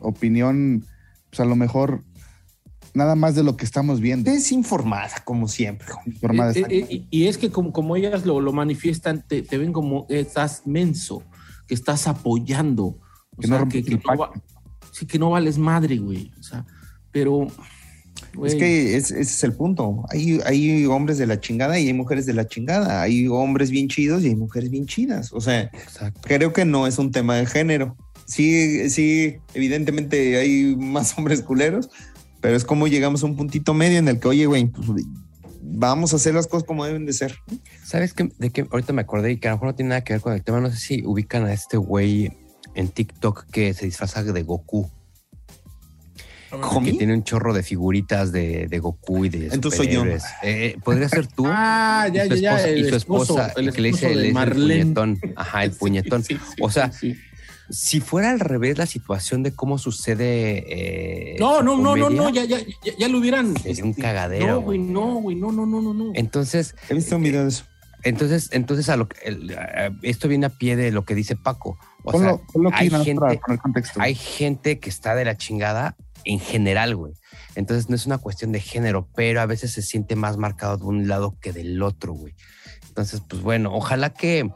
opinión, 0.00 0.84
pues 1.30 1.40
a 1.40 1.44
lo 1.46 1.56
mejor 1.56 2.02
nada 2.92 3.14
más 3.14 3.34
de 3.34 3.42
lo 3.42 3.56
que 3.56 3.64
estamos 3.64 4.00
viendo. 4.00 4.30
Desinformada, 4.30 5.22
como 5.24 5.48
siempre. 5.48 5.86
informada, 6.06 6.52
Eh, 6.52 6.64
eh, 6.68 6.86
eh, 6.90 7.04
y 7.10 7.26
es 7.28 7.38
que 7.38 7.50
como, 7.50 7.72
como 7.72 7.96
ellas 7.96 8.24
lo, 8.26 8.40
lo 8.40 8.52
manifiestan, 8.52 9.24
te, 9.26 9.42
te 9.42 9.58
ven 9.58 9.72
como 9.72 10.06
estás 10.08 10.62
menso, 10.66 11.22
que 11.66 11.74
estás 11.74 12.06
apoyando. 12.06 12.84
O 12.84 13.40
Que 13.40 13.48
no 13.48 13.54
sea, 13.54 13.58
rompes 13.60 13.84
que, 13.84 13.94
no 13.96 14.16
va- 14.18 14.30
sí, 14.92 15.06
que 15.06 15.18
no 15.18 15.30
vales 15.30 15.58
madre, 15.58 15.98
güey. 15.98 16.30
O 16.38 16.42
sea, 16.42 16.64
pero... 17.12 17.46
güey, 18.34 18.52
Es 18.52 18.58
que 18.58 18.96
es- 18.96 19.10
ese 19.10 19.20
es 19.20 19.44
el 19.44 19.52
punto. 19.54 20.04
Hay, 20.10 20.40
hay 20.46 20.86
hombres 20.86 21.18
de 21.18 21.26
la 21.26 21.38
chingada 21.40 21.78
y 21.78 21.86
hay 21.88 21.92
mujeres 21.94 22.24
de 22.26 22.32
la 22.34 22.46
chingada. 22.46 23.02
Hay 23.02 23.26
hombres 23.28 23.70
bien 23.70 23.88
chidos 23.88 24.22
y 24.24 24.28
hay 24.28 24.36
mujeres 24.36 24.70
bien 24.70 24.86
chidas. 24.86 25.32
O 25.32 25.40
sea, 25.40 25.62
Exacto. 25.62 26.20
creo 26.24 26.52
que 26.52 26.64
no 26.64 26.86
es 26.86 26.98
un 26.98 27.10
tema 27.10 27.36
de 27.36 27.46
género. 27.46 27.96
Sí, 28.26 28.90
sí, 28.90 29.36
evidentemente 29.54 30.36
hay 30.38 30.74
más 30.76 31.14
hombres 31.18 31.42
culeros, 31.42 31.90
pero 32.40 32.56
es 32.56 32.64
como 32.64 32.88
llegamos 32.88 33.22
a 33.22 33.26
un 33.26 33.36
puntito 33.36 33.72
medio 33.74 33.98
en 33.98 34.08
el 34.08 34.18
que, 34.18 34.28
oye, 34.28 34.46
güey, 34.46 34.66
pues, 34.66 34.88
vamos 35.68 36.12
a 36.12 36.16
hacer 36.16 36.34
las 36.34 36.46
cosas 36.46 36.66
como 36.66 36.84
deben 36.84 37.06
de 37.06 37.12
ser. 37.12 37.36
¿Sabes 37.84 38.12
qué? 38.14 38.28
De 38.38 38.50
que 38.50 38.66
ahorita 38.70 38.92
me 38.92 39.02
acordé 39.02 39.32
y 39.32 39.36
que 39.38 39.48
a 39.48 39.50
lo 39.52 39.56
mejor 39.56 39.68
no 39.68 39.74
tiene 39.74 39.88
nada 39.90 40.04
que 40.04 40.12
ver 40.14 40.22
con 40.22 40.32
el 40.32 40.42
tema. 40.42 40.60
No 40.60 40.70
sé 40.70 40.76
si 40.76 41.04
ubican 41.04 41.44
a 41.44 41.52
este 41.52 41.76
güey 41.76 42.32
en 42.74 42.88
TikTok 42.88 43.46
que 43.50 43.74
se 43.74 43.86
disfraza 43.86 44.22
de 44.22 44.42
Goku. 44.42 44.90
Que 46.84 46.92
tiene 46.92 47.12
un 47.12 47.24
chorro 47.24 47.52
de 47.52 47.62
figuritas 47.62 48.30
de, 48.32 48.68
de 48.68 48.78
Goku 48.78 49.24
y 49.24 49.28
de 49.28 49.48
Entonces 49.52 49.76
soy 49.78 49.88
yo. 49.88 50.04
Eh, 50.42 50.76
Podría 50.84 51.08
ser 51.08 51.26
tú. 51.26 51.44
Ah, 51.48 52.08
ya, 52.12 52.24
y 52.24 52.28
tu 52.28 52.34
ya, 52.36 52.40
ya. 52.40 52.50
esposa, 52.56 52.70
y 52.70 52.80
el 52.80 52.94
esposo, 52.94 53.38
esposa, 53.38 53.52
el 53.60 53.68
y 53.68 53.72
que 53.72 53.80
le 53.82 53.88
dice, 53.88 54.12
el 54.12 54.32
Marlene. 54.32 54.82
puñetón. 54.84 55.20
Ajá, 55.34 55.64
el 55.64 55.72
Sí, 55.72 55.78
puñetón. 55.78 56.22
sí, 56.22 56.34
sí, 56.36 56.62
o 56.62 56.70
sea, 56.70 56.92
sí, 56.92 57.14
sí. 57.14 57.20
Si 57.70 58.00
fuera 58.00 58.30
al 58.30 58.40
revés 58.40 58.78
la 58.78 58.86
situación 58.86 59.42
de 59.42 59.52
cómo 59.54 59.78
sucede. 59.78 60.64
eh, 61.34 61.36
No, 61.38 61.62
no, 61.62 61.76
no, 61.76 61.96
no, 61.96 62.10
no, 62.10 62.30
ya, 62.30 62.44
ya, 62.44 62.58
ya, 62.58 62.92
ya 62.98 63.08
lo 63.08 63.18
hubieran. 63.18 63.56
Sería 63.58 63.84
un 63.84 63.90
este, 63.90 64.02
cagadero, 64.02 64.46
No, 64.46 64.60
güey, 64.60 64.78
no, 64.78 65.14
güey, 65.16 65.36
no, 65.36 65.52
no, 65.52 65.66
no, 65.66 65.80
no, 65.82 65.94
no. 65.94 66.12
Entonces, 66.14 66.74
He 66.88 66.94
visto 66.94 67.16
un 67.16 67.22
video 67.22 67.42
de 67.42 67.48
eso. 67.48 67.64
entonces, 68.04 68.50
entonces 68.52 68.88
a 68.88 68.96
lo 68.96 69.08
que 69.08 69.18
el- 69.24 69.56
a- 69.58 69.90
esto 70.02 70.28
viene 70.28 70.46
a 70.46 70.50
pie 70.50 70.76
de 70.76 70.92
lo 70.92 71.04
que 71.04 71.14
dice 71.14 71.34
Paco. 71.36 71.78
O 72.04 72.12
Ponlo, 72.12 72.36
sea, 72.36 72.46
ponlo 72.52 72.68
aquí 72.70 72.84
hay 72.94 73.04
gente- 73.04 73.40
hay 73.98 74.14
gente 74.14 74.78
que 74.78 74.88
está 74.88 75.14
de 75.16 75.24
la 75.24 75.36
chingada 75.36 75.96
en 76.24 76.38
general, 76.38 76.94
güey. 76.96 77.14
Entonces 77.56 77.88
no 77.88 77.96
es 77.96 78.06
una 78.06 78.18
cuestión 78.18 78.52
de 78.52 78.60
género, 78.60 79.08
pero 79.16 79.40
a 79.40 79.46
veces 79.46 79.72
se 79.72 79.82
siente 79.82 80.14
más 80.14 80.36
marcado 80.36 80.76
de 80.76 80.84
un 80.84 81.08
lado 81.08 81.36
que 81.40 81.52
del 81.52 81.82
otro, 81.82 82.12
güey. 82.12 82.34
Entonces, 82.96 83.20
pues 83.28 83.42
bueno, 83.42 83.74
ojalá 83.74 84.08
que, 84.10 84.50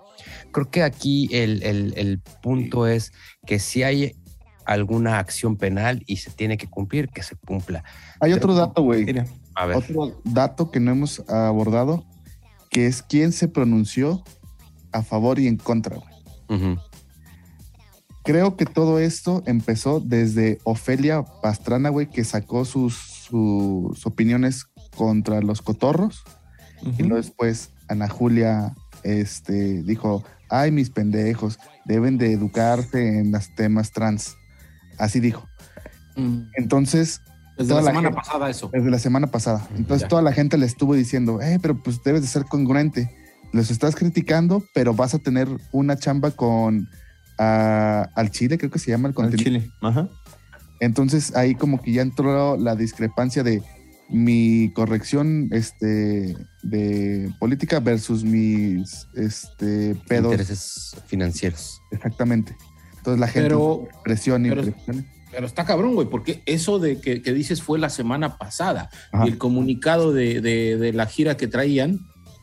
creo 0.51 0.70
que 0.70 0.82
aquí 0.82 1.28
el, 1.30 1.62
el- 1.62 1.93
el 1.99 2.20
punto 2.43 2.86
es 2.86 3.12
que 3.47 3.59
si 3.59 3.82
hay 3.82 4.16
alguna 4.64 5.18
acción 5.18 5.57
penal 5.57 6.03
y 6.07 6.16
se 6.16 6.30
tiene 6.30 6.57
que 6.57 6.66
cumplir, 6.68 7.09
que 7.11 7.22
se 7.22 7.36
cumpla. 7.36 7.84
Hay 8.18 8.32
otro 8.32 8.55
dato, 8.55 8.82
güey. 8.82 9.05
Mira, 9.05 9.26
A 9.55 9.66
ver, 9.66 9.76
Otro 9.76 10.22
dato 10.24 10.70
que 10.70 10.80
no 10.80 10.91
hemos 10.93 11.20
abordado, 11.28 12.07
que 12.70 12.86
es 12.86 13.03
quién 13.03 13.32
se 13.32 13.47
pronunció 13.49 14.22
a 14.93 15.03
favor 15.03 15.38
y 15.38 15.47
en 15.47 15.57
contra. 15.59 15.97
güey. 16.49 16.78
Creo 18.24 18.57
que 18.57 18.64
todo 18.66 18.99
esto 19.01 19.43
empezó 19.47 20.01
desde 20.01 20.59
Ofelia 20.64 21.24
Pastrana, 21.43 21.88
güey, 21.88 22.09
que 22.09 22.22
sacó 22.24 22.64
sus, 22.64 22.95
sus 22.95 24.07
opiniones 24.07 24.66
contra 24.97 25.41
los 25.41 25.62
cotorros. 25.62 26.22
Y 26.99 27.03
luego 27.03 27.16
después 27.16 27.70
Ana 27.91 28.09
Julia 28.09 28.74
este, 29.03 29.82
dijo, 29.82 30.24
ay, 30.49 30.70
mis 30.70 30.91
pendejos, 30.91 31.59
deben 31.84 32.16
de 32.18 32.32
educarse 32.32 33.18
en 33.18 33.32
los 33.32 33.55
temas 33.55 33.93
trans. 33.93 34.34
Así 34.99 35.20
dijo. 35.20 35.47
Mm, 36.16 36.43
Entonces, 36.57 37.20
Desde 37.59 37.70
toda 37.70 37.82
la 37.82 37.86
la 37.86 37.91
semana 37.91 38.09
gente- 38.09 38.22
pasada 38.22 38.51
eso. 38.51 38.70
desde 38.72 38.91
la 38.91 38.99
semana 38.99 39.26
pasada. 39.26 39.66
Entonces 39.76 40.03
Ya. 40.03 40.09
toda 40.09 40.22
la 40.22 40.32
gente 40.32 40.57
le 40.59 40.66
estuvo 40.66 40.95
diciendo, 40.95 41.41
eh, 41.43 41.59
pero 41.61 41.82
pues 41.82 42.03
debes 42.03 42.22
de 42.22 42.28
ser 42.28 42.45
congruente. 42.45 43.11
Los 43.53 43.70
estás 43.70 43.97
criticando, 43.97 44.62
pero 44.74 44.95
vas 44.95 45.14
a 45.14 45.18
tener 45.18 45.49
una 45.72 45.97
chamba 45.97 46.30
con 46.30 46.88
ah, 47.38 48.09
al 48.14 48.30
Chile, 48.30 48.59
creo 48.59 48.70
que 48.70 48.78
se 48.78 48.91
llama 48.91 49.09
el 49.09 49.12
Al 49.12 49.14
contenido. 49.14 49.45
Chile. 49.45 49.70
Ajá. 49.80 50.09
Entonces 50.78 51.34
ahí 51.36 51.55
como 51.55 51.80
que 51.80 51.93
ya 51.93 52.03
entró 52.03 52.57
la 52.57 52.76
discrepancia 52.76 53.43
de 53.43 53.62
mi 54.11 54.72
corrección 54.74 55.48
este, 55.52 56.36
de 56.62 57.32
política 57.38 57.80
versus 57.80 58.24
mis 58.24 59.06
este, 59.14 59.94
pedos. 60.08 60.32
intereses 60.32 60.96
financieros. 61.06 61.80
Exactamente. 61.90 62.56
Entonces 62.98 63.20
la 63.20 63.28
gente 63.28 63.48
Pero- 63.50 63.88
presión 64.04 64.44
y 64.46 64.48
pero- 64.50 64.62
presión. 64.62 65.06
Pero 65.32 65.46
está 65.46 65.64
cabrón, 65.64 65.94
güey, 65.94 66.08
porque 66.08 66.42
eso 66.44 66.80
de 66.80 67.00
que, 67.00 67.22
que 67.22 67.32
dices 67.32 67.62
fue 67.62 67.78
la 67.78 67.88
semana 67.88 68.36
pasada. 68.36 68.90
Ajá. 69.12 69.26
Y 69.26 69.28
el 69.28 69.38
comunicado 69.38 70.12
de, 70.12 70.40
de- 70.40 70.76
de 70.76 70.92
la 70.92 71.06
gira 71.06 71.36
que 71.36 71.46
traían 71.46 72.00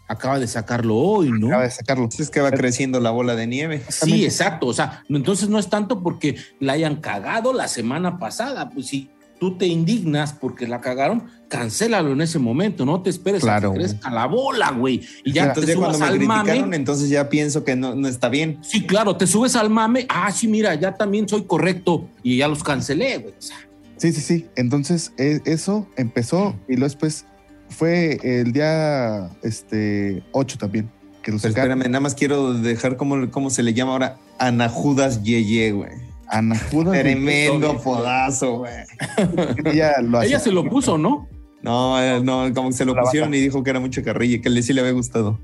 acaba 0.08 0.40
de 0.40 0.48
sacarlo 0.48 0.96
hoy, 0.96 1.30
¿no? 1.30 1.48
Acaba 1.48 1.64
de 1.64 1.72
sacarlo. 1.72 2.08
Es 2.18 2.30
que 2.30 2.40
va 2.40 2.50
creciendo 2.52 3.02
la 3.02 3.12
bola 3.12 3.36
de 3.36 3.46
nieve. 3.46 3.84
Sí, 3.90 4.24
exacto. 4.24 4.68
O 4.68 4.74
sea, 4.74 5.04
entonces 5.10 5.50
no 5.50 5.60
es 5.60 5.70
tanto 5.70 6.02
porque 6.02 6.38
la 6.62 6.74
hayan 6.74 7.02
cagado 7.02 7.52
la 7.52 7.68
semana 7.68 8.20
pasada. 8.20 8.70
Pues 8.70 8.88
si 8.88 9.10
tú 9.38 9.58
te 9.58 9.68
indignas 9.68 10.32
porque 10.32 10.66
la 10.66 10.80
cagaron, 10.80 11.30
cancélalo 11.50 12.12
en 12.12 12.22
ese 12.22 12.40
momento, 12.40 12.86
no 12.86 13.02
te 13.02 13.10
esperes 13.10 13.42
Claro, 13.42 13.70
a 13.70 13.74
que 13.74 13.80
crezca 13.80 14.10
la 14.12 14.26
bola, 14.26 14.72
güey. 14.72 15.02
Y 15.24 15.32
ya 15.32 15.46
entonces 15.46 15.66
te 15.68 15.72
ya 15.74 15.78
cuando 15.78 15.98
subas 15.98 16.10
me 16.10 16.14
al 16.14 16.20
criticaron, 16.20 16.62
mame. 16.62 16.76
entonces 16.76 17.10
ya 17.10 17.30
pienso 17.30 17.64
que 17.64 17.76
no, 17.76 17.96
no 17.96 18.08
está 18.08 18.30
bien. 18.30 18.60
Sí, 18.62 18.86
claro, 18.86 19.16
te 19.16 19.28
subes 19.28 19.56
al 19.56 19.70
mame. 19.70 20.06
Ah, 20.10 20.32
sí, 20.32 20.48
mira, 20.48 20.76
ya 20.76 20.94
también 20.96 21.28
soy 21.30 21.44
correcto 21.46 22.10
y 22.24 22.38
ya 22.38 22.48
los 22.48 22.64
cancelé, 22.64 23.18
güey. 23.20 23.34
O 23.38 23.42
sea, 23.42 23.58
Sí, 23.98 24.12
sí, 24.14 24.22
sí. 24.22 24.46
Entonces, 24.56 25.12
e- 25.18 25.42
eso 25.46 25.88
empezó 25.96 26.56
y 26.68 26.74
luego 26.74 26.84
después 26.86 27.26
fue 27.70 28.20
el 28.22 28.52
día 28.52 29.30
este 29.42 30.22
8 30.34 30.58
también. 30.60 30.92
Que 31.24 31.32
lo 31.32 31.40
Pero 31.40 31.52
sacaron. 31.54 31.72
espérame, 31.72 31.92
nada 31.92 32.02
más 32.02 32.14
quiero 32.14 32.54
dejar 32.54 32.96
cómo, 32.96 33.30
cómo 33.32 33.50
se 33.50 33.64
le 33.64 33.74
llama 33.74 33.94
ahora 33.94 34.18
Ana 34.38 34.70
Judas 34.70 35.24
Yeye, 35.24 35.72
güey. 35.72 35.92
Ana 36.28 36.60
Judas. 36.72 37.00
Tremendo 37.00 37.82
podazo, 37.82 38.60
güey. 38.60 38.74
Ella 39.66 40.00
lo 40.02 40.22
ella 40.22 40.38
hacía. 40.38 40.40
se 40.40 40.52
lo 40.52 40.70
puso, 40.70 40.98
¿no? 40.98 41.28
No, 41.64 42.02
eh, 42.02 42.22
no, 42.24 42.54
como 42.54 42.70
que 42.70 42.76
se 42.76 42.86
lo 42.86 42.94
La 42.94 43.02
pusieron 43.02 43.34
y 43.34 43.40
dijo 43.40 43.64
que 43.64 43.70
era 43.72 43.80
mucho 43.80 44.04
carrilla, 44.04 44.42
que 44.42 44.50
le 44.50 44.62
sí 44.62 44.74
le 44.74 44.82
había 44.82 44.94
gustado. 44.94 45.40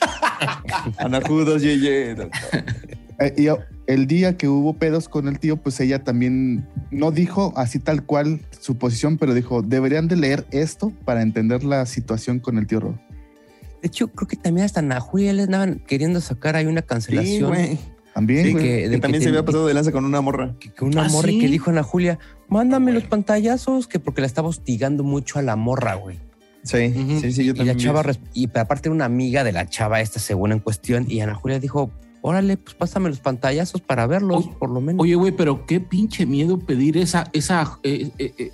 Ana 0.98 1.20
Judas 1.26 1.62
Yeye. 1.62 2.16
Eh, 3.20 3.34
y 3.36 3.46
el 3.86 4.06
día 4.06 4.36
que 4.36 4.48
hubo 4.48 4.74
pedos 4.74 5.08
con 5.08 5.28
el 5.28 5.38
tío, 5.38 5.56
pues 5.56 5.78
ella 5.80 6.02
también 6.02 6.66
no 6.90 7.10
dijo 7.12 7.52
así 7.56 7.78
tal 7.78 8.04
cual 8.04 8.40
su 8.60 8.76
posición, 8.76 9.18
pero 9.18 9.34
dijo, 9.34 9.62
deberían 9.62 10.08
de 10.08 10.16
leer 10.16 10.46
esto 10.50 10.92
para 11.04 11.22
entender 11.22 11.62
la 11.62 11.86
situación 11.86 12.40
con 12.40 12.58
el 12.58 12.66
tío 12.66 12.80
Rob. 12.80 12.96
De 13.80 13.88
hecho, 13.88 14.08
creo 14.08 14.28
que 14.28 14.36
también 14.36 14.64
hasta 14.64 14.80
Ana 14.80 15.00
Julia 15.00 15.32
le 15.32 15.42
andaban 15.42 15.80
queriendo 15.86 16.20
sacar 16.20 16.56
ahí 16.56 16.66
una 16.66 16.80
Sí, 16.82 16.86
cancelación. 16.86 17.48
güey. 17.50 17.78
También, 18.14 18.44
Sí, 18.46 18.52
güey. 18.52 18.64
que- 18.64 18.98
también 18.98 19.12
te- 19.20 19.20
se 19.22 19.28
había 19.30 19.44
pasado 19.44 19.66
de 19.66 19.74
lanza 19.74 19.90
con 19.92 20.04
una 20.04 20.20
morra. 20.20 20.54
que, 20.60 20.70
que 20.70 20.84
una 20.84 21.06
¿Ah, 21.06 21.08
morra 21.08 21.30
y 21.30 21.34
sí? 21.34 21.38
que 21.40 21.48
dijo 21.48 21.70
Ana 21.70 21.82
Julia, 21.82 22.18
mándame 22.48 22.92
los 22.92 23.04
pantallazos, 23.04 23.86
que 23.88 23.98
porque 23.98 24.20
la 24.20 24.26
estaba 24.26 24.48
hostigando 24.48 25.02
mucho 25.02 25.38
a 25.38 25.42
la 25.42 25.56
morra, 25.56 25.94
güey. 25.94 26.18
Sí, 26.64 26.92
sí, 27.20 27.32
sí, 27.32 27.44
yo 27.44 27.52
Y 27.54 27.56
la 27.58 27.64
también. 27.64 27.78
chava, 27.78 28.02
y 28.34 28.48
aparte 28.56 28.88
era 28.88 28.94
una 28.94 29.06
amiga 29.06 29.42
de 29.44 29.52
la 29.52 29.66
chava 29.66 30.00
esta 30.00 30.20
según 30.20 30.52
en 30.52 30.60
cuestión, 30.60 31.06
y 31.08 31.20
Ana 31.20 31.34
Julia 31.34 31.58
dijo, 31.58 31.90
órale, 32.20 32.56
pues 32.56 32.76
pásame 32.76 33.08
los 33.08 33.18
pantallazos 33.18 33.80
para 33.80 34.06
verlos, 34.06 34.46
Oye, 34.46 34.56
por 34.60 34.70
lo 34.70 34.80
menos. 34.80 35.02
Oye, 35.02 35.14
güey, 35.16 35.32
pero 35.32 35.66
qué 35.66 35.80
pinche 35.80 36.24
miedo 36.24 36.58
pedir 36.58 36.98
esa, 36.98 37.28
esa, 37.32 37.78
eh, 37.82 38.10
eh, 38.18 38.32
eh, 38.38 38.50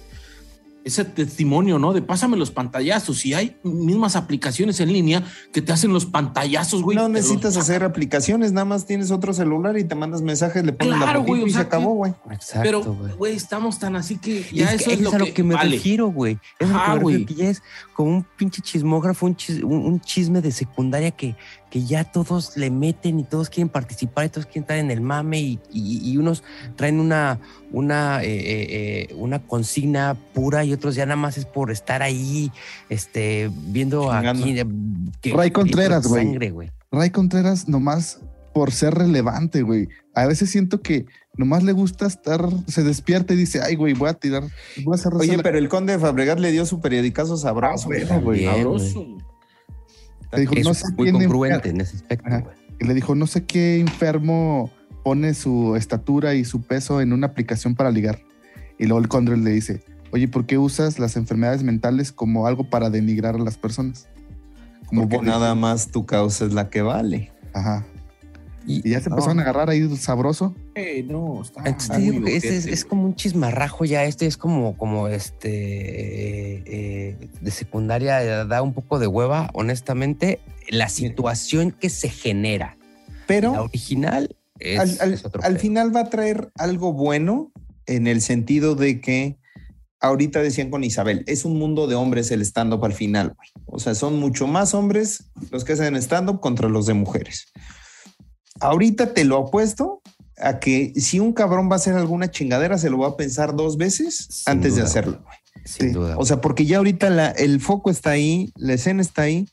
ese 0.88 1.04
testimonio, 1.04 1.78
¿no? 1.78 1.92
De 1.92 2.02
pásame 2.02 2.36
los 2.36 2.50
pantallazos. 2.50 3.24
Y 3.24 3.34
hay 3.34 3.56
mismas 3.62 4.16
aplicaciones 4.16 4.80
en 4.80 4.92
línea 4.92 5.22
que 5.52 5.62
te 5.62 5.72
hacen 5.72 5.92
los 5.92 6.04
pantallazos, 6.06 6.82
güey. 6.82 6.96
no 6.96 7.02
los 7.04 7.10
necesitas 7.12 7.56
hacer 7.56 7.84
aplicaciones, 7.84 8.52
nada 8.52 8.64
más 8.64 8.86
tienes 8.86 9.10
otro 9.10 9.32
celular 9.32 9.78
y 9.78 9.84
te 9.84 9.94
mandas 9.94 10.22
mensajes, 10.22 10.64
le 10.64 10.72
pones 10.72 10.96
Claro, 10.96 11.20
la 11.20 11.26
güey, 11.26 11.42
o 11.42 11.46
y 11.46 11.50
sea 11.50 11.60
se 11.62 11.66
acabó, 11.66 11.94
güey. 11.94 12.12
Exacto, 12.30 12.60
Pero, 12.62 12.82
güey. 12.94 13.12
güey, 13.16 13.36
estamos 13.36 13.78
tan 13.78 13.96
así 13.96 14.18
que 14.18 14.44
ya 14.52 14.72
es 14.72 14.80
eso 14.80 14.90
que 14.90 14.94
es 14.96 15.00
lo 15.00 15.12
a 15.12 15.18
lo 15.18 15.24
que, 15.26 15.32
que 15.34 15.42
me 15.44 15.54
vale. 15.54 15.76
refiero, 15.76 16.08
güey. 16.08 16.38
Es 16.58 16.68
lo 16.68 16.74
que 16.74 16.80
me 16.80 16.80
refiero, 16.80 17.00
güey. 17.02 17.24
que 17.26 17.34
ya 17.34 17.48
es 17.50 17.62
como 17.94 18.10
un 18.10 18.26
pinche 18.36 18.62
chismógrafo, 18.62 19.26
un, 19.26 19.36
chis- 19.36 19.62
un- 19.62 19.84
un 19.86 20.00
chisme 20.00 20.40
de 20.40 20.52
secundaria 20.52 21.10
que, 21.10 21.36
que 21.70 21.84
ya 21.84 22.04
todos 22.04 22.56
le 22.56 22.70
meten 22.70 23.20
y 23.20 23.24
todos 23.24 23.50
quieren 23.50 23.68
participar 23.68 24.24
y 24.26 24.28
todos 24.30 24.46
quieren 24.46 24.62
estar 24.62 24.78
en 24.78 24.90
el 24.90 25.00
mame 25.00 25.38
y, 25.40 25.58
y- 25.72 26.12
y 26.12 26.16
unos 26.16 26.42
traen 26.76 26.98
una, 27.00 27.38
una, 27.72 28.22
eh, 28.22 28.26
eh, 28.28 28.66
eh, 29.10 29.14
una 29.16 29.38
consigna 29.40 30.16
pura 30.34 30.64
y 30.64 30.72
otros 30.72 30.94
ya 30.94 31.04
nada 31.04 31.16
más 31.16 31.36
es 31.36 31.44
por 31.44 31.70
estar 31.70 32.02
ahí 32.02 32.50
este, 32.88 33.50
viendo 33.68 34.10
aquí. 34.12 34.58
eh, 34.58 34.66
que- 35.20 35.34
Ray 35.34 35.50
Contreras, 35.50 36.06
güey. 36.06 36.24
sangre, 36.24 36.50
güey. 36.50 36.70
Ray 36.90 37.10
Contreras 37.10 37.68
nomás 37.68 38.20
por 38.54 38.72
ser 38.72 38.94
relevante, 38.94 39.62
güey. 39.62 39.88
A 40.14 40.26
veces 40.26 40.50
siento 40.50 40.80
que 40.80 41.04
nomás 41.36 41.62
le 41.62 41.72
gusta 41.72 42.06
estar, 42.06 42.48
se 42.66 42.82
despierta 42.82 43.34
y 43.34 43.36
dice, 43.36 43.60
ay, 43.62 43.76
güey, 43.76 43.92
voy 43.92 44.08
a 44.08 44.14
tirar, 44.14 44.42
voy 44.84 44.94
a 44.94 44.94
hacer 44.94 45.12
Oye, 45.14 45.36
la-". 45.36 45.42
pero 45.42 45.58
el 45.58 45.68
conde 45.68 45.92
de 45.92 45.98
Fabregat 45.98 46.38
le 46.40 46.50
dio 46.50 46.64
su 46.66 46.80
periodicazo 46.80 47.36
sabroso. 47.36 47.88
Ah, 48.10 48.18
güey. 48.18 48.44
Sabroso. 48.46 49.06
Le 50.32 50.40
dijo, 50.40 50.54
Es 50.54 50.64
no 50.66 50.74
sé 50.74 50.84
muy 50.96 51.10
quién 51.10 51.14
congruente 51.28 51.68
enfer- 51.70 51.74
en 51.74 51.80
ese 51.80 51.96
aspecto, 51.96 52.26
Ajá. 52.28 52.40
güey. 52.40 52.56
y 52.80 52.84
le 52.86 52.94
dijo, 52.94 53.14
no 53.14 53.26
sé 53.26 53.44
qué 53.44 53.80
enfermo 53.80 54.70
pone 55.02 55.34
su 55.34 55.74
estatura 55.76 56.34
y 56.34 56.44
su 56.44 56.62
peso 56.62 57.00
en 57.00 57.12
una 57.12 57.26
aplicación 57.28 57.74
para 57.74 57.90
ligar. 57.90 58.20
Y 58.78 58.84
luego 58.86 59.00
el 59.00 59.08
Condrel 59.08 59.42
le 59.42 59.50
dice, 59.50 59.82
oye, 60.12 60.28
¿por 60.28 60.46
qué 60.46 60.58
usas 60.58 60.98
las 60.98 61.16
enfermedades 61.16 61.62
mentales 61.62 62.12
como 62.12 62.46
algo 62.46 62.64
para 62.70 62.90
denigrar 62.90 63.34
a 63.34 63.38
las 63.38 63.56
personas? 63.56 64.06
Como 64.86 65.08
Porque 65.08 65.26
nada 65.26 65.54
más 65.54 65.88
tu 65.88 66.06
causa 66.06 66.44
es 66.44 66.52
la 66.52 66.70
que 66.70 66.82
vale. 66.82 67.32
Ajá. 67.52 67.84
Y- 68.68 68.86
Y 68.86 68.90
ya 68.92 69.00
se 69.00 69.08
no. 69.08 69.16
empezaron 69.16 69.38
a 69.38 69.42
agarrar 69.42 69.70
ahí 69.70 69.96
sabroso. 69.96 70.54
Eh, 70.74 71.02
no, 71.08 71.42
está 71.42 71.62
digo 71.96 72.24
que 72.24 72.36
es, 72.36 72.84
como 72.84 73.04
un 73.04 73.14
chismarrajo 73.14 73.84
ya, 73.84 74.04
este 74.04 74.26
es 74.26 74.36
como, 74.36 74.76
como 74.76 75.08
este 75.08 75.48
eh, 75.50 76.62
eh, 76.66 77.28
de 77.40 77.50
secundaria, 77.50 78.22
eh, 78.22 78.46
da 78.46 78.62
un 78.62 78.74
poco 78.74 78.98
de 78.98 79.06
hueva, 79.06 79.50
honestamente, 79.54 80.38
la 80.68 80.88
situación 80.88 81.70
que 81.72 81.88
se 81.90 82.08
genera. 82.10 82.76
La 82.78 83.14
Pero 83.26 83.62
original 83.64 84.36
es, 84.58 84.78
al, 84.80 84.96
al- 85.00 85.12
es 85.14 85.24
otro 85.24 85.42
al 85.42 85.52
pedo. 85.54 85.60
final 85.60 85.94
va 85.96 86.00
a 86.00 86.10
traer 86.10 86.50
algo 86.56 86.92
bueno 86.92 87.50
en 87.86 88.06
el 88.06 88.20
sentido 88.20 88.74
de 88.74 89.00
que 89.00 89.38
ahorita 90.00 90.40
decían 90.42 90.70
con 90.70 90.84
Isabel, 90.84 91.24
es 91.26 91.44
un 91.44 91.58
mundo 91.58 91.86
de 91.86 91.94
hombres 91.94 92.30
el 92.30 92.42
stand-up 92.42 92.84
al 92.84 92.92
final, 92.92 93.34
güey. 93.34 93.48
O 93.66 93.78
sea, 93.78 93.94
son 93.94 94.18
mucho 94.20 94.46
más 94.46 94.74
hombres 94.74 95.24
los 95.50 95.64
que 95.64 95.72
hacen 95.72 95.96
stand-up 95.96 96.40
contra 96.40 96.68
los 96.68 96.86
de 96.86 96.94
mujeres. 96.94 97.50
Ahorita 98.60 99.12
te 99.14 99.24
lo 99.24 99.38
apuesto 99.38 100.02
a 100.36 100.58
que 100.60 100.92
si 100.96 101.18
un 101.20 101.32
cabrón 101.32 101.68
va 101.68 101.74
a 101.74 101.76
hacer 101.76 101.94
alguna 101.94 102.30
chingadera, 102.30 102.78
se 102.78 102.90
lo 102.90 102.98
va 102.98 103.08
a 103.08 103.16
pensar 103.16 103.54
dos 103.56 103.76
veces 103.76 104.26
Sin 104.30 104.52
antes 104.52 104.76
de 104.76 104.82
hacerlo. 104.82 105.20
güey. 105.24 105.36
Sin 105.64 105.88
sí. 105.88 105.92
duda. 105.92 106.16
O 106.18 106.24
sea, 106.24 106.40
porque 106.40 106.64
ya 106.66 106.78
ahorita 106.78 107.10
la- 107.10 107.30
el 107.30 107.60
foco 107.60 107.90
está 107.90 108.10
ahí, 108.10 108.52
la 108.56 108.74
escena 108.74 109.02
está 109.02 109.22
ahí. 109.22 109.48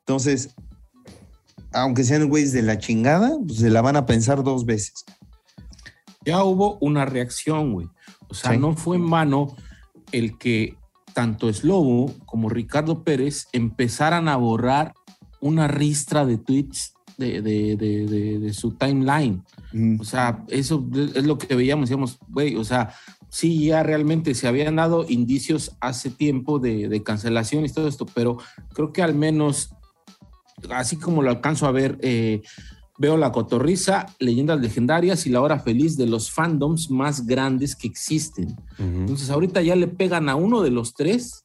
Entonces, 0.00 0.54
aunque 1.72 2.04
sean 2.04 2.28
güeyes 2.28 2.52
de 2.52 2.62
la 2.62 2.78
chingada, 2.78 3.36
pues 3.46 3.60
se 3.60 3.70
la 3.70 3.80
van 3.82 3.96
a 3.96 4.06
pensar 4.06 4.42
dos 4.42 4.64
veces. 4.66 5.04
ya 6.24 6.44
hubo 6.44 6.76
una 6.82 7.06
reacción, 7.06 7.72
güey. 7.72 7.88
O 8.28 8.34
sea, 8.34 8.52
Sí. 8.52 8.58
no 8.58 8.76
fue 8.76 8.96
en 8.96 9.08
vano 9.08 9.56
el 10.12 10.36
que 10.36 10.76
tanto 11.14 11.50
Slobo 11.52 12.12
como 12.26 12.48
Ricardo 12.50 13.04
Pérez 13.04 13.46
empezaran 13.52 14.28
a 14.28 14.36
borrar 14.36 14.92
una 15.40 15.66
ristra 15.66 16.26
de 16.26 16.36
tweets 16.36 16.92
de, 17.20 17.42
de- 17.42 17.76
de- 17.76 18.38
de- 18.40 18.52
su 18.52 18.72
timeline. 18.72 19.42
Mm. 19.72 20.00
O 20.00 20.04
sea, 20.04 20.44
eso 20.48 20.84
es 21.14 21.24
lo 21.24 21.38
que 21.38 21.54
veíamos, 21.54 21.88
decíamos, 21.88 22.18
güey, 22.28 22.56
o 22.56 22.64
sea, 22.64 22.92
sí, 23.28 23.66
ya 23.66 23.82
realmente 23.82 24.34
se 24.34 24.48
habían 24.48 24.76
dado 24.76 25.06
indicios 25.08 25.76
hace 25.80 26.10
tiempo 26.10 26.58
de, 26.58 27.02
cancelación 27.04 27.64
y 27.64 27.68
todo 27.68 27.86
esto, 27.86 28.06
pero 28.06 28.38
creo 28.74 28.92
que 28.92 29.02
al 29.02 29.14
menos, 29.14 29.70
así 30.70 30.96
como 30.96 31.22
lo 31.22 31.30
alcanzo 31.30 31.66
a 31.66 31.72
ver, 31.72 31.98
eh, 32.02 32.42
veo 32.98 33.16
la 33.16 33.32
cotorriza, 33.32 34.06
leyendas 34.18 34.60
legendarias 34.60 35.26
y 35.26 35.30
la 35.30 35.40
hora 35.40 35.58
feliz 35.58 35.96
de 35.96 36.06
los 36.06 36.30
fandoms 36.30 36.90
más 36.90 37.24
grandes 37.24 37.74
que 37.74 37.86
existen. 37.86 38.54
Entonces, 38.78 39.30
ahorita 39.30 39.62
ya 39.62 39.74
le 39.74 39.86
pegan 39.88 40.28
a 40.28 40.34
uno 40.34 40.60
de 40.60 40.70
los 40.70 40.92
tres. 40.92 41.42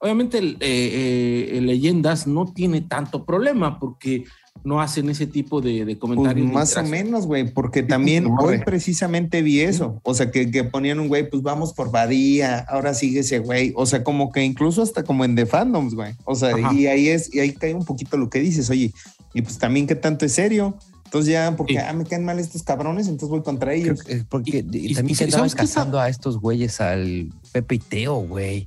Obviamente, 0.00 0.38
eh, 0.38 0.56
eh, 0.60 1.60
Leyendas 1.60 2.26
no 2.26 2.46
tiene 2.52 2.80
tanto 2.80 3.24
problema 3.24 3.78
porque 3.78 4.24
no 4.64 4.80
hacen 4.80 5.08
ese 5.10 5.26
tipo 5.26 5.60
de, 5.60 5.84
de 5.84 5.96
Pues 5.96 5.98
comentarios. 5.98 6.52
más 6.52 6.76
o 6.76 6.82
menos, 6.82 7.26
güey, 7.26 7.50
porque 7.52 7.82
también 7.82 8.26
hoy 8.40 8.58
precisamente 8.64 9.42
vi 9.42 9.60
eso. 9.60 10.00
O 10.02 10.14
sea, 10.14 10.30
que, 10.30 10.50
que 10.50 10.64
ponían 10.64 11.00
un 11.00 11.08
güey, 11.08 11.28
pues 11.28 11.42
vamos 11.42 11.72
por 11.72 11.90
Badía, 11.90 12.58
ahora 12.68 12.94
sigue 12.94 13.20
ese 13.20 13.38
güey. 13.38 13.72
O 13.76 13.86
sea, 13.86 14.04
como 14.04 14.30
que 14.32 14.44
incluso 14.44 14.82
hasta 14.82 15.02
como 15.04 15.24
en 15.24 15.34
The 15.36 15.46
Fandoms, 15.46 15.94
güey. 15.94 16.14
O 16.24 16.34
sea, 16.34 16.54
Ajá. 16.54 16.74
y 16.74 16.86
ahí 16.86 17.08
es, 17.08 17.32
y 17.34 17.40
ahí 17.40 17.52
cae 17.52 17.74
un 17.74 17.84
poquito 17.84 18.16
lo 18.16 18.28
que 18.30 18.40
dices, 18.40 18.68
oye, 18.70 18.92
y 19.34 19.42
pues 19.42 19.58
también 19.58 19.86
qué 19.86 19.94
tanto 19.94 20.24
es 20.26 20.32
serio. 20.32 20.76
Entonces 21.04 21.32
ya, 21.32 21.54
porque 21.56 21.72
Sí. 21.74 21.78
ah, 21.78 21.92
me 21.94 22.04
caen 22.04 22.24
mal 22.24 22.38
estos 22.38 22.62
cabrones, 22.62 23.06
entonces 23.08 23.30
voy 23.30 23.42
contra 23.42 23.72
ellos. 23.72 24.02
que- 24.02 24.24
porque 24.28 24.58
Y- 24.58 24.92
también 24.94 25.10
y 25.10 25.14
se 25.14 25.24
andaban 25.24 25.48
¿sabes 25.48 25.54
qué 25.54 25.62
está- 25.64 25.74
cazando 25.80 25.98
a 26.00 26.08
estos 26.10 26.38
güeyes 26.38 26.82
al 26.82 27.32
Pepe 27.52 27.76
y 27.76 27.78
Teo, 27.78 28.16
güey. 28.16 28.66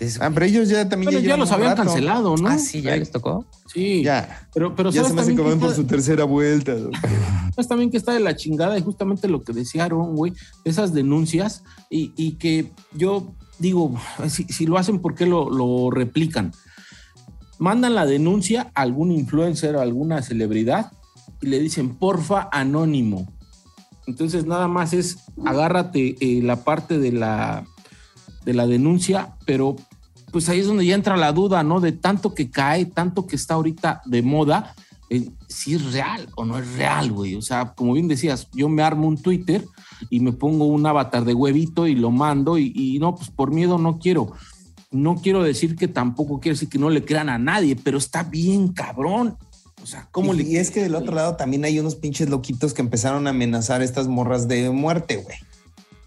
Entonces, 0.00 0.18
Ah, 0.22 0.30
pero 0.32 0.46
ellos 0.46 0.68
ya 0.70 0.88
también 0.88 1.12
ya 1.22 1.36
los 1.36 1.52
habían 1.52 1.76
rato. 1.76 1.82
cancelado, 1.84 2.34
¿no? 2.36 2.48
ah, 2.48 2.56
sí, 2.58 2.80
ya 2.80 2.96
les 2.96 3.10
tocó. 3.10 3.44
Sí, 3.66 4.02
Ya, 4.02 4.48
pero, 4.54 4.74
pero 4.74 4.90
ya 4.90 5.02
¿sabes 5.02 5.08
se 5.10 5.14
me 5.14 5.20
hace 5.22 5.36
que 5.36 5.42
van 5.42 5.60
por 5.60 5.74
su 5.74 5.84
tercera 5.84 6.24
vuelta. 6.24 6.72
sabes 7.54 7.68
también 7.68 7.90
que 7.90 7.98
está 7.98 8.12
de 8.14 8.20
la 8.20 8.34
chingada 8.34 8.78
y 8.78 8.82
justamente 8.82 9.28
lo 9.28 9.42
que 9.42 9.52
decía 9.52 9.84
Aaron, 9.84 10.16
güey, 10.16 10.32
esas 10.64 10.94
denuncias 10.94 11.62
y, 11.90 12.12
y 12.16 12.32
que 12.32 12.72
yo 12.94 13.34
digo, 13.58 13.94
si, 14.28 14.44
si 14.44 14.64
lo 14.64 14.78
hacen, 14.78 15.00
¿por 15.00 15.14
qué 15.14 15.26
lo, 15.26 15.50
lo 15.50 15.90
replican? 15.90 16.52
Mandan 17.58 17.94
la 17.94 18.06
denuncia 18.06 18.72
a 18.74 18.80
algún 18.80 19.12
influencer 19.12 19.76
o 19.76 19.82
alguna 19.82 20.22
celebridad 20.22 20.92
y 21.42 21.48
le 21.48 21.58
dicen, 21.60 21.94
porfa, 21.96 22.48
anónimo. 22.52 23.30
Entonces 24.06 24.46
nada 24.46 24.66
más 24.66 24.94
es 24.94 25.18
agárrate 25.44 26.16
eh, 26.20 26.40
la 26.42 26.64
parte 26.64 26.98
de 26.98 27.12
la, 27.12 27.66
de 28.44 28.54
la 28.54 28.66
denuncia, 28.66 29.34
pero 29.44 29.76
pues 30.30 30.48
ahí 30.48 30.60
es 30.60 30.66
donde 30.66 30.86
ya 30.86 30.94
entra 30.94 31.16
la 31.16 31.32
duda, 31.32 31.62
¿no? 31.62 31.80
De 31.80 31.92
tanto 31.92 32.34
que 32.34 32.50
cae, 32.50 32.86
tanto 32.86 33.26
que 33.26 33.36
está 33.36 33.54
ahorita 33.54 34.02
de 34.04 34.22
moda, 34.22 34.74
eh, 35.08 35.28
si 35.48 35.74
es 35.74 35.92
real 35.92 36.28
o 36.36 36.44
no 36.44 36.58
es 36.58 36.72
real, 36.74 37.10
güey. 37.10 37.34
O 37.34 37.42
sea, 37.42 37.74
como 37.74 37.94
bien 37.94 38.08
decías, 38.08 38.48
yo 38.52 38.68
me 38.68 38.82
armo 38.82 39.08
un 39.08 39.20
Twitter 39.20 39.64
y 40.08 40.20
me 40.20 40.32
pongo 40.32 40.66
un 40.66 40.86
avatar 40.86 41.24
de 41.24 41.34
huevito 41.34 41.86
y 41.86 41.96
lo 41.96 42.10
mando 42.10 42.58
y, 42.58 42.72
y 42.74 42.98
no, 42.98 43.16
pues 43.16 43.30
por 43.30 43.50
miedo 43.50 43.78
no 43.78 43.98
quiero. 43.98 44.32
No 44.92 45.16
quiero 45.16 45.42
decir 45.42 45.76
que 45.76 45.88
tampoco 45.88 46.40
quiero 46.40 46.54
decir 46.54 46.68
que 46.68 46.78
no 46.78 46.90
le 46.90 47.04
crean 47.04 47.28
a 47.28 47.38
nadie, 47.38 47.76
pero 47.76 47.98
está 47.98 48.22
bien 48.22 48.68
cabrón. 48.68 49.36
O 49.82 49.86
sea, 49.86 50.08
¿cómo 50.10 50.34
y, 50.34 50.38
le 50.38 50.42
y 50.44 50.56
es 50.56 50.70
que 50.70 50.82
del 50.82 50.94
otro 50.94 51.14
lado 51.14 51.36
también 51.36 51.64
hay 51.64 51.78
unos 51.78 51.96
pinches 51.96 52.28
loquitos 52.28 52.74
que 52.74 52.82
empezaron 52.82 53.26
a 53.26 53.30
amenazar 53.30 53.80
a 53.80 53.84
estas 53.84 54.08
morras 54.08 54.46
de 54.46 54.70
muerte, 54.70 55.16
güey. 55.16 55.36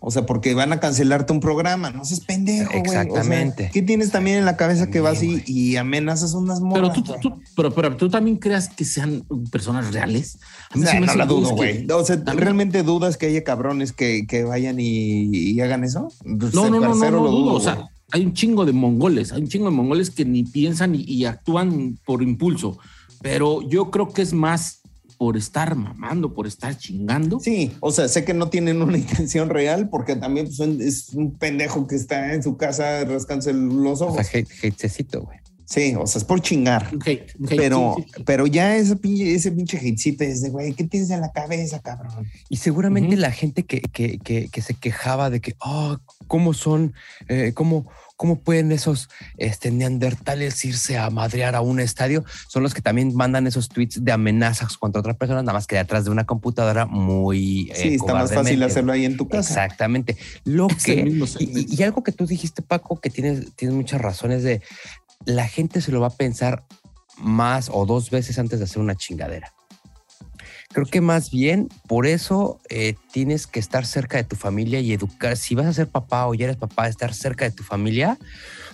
O 0.05 0.11
sea, 0.11 0.25
porque 0.25 0.53
van 0.53 0.73
a 0.73 0.81
cancelarte 0.81 1.31
un 1.31 1.39
programa. 1.39 1.89
No 1.89 2.03
seas 2.03 2.19
pendejo, 2.19 2.69
güey. 2.71 2.81
O 2.81 2.91
sea, 2.91 3.01
Exactamente. 3.03 3.69
¿Qué 3.73 3.81
tienes 3.81 4.11
también 4.11 4.37
en 4.39 4.43
la 4.43 4.57
cabeza 4.57 4.89
que 4.89 4.99
vas 4.99 5.23
y, 5.23 5.77
amenazas 5.77 6.33
unas 6.33 6.59
Pero 6.59 6.69
morras? 6.69 6.93
tú, 6.93 7.03
güey? 7.05 7.19
tú- 7.21 7.41
pero, 7.55 7.73
pero 7.73 7.95
tú 7.95 8.09
también 8.09 8.35
creas 8.35 8.67
que 8.67 8.83
sean 8.83 9.23
personas 9.49 9.93
reales. 9.93 10.39
A 10.71 10.77
mí 10.77 10.83
no 11.05 11.15
la 11.15 11.25
dudo, 11.25 11.51
güey. 11.55 11.87
O 11.89 12.03
sea, 12.03 12.17
¿realmente 12.35 12.83
dudas 12.83 13.15
que 13.15 13.27
haya 13.27 13.45
cabrones 13.45 13.93
que, 13.93 14.27
que 14.27 14.43
vayan 14.43 14.77
y, 14.79 15.29
y 15.33 15.61
hagan 15.61 15.85
eso? 15.85 16.09
Pues, 16.21 16.53
No, 16.53 16.65
no, 16.69 16.71
no, 16.71 16.79
no, 16.81 16.87
parcero 16.89 17.17
no 17.19 17.23
lo 17.23 17.31
dudo. 17.31 17.41
dudo, 17.45 17.53
O 17.53 17.59
sea, 17.61 17.87
hay 18.11 18.25
un 18.25 18.33
chingo 18.33 18.65
de 18.65 18.73
mongoles, 18.73 19.31
hay 19.31 19.41
un 19.41 19.47
chingo 19.47 19.65
de 19.69 19.75
mongoles 19.75 20.09
que 20.09 20.25
ni 20.25 20.43
piensan 20.43 20.95
y, 20.95 21.03
y 21.03 21.23
actúan 21.25 21.97
por 22.05 22.21
impulso. 22.21 22.77
Pero 23.21 23.61
yo 23.69 23.89
creo 23.89 24.09
que 24.11 24.21
es 24.21 24.33
más 24.33 24.81
por 25.23 25.37
estar 25.37 25.73
mamando, 25.75 26.33
por 26.33 26.47
estar 26.47 26.77
chingando. 26.77 27.39
Sí, 27.39 27.71
o 27.79 27.91
sea, 27.93 28.09
sé 28.09 28.25
que 28.25 28.33
no 28.33 28.49
tienen 28.49 28.81
una 28.81 28.97
intención 29.05 29.47
real 29.49 29.87
porque 29.87 30.17
también 30.17 30.47
pues, 30.47 30.59
es 30.81 31.09
un 31.13 31.37
pendejo 31.37 31.87
que 31.87 31.95
está 31.95 32.33
en 32.33 32.43
su 32.43 32.57
casa 32.57 33.05
rascándose 33.05 33.53
los 33.53 34.01
O 34.01 34.07
ojos. 34.07 34.27
sea, 34.27 34.41
hate- 34.41 34.67
hatecito, 34.67 35.21
güey. 35.21 35.37
Sí, 35.65 35.95
o 35.97 36.05
sea, 36.05 36.19
es 36.19 36.25
por 36.25 36.41
chingar. 36.41 36.89
Un 36.91 37.01
hate, 37.05 37.33
un 37.39 37.47
hate, 37.47 37.55
Pero, 37.57 37.93
sí, 37.95 38.03
sí, 38.03 38.11
sí. 38.17 38.23
pero 38.25 38.47
ya 38.47 38.75
ese 38.75 38.97
pinche, 38.97 39.33
ese 39.33 39.51
pinche 39.53 39.77
hatecito 39.77 40.25
es 40.25 40.41
de, 40.41 40.49
güey, 40.49 40.73
¿qué 40.73 40.83
tienes 40.83 41.09
en 41.09 41.21
la 41.21 41.31
cabeza, 41.31 41.79
cabrón? 41.79 42.27
Y 42.49 42.57
seguramente 42.57 43.13
Ujú. 43.13 43.21
la 43.21 43.31
gente 43.31 43.63
que, 43.63 43.79
que, 43.79 44.19
que, 44.19 44.49
que 44.49 44.61
se 44.61 44.73
quejaba 44.73 45.29
de 45.29 45.39
que, 45.39 45.55
oh, 45.61 45.95
¿cómo 46.27 46.53
son? 46.53 46.93
Eh, 47.29 47.53
¿cómo, 47.55 47.89
¿Cómo 48.23 48.39
pueden 48.39 48.71
esos 48.71 49.09
este, 49.37 49.69
neandertales 49.69 50.63
irse 50.63 50.97
a 50.97 51.09
madrear 51.09 51.55
a 51.55 51.61
un 51.61 51.81
estadio? 51.81 52.23
Son 52.47 52.63
los 52.63 52.73
que 52.73 52.81
también 52.81 53.13
mandan 53.13 53.47
esos 53.47 53.67
tweets 53.67 54.01
de 54.05 54.13
amenazas 54.13 54.77
contra 54.77 55.01
otra 55.01 55.13
persona, 55.13 55.41
nada 55.43 55.51
más 55.51 55.67
que 55.67 55.75
detrás 55.75 56.05
de 56.05 56.09
una 56.11 56.23
computadora 56.25 56.85
muy... 56.85 57.69
eh, 57.71 57.75
Sí, 57.75 57.87
está 57.95 58.13
más 58.13 58.33
fácil 58.33 58.63
hacerlo 58.63 58.93
ahí 58.93 59.03
en 59.03 59.17
tu 59.17 59.27
casa. 59.27 59.49
Exactamente. 59.65 60.15
Lo 60.45 60.67
Es 60.69 60.83
que... 60.85 61.03
y- 61.41 61.75
y 61.77 61.83
algo 61.83 62.01
que 62.01 62.13
tú 62.13 62.25
dijiste, 62.25 62.61
Paco, 62.61 62.97
que 63.01 63.09
tienes, 63.09 63.53
tienes 63.57 63.75
muchas 63.75 63.99
razones 63.99 64.41
de 64.41 64.61
la 65.25 65.45
gente 65.49 65.81
se 65.81 65.91
lo 65.91 65.99
va 65.99 66.07
a 66.07 66.15
pensar 66.15 66.63
más 67.17 67.69
o 67.73 67.85
dos 67.85 68.09
veces 68.09 68.39
antes 68.39 68.59
de 68.59 68.63
hacer 68.63 68.81
una 68.81 68.95
chingadera. 68.95 69.51
Creo 70.73 70.85
que 70.87 71.01
más 71.01 71.29
bien 71.29 71.69
por 71.87 72.07
eso 72.07 72.59
eh, 72.69 72.95
tienes 73.11 73.45
que 73.47 73.59
estar 73.59 73.85
cerca 73.85 74.17
de 74.17 74.23
tu 74.23 74.35
familia 74.35 74.79
y 74.79 74.91
educar. 74.91 75.37
Si 75.37 75.53
vas 75.55 75.67
a 75.67 75.73
ser 75.73 75.87
papá 75.87 76.27
o 76.27 76.33
ya 76.33 76.45
eres 76.45 76.57
papá, 76.57 76.87
estar 76.87 77.13
cerca 77.13 77.45
de 77.45 77.51
tu 77.51 77.63
familia 77.63 78.17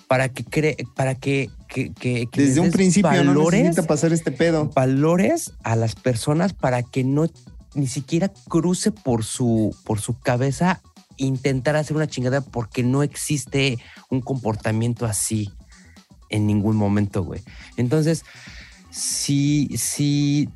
para 0.08 0.30
que 0.30 0.44
cree, 0.46 0.78
para 0.96 1.16
que, 1.16 1.50
que, 1.68 1.92
que- 1.94 2.28
que 2.28 2.42
les 2.42 2.50
Desde 2.56 2.62
un 2.62 2.72
principio 2.72 3.10
no 3.12 3.26
valores, 3.26 3.64
necesita 3.64 3.86
pasar 3.88 4.14
este 4.14 4.32
pedo. 4.32 4.70
valores 4.74 5.52
a 5.64 5.76
las 5.76 5.96
personas 5.96 6.54
para 6.54 6.84
que 6.84 7.04
no 7.04 7.28
ni 7.76 7.86
siquiera 7.88 8.32
cruce 8.48 8.92
por 8.92 9.24
su, 9.26 9.76
por 9.84 10.00
su 10.00 10.18
cabeza 10.20 10.82
intentar 11.18 11.76
hacer 11.76 11.96
una 11.98 12.08
chingada 12.08 12.40
porque 12.42 12.82
no 12.82 13.04
existe 13.04 13.78
un 14.10 14.22
comportamiento 14.22 15.06
así 15.06 15.52
en 16.30 16.48
ningún 16.48 16.78
momento, 16.78 17.24
güey. 17.24 17.42
Entonces, 17.76 18.24
si, 18.90 19.68
si 19.78 20.50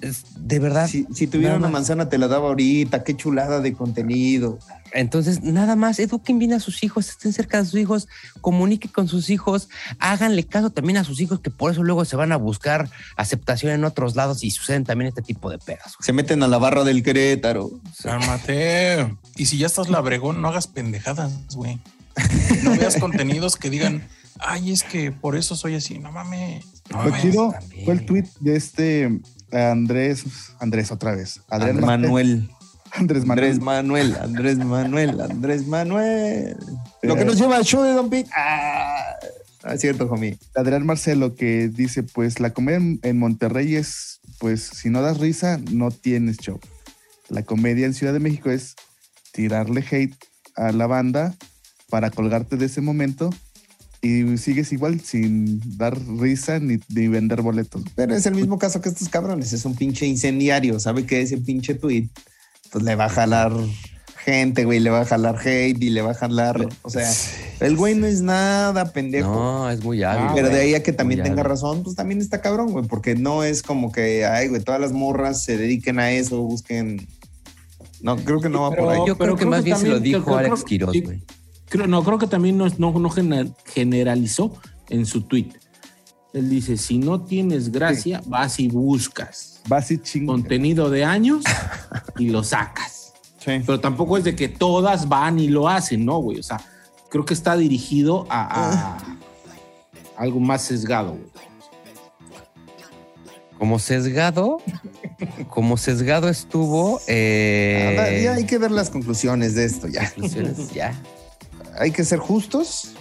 es- 0.00 0.24
de 0.38 0.58
verdad, 0.58 0.86
Si, 0.88 1.06
si 1.14 1.26
tuviera 1.26 1.56
una 1.56 1.68
manzana, 1.68 2.08
te 2.08 2.18
la 2.18 2.28
daba 2.28 2.48
ahorita. 2.48 3.02
Qué 3.04 3.16
chulada 3.16 3.60
de 3.60 3.72
contenido. 3.72 4.58
entonces 4.92 5.42
nada 5.42 5.76
más 5.76 5.98
eduquen 5.98 6.38
bien 6.38 6.54
a 6.54 6.60
sus 6.60 6.82
hijos, 6.82 7.10
estén 7.10 7.32
cerca 7.34 7.58
de 7.58 7.64
sus 7.68 7.78
hijos, 7.78 8.08
comuniquen 8.40 8.90
con 8.90 9.06
sus 9.06 9.28
hijos, 9.28 9.68
háganle 9.98 10.44
caso 10.44 10.70
también 10.70 10.96
a 10.96 11.04
sus 11.04 11.20
hijos, 11.20 11.40
que 11.40 11.50
por 11.50 11.70
eso 11.72 11.82
luego 11.82 12.04
se 12.06 12.16
van 12.16 12.32
a 12.32 12.36
buscar 12.36 12.88
aceptación 13.16 13.72
en 13.72 13.84
otros 13.84 14.16
lados 14.16 14.42
y 14.44 14.50
suceden 14.50 14.84
también 14.84 15.08
este 15.08 15.20
tipo 15.20 15.50
de 15.50 15.58
pedas. 15.58 15.94
Se 16.00 16.12
meten 16.14 16.42
a 16.42 16.48
la 16.48 16.56
barra 16.58 16.84
del 16.84 17.02
Querétaro. 17.02 17.70
Cálmate. 18.02 19.14
Y 19.36 19.46
si 19.46 19.58
ya 19.58 19.66
estás 19.66 19.88
labregón, 19.88 20.40
no 20.40 20.48
hagas 20.48 20.66
pendejadas, 20.66 21.32
güey. 21.54 21.78
No 22.62 22.76
veas 22.76 22.96
contenidos 23.00 23.56
que 23.56 23.70
digan, 23.70 24.06
ay, 24.40 24.72
es 24.72 24.82
que 24.82 25.12
por 25.12 25.36
eso 25.36 25.54
soy 25.56 25.74
así. 25.74 25.98
No 25.98 26.12
mames. 26.12 26.64
No 26.90 27.04
Lo 27.04 27.10
mames. 27.10 27.22
chido 27.22 27.50
también. 27.50 27.84
fue 27.84 27.94
el 27.94 28.06
tweet 28.06 28.24
de 28.40 28.56
este 28.56 29.20
Andrés, 29.52 30.24
Andrés 30.58 30.90
otra 30.90 31.14
vez. 31.14 31.40
Andrés 31.48 31.74
Manuel. 31.76 32.50
Andrés 32.92 33.22
Andrés 33.28 33.60
Manuel. 33.60 34.10
Manuel. 34.10 34.16
Andrés 34.16 34.58
Manuel. 34.58 35.20
Andrés 35.20 35.66
Manuel. 35.66 36.56
Lo 37.02 37.16
que 37.16 37.22
Eh, 37.22 37.24
nos 37.26 37.38
lleva 37.38 37.56
al 37.56 37.64
show 37.64 37.82
de 37.82 37.92
Don 37.92 38.08
Pete. 38.08 38.30
Ah, 38.34 39.14
ah, 39.62 39.74
es 39.74 39.80
cierto, 39.80 40.06
homie. 40.06 40.38
Adrián 40.54 40.86
Marcelo 40.86 41.34
que 41.34 41.68
dice, 41.68 42.02
pues 42.02 42.40
la 42.40 42.50
comedia 42.50 42.98
en 43.02 43.18
Monterrey 43.18 43.76
es, 43.76 44.20
pues 44.38 44.62
si 44.62 44.88
no 44.88 45.02
das 45.02 45.18
risa, 45.18 45.60
no 45.70 45.90
tienes 45.90 46.38
show. 46.38 46.58
La 47.28 47.42
comedia 47.42 47.84
en 47.84 47.92
Ciudad 47.94 48.14
de 48.14 48.20
México 48.20 48.50
es 48.50 48.74
tirarle 49.32 49.84
hate 49.90 50.16
a 50.56 50.72
la 50.72 50.86
banda 50.86 51.34
para 51.90 52.10
colgarte 52.10 52.56
de 52.56 52.66
ese 52.66 52.80
momento 52.80 53.30
y 54.00 54.36
sigues 54.38 54.72
igual 54.72 55.00
sin 55.00 55.60
dar 55.76 55.98
risa 56.18 56.58
ni, 56.60 56.78
ni 56.88 57.08
vender 57.08 57.42
boletos. 57.42 57.82
Pero 57.96 58.14
es 58.14 58.26
el 58.26 58.34
mismo 58.34 58.58
caso 58.58 58.80
que 58.80 58.88
estos 58.88 59.08
cabrones. 59.08 59.52
Es 59.52 59.64
un 59.64 59.74
pinche 59.74 60.06
incendiario. 60.06 60.78
Sabe 60.80 61.04
que 61.06 61.20
ese 61.20 61.38
pinche 61.38 61.74
tweet, 61.74 62.08
pues 62.70 62.84
le 62.84 62.94
va 62.94 63.06
a 63.06 63.08
jalar 63.08 63.52
gente, 64.24 64.64
güey. 64.64 64.78
Le 64.80 64.90
va 64.90 65.00
a 65.00 65.04
jalar 65.04 65.36
hate 65.40 65.82
y 65.82 65.90
le 65.90 66.02
va 66.02 66.12
a 66.12 66.14
jalar. 66.14 66.68
O 66.82 66.90
sea, 66.90 67.10
el 67.60 67.76
güey 67.76 67.94
no 67.96 68.06
es 68.06 68.20
nada 68.20 68.92
pendejo. 68.92 69.32
No, 69.32 69.70
es 69.70 69.82
muy 69.82 70.02
hábil. 70.02 70.26
Pero 70.34 70.48
de 70.48 70.60
ahí 70.60 70.74
a 70.74 70.82
que 70.82 70.92
también 70.92 71.22
tenga 71.22 71.40
hábil. 71.40 71.50
razón, 71.50 71.82
pues 71.82 71.96
también 71.96 72.20
está 72.20 72.40
cabrón, 72.40 72.70
güey, 72.72 72.86
porque 72.86 73.14
no 73.16 73.42
es 73.42 73.62
como 73.62 73.90
que, 73.90 74.26
ay, 74.26 74.48
güey, 74.48 74.62
todas 74.62 74.80
las 74.80 74.92
morras 74.92 75.42
se 75.42 75.56
dediquen 75.56 75.98
a 75.98 76.12
eso, 76.12 76.40
busquen. 76.42 77.08
No, 78.00 78.16
creo 78.16 78.40
que 78.40 78.48
no 78.48 78.62
va 78.62 78.70
Pero- 78.70 78.84
por 78.84 78.92
ahí. 78.94 79.00
Yo 79.08 79.18
creo 79.18 79.34
que 79.34 79.38
creo 79.40 79.50
más 79.50 79.60
que 79.60 79.64
bien 79.64 79.76
se 79.78 79.88
lo 79.88 79.98
dijo 79.98 80.24
creo- 80.24 80.36
Alex 80.36 80.62
Quiroz, 80.62 80.94
güey. 81.02 81.22
Creo, 81.68 81.86
no, 81.86 82.02
creo 82.02 82.18
que 82.18 82.26
también 82.26 82.56
no, 82.56 82.66
no, 82.78 82.92
no 82.98 83.10
gener- 83.10 83.52
generalizó 83.66 84.52
en 84.88 85.04
su 85.06 85.22
tweet. 85.22 85.50
Él 86.34 86.48
dice, 86.50 86.76
si 86.76 86.98
no 86.98 87.20
tienes 87.22 87.72
gracia, 87.72 88.22
vas 88.26 88.60
y 88.60 88.68
buscas 88.68 89.60
Vas 89.66 89.90
y 89.90 89.98
chingas. 89.98 90.34
contenido 90.34 90.90
de 90.90 91.04
años 91.04 91.42
y 92.18 92.28
lo 92.28 92.44
sacas. 92.44 93.12
Sí. 93.38 93.52
Pero 93.64 93.80
tampoco 93.80 94.18
es 94.18 94.24
de 94.24 94.36
que 94.36 94.48
todas 94.48 95.08
van 95.08 95.38
y 95.38 95.48
lo 95.48 95.68
hacen, 95.68 96.04
¿no, 96.04 96.18
güey? 96.18 96.38
O 96.38 96.42
sea, 96.42 96.60
creo 97.10 97.24
que 97.24 97.32
está 97.34 97.56
dirigido 97.56 98.26
a, 98.28 98.96
a 98.96 98.98
algo 100.22 100.38
más 100.40 100.62
sesgado, 100.62 101.12
güey. 101.12 101.28
Como 103.58 103.78
sesgado, 103.80 104.58
como 105.48 105.76
sesgado 105.76 106.28
estuvo. 106.28 107.00
eh, 107.08 108.20
ya 108.22 108.34
hay 108.34 108.44
que 108.46 108.56
ver 108.58 108.70
las 108.70 108.88
conclusiones 108.88 109.54
de 109.56 109.64
esto, 109.64 109.88
ya. 109.88 110.08
conclusiones, 110.12 110.72
ya. 110.72 110.94
Hay 111.78 111.92
que 111.92 112.04
ser 112.04 112.18
justos. 112.18 112.92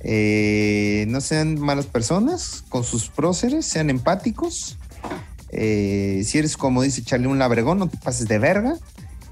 eh, 0.00 1.06
no 1.08 1.20
sean 1.20 1.58
malas 1.60 1.86
personas 1.86 2.62
con 2.68 2.84
sus 2.84 3.08
próceres, 3.08 3.66
sean 3.66 3.90
empáticos. 3.90 4.76
eh, 5.50 6.22
si 6.24 6.38
eres, 6.38 6.56
como 6.56 6.82
dice 6.82 7.02
Charlie, 7.02 7.26
un 7.26 7.38
labregón, 7.38 7.78
no 7.78 7.88
te 7.88 7.96
pases 7.96 8.28
de 8.28 8.38
verga. 8.38 8.74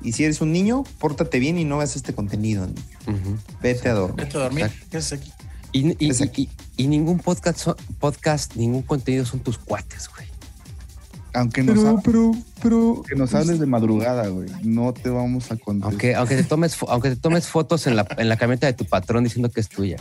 Y 0.02 0.12
si 0.12 0.24
eres 0.24 0.40
un 0.40 0.52
niño, 0.52 0.84
pórtate 0.98 1.38
bien 1.38 1.58
y 1.58 1.64
no 1.64 1.78
veas 1.78 1.94
este 1.96 2.14
contenido. 2.14 2.66
niño. 2.66 3.38
Vete 3.62 3.88
a 3.88 3.94
dormir. 3.94 4.24
Vete 4.26 4.38
a 4.38 4.40
dormir. 4.42 4.70
¿Qué 4.90 4.96
haces 4.98 5.18
aquí? 5.20 5.32
Y, 5.72 6.04
y- 6.04 6.10
Es 6.10 6.20
aquí. 6.22 6.48
y- 6.76 6.84
y 6.84 6.86
ningún 6.88 7.18
podcast, 7.18 7.66
podcast, 7.98 8.54
ningún 8.56 8.82
contenido 8.82 9.24
son 9.26 9.40
tus 9.40 9.58
cuates, 9.58 10.08
güey. 10.14 10.26
Aunque 11.36 11.62
nos, 11.62 11.84
ha- 11.84 12.00
pero, 12.02 12.32
pero. 12.62 13.02
que 13.06 13.14
nos 13.14 13.34
hables 13.34 13.58
de 13.60 13.66
madrugada, 13.66 14.28
güey. 14.28 14.48
No 14.62 14.92
te 14.94 15.10
vamos 15.10 15.50
a 15.52 15.56
contar. 15.56 15.90
Aunque, 15.90 16.14
aunque, 16.14 16.36
te 16.36 16.44
tomes, 16.44 16.76
aunque 16.88 17.10
te 17.10 17.16
tomes 17.16 17.46
fotos 17.46 17.86
en 17.86 17.94
la, 17.96 18.06
en 18.16 18.28
la 18.28 18.36
camioneta 18.36 18.66
de 18.66 18.72
tu 18.72 18.84
patrón 18.86 19.24
diciendo 19.24 19.50
que 19.50 19.60
es 19.60 19.68
tuya. 19.68 19.96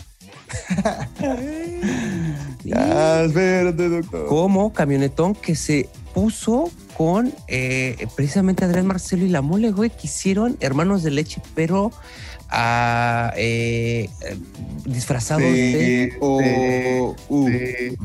Ya, 2.63 3.23
espérate, 3.23 3.89
doctor. 3.89 4.25
Como 4.27 4.73
camionetón 4.73 5.35
que 5.35 5.55
se 5.55 5.87
puso 6.15 6.71
con 6.97 7.31
eh, 7.47 8.07
precisamente 8.15 8.65
Adrián 8.65 8.87
Marcelo 8.87 9.23
y 9.25 9.29
la 9.29 9.41
mole, 9.43 9.71
güey, 9.71 9.91
que 9.91 10.07
hicieron 10.07 10.57
hermanos 10.61 11.03
de 11.03 11.11
leche, 11.11 11.41
pero 11.53 11.91
ah, 12.49 13.31
eh, 13.37 14.09
eh, 14.21 14.37
disfrazados 14.85 15.43
de 15.43 15.49
De, 15.49 16.13
o, 16.21 16.39
de-. 16.39 17.87
Eh, 17.89 17.97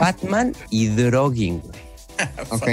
Batman 0.00 0.54
y 0.70 0.86
Drogging, 0.88 1.60
güey. 1.60 1.89
Ok. 2.50 2.68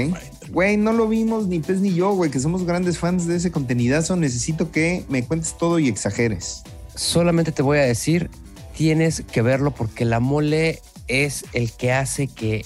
Güey, 0.49 0.78
no 0.78 0.94
lo 0.94 1.07
vimos 1.07 1.48
ni 1.48 1.60
Pez 1.60 1.80
ni 1.82 1.94
yo, 1.94 2.14
güey, 2.14 2.32
que 2.32 2.40
somos 2.40 2.65
grandes 2.65 2.98
fans 2.98 3.28
de 3.28 3.36
ese 3.36 3.52
contenidazo. 3.52 4.15
Necesito 4.15 4.72
que 4.72 5.06
me 5.10 5.24
cuentes 5.26 5.57
todo 5.57 5.80
y 5.80 5.88
exageres. 5.88 6.64
Solamente 6.95 7.52
te 7.52 7.61
voy 7.61 7.78
a 7.80 7.84
decir, 7.84 8.30
tienes 8.76 9.22
que 9.22 9.41
verlo 9.41 9.72
porque 9.72 10.06
la 10.06 10.19
mole 10.19 10.82
es 11.07 11.45
el 11.53 11.72
que 11.74 11.91
hace 11.91 12.28
que 12.28 12.65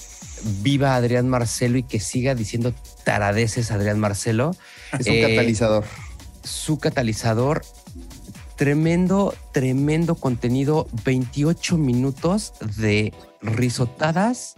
viva 0.62 0.96
Adrián 0.96 1.28
Marcelo 1.28 1.78
y 1.78 1.82
que 1.82 2.00
siga 2.00 2.34
diciendo 2.34 2.72
taradeces 3.04 3.70
Adrián 3.70 3.98
Marcelo. 3.98 4.56
Es 4.98 5.06
un 5.06 5.14
Eh, 5.14 5.22
catalizador. 5.22 5.84
Su 6.44 6.78
catalizador, 6.78 7.62
tremendo, 8.56 9.34
tremendo 9.52 10.14
contenido, 10.14 10.88
28 11.04 11.78
minutos 11.78 12.54
de 12.76 13.12
risotadas 13.40 14.54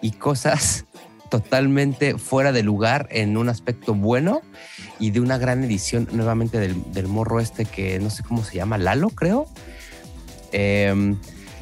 y 0.00 0.12
cosas 0.12 0.84
totalmente 1.30 2.18
fuera 2.18 2.52
de 2.52 2.62
lugar 2.62 3.08
en 3.10 3.36
un 3.36 3.48
aspecto 3.48 3.94
bueno 3.94 4.40
y 4.98 5.10
de 5.10 5.20
una 5.20 5.38
gran 5.38 5.62
edición 5.64 6.08
nuevamente 6.12 6.58
del, 6.58 6.76
del 6.92 7.06
morro 7.08 7.40
este 7.40 7.64
que 7.64 7.98
no 8.00 8.10
sé 8.10 8.22
cómo 8.22 8.42
se 8.44 8.56
llama, 8.56 8.78
Lalo 8.78 9.10
creo. 9.10 9.46
Em, 10.52 11.16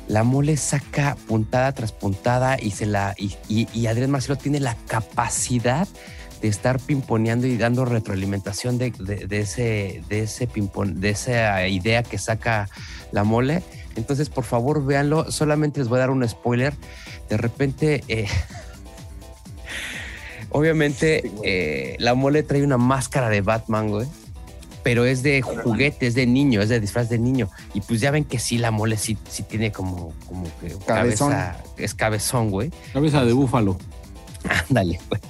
la 0.09 0.23
mole 0.23 0.57
saca 0.57 1.17
puntada 1.27 1.73
tras 1.73 1.91
puntada 1.93 2.57
y 2.61 2.71
se 2.71 2.87
la 2.87 3.15
y, 3.19 3.37
y- 3.49 3.87
Adrián 3.89 4.11
Marcelo 4.13 4.37
tiene 4.37 4.61
la 4.61 4.77
capacidad 4.87 5.89
de 6.41 6.49
estar 6.49 6.79
pimponeando 6.79 7.47
y 7.49 7.57
dando 7.57 7.85
retroalimentación 7.85 8.79
de, 8.79 8.93
de- 8.93 9.27
de 9.27 9.41
ese 9.41 10.03
de 10.09 10.21
ese 10.21 10.49
pimpon- 10.49 10.95
de 10.95 11.11
esa 11.11 11.67
idea 11.67 12.03
que 12.05 12.19
saca 12.19 12.69
la 13.11 13.25
mole. 13.25 13.63
Entonces, 13.97 14.29
por 14.29 14.45
favor, 14.45 14.85
véanlo. 14.85 15.33
Solamente 15.33 15.81
les 15.81 15.89
voy 15.89 15.97
a 15.97 16.01
dar 16.01 16.11
un 16.11 16.29
spoiler. 16.29 16.75
De 17.31 17.37
repente, 17.39 18.05
eh, 18.09 18.27
obviamente, 20.57 21.31
eh, 21.45 21.97
la 21.99 22.15
mole 22.15 22.43
trae 22.43 22.63
una 22.63 22.79
máscara 22.79 23.29
de 23.29 23.41
Batman, 23.41 23.89
güey. 23.91 24.07
Pero 24.83 25.05
es 25.05 25.23
de 25.25 25.43
juguete, 25.43 26.07
es 26.07 26.15
de 26.15 26.27
niño, 26.27 26.63
es 26.63 26.69
de 26.69 26.79
disfraz 26.79 27.09
de 27.09 27.19
niño. 27.19 27.49
Y 27.75 27.81
pues 27.81 28.01
ya 28.01 28.13
ven 28.13 28.25
que 28.25 28.39
sí, 28.39 28.57
la 28.57 28.71
mole 28.71 28.97
sí, 28.97 29.19
sí 29.29 29.43
tiene 29.43 29.73
como, 29.73 30.13
como 30.29 30.45
que 30.61 30.69
Cabezón. 30.87 31.33
cabeza, 31.33 31.57
es 31.77 31.95
cabezón, 31.95 32.51
güey. 32.51 32.71
Cabeza 32.93 33.25
de 33.25 33.33
búfalo. 33.33 33.77
Ándale, 34.69 35.01
güey. 35.09 35.21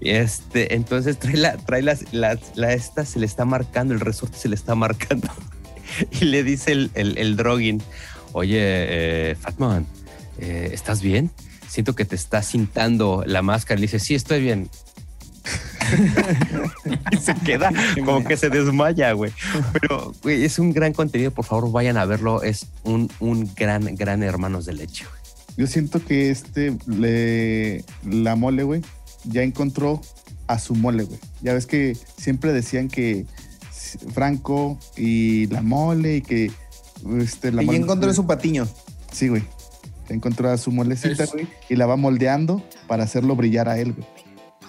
Y 0.00 0.10
Este, 0.10 0.74
entonces 0.74 1.16
trae 1.18 1.36
la, 1.36 1.56
trae 1.58 1.80
las, 1.82 2.12
las- 2.12 2.56
la 2.56 2.72
esta 2.72 3.04
se 3.04 3.20
le 3.20 3.26
está 3.26 3.44
marcando, 3.44 3.94
el 3.94 4.00
resorte 4.00 4.36
se 4.36 4.48
le 4.48 4.56
está 4.56 4.74
marcando. 4.74 5.28
Y 6.20 6.24
le 6.24 6.42
dice 6.42 6.72
el, 6.72 6.90
el, 6.94 7.18
el 7.18 7.36
Drogin, 7.36 7.80
oye, 8.32 8.58
eh, 8.60 9.36
Fatman, 9.38 9.86
eh, 10.38 10.70
¿estás 10.72 11.02
bien? 11.02 11.30
Siento 11.72 11.94
que 11.94 12.04
te 12.04 12.16
está 12.16 12.42
cintando 12.42 13.24
la 13.26 13.40
máscara. 13.40 13.76
Le 13.80 13.86
dice, 13.86 13.98
sí, 13.98 14.14
estoy 14.14 14.42
bien. 14.42 14.68
y 17.12 17.16
se 17.16 17.34
queda 17.36 17.72
como 18.04 18.22
que 18.24 18.36
se 18.36 18.50
desmaya, 18.50 19.12
güey. 19.12 19.32
Pero, 19.72 20.12
güey, 20.22 20.44
es 20.44 20.58
un 20.58 20.74
gran 20.74 20.92
contenido. 20.92 21.30
Por 21.30 21.46
favor, 21.46 21.72
vayan 21.72 21.96
a 21.96 22.04
verlo. 22.04 22.42
Es 22.42 22.66
un, 22.84 23.10
un 23.20 23.50
gran, 23.56 23.94
gran 23.96 24.22
hermanos 24.22 24.66
de 24.66 24.74
leche, 24.74 25.06
güey. 25.06 25.22
Yo 25.56 25.66
siento 25.66 26.04
que 26.04 26.28
este, 26.30 26.76
le, 26.86 27.84
la 28.04 28.36
mole, 28.36 28.64
güey, 28.64 28.82
ya 29.24 29.42
encontró 29.42 30.02
a 30.48 30.58
su 30.58 30.74
mole, 30.74 31.04
güey. 31.04 31.18
Ya 31.40 31.54
ves 31.54 31.64
que 31.64 31.96
siempre 32.18 32.52
decían 32.52 32.88
que 32.88 33.24
Franco 34.12 34.78
y 34.94 35.46
la 35.46 35.62
mole 35.62 36.16
y 36.16 36.20
que 36.20 36.50
este, 37.18 37.50
la 37.50 37.62
Y 37.62 37.66
mole- 37.66 37.78
encontró 37.78 38.12
su 38.12 38.26
patiño. 38.26 38.68
Sí, 39.10 39.28
güey. 39.28 39.42
Encontró 40.08 40.50
a 40.50 40.58
su 40.58 40.70
molecita, 40.72 41.24
güey, 41.32 41.46
y 41.68 41.76
la 41.76 41.86
va 41.86 41.96
moldeando 41.96 42.62
para 42.86 43.04
hacerlo 43.04 43.34
brillar 43.36 43.68
a 43.68 43.78
él, 43.78 43.92
güey. 43.92 44.06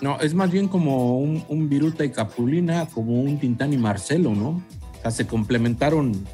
No, 0.02 0.20
es 0.20 0.34
más 0.34 0.52
bien 0.52 0.68
como 0.68 1.18
un, 1.20 1.44
un 1.48 1.70
Viruta 1.70 2.04
y 2.06 2.12
Capulina, 2.12 2.88
como 2.94 3.22
un 3.22 3.40
Tintán 3.40 3.74
y 3.74 3.78
Marcelo, 3.78 4.34
¿no? 4.36 4.50
O 4.50 5.02
sea, 5.02 5.12
se 5.12 5.26
complementaron, 5.28 6.26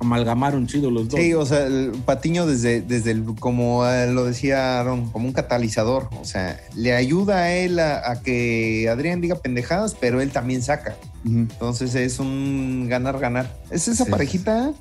amalgamaron 0.00 0.66
chido 0.66 0.90
los 0.90 1.08
dos. 1.08 1.18
Sí, 1.20 1.32
o 1.34 1.44
sea, 1.46 1.66
el 1.66 1.92
patiño 2.04 2.46
desde, 2.46 2.80
desde 2.82 3.10
el, 3.12 3.24
como 3.38 3.86
eh, 3.86 4.10
lo 4.12 4.24
decía 4.24 4.80
Aaron, 4.80 5.10
como 5.10 5.26
un 5.26 5.32
catalizador. 5.32 6.08
O 6.20 6.24
sea, 6.24 6.60
le 6.74 6.92
ayuda 6.94 7.38
a 7.44 7.52
él 7.54 7.78
a, 7.78 8.10
a 8.10 8.22
que 8.22 8.88
Adrián 8.90 9.20
diga 9.20 9.36
pendejadas, 9.36 9.94
pero 9.98 10.20
él 10.20 10.30
también 10.30 10.62
saca. 10.62 10.96
Entonces 11.24 11.94
es 11.94 12.18
un 12.18 12.86
ganar-ganar. 12.88 13.56
Es 13.70 13.88
esa 13.88 14.04
Sí. 14.04 14.10
parejita, 14.10 14.72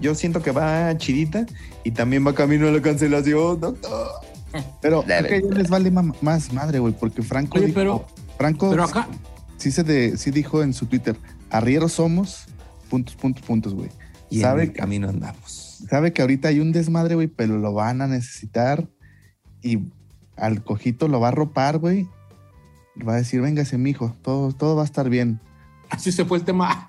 yo 0.00 0.14
siento 0.14 0.42
que 0.42 0.50
va 0.52 0.96
chidita 0.96 1.46
y 1.84 1.90
también 1.92 2.26
va 2.26 2.34
camino 2.34 2.68
a 2.68 2.70
la 2.72 2.80
cancelación, 2.82 3.60
doctor. 3.60 4.08
Pero 4.80 5.02
creo 5.02 5.24
que 5.26 5.34
a 5.34 5.36
ellos 5.36 5.54
les 5.54 5.68
vale 5.68 5.90
ma- 5.90 6.14
más 6.22 6.52
madre, 6.52 6.78
güey, 6.78 6.94
porque 6.98 7.22
Franco 7.22 7.58
Oye, 7.58 7.66
dijo- 7.66 7.74
pero- 7.78 8.06
Franco 8.38 8.70
Pero 8.70 8.84
acá, 8.84 9.08
sí, 9.56 9.70
se 9.72 9.82
de, 9.82 10.16
sí 10.16 10.30
dijo 10.30 10.62
en 10.62 10.72
su 10.72 10.86
Twitter, 10.86 11.16
arrieros 11.50 11.92
somos, 11.92 12.46
puntos, 12.88 13.16
puntos, 13.16 13.44
puntos, 13.44 13.74
güey. 13.74 13.90
Y 14.30 14.40
Sabe 14.40 14.62
en 14.62 14.68
el 14.68 14.74
que- 14.74 14.80
camino 14.80 15.08
andamos. 15.08 15.84
Sabe 15.90 16.12
que 16.12 16.22
ahorita 16.22 16.48
hay 16.48 16.60
un 16.60 16.72
desmadre, 16.72 17.14
güey, 17.14 17.26
pero 17.28 17.58
lo 17.58 17.72
van 17.72 18.00
a 18.00 18.06
necesitar 18.06 18.88
y 19.62 19.80
al 20.36 20.62
cojito 20.62 21.08
lo 21.08 21.18
va 21.20 21.28
a 21.28 21.32
ropar, 21.32 21.78
güey. 21.78 22.06
Va 23.06 23.14
a 23.14 23.16
decir, 23.16 23.40
véngase, 23.40 23.76
mijo, 23.78 24.14
todo, 24.22 24.52
todo 24.52 24.76
va 24.76 24.82
a 24.82 24.84
estar 24.86 25.08
bien. 25.10 25.40
Así 25.90 26.12
se 26.12 26.24
fue 26.24 26.38
el 26.38 26.44
tema. 26.44 26.86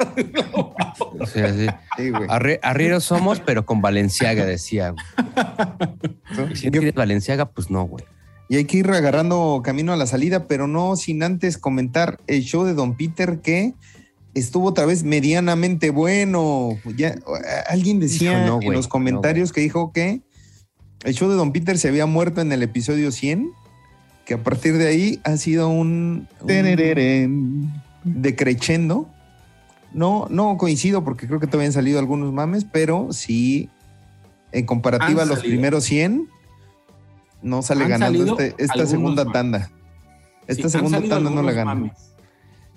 Sí. 1.34 1.68
Sí, 1.98 2.10
güey. 2.10 2.28
Arri- 2.30 2.60
arrieros 2.62 3.04
somos, 3.04 3.40
pero 3.40 3.66
con 3.66 3.82
Valenciaga, 3.82 4.46
decía. 4.46 4.94
Y 6.52 6.56
si 6.56 6.70
no 6.70 6.82
Valenciaga, 6.94 7.46
pues 7.52 7.70
no, 7.70 7.84
güey. 7.84 8.04
Y 8.48 8.56
hay 8.58 8.66
que 8.66 8.78
ir 8.78 8.90
agarrando 8.90 9.62
camino 9.64 9.94
a 9.94 9.96
la 9.98 10.08
salida, 10.08 10.48
pero 10.48 10.68
no 10.68 10.96
sin 10.96 11.22
antes 11.24 11.58
comentar 11.58 12.20
el 12.28 12.42
show 12.42 12.64
de 12.64 12.74
Don 12.74 12.96
Peter 12.96 13.40
que 13.42 13.74
estuvo 14.34 14.70
otra 14.70 14.86
vez 14.86 15.04
medianamente 15.04 15.92
bueno. 15.92 16.70
Ya, 16.98 17.16
alguien 17.68 18.00
decía 18.00 18.46
no, 18.48 18.60
en 18.62 18.74
los 18.74 18.88
comentarios 18.88 19.52
que 19.54 19.62
dijo 19.62 19.92
que 19.94 20.22
el 21.04 21.14
show 21.14 21.30
de 21.30 21.36
Don 21.36 21.52
Peter 21.52 21.78
se 21.78 21.90
había 21.90 22.08
muerto 22.08 22.42
en 22.42 22.52
el 22.52 22.64
episodio 22.64 23.12
100, 23.12 23.52
que 24.26 24.34
a 24.34 24.44
partir 24.44 24.78
de 24.78 24.88
ahí 24.88 25.20
ha 25.24 25.38
sido 25.38 25.70
un, 25.70 26.28
un 26.42 26.48
Terereren. 28.04 28.22
decrechendo. 28.22 29.10
No, 29.94 30.28
no 30.30 30.58
coincido 30.58 31.04
porque 31.04 31.26
creo 31.28 31.40
que 31.40 31.48
todavía 31.48 31.68
han 31.68 31.74
salido 31.74 32.00
algunos 32.00 32.32
mames, 32.32 32.64
pero 32.66 33.12
sí, 33.12 33.70
en 34.52 34.66
comparativa 34.66 35.24
a 35.24 35.26
los 35.26 35.40
salido. 35.40 35.54
primeros 35.56 35.84
100, 35.86 36.28
no 37.42 37.62
sale 37.62 37.86
Han 37.86 37.90
ganando 37.90 38.40
este- 38.40 38.56
esta 38.64 38.86
segunda 38.86 39.24
mames. 39.24 39.34
tanda. 39.34 39.72
Esta 40.48 40.70
Sí, 40.70 40.78
segunda 40.78 41.02
tanda 41.02 41.30
no 41.30 41.42
la 41.42 41.52
gana. 41.52 41.74
mames. 41.76 41.92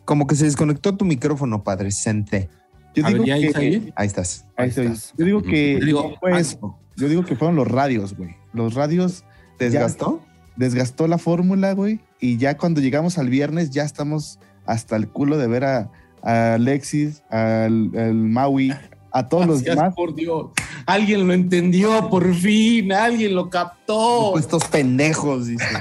Como 0.04 0.26
que 0.26 0.34
se 0.34 0.44
desconectó 0.46 0.96
tu 0.96 1.04
micrófono, 1.04 1.62
padre 1.62 1.90
Sente. 1.90 2.48
Yo 2.94 3.04
A 3.06 3.08
digo 3.08 3.20
ver, 3.24 3.28
¿ya 3.28 3.34
ahí 3.34 3.52
que? 3.52 3.92
Ahí 3.96 4.06
estás. 4.06 4.46
Ahí 4.56 4.68
estoy. 4.68 4.92
Yo 5.16 5.24
digo 5.24 5.42
que 5.42 5.78
Yo 5.80 5.86
digo, 5.86 6.14
eso. 6.36 6.78
Yo 6.96 7.08
digo 7.08 7.24
que 7.24 7.36
fueron 7.36 7.56
los 7.56 7.68
radios, 7.68 8.14
güey. 8.16 8.36
Los 8.52 8.74
radios 8.74 9.24
¿Te 9.58 9.66
desgastó? 9.66 10.20
desgastó 10.56 11.06
la 11.08 11.16
fórmula, 11.18 11.72
güey. 11.72 12.00
Y 12.20 12.36
ya 12.36 12.56
cuando 12.58 12.80
llegamos 12.82 13.16
al 13.16 13.30
viernes, 13.30 13.70
ya 13.70 13.84
estamos 13.84 14.38
hasta 14.66 14.96
el 14.96 15.08
culo 15.08 15.38
de 15.38 15.46
ver 15.46 15.64
a, 15.64 15.90
a 16.22 16.54
Alexis, 16.54 17.22
al, 17.30 17.90
al 17.96 18.14
Maui, 18.14 18.72
a 19.12 19.28
todos 19.28 19.46
los 19.46 19.62
demás. 19.64 19.94
por 19.94 20.14
Dios. 20.14 20.46
Alguien 20.86 21.26
lo 21.26 21.32
entendió, 21.32 22.08
por 22.10 22.34
fin, 22.34 22.92
alguien 22.92 23.34
lo 23.34 23.50
captó. 23.50 24.38
Estos 24.38 24.64
pendejos, 24.64 25.46
dice. 25.46 25.64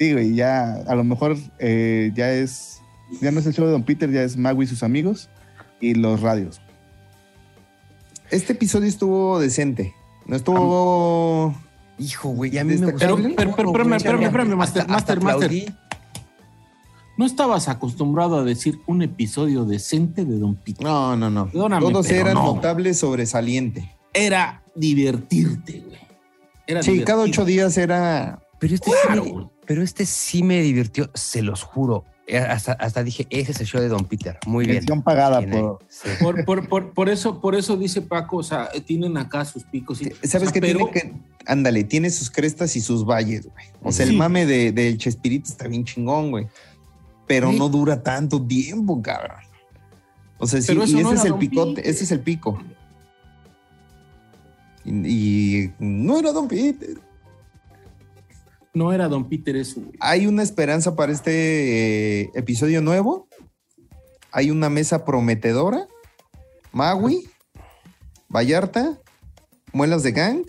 Sí, 0.00 0.12
güey, 0.12 0.32
ya 0.36 0.74
a 0.86 0.94
lo 0.94 1.02
mejor 1.02 1.36
eh, 1.58 2.12
ya 2.14 2.30
es, 2.30 2.80
ya 3.20 3.32
no 3.32 3.40
es 3.40 3.46
el 3.46 3.52
show 3.52 3.66
de 3.66 3.72
Don 3.72 3.82
Peter, 3.82 4.08
ya 4.08 4.22
es 4.22 4.36
Maui 4.36 4.64
y 4.64 4.68
sus 4.68 4.84
amigos 4.84 5.28
y 5.80 5.94
los 5.94 6.20
radios. 6.20 6.60
Este 8.30 8.52
episodio 8.52 8.86
estuvo 8.88 9.40
decente. 9.40 9.94
No 10.24 10.36
estuvo. 10.36 11.52
Hijo, 11.98 12.28
güey, 12.28 12.56
a 12.58 12.64
mí 12.64 12.76
me. 12.76 12.92
Pero- 12.92 13.16
pero- 13.16 13.72
espérame, 13.96 14.22
espérame, 14.22 14.54
Master, 14.56 14.86
Master. 15.20 15.50
¿No 17.18 17.26
estabas 17.26 17.68
acostumbrado 17.68 18.38
a 18.38 18.44
decir 18.44 18.78
un 18.86 19.02
episodio 19.02 19.64
decente 19.66 20.24
de 20.24 20.38
Don 20.38 20.54
Peter? 20.54 20.82
No, 20.86 21.16
no, 21.16 21.28
no. 21.28 21.46
Perdóname, 21.50 21.84
Todos 21.90 22.08
eran 22.10 22.34
no. 22.34 22.54
notable, 22.54 22.94
sobresaliente. 22.94 23.94
Era 24.14 24.62
divertirte, 24.74 25.80
güey. 25.86 25.98
Era 26.66 26.82
Sí, 26.82 27.02
cada 27.02 27.22
ocho 27.24 27.44
días 27.44 27.76
era. 27.76 28.40
Pero 28.60 28.74
este, 28.74 28.90
Claro, 29.04 29.24
sí, 29.24 29.30
güey. 29.30 29.46
pero 29.66 29.82
este 29.82 30.06
sí 30.06 30.42
me 30.42 30.60
divirtió, 30.62 31.10
se 31.14 31.42
los 31.42 31.62
juro. 31.62 32.04
Eh, 32.26 32.36
Hasta, 32.38 32.72
hasta 32.72 33.02
dije, 33.02 33.26
ese 33.30 33.52
es 33.52 33.60
el 33.60 33.66
show 33.66 33.80
de 33.80 33.88
Don 33.88 34.04
Peter. 34.04 34.38
Muy 34.46 34.66
bien. 34.66 34.76
Mención 34.78 35.02
pagada 35.02 35.40
por. 35.40 35.78
Sí. 35.88 36.10
Por, 36.20 36.44
por, 36.44 36.68
por, 36.68 36.92
por 36.92 37.08
eso, 37.08 37.40
por 37.40 37.54
eso 37.54 37.76
dice 37.78 38.02
Paco, 38.02 38.36
o 38.36 38.42
sea, 38.42 38.68
eh, 38.74 38.80
tienen 38.82 39.16
acá 39.16 39.44
sus 39.46 39.64
picos. 39.64 40.02
y- 40.02 40.10
¿Sabes 40.26 40.34
o 40.34 40.38
sea, 40.44 40.52
qué 40.52 40.60
pero, 40.60 40.90
tiene 40.90 40.92
que.? 40.92 41.12
Ándale, 41.46 41.84
tiene 41.84 42.10
sus 42.10 42.30
crestas 42.30 42.76
y 42.76 42.82
sus 42.82 43.06
valles, 43.06 43.46
güey. 43.50 43.64
O 43.82 43.90
sea, 43.92 44.04
Sí. 44.04 44.12
el 44.12 44.18
mame 44.18 44.44
de- 44.44 44.72
del 44.72 44.98
Chespirito 44.98 45.48
está 45.50 45.66
bien 45.68 45.84
chingón, 45.84 46.30
güey. 46.30 46.46
Pero 47.28 47.50
Sí. 47.52 47.58
no 47.58 47.68
dura 47.68 48.02
tanto 48.02 48.44
tiempo, 48.44 49.00
cabrón. 49.02 49.36
O 50.38 50.46
sea, 50.46 50.60
sí, 50.60 50.72
y 50.72 50.82
ese 50.82 51.02
no 51.02 51.12
es 51.12 51.20
era 51.20 51.22
el 51.24 51.28
Don 51.30 51.38
picote, 51.38 51.74
Peter. 51.76 51.90
ese 51.90 52.04
es 52.04 52.10
el 52.10 52.20
pico. 52.20 52.58
Y, 54.84 55.64
y 55.64 55.72
no 55.78 56.18
era 56.18 56.32
Don 56.32 56.48
Peter. 56.48 56.98
No 58.74 58.92
era 58.92 59.08
Don 59.08 59.28
Peter 59.28 59.56
eso, 59.56 59.80
güey. 59.80 59.92
Hay 60.00 60.26
una 60.26 60.42
esperanza 60.42 60.94
para 60.96 61.12
este 61.12 62.22
eh, 62.22 62.30
episodio 62.34 62.80
nuevo. 62.80 63.28
Hay 64.32 64.50
una 64.50 64.68
mesa 64.70 65.04
prometedora. 65.04 65.88
Maui, 66.72 67.28
Vallarta, 68.28 68.98
Muelas 69.72 70.02
de 70.02 70.12
Gang 70.12 70.42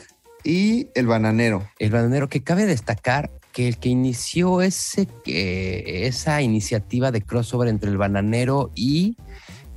y 0.44 0.90
el 0.96 1.08
bananero. 1.08 1.68
El 1.80 1.92
bananero, 1.92 2.30
que 2.30 2.44
cabe 2.44 2.66
destacar 2.66 3.32
que 3.52 3.68
el 3.68 3.78
que 3.78 3.90
inició 3.90 4.62
ese, 4.62 5.08
esa 5.26 6.42
iniciativa 6.42 7.12
de 7.12 7.22
crossover 7.22 7.68
entre 7.68 7.90
el 7.90 7.98
bananero 7.98 8.72
y 8.76 9.18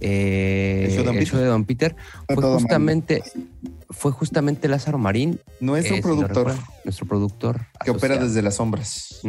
eh, 0.00 0.86
El 0.88 0.90
show 0.90 0.98
de 1.00 1.04
Don 1.06 1.16
el 1.16 1.26
show 1.26 1.40
de 1.40 1.46
Don 1.46 1.64
Peter 1.64 1.94
Fue 2.26 2.34
fue 2.34 2.42
todo 2.42 2.52
mal. 2.54 2.60
justamente, 2.60 3.22
fue 3.90 4.10
justamente 4.12 4.68
Lázaro 4.68 4.98
Marín, 4.98 5.40
Nuestro 5.60 5.94
eh, 5.94 5.98
si 5.98 6.02
productor 6.02 6.54
nuestro 6.84 7.06
productor 7.06 7.60
que 7.84 7.90
opera 7.92 8.16
desde 8.16 8.42
las 8.42 8.56
sombras. 8.56 9.20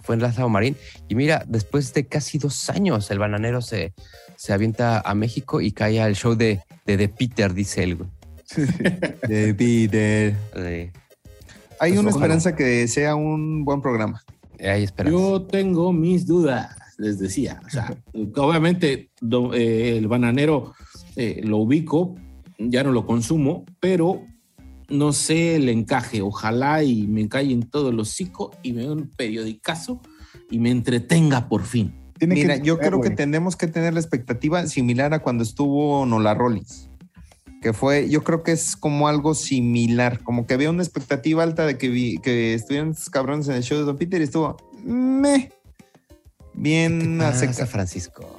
Fue 0.00 0.14
en 0.16 0.20
Lázaro 0.20 0.50
Marín. 0.50 0.76
Y 1.08 1.14
mira, 1.14 1.44
después 1.48 1.94
de 1.94 2.06
casi 2.06 2.36
dos 2.36 2.68
años, 2.68 3.10
el 3.10 3.18
bananero 3.18 3.62
se, 3.62 3.94
se 4.36 4.52
avienta 4.52 5.00
a 5.00 5.14
México 5.14 5.62
y 5.62 5.72
cae 5.72 5.98
al 6.02 6.14
show 6.14 6.34
de, 6.34 6.60
de, 6.84 6.98
The 6.98 7.08
Peter, 7.08 7.54
dice 7.54 7.84
él. 7.84 7.98
De 9.26 9.54
Peter. 9.54 10.34
De- 10.54 10.92
Hay 11.80 11.90
Pues 11.92 12.00
una 12.00 12.10
ojalá. 12.10 12.24
esperanza 12.24 12.56
que 12.56 12.88
sea 12.88 13.14
un 13.14 13.64
buen 13.64 13.80
programa. 13.80 14.22
hay 14.60 14.84
esperanza. 14.84 15.18
Yo 15.18 15.42
tengo 15.42 15.92
mis 15.92 16.26
dudas, 16.26 16.74
les 16.98 17.18
decía. 17.18 17.60
O 17.66 17.70
sea, 17.70 17.94
obviamente 18.36 19.10
do- 19.20 19.52
eh, 19.54 19.98
el 19.98 20.06
bananero 20.08 20.72
eh, 21.16 21.40
lo 21.44 21.58
ubico, 21.58 22.14
ya 22.58 22.82
no 22.84 22.92
lo 22.92 23.04
consumo, 23.06 23.64
pero 23.80 24.22
no 24.88 25.12
sé 25.12 25.56
el 25.56 25.68
encaje. 25.68 26.22
Ojalá 26.22 26.82
y 26.84 27.06
me 27.06 27.28
calle 27.28 27.52
en 27.52 27.62
todo 27.64 27.90
el 27.90 27.98
hocico 28.00 28.52
y 28.62 28.72
me 28.72 28.82
dé 28.82 28.90
un 28.90 29.08
periodicazo 29.16 30.00
y 30.50 30.58
me 30.58 30.70
entretenga 30.70 31.48
por 31.48 31.64
fin. 31.64 31.94
Tiene 32.18 32.36
Mira, 32.36 32.58
que 32.60 32.66
yo 32.66 32.78
creo 32.78 33.00
que 33.00 33.10
tenemos 33.10 33.56
que 33.56 33.66
tener 33.66 33.92
la 33.92 34.00
expectativa 34.00 34.64
similar 34.68 35.12
a 35.14 35.18
cuando 35.18 35.42
estuvo 35.42 36.06
Nola 36.06 36.32
Rollins. 36.34 36.88
Que 37.64 37.72
fue, 37.72 38.10
yo 38.10 38.22
creo 38.22 38.42
que 38.42 38.52
es 38.52 38.76
como 38.76 39.08
algo 39.08 39.34
similar, 39.34 40.22
como 40.22 40.46
que 40.46 40.52
había 40.52 40.68
una 40.68 40.82
expectativa 40.82 41.42
alta 41.42 41.64
de 41.66 41.78
que, 41.78 41.88
vi- 41.88 42.18
que 42.18 42.52
estuvieran 42.52 42.90
estos 42.90 43.08
cabrones 43.08 43.48
en 43.48 43.54
el 43.54 43.62
show 43.62 43.78
de 43.78 43.84
Don 43.84 43.96
Peter 43.96 44.20
y 44.20 44.24
estuvo 44.24 44.56
meh, 44.84 45.50
bien 46.52 47.18
¿Qué 47.18 47.24
a 47.24 47.32
seca. 47.32 47.66
Francisco? 47.66 48.38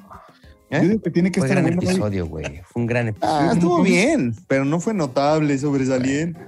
¿Eh? 0.69 0.79
Yo 0.81 0.89
digo 0.89 1.01
que 1.01 1.09
tiene 1.09 1.31
que 1.31 1.39
Fue 1.39 1.47
estar 1.47 1.63
gran 1.63 1.75
bueno, 1.75 1.81
güey. 1.81 1.95
episodio, 1.95 2.27
güey. 2.27 2.61
Fue 2.65 2.81
un 2.83 2.87
gran 2.87 3.07
episodio. 3.07 3.49
Ah, 3.49 3.51
estuvo 3.53 3.81
bien, 3.81 4.35
pero 4.47 4.63
no 4.63 4.79
fue 4.79 4.93
notable, 4.93 5.57
sobresaliente. 5.57 6.39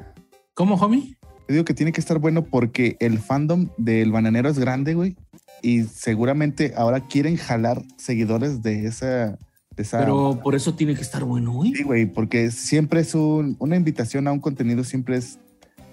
¿Cómo, 0.53 0.75
homie? 0.75 1.17
Yo 1.47 1.53
digo 1.53 1.65
que 1.65 1.73
tiene 1.73 1.91
que 1.91 1.99
estar 2.01 2.19
bueno 2.19 2.43
porque 2.45 2.95
el 2.99 3.19
fandom 3.19 3.69
del 3.77 4.11
bananero 4.11 4.49
es 4.49 4.59
grande, 4.59 4.93
güey. 4.93 5.15
Y 5.63 5.83
seguramente 5.85 6.73
ahora 6.77 7.07
quieren 7.07 7.37
jalar 7.37 7.81
seguidores 7.97 8.61
de 8.61 8.85
esa. 8.85 9.39
De 9.77 9.83
esa 9.83 9.99
Pero 9.99 10.39
por 10.43 10.55
eso 10.55 10.73
tiene 10.73 10.95
que 10.95 11.01
estar 11.01 11.23
bueno, 11.23 11.53
güey. 11.53 11.73
Sí, 11.73 11.83
güey, 11.83 12.05
porque 12.07 12.51
siempre 12.51 12.99
es 13.01 13.13
un- 13.15 13.55
una 13.59 13.75
invitación 13.75 14.27
a 14.27 14.31
un 14.31 14.39
contenido, 14.39 14.83
siempre 14.83 15.17
es. 15.17 15.37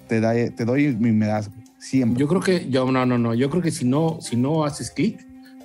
Te, 0.08 0.20
da, 0.20 0.32
te 0.34 0.64
doy 0.64 0.86
y 0.86 0.92
me 0.96 1.26
das, 1.26 1.48
güey. 1.50 1.62
Siempre. 1.78 2.18
Yo 2.18 2.26
creo 2.28 2.40
que, 2.40 2.68
yo, 2.70 2.90
no, 2.90 3.04
no, 3.06 3.18
no, 3.18 3.34
yo 3.34 3.50
creo 3.50 3.62
que 3.62 3.70
si 3.70 3.84
no, 3.84 4.18
si 4.22 4.36
no 4.36 4.64
haces 4.64 4.90
clic, 4.90 5.24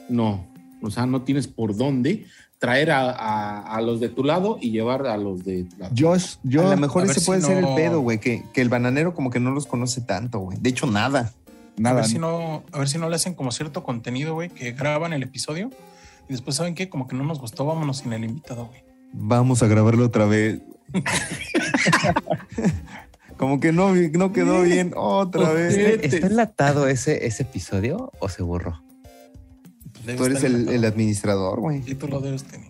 no. 0.09 0.45
O 0.81 0.91
sea, 0.91 1.05
no 1.05 1.21
tienes 1.23 1.47
por 1.47 1.75
dónde 1.75 2.25
traer 2.57 2.91
a, 2.91 3.09
a- 3.11 3.61
a 3.77 3.81
los 3.81 4.01
de 4.01 4.09
tu 4.09 4.25
lado 4.25 4.57
y 4.59 4.71
llevar 4.71 5.07
a 5.07 5.15
los 5.17 5.45
de 5.45 5.63
tu 5.63 5.77
lado. 5.77 5.95
Josh, 5.97 6.35
yo. 6.43 6.67
a 6.67 6.71
lo 6.71 6.77
mejor 6.77 7.03
a 7.03 7.05
ese 7.05 7.21
si 7.21 7.25
puede 7.25 7.39
ser 7.41 7.61
no- 7.61 7.69
el 7.69 7.75
pedo, 7.75 8.01
güey, 8.01 8.19
que, 8.19 8.43
que 8.53 8.59
el 8.61 8.67
bananero 8.67 9.13
como 9.13 9.29
que 9.29 9.39
no 9.39 9.51
los 9.51 9.65
conoce 9.65 10.01
tanto, 10.01 10.39
güey. 10.39 10.57
De 10.59 10.69
hecho, 10.69 10.85
nada. 10.87 11.31
A 11.77 11.81
Nada. 11.81 11.95
ver 12.01 12.05
si 12.05 12.19
no, 12.19 12.63
a 12.73 12.79
ver 12.79 12.89
si 12.89 12.97
no 12.97 13.07
le 13.09 13.15
hacen 13.15 13.33
como 13.33 13.51
cierto 13.53 13.83
contenido, 13.85 14.33
güey, 14.33 14.49
que 14.49 14.73
graban 14.73 15.13
el 15.13 15.23
episodio 15.23 15.69
y 16.29 16.33
después 16.33 16.55
saben 16.55 16.75
que 16.75 16.89
como 16.89 17.07
que 17.07 17.15
no 17.15 17.23
nos 17.23 17.39
gustó, 17.39 17.65
vámonos 17.65 17.97
sin 17.97 18.13
el 18.13 18.23
invitado, 18.23 18.67
güey. 18.67 18.83
Vamos 19.11 19.63
a 19.63 19.67
grabarlo 19.67 20.05
otra 20.05 20.25
vez. 20.25 20.61
como 23.37 23.59
que 23.59 23.71
no, 23.71 23.95
no 23.95 24.31
quedó 24.31 24.61
bien 24.61 24.93
otra 24.95 25.51
vez. 25.51 25.75
¿Está 26.03 26.27
enlatado 26.27 26.87
ese, 26.87 27.25
ese 27.25 27.43
episodio 27.43 28.11
o 28.19 28.29
se 28.29 28.43
borró? 28.43 28.79
Tú 30.15 30.25
eres 30.25 30.43
el, 30.43 30.85
administrador, 30.85 31.59
güey. 31.59 31.81
Sí, 31.81 31.95
tú 31.95 32.07
lo 32.07 32.21
debes 32.21 32.43
tener. 32.43 32.67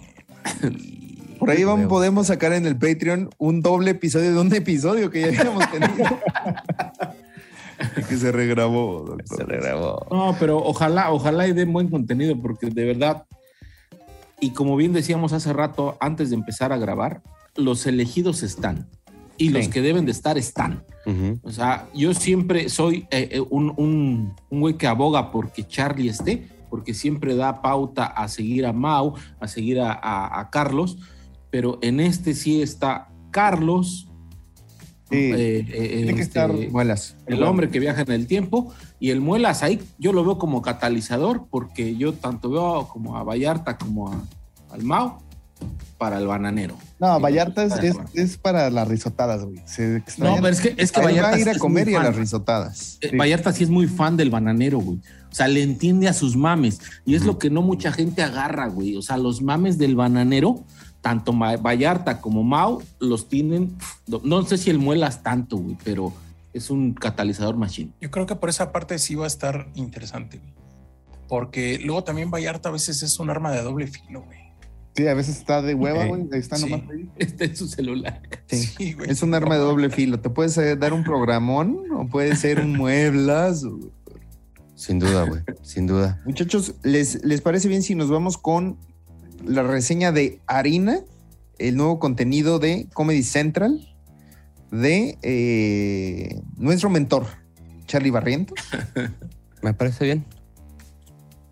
Por 1.38 1.50
ahí 1.50 1.64
vamos, 1.64 1.88
podemos 1.88 2.28
sacar 2.28 2.54
en 2.54 2.66
el 2.66 2.78
Patreon 2.78 3.30
un 3.38 3.62
doble 3.62 3.92
episodio 3.92 4.34
de 4.34 4.40
un 4.40 4.54
episodio 4.54 5.10
que 5.10 5.22
ya 5.22 5.28
habíamos 5.28 5.70
tenido. 5.72 6.20
y 7.98 8.04
que 8.04 8.18
se 8.18 8.32
regrabó, 8.32 9.06
doctor. 9.06 9.38
Se 9.38 9.44
regrabó. 9.44 10.08
No, 10.12 10.36
pero 10.40 10.58
ojalá, 10.58 11.12
ojalá 11.12 11.48
y 11.48 11.54
den 11.54 11.74
buen 11.74 11.90
contenido, 11.90 12.40
porque 12.42 12.70
de 12.70 12.86
verdad, 12.86 13.26
y 14.42 14.52
como 14.52 14.76
bien 14.76 14.94
decíamos 14.94 15.34
hace 15.34 15.52
rato, 15.54 15.98
antes 16.00 16.30
de 16.30 16.36
empezar 16.36 16.72
a 16.72 16.78
grabar, 16.78 17.22
los 17.56 17.86
elegidos 17.88 18.44
están. 18.44 18.88
Y 19.38 19.50
los 19.50 19.70
que 19.70 19.82
deben 19.82 20.06
de 20.06 20.12
estar 20.12 20.38
están. 20.38 20.84
O 21.44 21.52
sea, 21.52 21.88
yo 21.96 22.14
siempre 22.14 22.70
soy 22.70 23.08
eh, 23.10 23.30
eh, 23.32 23.42
un, 23.50 23.74
un, 23.78 24.36
un 24.50 24.60
güey 24.60 24.76
que 24.76 24.86
aboga 24.86 25.32
porque 25.32 25.66
Charlie 25.66 26.10
esté, 26.10 26.48
porque 26.70 26.94
siempre 26.94 27.36
da 27.36 27.62
pauta 27.64 28.06
a 28.06 28.28
seguir 28.28 28.66
a 28.68 28.74
Mau, 28.74 29.16
a 29.40 29.48
seguir 29.48 29.80
a, 29.80 29.92
a- 29.94 30.40
a 30.40 30.50
Carlos, 30.52 30.98
pero 31.50 31.80
en 31.82 32.00
este 32.00 32.34
sí 32.36 32.62
está 32.62 33.08
Carlos, 33.32 34.06
Sí. 35.10 35.16
eh, 35.16 35.66
eh, 35.68 35.94
Tiene 36.04 36.14
que 36.14 36.22
este, 36.22 36.40
estar- 36.40 37.18
el 37.26 37.42
hombre 37.44 37.70
que 37.72 37.80
viaja 37.80 38.02
en 38.04 38.12
el 38.12 38.28
tiempo, 38.28 38.72
y 39.00 39.12
el 39.12 39.22
Muelas 39.22 39.64
ahí 39.64 39.82
yo 39.98 40.14
lo 40.14 40.24
veo 40.24 40.38
como 40.38 40.62
catalizador, 40.62 41.46
porque 41.50 41.96
yo 41.96 42.14
tanto 42.14 42.50
veo 42.50 42.88
como 42.88 43.18
a 43.18 43.24
Vallarta 43.24 43.78
como 43.78 44.12
a, 44.12 44.22
al 44.72 44.84
Mau 44.84 45.20
para 45.98 46.18
el 46.18 46.28
bananero. 46.28 46.76
No, 47.00 47.20
Vallarta 47.20 47.64
es, 47.64 47.96
Para 47.96 48.10
es, 48.14 48.38
para 48.38 48.70
las 48.70 48.88
risotadas, 48.88 49.44
güey. 49.44 49.62
Se 49.66 50.02
No, 50.18 50.36
pero 50.36 50.48
es 50.48 50.62
que, 50.62 50.74
es 50.78 50.92
que 50.92 51.00
Ahí 51.02 51.06
va 51.06 51.12
Vallarta 51.12 51.36
a 51.36 51.40
ir 51.40 51.50
a 51.50 51.58
comer 51.58 51.90
y 51.90 51.96
a 51.96 52.04
las 52.04 52.16
risotadas. 52.16 52.98
Eh, 53.02 53.10
Sí. 53.12 53.18
Vallarta 53.18 53.52
sí 53.52 53.64
es 53.64 53.70
muy 53.70 53.88
fan 53.88 54.16
del 54.16 54.30
bananero, 54.30 54.80
güey. 54.80 55.00
O 55.32 55.36
sea, 55.36 55.48
le 55.48 55.62
entiende 55.62 56.08
a 56.08 56.14
sus 56.14 56.36
mames. 56.36 56.80
Y 57.06 57.16
es 57.16 57.26
lo 57.26 57.38
que 57.38 57.50
no 57.50 57.62
mucha 57.62 57.92
gente 57.92 58.24
agarra, 58.24 58.68
güey. 58.68 58.96
O 58.96 59.02
sea, 59.02 59.18
los 59.18 59.42
mames 59.42 59.78
del 59.78 59.96
bananero, 59.96 60.64
tanto 61.02 61.34
Vallarta 61.34 62.22
como 62.22 62.44
Mau, 62.44 62.82
los 63.00 63.28
tienen. 63.28 63.76
No 64.24 64.42
sé 64.44 64.58
si 64.58 64.70
el 64.70 64.80
muelas 64.80 65.22
tanto, 65.22 65.58
güey, 65.58 65.78
pero 65.84 66.14
es 66.54 66.70
un 66.70 66.94
catalizador 66.94 67.56
machine. 67.58 67.92
Yo 68.02 68.12
creo 68.12 68.26
que 68.26 68.36
por 68.36 68.50
esa 68.50 68.72
parte 68.72 68.98
sí 69.00 69.16
va 69.16 69.26
a 69.26 69.28
estar 69.28 69.70
interesante, 69.76 70.38
güey. 70.40 70.54
Porque 71.28 71.78
luego 71.80 72.04
también 72.04 72.32
Vallarta 72.32 72.70
a 72.70 72.72
veces 72.72 73.04
es 73.04 73.20
un 73.20 73.30
arma 73.30 73.52
de 73.52 73.62
doble 73.62 73.86
filo, 73.88 74.24
güey. 74.24 74.40
Sí, 74.96 75.08
a 75.08 75.14
veces 75.14 75.38
está 75.38 75.62
de 75.62 75.76
hueva, 75.76 76.02
Ok. 76.04 76.08
güey. 76.08 76.22
Ahí 76.34 76.40
está 76.40 76.56
Sí. 76.58 76.68
nomás 76.70 76.90
ahí. 76.90 77.10
Este 77.18 77.46
es 77.46 77.58
su 77.60 77.68
celular. 77.68 78.22
Sí. 78.48 78.58
Sí, 78.58 78.94
güey. 78.94 79.10
Es 79.12 79.22
un 79.22 79.34
arma 79.36 79.56
de 79.56 79.62
doble 79.62 79.90
filo. 79.92 80.20
Te 80.20 80.30
puedes 80.32 80.58
eh, 80.58 80.76
dar 80.76 80.92
un 80.94 81.04
programón 81.04 81.84
o 81.96 82.08
puede 82.08 82.36
ser 82.36 82.60
un 82.60 82.76
mueblazo. 82.76 83.80
Sin 84.76 84.98
duda, 84.98 85.26
güey. 85.26 85.42
Sin 85.62 85.86
duda. 85.88 86.22
Muchachos, 86.26 86.74
¿les, 86.84 87.24
¿les 87.24 87.42
parece 87.42 87.68
bien 87.68 87.84
si 87.84 87.96
nos 87.96 88.10
vamos 88.10 88.38
con 88.38 88.78
la 89.46 89.62
reseña 89.64 90.12
de 90.12 90.42
Harina, 90.48 91.02
el 91.60 91.76
nuevo 91.78 92.00
contenido 92.00 92.60
de 92.60 92.88
Comedy 92.94 93.24
Central 93.24 93.94
de 94.72 95.18
eh, 95.22 96.42
nuestro 96.58 96.90
mentor, 96.90 97.26
Charlie 97.86 98.12
Barrientos? 98.12 98.58
Me 99.62 99.74
parece 99.74 100.06
bien. 100.06 100.26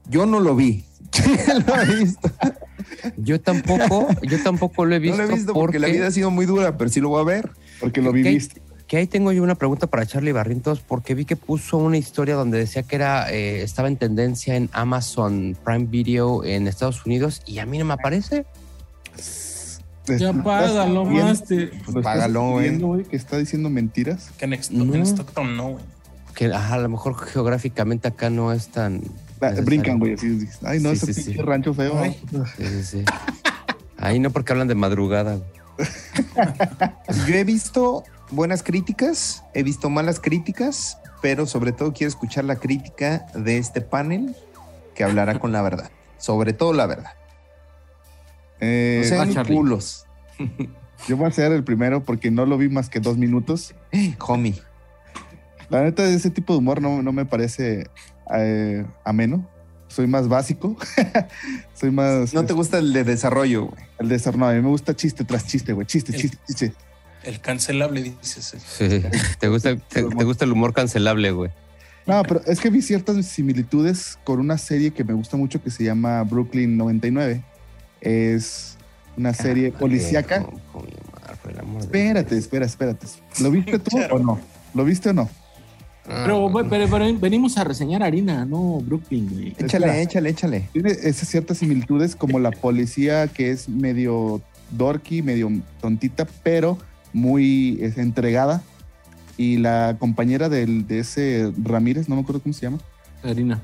Yo 0.09 0.25
no 0.25 0.39
lo 0.39 0.55
vi. 0.55 0.85
lo 1.67 1.81
he 1.81 1.95
visto. 1.95 2.31
Yo 3.17 3.41
tampoco, 3.41 4.07
yo 4.23 4.41
tampoco 4.41 4.85
lo 4.85 4.95
he 4.95 4.99
No 4.99 5.03
visto, 5.03 5.17
lo 5.17 5.23
he 5.23 5.35
visto 5.35 5.53
porque, 5.53 5.79
la 5.79 5.87
vida 5.87 6.07
ha 6.07 6.11
sido 6.11 6.31
muy 6.31 6.45
dura, 6.45 6.77
pero 6.77 6.89
sí 6.89 6.99
lo 6.99 7.09
voy 7.09 7.21
a 7.21 7.25
ver. 7.25 7.51
Porque 7.79 8.01
lo 8.01 8.11
viviste. 8.11 8.61
Que 8.87 8.95
ahí 8.95 9.07
tengo 9.07 9.33
yo 9.33 9.43
una 9.43 9.55
pregunta 9.55 9.87
para 9.87 10.05
Charlie 10.05 10.31
Barrientos, 10.31 10.79
porque 10.79 11.13
vi 11.13 11.25
que 11.25 11.35
puso 11.35 11.77
una 11.77 11.97
historia 11.97 12.35
donde 12.35 12.57
decía 12.57 12.83
que 12.83 12.95
era 12.95 13.29
eh, 13.29 13.61
estaba 13.61 13.89
en 13.89 13.97
tendencia 13.97 14.55
en 14.55 14.69
Amazon 14.71 15.57
Prime 15.65 15.85
Video 15.85 16.45
en 16.45 16.67
Estados 16.67 17.05
Unidos 17.05 17.41
y 17.45 17.59
a 17.59 17.65
mí 17.65 17.77
no 17.77 17.83
me 17.83 17.93
aparece. 17.93 18.45
Ya 20.07 20.31
Lo 20.31 20.43
págalo, 20.43 21.05
Master. 21.05 21.71
lo 21.73 21.77
estás 21.87 22.03
Págalo, 22.03 22.51
güey. 22.51 23.03
que 23.03 23.15
está 23.15 23.37
diciendo 23.37 23.69
mentiras. 23.69 24.29
Que 24.37 24.45
en, 24.45 24.53
Ex- 24.53 24.71
No. 24.71 24.93
en 24.95 25.01
Stockton 25.05 25.57
no, 25.57 25.69
güey. 25.71 25.83
Que 26.33 26.45
ajá, 26.53 26.75
a 26.75 26.79
lo 26.79 26.89
mejor 26.89 27.15
geográficamente 27.17 28.07
acá 28.07 28.29
no 28.29 28.51
es 28.53 28.67
tan. 28.69 29.01
Ah. 29.41 29.51
Brincan, 29.63 29.99
güey. 29.99 30.13
así, 30.13 30.37
así. 30.49 30.59
Ay, 30.65 30.79
no, 30.79 30.89
Sí, 30.91 30.95
ese 30.95 31.13
sí, 31.13 31.23
pinche 31.23 31.39
sí. 31.39 31.45
rancho 31.45 31.73
feo. 31.73 31.97
Ay. 31.99 32.17
Sí, 32.57 32.65
sí, 32.65 32.83
sí. 32.83 33.03
Ahí 33.97 34.19
no 34.19 34.29
porque 34.31 34.53
hablan 34.53 34.67
de 34.67 34.75
madrugada. 34.75 35.35
güey. 35.37 35.89
Yo 37.27 37.35
he 37.35 37.43
visto 37.43 38.03
buenas 38.31 38.63
críticas, 38.63 39.43
he 39.53 39.63
visto 39.63 39.89
malas 39.89 40.19
críticas, 40.19 40.97
pero 41.21 41.45
sobre 41.45 41.71
todo 41.71 41.93
quiero 41.93 42.09
escuchar 42.09 42.45
la 42.45 42.55
crítica 42.57 43.25
de 43.35 43.57
este 43.57 43.81
panel 43.81 44.35
que 44.95 45.03
hablará 45.03 45.39
con 45.39 45.51
la 45.51 45.61
verdad. 45.61 45.89
Sobre 46.17 46.53
todo 46.53 46.73
la 46.73 46.85
verdad. 46.87 47.11
Eh, 48.59 49.01
No 49.03 49.09
sean 49.09 49.33
Charlie. 49.33 49.55
culos. 49.55 50.05
yo 51.07 51.17
voy 51.17 51.27
a 51.27 51.31
ser 51.31 51.51
el 51.51 51.63
primero 51.63 52.03
porque 52.03 52.31
no 52.31 52.45
lo 52.45 52.57
vi 52.57 52.69
más 52.69 52.89
que 52.89 52.99
dos 52.99 53.17
minutos. 53.17 53.75
Eh, 53.91 54.15
homie. 54.27 54.55
La 55.69 55.83
neta, 55.83 56.05
ese 56.07 56.29
tipo 56.29 56.53
de 56.53 56.59
humor 56.59 56.81
no, 56.81 57.01
no 57.01 57.11
me 57.11 57.25
parece 57.25 57.87
eh, 58.33 58.85
ameno. 59.03 59.47
Soy 59.89 60.07
más 60.07 60.27
básico. 60.27 60.75
Soy 61.73 61.91
más. 61.91 62.33
No 62.33 62.45
te 62.45 62.53
gusta 62.53 62.77
el 62.79 62.93
de 62.93 63.03
desarrollo, 63.03 63.65
güey. 63.67 63.81
El 63.99 64.09
de 64.09 64.21
no, 64.35 64.47
a 64.47 64.53
mí 64.53 64.61
me 64.61 64.69
gusta 64.69 64.95
chiste 64.95 65.23
tras 65.23 65.45
chiste, 65.47 65.73
güey. 65.73 65.87
Chiste, 65.87 66.13
El- 66.13 66.21
chiste, 66.21 66.37
chiste. 66.47 66.73
El 67.23 67.41
cancelable, 67.41 68.01
dices. 68.03 68.55
Sí. 68.65 68.87
¿Te, 69.39 69.47
gusta, 69.49 69.75
te, 69.75 70.03
te 70.03 70.23
gusta 70.23 70.45
el 70.45 70.51
humor 70.51 70.73
cancelable, 70.73 71.31
güey. 71.31 71.51
No, 72.05 72.23
pero 72.23 72.41
es 72.45 72.61
que 72.61 72.69
vi 72.69 72.81
ciertas 72.81 73.25
similitudes 73.25 74.17
con 74.23 74.39
una 74.39 74.57
serie 74.57 74.91
que 74.91 75.03
me 75.03 75.13
gusta 75.13 75.35
mucho 75.35 75.61
que 75.61 75.69
se 75.69 75.83
llama 75.83 76.23
Brooklyn 76.23 76.77
99. 76.77 77.43
Es 78.01 78.77
una 79.17 79.33
serie 79.33 79.71
policíaca. 79.71 80.43
Con- 80.43 80.57
amor 81.59 81.81
Espérate, 81.81 82.37
espera, 82.37 82.65
espérate. 82.65 83.07
¿Lo 83.41 83.51
viste 83.51 83.79
tú 83.79 83.97
o 84.11 84.19
no? 84.19 84.39
¿Lo 84.73 84.83
viste 84.83 85.09
o 85.09 85.13
no? 85.13 85.29
Ah, 86.09 86.23
Pero, 86.25 86.49
güey, 86.49 86.65
pero, 86.69 86.87
pero 86.89 87.19
venimos 87.19 87.57
a 87.57 87.63
reseñar 87.63 88.03
harina, 88.03 88.45
no 88.45 88.79
Brooklyn, 88.81 89.29
güey. 89.29 89.47
Échale, 89.57 89.85
Espera. 89.87 90.01
échale, 90.01 90.29
échale. 90.29 90.69
Tiene 90.73 90.91
esas 90.91 91.27
ciertas 91.29 91.57
similitudes 91.57 92.15
como 92.15 92.39
la 92.39 92.51
policía 92.51 93.27
que 93.27 93.51
es 93.51 93.67
medio 93.69 94.41
dorky, 94.71 95.21
medio 95.21 95.49
tontita, 95.81 96.27
pero 96.43 96.77
muy 97.13 97.77
es, 97.81 97.97
entregada. 97.97 98.61
Y 99.37 99.57
la 99.57 99.95
compañera 99.99 100.49
del- 100.49 100.85
de 100.87 100.99
ese 100.99 101.51
Ramírez, 101.63 102.09
no 102.09 102.15
me 102.15 102.21
acuerdo 102.21 102.41
cómo 102.41 102.53
se 102.53 102.61
llama, 102.61 102.79
Harina. 103.23 103.61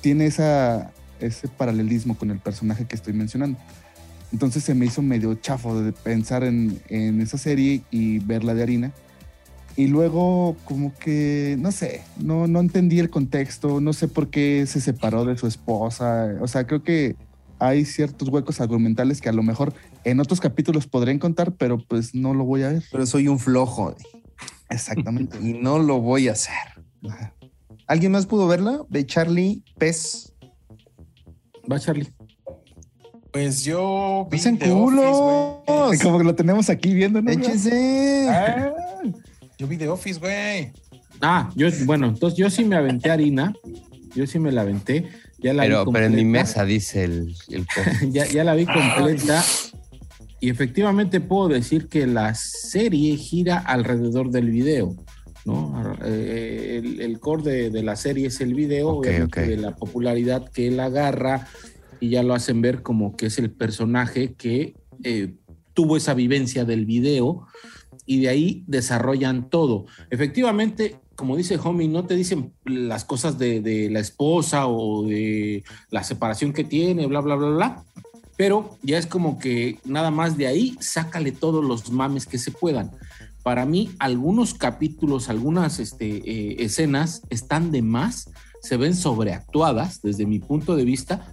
tiene 0.00 0.26
esa, 0.26 0.90
ese 1.20 1.48
paralelismo 1.48 2.16
con 2.16 2.30
el 2.30 2.38
personaje 2.38 2.86
que 2.86 2.96
estoy 2.96 3.12
mencionando. 3.12 3.58
Entonces 4.32 4.62
se 4.64 4.74
me 4.74 4.86
hizo 4.86 5.02
medio 5.02 5.34
chafo 5.34 5.80
de 5.80 5.92
pensar 5.92 6.44
en, 6.44 6.80
en 6.88 7.20
esa 7.20 7.38
serie 7.38 7.82
y 7.90 8.18
verla 8.18 8.54
de 8.54 8.62
harina. 8.62 8.92
Y 9.76 9.86
luego 9.86 10.56
como 10.64 10.92
que, 10.96 11.56
no 11.58 11.70
sé, 11.70 12.02
no, 12.18 12.48
no 12.48 12.60
entendí 12.60 12.98
el 12.98 13.10
contexto, 13.10 13.80
no 13.80 13.92
sé 13.92 14.08
por 14.08 14.28
qué 14.28 14.66
se 14.66 14.80
separó 14.80 15.24
de 15.24 15.38
su 15.38 15.46
esposa. 15.46 16.34
O 16.40 16.48
sea, 16.48 16.66
creo 16.66 16.82
que 16.82 17.14
hay 17.60 17.84
ciertos 17.84 18.28
huecos 18.28 18.60
argumentales 18.60 19.20
que 19.20 19.28
a 19.28 19.32
lo 19.32 19.42
mejor 19.42 19.72
en 20.04 20.20
otros 20.20 20.40
capítulos 20.40 20.86
podré 20.86 21.16
contar, 21.18 21.52
pero 21.52 21.78
pues 21.78 22.14
no 22.14 22.34
lo 22.34 22.44
voy 22.44 22.62
a 22.62 22.70
ver. 22.70 22.82
Pero 22.90 23.06
soy 23.06 23.28
un 23.28 23.38
flojo 23.38 23.94
Exactamente. 24.68 25.38
y 25.42 25.54
no 25.54 25.78
lo 25.78 26.00
voy 26.00 26.28
a 26.28 26.32
hacer. 26.32 26.54
¿Alguien 27.86 28.12
más 28.12 28.26
pudo 28.26 28.46
verla? 28.46 28.82
De 28.88 29.06
Charlie 29.06 29.62
Pez. 29.78 30.32
Va, 31.70 31.78
Charlie. 31.78 32.08
Pues 33.32 33.64
yo 33.64 34.26
vi 34.30 34.38
¡Hacen 34.38 34.58
The 34.58 34.70
Office, 34.70 35.64
güey. 35.66 35.98
Como 35.98 36.18
que 36.18 36.24
lo 36.24 36.34
tenemos 36.34 36.70
aquí 36.70 36.94
viendo, 36.94 37.20
¿no? 37.20 37.30
Échense. 37.30 38.26
Ah, 38.30 38.72
yo 39.58 39.66
vi 39.66 39.76
The 39.76 39.88
Office, 39.88 40.18
güey. 40.18 40.72
Ah, 41.20 41.50
yo, 41.54 41.68
bueno, 41.84 42.06
entonces 42.06 42.38
yo 42.38 42.48
sí 42.48 42.64
me 42.64 42.76
aventé 42.76 43.10
harina. 43.10 43.52
Yo 44.14 44.26
sí 44.26 44.38
me 44.38 44.50
la 44.50 44.62
aventé. 44.62 45.08
Ya 45.38 45.52
la 45.52 45.64
vi 45.64 45.68
Pero, 45.68 45.84
pero 45.92 46.06
en 46.06 46.14
mi 46.14 46.24
mesa 46.24 46.64
dice 46.64 47.04
el, 47.04 47.34
el 47.50 47.66
ya, 48.10 48.26
ya 48.26 48.44
la 48.44 48.54
vi 48.54 48.66
completa. 48.66 49.44
Y 50.40 50.50
efectivamente 50.50 51.20
puedo 51.20 51.48
decir 51.48 51.88
que 51.88 52.06
la 52.06 52.34
serie 52.34 53.16
gira 53.16 53.58
alrededor 53.58 54.30
del 54.30 54.50
video. 54.50 54.96
¿No? 55.44 55.96
Eh, 56.04 56.80
el, 56.82 57.00
el 57.00 57.20
core 57.20 57.42
de, 57.42 57.70
de 57.70 57.82
la 57.82 57.96
serie 57.96 58.26
es 58.26 58.40
el 58.40 58.54
video, 58.54 59.00
de 59.00 59.56
la 59.56 59.74
popularidad 59.76 60.48
que 60.50 60.68
él 60.68 60.80
agarra 60.80 61.46
y 62.00 62.10
ya 62.10 62.22
lo 62.22 62.34
hacen 62.34 62.60
ver 62.60 62.82
como 62.82 63.16
que 63.16 63.26
es 63.26 63.38
el 63.38 63.50
personaje 63.50 64.34
que 64.34 64.74
eh, 65.04 65.34
tuvo 65.74 65.96
esa 65.96 66.14
vivencia 66.14 66.64
del 66.64 66.86
video 66.86 67.46
y 68.06 68.20
de 68.20 68.28
ahí 68.28 68.64
desarrollan 68.66 69.50
todo. 69.50 69.86
Efectivamente, 70.10 70.96
como 71.14 71.36
dice 71.36 71.58
Homie, 71.62 71.88
no 71.88 72.04
te 72.04 72.14
dicen 72.14 72.52
las 72.64 73.04
cosas 73.04 73.38
de, 73.38 73.60
de 73.60 73.90
la 73.90 74.00
esposa 74.00 74.66
o 74.66 75.04
de 75.04 75.64
la 75.90 76.04
separación 76.04 76.52
que 76.52 76.64
tiene, 76.64 77.06
bla, 77.06 77.20
bla, 77.20 77.36
bla, 77.36 77.48
bla, 77.48 77.84
pero 78.36 78.78
ya 78.82 78.98
es 78.98 79.06
como 79.06 79.38
que 79.38 79.78
nada 79.84 80.12
más 80.12 80.38
de 80.38 80.46
ahí, 80.46 80.76
sácale 80.80 81.32
todos 81.32 81.64
los 81.64 81.90
mames 81.90 82.24
que 82.24 82.38
se 82.38 82.52
puedan. 82.52 82.92
Para 83.42 83.64
mí, 83.64 83.90
algunos 83.98 84.54
capítulos, 84.54 85.28
algunas 85.28 85.78
este, 85.78 86.06
eh, 86.06 86.56
escenas 86.64 87.22
están 87.30 87.70
de 87.70 87.82
más, 87.82 88.30
se 88.62 88.76
ven 88.76 88.94
sobreactuadas 88.94 90.02
desde 90.02 90.26
mi 90.26 90.38
punto 90.38 90.76
de 90.76 90.84
vista, 90.84 91.32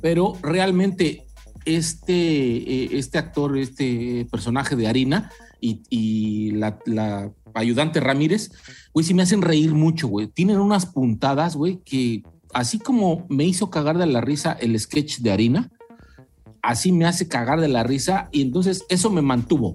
pero 0.00 0.36
realmente 0.42 1.24
este, 1.64 2.12
eh, 2.12 2.88
este 2.92 3.18
actor, 3.18 3.56
este 3.56 4.26
personaje 4.30 4.76
de 4.76 4.86
Harina 4.86 5.30
y, 5.60 6.50
la, 6.52 6.78
la 6.84 7.32
ayudante 7.54 8.00
Ramírez, 8.00 8.50
güey, 8.92 9.06
sí 9.06 9.14
me 9.14 9.22
hacen 9.22 9.40
reír 9.40 9.72
mucho, 9.72 10.08
güey. 10.08 10.26
Tienen 10.26 10.58
unas 10.58 10.84
puntadas, 10.84 11.56
güey, 11.56 11.80
que 11.84 12.22
así 12.52 12.78
como 12.78 13.26
me 13.30 13.44
hizo 13.44 13.70
cagar 13.70 13.96
de 13.96 14.06
la 14.06 14.20
risa 14.20 14.52
el 14.52 14.78
sketch 14.78 15.20
de 15.20 15.32
Harina, 15.32 15.70
así 16.62 16.92
me 16.92 17.06
hace 17.06 17.28
cagar 17.28 17.60
de 17.60 17.68
la 17.68 17.82
risa 17.82 18.28
y 18.32 18.42
entonces 18.42 18.84
eso 18.88 19.10
me 19.10 19.22
mantuvo. 19.22 19.74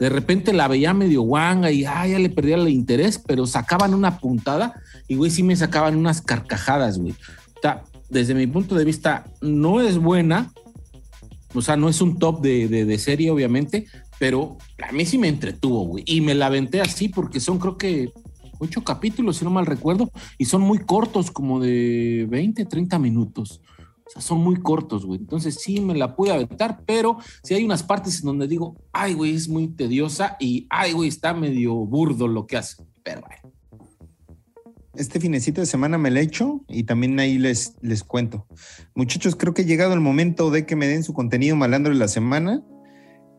De 0.00 0.08
repente 0.08 0.54
la 0.54 0.66
veía 0.66 0.94
medio 0.94 1.22
guanga 1.22 1.70
y 1.70 1.84
ah, 1.84 2.06
ya 2.06 2.18
le 2.18 2.30
perdía 2.30 2.56
el 2.56 2.68
interés, 2.70 3.18
pero 3.18 3.46
sacaban 3.46 3.92
una 3.92 4.18
puntada 4.18 4.80
y 5.06 5.14
güey, 5.14 5.30
sí 5.30 5.42
me 5.42 5.54
sacaban 5.54 5.94
unas 5.96 6.22
carcajadas, 6.22 6.98
güey. 6.98 7.12
O 7.12 7.60
sea, 7.60 7.82
desde 8.08 8.34
mi 8.34 8.46
punto 8.46 8.74
de 8.74 8.86
vista, 8.86 9.26
no 9.42 9.82
es 9.82 9.98
buena, 9.98 10.50
o 11.52 11.60
sea, 11.60 11.76
no 11.76 11.88
es 11.90 12.00
un 12.00 12.18
top 12.18 12.40
de, 12.40 12.66
de, 12.68 12.98
serie, 12.98 13.30
obviamente, 13.30 13.86
pero 14.18 14.56
a 14.86 14.92
mí 14.92 15.04
sí 15.04 15.18
me 15.18 15.28
entretuvo, 15.28 15.84
güey. 15.84 16.04
Y 16.06 16.22
me 16.22 16.34
la 16.34 16.46
aventé 16.46 16.80
así 16.80 17.08
porque 17.08 17.38
son, 17.38 17.58
creo 17.58 17.76
que, 17.76 18.10
ocho 18.58 18.82
capítulos, 18.82 19.36
si 19.36 19.44
no 19.44 19.50
mal 19.50 19.66
recuerdo, 19.66 20.10
y 20.38 20.46
son 20.46 20.62
muy 20.62 20.78
cortos, 20.78 21.30
como 21.30 21.60
de 21.60 22.26
20, 22.30 22.64
30 22.64 22.98
minutos. 22.98 23.60
O 24.10 24.12
sea, 24.12 24.22
son 24.22 24.38
muy 24.40 24.56
cortos, 24.56 25.06
güey. 25.06 25.20
Entonces 25.20 25.54
sí 25.60 25.80
me 25.80 25.94
la 25.94 26.16
pude 26.16 26.32
aventar, 26.32 26.82
pero 26.84 27.18
sí 27.44 27.54
hay 27.54 27.64
unas 27.64 27.84
partes 27.84 28.18
en 28.20 28.26
donde 28.26 28.48
digo, 28.48 28.74
ay, 28.92 29.14
güey, 29.14 29.36
es 29.36 29.48
muy 29.48 29.68
tediosa 29.68 30.36
y, 30.40 30.66
ay, 30.68 30.92
güey, 30.92 31.08
está 31.08 31.32
medio 31.32 31.74
burdo 31.86 32.26
lo 32.26 32.44
que 32.48 32.56
hace. 32.56 32.84
Pero, 33.04 33.20
güey. 33.20 33.38
Este 34.96 35.20
finecito 35.20 35.60
de 35.60 35.66
semana 35.68 35.96
me 35.96 36.10
la 36.10 36.20
echo 36.20 36.64
y 36.68 36.82
también 36.82 37.20
ahí 37.20 37.38
les, 37.38 37.76
les 37.82 38.02
cuento. 38.02 38.48
Muchachos, 38.96 39.36
creo 39.36 39.54
que 39.54 39.62
ha 39.62 39.64
llegado 39.64 39.94
el 39.94 40.00
momento 40.00 40.50
de 40.50 40.66
que 40.66 40.74
me 40.74 40.88
den 40.88 41.04
su 41.04 41.14
contenido 41.14 41.54
malandro 41.54 41.92
de 41.92 41.98
la 42.00 42.08
semana. 42.08 42.64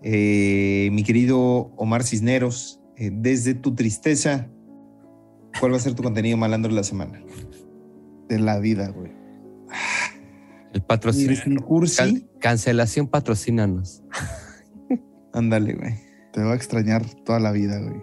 Eh, 0.01 0.89
mi 0.93 1.03
querido 1.03 1.73
Omar 1.75 2.03
Cisneros, 2.03 2.79
eh, 2.95 3.11
desde 3.13 3.55
tu 3.55 3.75
tristeza, 3.75 4.49
¿cuál 5.59 5.73
va 5.73 5.77
a 5.77 5.81
ser 5.81 5.93
tu 5.93 6.03
contenido 6.03 6.37
malandro 6.37 6.69
de 6.69 6.77
la 6.77 6.83
semana? 6.83 7.21
De 8.29 8.39
la 8.39 8.57
vida, 8.59 8.87
güey. 8.87 9.11
El 10.73 10.81
patrocinio. 10.81 11.35
Can- 11.97 12.27
cancelación, 12.39 13.07
patrocínanos. 13.07 14.01
Ándale, 15.33 15.73
güey. 15.73 15.93
Te 16.33 16.41
voy 16.41 16.51
a 16.51 16.55
extrañar 16.55 17.05
toda 17.25 17.39
la 17.39 17.51
vida, 17.51 17.79
güey. 17.79 18.01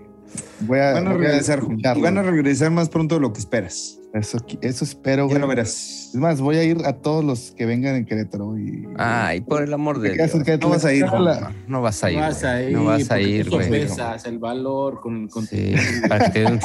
Voy 0.61 0.78
a, 0.78 0.93
Van 0.93 1.07
a 1.07 1.15
voy 1.15 1.24
a 1.24 1.28
regresar, 1.31 1.62
y 1.97 2.01
van 2.03 2.19
a 2.19 2.23
regresar 2.23 2.70
más 2.70 2.90
pronto 2.90 3.15
de 3.15 3.20
lo 3.23 3.32
que 3.32 3.39
esperas. 3.39 3.95
Eso, 4.12 4.39
eso 4.62 4.85
espero, 4.85 5.24
Ya 5.24 5.28
güey. 5.31 5.40
lo 5.40 5.47
verás. 5.49 6.11
Es 6.12 6.15
más, 6.16 6.40
voy 6.40 6.57
a 6.57 6.65
ir 6.65 6.78
a 6.85 6.95
todos 6.95 7.24
los 7.24 7.53
que 7.53 7.65
vengan 7.66 7.95
en 7.97 8.05
Querétaro 8.05 8.59
y. 8.59 8.86
Ay, 8.99 9.40
por 9.43 9.62
el 9.62 9.73
amor 9.73 10.01
de 10.01 10.15
Dios. 10.15 10.35
No 10.61 10.69
vas 10.70 10.85
a 10.85 10.93
ir, 10.93 11.07
La-. 11.07 11.53
No 11.66 11.81
vas 11.82 12.05
a 12.05 12.11
ir. 12.11 12.19
vas 12.19 12.45
a 12.45 12.53
güey. 12.57 12.66
ir, 12.69 12.73
No 12.77 12.85
vas 12.85 13.11
a 13.11 13.20
ir, 13.20 13.49
güey. 13.51 13.65
sopesas 13.66 14.24
el 14.27 14.39
valor 14.39 15.01
con, 15.01 15.28
con 15.28 15.47
Sí, 15.47 15.74
para 16.09 16.27
que 16.27 16.31
te 16.32 16.40
den, 16.40 16.61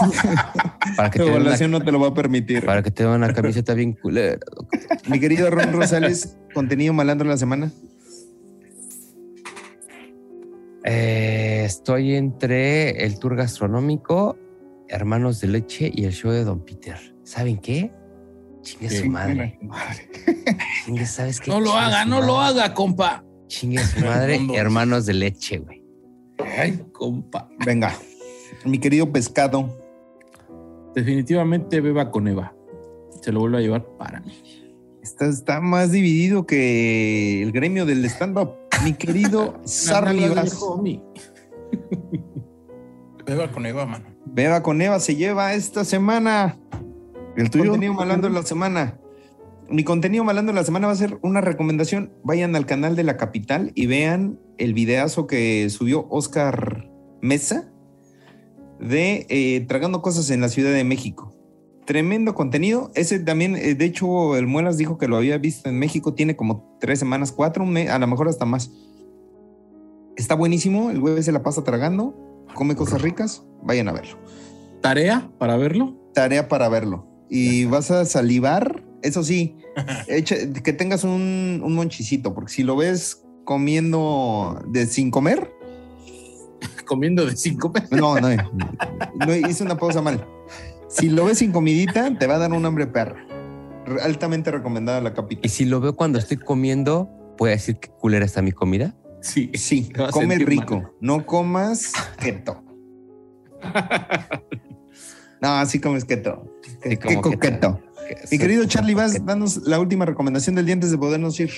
para 0.95 1.09
que 1.09 1.19
Tu 1.19 1.25
una, 1.25 1.35
evaluación 1.35 1.71
no 1.71 1.81
te 1.81 1.91
lo 1.91 1.99
va 1.99 2.07
a 2.09 2.13
permitir. 2.13 2.65
para 2.65 2.81
que 2.83 2.91
te 2.91 3.03
den 3.03 3.13
una 3.13 3.33
camiseta 3.33 3.73
bien 3.73 3.93
culera. 3.93 4.37
Mi 5.07 5.19
querido 5.19 5.49
Ron 5.49 5.73
Rosales, 5.73 6.37
contenido 6.53 6.93
malandro 6.93 7.27
de 7.27 7.33
la 7.33 7.37
semana. 7.37 7.71
Eh, 10.85 11.63
estoy 11.65 12.15
entre 12.15 13.05
el 13.05 13.17
tour 13.19 13.35
gastronómico, 13.35 14.37
Hermanos 14.89 15.39
de 15.39 15.47
Leche 15.47 15.89
y 15.93 16.05
el 16.05 16.11
show 16.11 16.31
de 16.31 16.43
Don 16.43 16.63
Peter. 16.65 16.97
¿Saben 17.23 17.57
qué? 17.57 17.91
Chingue 18.61 18.89
su 18.89 19.05
madre. 19.07 19.57
Madre. 19.61 20.09
Chingue, 20.85 21.05
¿sabes 21.05 21.39
qué? 21.39 21.51
No 21.51 21.59
lo 21.59 21.67
Chingue 21.71 21.79
haga, 21.85 22.03
su 22.03 22.09
no 22.09 22.21
lo 22.21 22.35
madre. 22.37 22.61
haga, 22.61 22.73
compa. 22.73 23.23
Chingue 23.47 23.79
su 23.83 23.99
madre. 24.01 24.39
Hermanos 24.55 25.05
de 25.05 25.13
Leche, 25.13 25.59
güey. 25.59 25.83
Ay, 26.57 26.83
compa. 26.91 27.49
Venga, 27.65 27.93
mi 28.65 28.77
querido 28.79 29.11
pescado. 29.11 29.82
Definitivamente 30.95 31.81
beba 31.81 32.11
con 32.11 32.27
Eva. 32.27 32.55
Se 33.21 33.31
lo 33.31 33.39
vuelvo 33.39 33.57
a 33.57 33.61
llevar 33.61 33.85
para 33.97 34.21
mí. 34.21 34.33
Está, 35.01 35.27
está 35.27 35.59
más 35.59 35.91
dividido 35.91 36.45
que 36.45 37.41
el 37.41 37.51
gremio 37.51 37.85
del 37.85 38.05
stand-up. 38.05 38.51
Mi 38.83 38.93
querido 38.93 39.59
Sarli. 39.65 40.23
Beba 43.25 43.51
con 43.51 43.65
Eva, 43.65 43.85
mano. 43.85 44.05
Beba 44.25 44.61
con 44.63 44.81
Eva 44.81 44.99
se 44.99 45.15
lleva 45.15 45.53
esta 45.53 45.85
semana. 45.85 46.57
¿El 47.35 47.49
tuyo? 47.49 47.71
Contenido 47.71 47.93
malandro 47.93 48.29
de 48.29 48.35
la 48.35 48.43
semana. 48.43 48.99
Mi 49.69 49.83
contenido 49.83 50.23
malandro 50.23 50.53
de 50.53 50.59
la 50.59 50.65
semana 50.65 50.87
va 50.87 50.93
a 50.93 50.97
ser 50.97 51.17
una 51.21 51.41
recomendación. 51.41 52.13
Vayan 52.23 52.55
al 52.55 52.65
canal 52.65 52.95
de 52.95 53.03
la 53.03 53.17
capital 53.17 53.71
y 53.75 53.87
vean 53.87 54.39
el 54.57 54.73
videazo 54.73 55.25
que 55.25 55.69
subió 55.69 56.07
Oscar 56.09 56.89
Mesa 57.21 57.72
de 58.83 59.25
eh, 59.29 59.65
Tragando 59.67 60.01
Cosas 60.01 60.29
en 60.29 60.41
la 60.41 60.49
Ciudad 60.49 60.71
de 60.71 60.83
México. 60.83 61.33
Tremendo 61.85 62.33
contenido. 62.33 62.91
Ese 62.95 63.19
también, 63.19 63.55
eh, 63.55 63.75
de 63.75 63.85
hecho, 63.85 64.37
el 64.37 64.47
Muelas 64.47 64.77
dijo 64.77 64.97
que 64.97 65.07
lo 65.07 65.17
había 65.17 65.37
visto 65.37 65.69
en 65.69 65.79
México. 65.79 66.13
Tiene 66.13 66.35
como 66.35 66.77
tres 66.79 66.99
semanas, 66.99 67.31
cuatro, 67.31 67.63
un 67.63 67.71
mes, 67.71 67.89
a 67.89 67.99
lo 67.99 68.07
mejor 68.07 68.29
hasta 68.29 68.45
más. 68.45 68.71
Está 70.15 70.35
buenísimo. 70.35 70.91
El 70.91 70.99
güey 70.99 71.21
se 71.23 71.31
la 71.31 71.43
pasa 71.43 71.63
tragando, 71.63 72.45
come 72.53 72.75
cosas 72.75 73.01
ricas. 73.01 73.43
Vayan 73.63 73.89
a 73.89 73.93
verlo. 73.93 74.17
Tarea 74.81 75.29
para 75.39 75.57
verlo. 75.57 75.97
Tarea 76.13 76.47
para 76.47 76.69
verlo. 76.69 77.07
Y 77.29 77.65
vas 77.65 77.91
a 77.91 78.05
salivar. 78.05 78.83
Eso 79.01 79.23
sí, 79.23 79.57
que 80.63 80.73
tengas 80.73 81.03
un, 81.03 81.61
un 81.61 81.75
monchicito, 81.75 82.33
porque 82.33 82.53
si 82.53 82.63
lo 82.63 82.77
ves 82.77 83.23
comiendo 83.43 84.61
de 84.67 84.85
sin 84.85 85.11
comer, 85.11 85.51
Comiendo 86.85 87.25
de 87.25 87.35
cinco 87.35 87.71
pesos. 87.71 87.91
no, 87.91 88.19
no, 88.19 88.29
no 89.25 89.35
hice 89.35 89.63
una 89.63 89.77
pausa 89.77 90.01
mal. 90.01 90.25
Si 90.89 91.09
lo 91.09 91.25
ves 91.25 91.39
sin 91.39 91.51
comidita, 91.51 92.17
te 92.17 92.27
va 92.27 92.35
a 92.35 92.37
dar 92.39 92.51
un 92.53 92.65
hambre 92.65 92.87
perra. 92.87 93.25
Altamente 94.01 94.51
recomendada 94.51 95.01
la 95.01 95.09
Y 95.09 95.13
capital. 95.13 95.49
si 95.51 95.65
lo 95.65 95.79
veo 95.81 95.95
cuando 95.95 96.19
estoy 96.19 96.37
comiendo, 96.37 97.09
¿puedo 97.37 97.51
decir 97.51 97.77
que 97.77 97.89
culera 97.89 98.25
está 98.25 98.41
mi 98.41 98.51
comida? 98.51 98.95
Sí. 99.21 99.49
Sí, 99.55 99.89
come 100.11 100.37
rico, 100.37 100.81
mal. 100.81 100.91
no 101.01 101.25
comas 101.25 101.93
keto. 102.19 102.63
No, 105.41 105.65
sí 105.65 105.79
comes 105.79 106.05
keto. 106.05 106.45
Qué, 106.81 106.91
Sí, 106.91 106.97
como 106.97 107.21
keto. 107.21 107.31
coqueto. 107.31 107.79
Que 108.07 108.15
Mi 108.31 108.37
querido 108.37 108.65
Charlie, 108.65 108.93
vas, 108.95 109.25
danos 109.25 109.57
la 109.65 109.79
última 109.79 110.05
recomendación 110.05 110.55
del 110.55 110.65
día 110.65 110.73
antes 110.75 110.91
de 110.91 110.97
podernos 110.97 111.39
ir. 111.39 111.51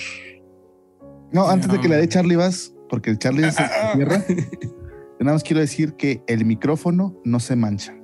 No, 1.32 1.48
antes 1.48 1.70
de 1.70 1.80
que 1.80 1.88
la 1.88 1.96
dé 1.96 2.08
Charlie 2.08 2.36
vas, 2.36 2.72
porque 2.88 3.16
Charlie 3.18 3.50
se 3.50 3.62
cierra. 3.94 4.24
Nada 5.20 5.32
más 5.32 5.42
quiero 5.42 5.60
decir 5.60 5.94
que 5.94 6.22
el 6.26 6.44
micrófono 6.44 7.18
no 7.24 7.40
se 7.40 7.56
mancha. 7.56 7.96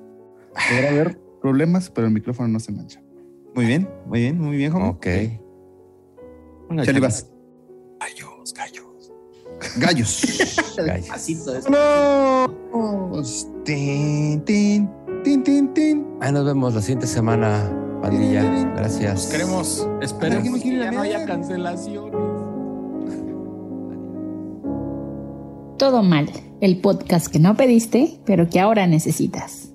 Podrá 0.71 0.91
haber 0.91 1.19
problemas, 1.41 1.91
pero 1.91 2.07
el 2.07 2.13
micrófono 2.13 2.49
no 2.49 2.61
se 2.61 2.73
mancha. 2.73 3.03
Muy 3.55 3.67
bien, 3.67 3.89
muy 4.07 4.21
bien, 4.21 4.39
muy 4.39 4.57
bien, 4.57 4.73
joven. 4.73 4.89
Ok. 4.89 5.07
Venga, 6.71 6.85
Charlie, 6.85 7.01
vas. 7.01 7.31
Gallos, 8.01 8.55
gallos. 8.55 9.13
Gallos. 9.77 10.75
Gallos. 10.77 11.09
Pasito, 11.09 11.55
eso. 11.55 11.69
No. 11.71 13.23
Tin, 13.65 14.43
tin, 14.45 14.91
tin, 15.23 15.43
tin, 15.43 15.75
tin. 15.75 16.07
Ahí 16.21 16.33
nos 16.33 16.47
vemos 16.47 16.75
la 16.75 16.81
siguiente 16.81 17.07
semana, 17.07 17.71
pandilla. 18.01 18.43
Gracias. 18.75 19.27
Queremos. 19.27 19.87
Esperemos 20.01 20.39
¿Alguien 20.39 20.53
me 20.55 20.61
que 20.61 20.85
ya 20.85 20.91
no 20.91 21.03
haya 21.03 21.27
cancelaciones. 21.27 22.32
Todo 25.83 26.05
mal, 26.05 26.31
el 26.61 26.81
podcast 26.81 27.27
que 27.27 27.41
no 27.41 27.57
pediste, 27.57 28.21
pero 28.25 28.49
que 28.49 28.61
ahora 28.61 28.87
necesitas. 28.87 29.72